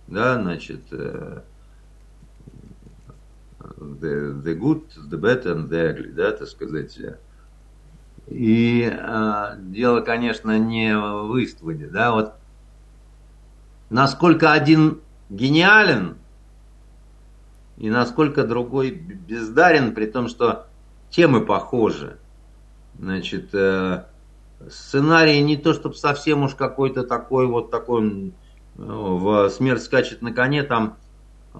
Да, 0.08 0.42
значит, 0.42 0.82
э, 0.92 1.42
the, 3.60 4.42
the 4.42 4.58
good, 4.58 4.84
the 5.10 5.20
bad 5.20 5.46
and 5.46 5.70
the 5.70 5.94
ugly, 5.94 6.12
да, 6.12 6.32
так 6.32 6.48
сказать. 6.48 6.98
И 8.28 8.92
э, 8.92 9.56
дело, 9.58 10.02
конечно, 10.02 10.58
не 10.58 10.96
в 10.96 11.44
истводе, 11.44 11.88
да, 11.88 12.12
вот 12.12 12.34
насколько 13.90 14.52
один 14.52 15.02
гениален 15.30 16.18
и 17.80 17.90
насколько 17.90 18.44
другой 18.44 18.92
бездарен, 18.92 19.94
при 19.94 20.06
том, 20.06 20.28
что 20.28 20.68
темы 21.10 21.46
похожи. 21.46 22.18
Значит, 23.00 23.50
э, 23.54 24.04
сценарий 24.70 25.42
не 25.42 25.56
то, 25.56 25.74
чтобы 25.74 25.96
совсем 25.96 26.44
уж 26.44 26.56
какой-то 26.56 27.04
такой 27.04 27.48
вот 27.48 27.72
такой 27.72 28.28
э, 28.28 28.32
в 28.76 29.50
«Смерть 29.50 29.82
скачет 29.82 30.22
на 30.22 30.34
коне», 30.34 30.64
там 30.64 30.98
э, 31.54 31.60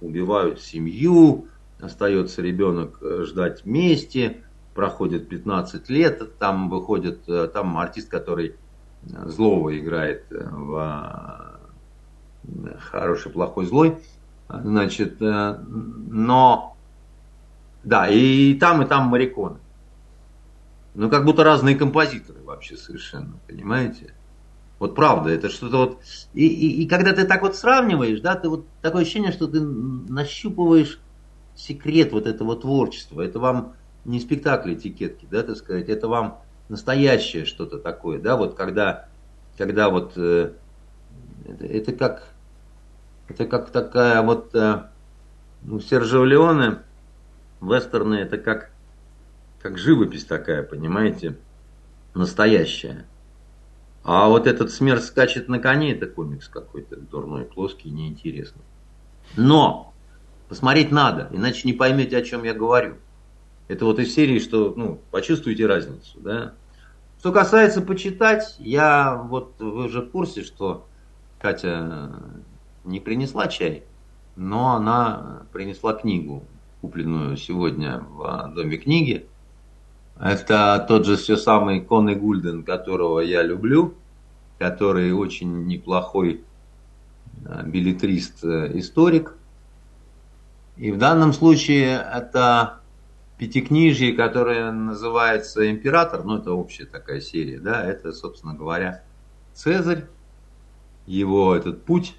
убивают 0.00 0.60
семью, 0.60 1.48
остается 1.80 2.40
ребенок 2.40 3.00
ждать 3.24 3.64
вместе, 3.64 4.44
проходит 4.72 5.28
15 5.28 5.90
лет, 5.90 6.38
там 6.38 6.70
выходит, 6.70 7.24
там 7.52 7.76
артист, 7.76 8.08
который 8.08 8.54
злого 9.02 9.76
играет 9.76 10.26
в 10.30 11.58
хороший, 12.78 13.32
плохой, 13.32 13.66
злой, 13.66 13.98
значит, 14.48 15.16
но, 15.20 16.76
да, 17.82 18.08
и 18.08 18.54
там, 18.54 18.82
и 18.82 18.86
там 18.86 19.06
мариконы. 19.06 19.58
Ну, 20.94 21.10
как 21.10 21.24
будто 21.24 21.42
разные 21.42 21.76
композиторы 21.76 22.40
вообще 22.42 22.76
совершенно, 22.76 23.34
понимаете? 23.48 24.14
Вот 24.78 24.94
правда, 24.94 25.30
это 25.30 25.48
что-то 25.48 25.78
вот... 25.78 25.98
И, 26.34 26.46
и, 26.46 26.82
и 26.82 26.88
когда 26.88 27.12
ты 27.12 27.24
так 27.24 27.42
вот 27.42 27.56
сравниваешь, 27.56 28.20
да, 28.20 28.36
ты 28.36 28.48
вот 28.48 28.66
такое 28.80 29.02
ощущение, 29.02 29.32
что 29.32 29.48
ты 29.48 29.60
нащупываешь 29.60 31.00
секрет 31.56 32.12
вот 32.12 32.26
этого 32.26 32.56
творчества. 32.56 33.22
Это 33.22 33.38
вам 33.38 33.74
не 34.04 34.20
спектакль 34.20 34.74
этикетки, 34.74 35.26
да, 35.30 35.42
так 35.42 35.56
сказать, 35.56 35.88
это 35.88 36.08
вам 36.08 36.38
настоящее 36.68 37.44
что-то 37.44 37.78
такое, 37.78 38.18
да, 38.18 38.36
вот 38.36 38.54
когда, 38.54 39.08
когда 39.56 39.88
вот 39.88 40.12
э, 40.16 40.52
это, 41.46 41.64
это 41.64 41.92
как 41.92 42.33
это 43.28 43.46
как 43.46 43.70
такая 43.70 44.22
вот 44.22 44.54
э, 44.54 44.84
ну, 45.62 45.80
Сержио 45.80 46.24
Леоне, 46.24 46.78
вестерны, 47.60 48.16
это 48.16 48.38
как 48.38 48.70
как 49.64 49.78
живопись 49.78 50.26
такая, 50.26 50.62
понимаете, 50.62 51.38
настоящая. 52.12 53.06
А 54.02 54.28
вот 54.28 54.46
этот 54.46 54.70
смерть 54.70 55.04
скачет 55.04 55.48
на 55.48 55.58
коне, 55.58 55.92
это 55.92 56.06
комикс 56.06 56.48
какой-то 56.48 56.96
дурной, 56.96 57.46
плоский, 57.46 57.90
неинтересный. 57.90 58.60
Но 59.38 59.94
посмотреть 60.50 60.90
надо, 60.90 61.30
иначе 61.32 61.66
не 61.66 61.72
поймете, 61.72 62.18
о 62.18 62.22
чем 62.22 62.44
я 62.44 62.52
говорю. 62.52 62.96
Это 63.66 63.86
вот 63.86 63.98
из 63.98 64.14
серии, 64.14 64.38
что, 64.38 64.74
ну, 64.76 65.00
почувствуйте 65.10 65.64
разницу, 65.64 66.20
да. 66.20 66.52
Что 67.18 67.32
касается 67.32 67.80
почитать, 67.80 68.56
я 68.58 69.16
вот, 69.16 69.54
вы 69.58 69.86
уже 69.86 70.02
в 70.02 70.10
курсе, 70.10 70.42
что 70.42 70.86
Катя 71.40 72.12
не 72.84 73.00
принесла 73.00 73.48
чай, 73.48 73.84
но 74.36 74.74
она 74.74 75.42
принесла 75.52 75.94
книгу, 75.94 76.44
купленную 76.80 77.36
сегодня 77.36 78.00
в 78.00 78.52
Доме 78.54 78.76
книги. 78.76 79.26
Это 80.20 80.84
тот 80.86 81.06
же 81.06 81.16
все 81.16 81.36
самый 81.36 81.80
Коне 81.80 82.14
Гульден, 82.14 82.62
которого 82.62 83.20
я 83.20 83.42
люблю, 83.42 83.94
который 84.58 85.12
очень 85.12 85.66
неплохой 85.66 86.44
э, 87.44 87.62
билетрист-историк. 87.66 89.30
Э, 90.76 90.80
И 90.82 90.92
в 90.92 90.98
данном 90.98 91.32
случае 91.32 92.04
это 92.12 92.80
пятикнижие, 93.38 94.12
которое 94.12 94.70
называется 94.70 95.68
«Император», 95.68 96.22
ну 96.24 96.38
это 96.38 96.52
общая 96.52 96.84
такая 96.86 97.20
серия, 97.20 97.58
да, 97.58 97.84
это, 97.84 98.12
собственно 98.12 98.54
говоря, 98.54 99.02
Цезарь, 99.54 100.04
его 101.06 101.54
этот 101.54 101.84
путь, 101.84 102.14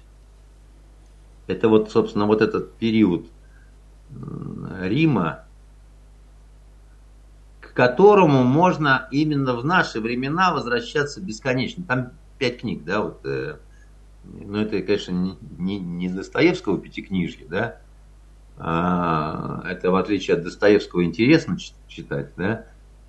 это 1.46 1.68
вот, 1.68 1.90
собственно, 1.90 2.26
вот 2.26 2.42
этот 2.42 2.74
период 2.74 3.26
Рима, 4.80 5.46
которому 7.76 8.42
можно 8.42 9.06
именно 9.10 9.54
в 9.54 9.62
наши 9.62 10.00
времена 10.00 10.52
возвращаться 10.52 11.20
бесконечно. 11.20 11.84
Там 11.86 12.12
пять 12.38 12.60
книг, 12.60 12.84
да, 12.84 13.02
вот. 13.02 13.20
Э, 13.26 13.58
ну, 14.24 14.58
это, 14.58 14.80
конечно, 14.80 15.12
не, 15.12 15.36
не, 15.58 15.78
не 15.78 16.08
Достоевского 16.08 16.80
пятикнижья, 16.80 17.46
да. 17.46 17.76
А, 18.56 19.62
это, 19.68 19.90
в 19.90 19.96
отличие 19.96 20.38
от 20.38 20.42
Достоевского, 20.42 21.04
интересно 21.04 21.58
читать, 21.86 22.30
да. 22.38 22.64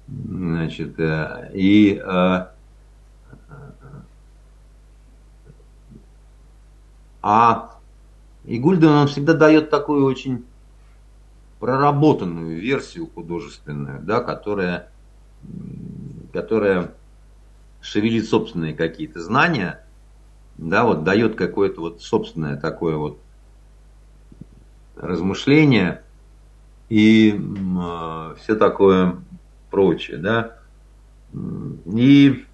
Значит, 0.09 0.99
э, 0.99 1.49
и 1.53 2.01
э, 2.03 2.45
а 7.21 7.76
и 8.47 8.59
Гульден, 8.59 8.87
он 8.87 9.07
всегда 9.07 9.33
дает 9.33 9.69
такую 9.69 10.05
очень 10.05 10.45
проработанную 11.59 12.59
версию 12.59 13.09
художественную, 13.13 14.01
да, 14.01 14.21
которая, 14.21 14.89
которая 16.31 16.93
шевелит 17.81 18.27
собственные 18.27 18.73
какие-то 18.73 19.19
знания, 19.19 19.83
да, 20.57 20.85
вот 20.85 21.03
дает 21.03 21.35
какое-то 21.35 21.81
вот 21.81 22.01
собственное 22.01 22.55
такое 22.55 22.95
вот 22.95 23.19
размышление 24.95 26.03
и 26.87 27.37
э, 27.37 28.35
все 28.41 28.55
такое 28.55 29.17
прочее, 29.69 30.17
да. 30.17 30.57
И 31.85 32.45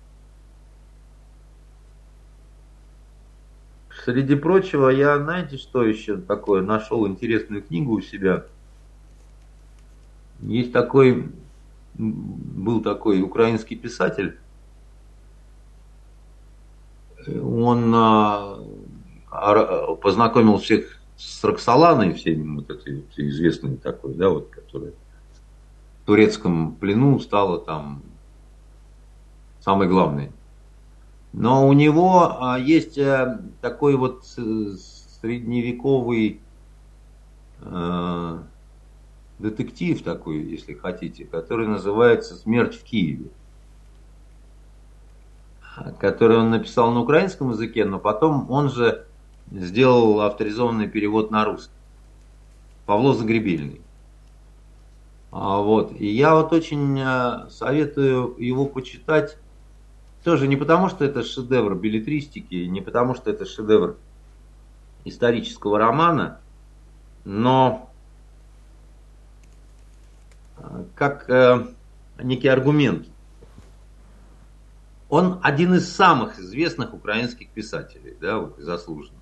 среди 4.04 4.36
прочего 4.36 4.90
я, 4.90 5.18
знаете, 5.18 5.58
что 5.58 5.84
еще 5.84 6.18
такое, 6.18 6.62
нашел 6.62 7.08
интересную 7.08 7.62
книгу 7.64 7.94
у 7.94 8.02
себя– 8.02 8.46
есть 10.48 10.74
такой, 10.74 11.32
был 11.96 12.82
такой 12.82 13.22
украинский 13.22 13.76
писатель, 13.78 14.38
он 17.28 17.94
а, 17.96 18.58
познакомил 20.02 20.58
всех 20.58 21.00
с 21.16 21.42
Роксоланой, 21.44 22.14
всеми 22.14 22.56
вот 22.56 22.70
этой 22.70 23.06
известной 23.16 23.78
такой, 23.78 24.16
да, 24.16 24.30
вот, 24.30 24.50
которая 24.50 24.92
в 26.02 26.06
турецком 26.06 26.76
плену 26.76 27.20
стала 27.20 27.60
там 27.60 28.04
самой 29.62 29.88
главной. 29.88 30.32
Но 31.34 31.68
у 31.68 31.74
него 31.74 32.38
а, 32.40 32.58
есть 32.60 32.98
а, 32.98 33.42
такой 33.62 33.96
вот 33.96 34.26
средневековый 34.26 36.40
детектив 39.40 40.04
такой, 40.04 40.44
если 40.44 40.74
хотите, 40.74 41.24
который 41.24 41.66
называется 41.66 42.36
«Смерть 42.36 42.76
в 42.76 42.84
Киеве», 42.84 43.30
который 46.00 46.38
он 46.38 46.52
написал 46.52 46.92
на 46.92 47.00
украинском 47.00 47.52
языке, 47.52 47.86
но 47.86 48.00
потом 48.00 48.52
он 48.52 48.70
же 48.70 49.06
сделал 49.50 50.22
авторизованный 50.22 50.88
перевод 50.88 51.32
на 51.32 51.46
русский. 51.46 51.74
Павло 52.86 53.14
Загребельный. 53.14 53.82
А, 55.32 55.60
вот. 55.60 55.94
И 56.00 56.08
я 56.08 56.36
вот 56.36 56.54
очень 56.54 57.00
э, 57.00 57.50
советую 57.50 58.36
его 58.38 58.66
почитать. 58.66 59.38
Тоже 60.24 60.48
не 60.48 60.56
потому, 60.56 60.90
что 60.90 61.04
это 61.04 61.24
шедевр 61.24 61.76
билетристики, 61.76 62.56
не 62.56 62.82
потому, 62.82 63.14
что 63.14 63.30
это 63.30 63.45
шедевр 63.45 63.98
исторического 65.04 65.78
романа, 65.78 66.40
но 67.26 67.90
как 70.95 71.30
э, 71.30 71.68
некий 72.22 72.48
аргумент. 72.48 73.08
Он 75.10 75.40
один 75.44 75.74
из 75.76 75.94
самых 75.94 76.40
известных 76.40 76.94
украинских 76.94 77.50
писателей, 77.50 78.18
да, 78.20 78.40
вот, 78.40 78.58
заслуженных. 78.58 79.20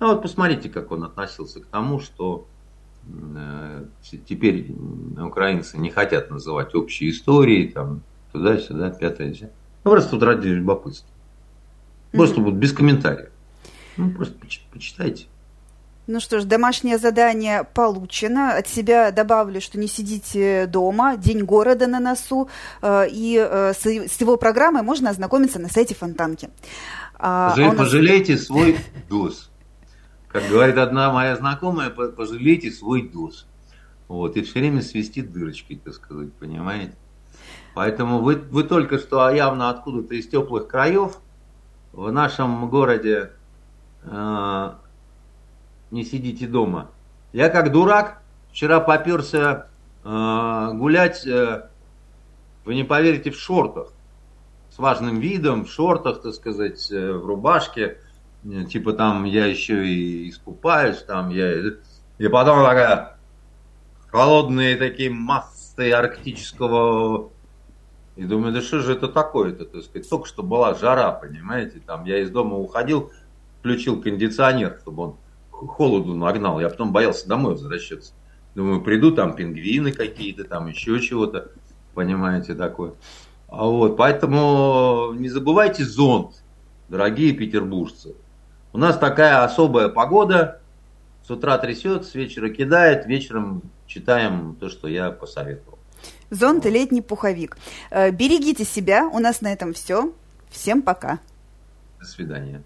Ну 0.00 0.08
вот 0.08 0.22
посмотрите, 0.22 0.68
как 0.68 0.90
он 0.90 1.04
относился 1.04 1.60
к 1.60 1.66
тому, 1.66 2.00
что 2.00 2.46
э, 3.06 3.86
теперь 4.26 4.74
украинцы 5.16 5.78
не 5.78 5.90
хотят 5.90 6.30
называть 6.30 6.74
общие 6.74 7.10
истории, 7.10 7.68
там, 7.68 8.02
туда-сюда, 8.34 8.90
пятое, 8.90 9.32
Ну, 9.84 9.90
просто 9.90 10.10
тут 10.10 10.22
ради 10.24 10.48
любопытства. 10.48 11.08
Просто 12.10 12.40
вот 12.40 12.54
без 12.54 12.72
комментариев. 12.72 13.30
Ну, 13.96 14.10
просто 14.10 14.34
почитайте. 14.72 15.26
Ну 16.06 16.20
что 16.20 16.40
ж, 16.40 16.44
домашнее 16.44 16.98
задание 16.98 17.64
получено. 17.64 18.54
От 18.56 18.68
себя 18.68 19.10
добавлю, 19.10 19.60
что 19.60 19.78
не 19.78 19.86
сидите 19.86 20.66
дома, 20.66 21.16
День 21.16 21.44
города 21.44 21.86
на 21.86 21.98
носу, 21.98 22.48
э, 22.82 23.06
и 23.10 23.38
э, 23.38 23.72
с 23.72 24.20
его 24.20 24.36
программой 24.36 24.82
можно 24.82 25.10
ознакомиться 25.10 25.58
на 25.58 25.68
сайте 25.68 25.94
Фонтанки. 25.94 26.50
А, 27.14 27.54
а 27.56 27.72
пожалейте 27.72 28.36
свой 28.36 28.76
ДОС. 29.08 29.50
Как 30.28 30.46
говорит 30.48 30.76
одна 30.76 31.12
моя 31.12 31.36
знакомая, 31.36 31.88
пожалейте 31.90 32.70
свой 32.70 33.08
ДОС. 33.08 33.46
Вот, 34.08 34.36
и 34.36 34.42
все 34.42 34.58
время 34.58 34.82
свистит 34.82 35.32
дырочкой, 35.32 35.80
так 35.82 35.94
сказать, 35.94 36.32
понимаете? 36.34 36.94
Поэтому 37.74 38.20
вы, 38.20 38.36
вы 38.36 38.62
только 38.62 38.98
что 38.98 39.28
явно 39.30 39.68
откуда-то 39.68 40.14
из 40.14 40.28
теплых 40.28 40.68
краев 40.68 41.18
в 41.92 42.10
нашем 42.10 42.68
городе 42.70 43.32
э, 44.04 44.72
не 45.90 46.04
сидите 46.04 46.46
дома. 46.46 46.90
Я 47.32 47.48
как 47.48 47.72
дурак 47.72 48.22
вчера 48.50 48.78
поперся 48.78 49.66
э, 50.04 50.70
гулять, 50.74 51.26
э, 51.26 51.68
вы 52.64 52.74
не 52.76 52.84
поверите, 52.84 53.32
в 53.32 53.36
шортах. 53.36 53.92
С 54.70 54.78
важным 54.78 55.18
видом, 55.18 55.64
в 55.64 55.70
шортах, 55.70 56.22
так 56.22 56.34
сказать, 56.34 56.90
э, 56.92 57.12
в 57.12 57.26
рубашке. 57.26 57.98
Э, 58.44 58.64
типа 58.64 58.92
там 58.92 59.24
я 59.24 59.46
еще 59.46 59.84
и 59.86 60.30
искупаюсь, 60.30 61.02
там 61.02 61.30
я... 61.30 61.52
И 62.18 62.28
потом 62.28 62.64
такая 62.64 63.16
холодные 64.12 64.76
такие 64.76 65.10
массы 65.10 65.90
арктического 65.90 67.30
и 68.16 68.24
думаю, 68.24 68.52
да 68.52 68.60
что 68.60 68.80
же 68.80 68.92
это 68.92 69.08
такое-то, 69.08 69.64
так 69.64 69.82
сказать, 69.82 70.08
только 70.08 70.26
что 70.26 70.42
была 70.42 70.74
жара, 70.74 71.10
понимаете, 71.12 71.80
там 71.84 72.04
я 72.04 72.18
из 72.20 72.30
дома 72.30 72.56
уходил, 72.56 73.10
включил 73.60 74.00
кондиционер, 74.00 74.78
чтобы 74.82 75.02
он 75.02 75.16
холоду 75.50 76.14
нагнал, 76.14 76.60
я 76.60 76.68
потом 76.68 76.92
боялся 76.92 77.26
домой 77.28 77.52
возвращаться. 77.52 78.12
Думаю, 78.54 78.82
приду, 78.82 79.10
там 79.10 79.34
пингвины 79.34 79.92
какие-то, 79.92 80.44
там 80.44 80.68
еще 80.68 81.00
чего-то, 81.00 81.50
понимаете, 81.94 82.54
такое. 82.54 82.92
А 83.48 83.64
вот, 83.64 83.96
поэтому 83.96 85.12
не 85.16 85.28
забывайте 85.28 85.84
зонт, 85.84 86.42
дорогие 86.88 87.32
петербуржцы. 87.32 88.14
У 88.72 88.78
нас 88.78 88.96
такая 88.98 89.42
особая 89.42 89.88
погода, 89.88 90.60
с 91.26 91.30
утра 91.30 91.58
трясет, 91.58 92.04
с 92.04 92.14
вечера 92.14 92.48
кидает, 92.48 93.06
вечером 93.06 93.62
читаем 93.86 94.56
то, 94.60 94.68
что 94.68 94.88
я 94.88 95.10
посоветовал. 95.10 95.73
Зонт 96.30 96.66
и 96.66 96.70
летний 96.70 97.02
пуховик. 97.02 97.56
Э, 97.90 98.10
берегите 98.10 98.64
себя. 98.64 99.08
У 99.08 99.18
нас 99.18 99.40
на 99.40 99.52
этом 99.52 99.72
все. 99.72 100.12
Всем 100.50 100.82
пока. 100.82 101.20
До 102.00 102.06
свидания. 102.06 102.62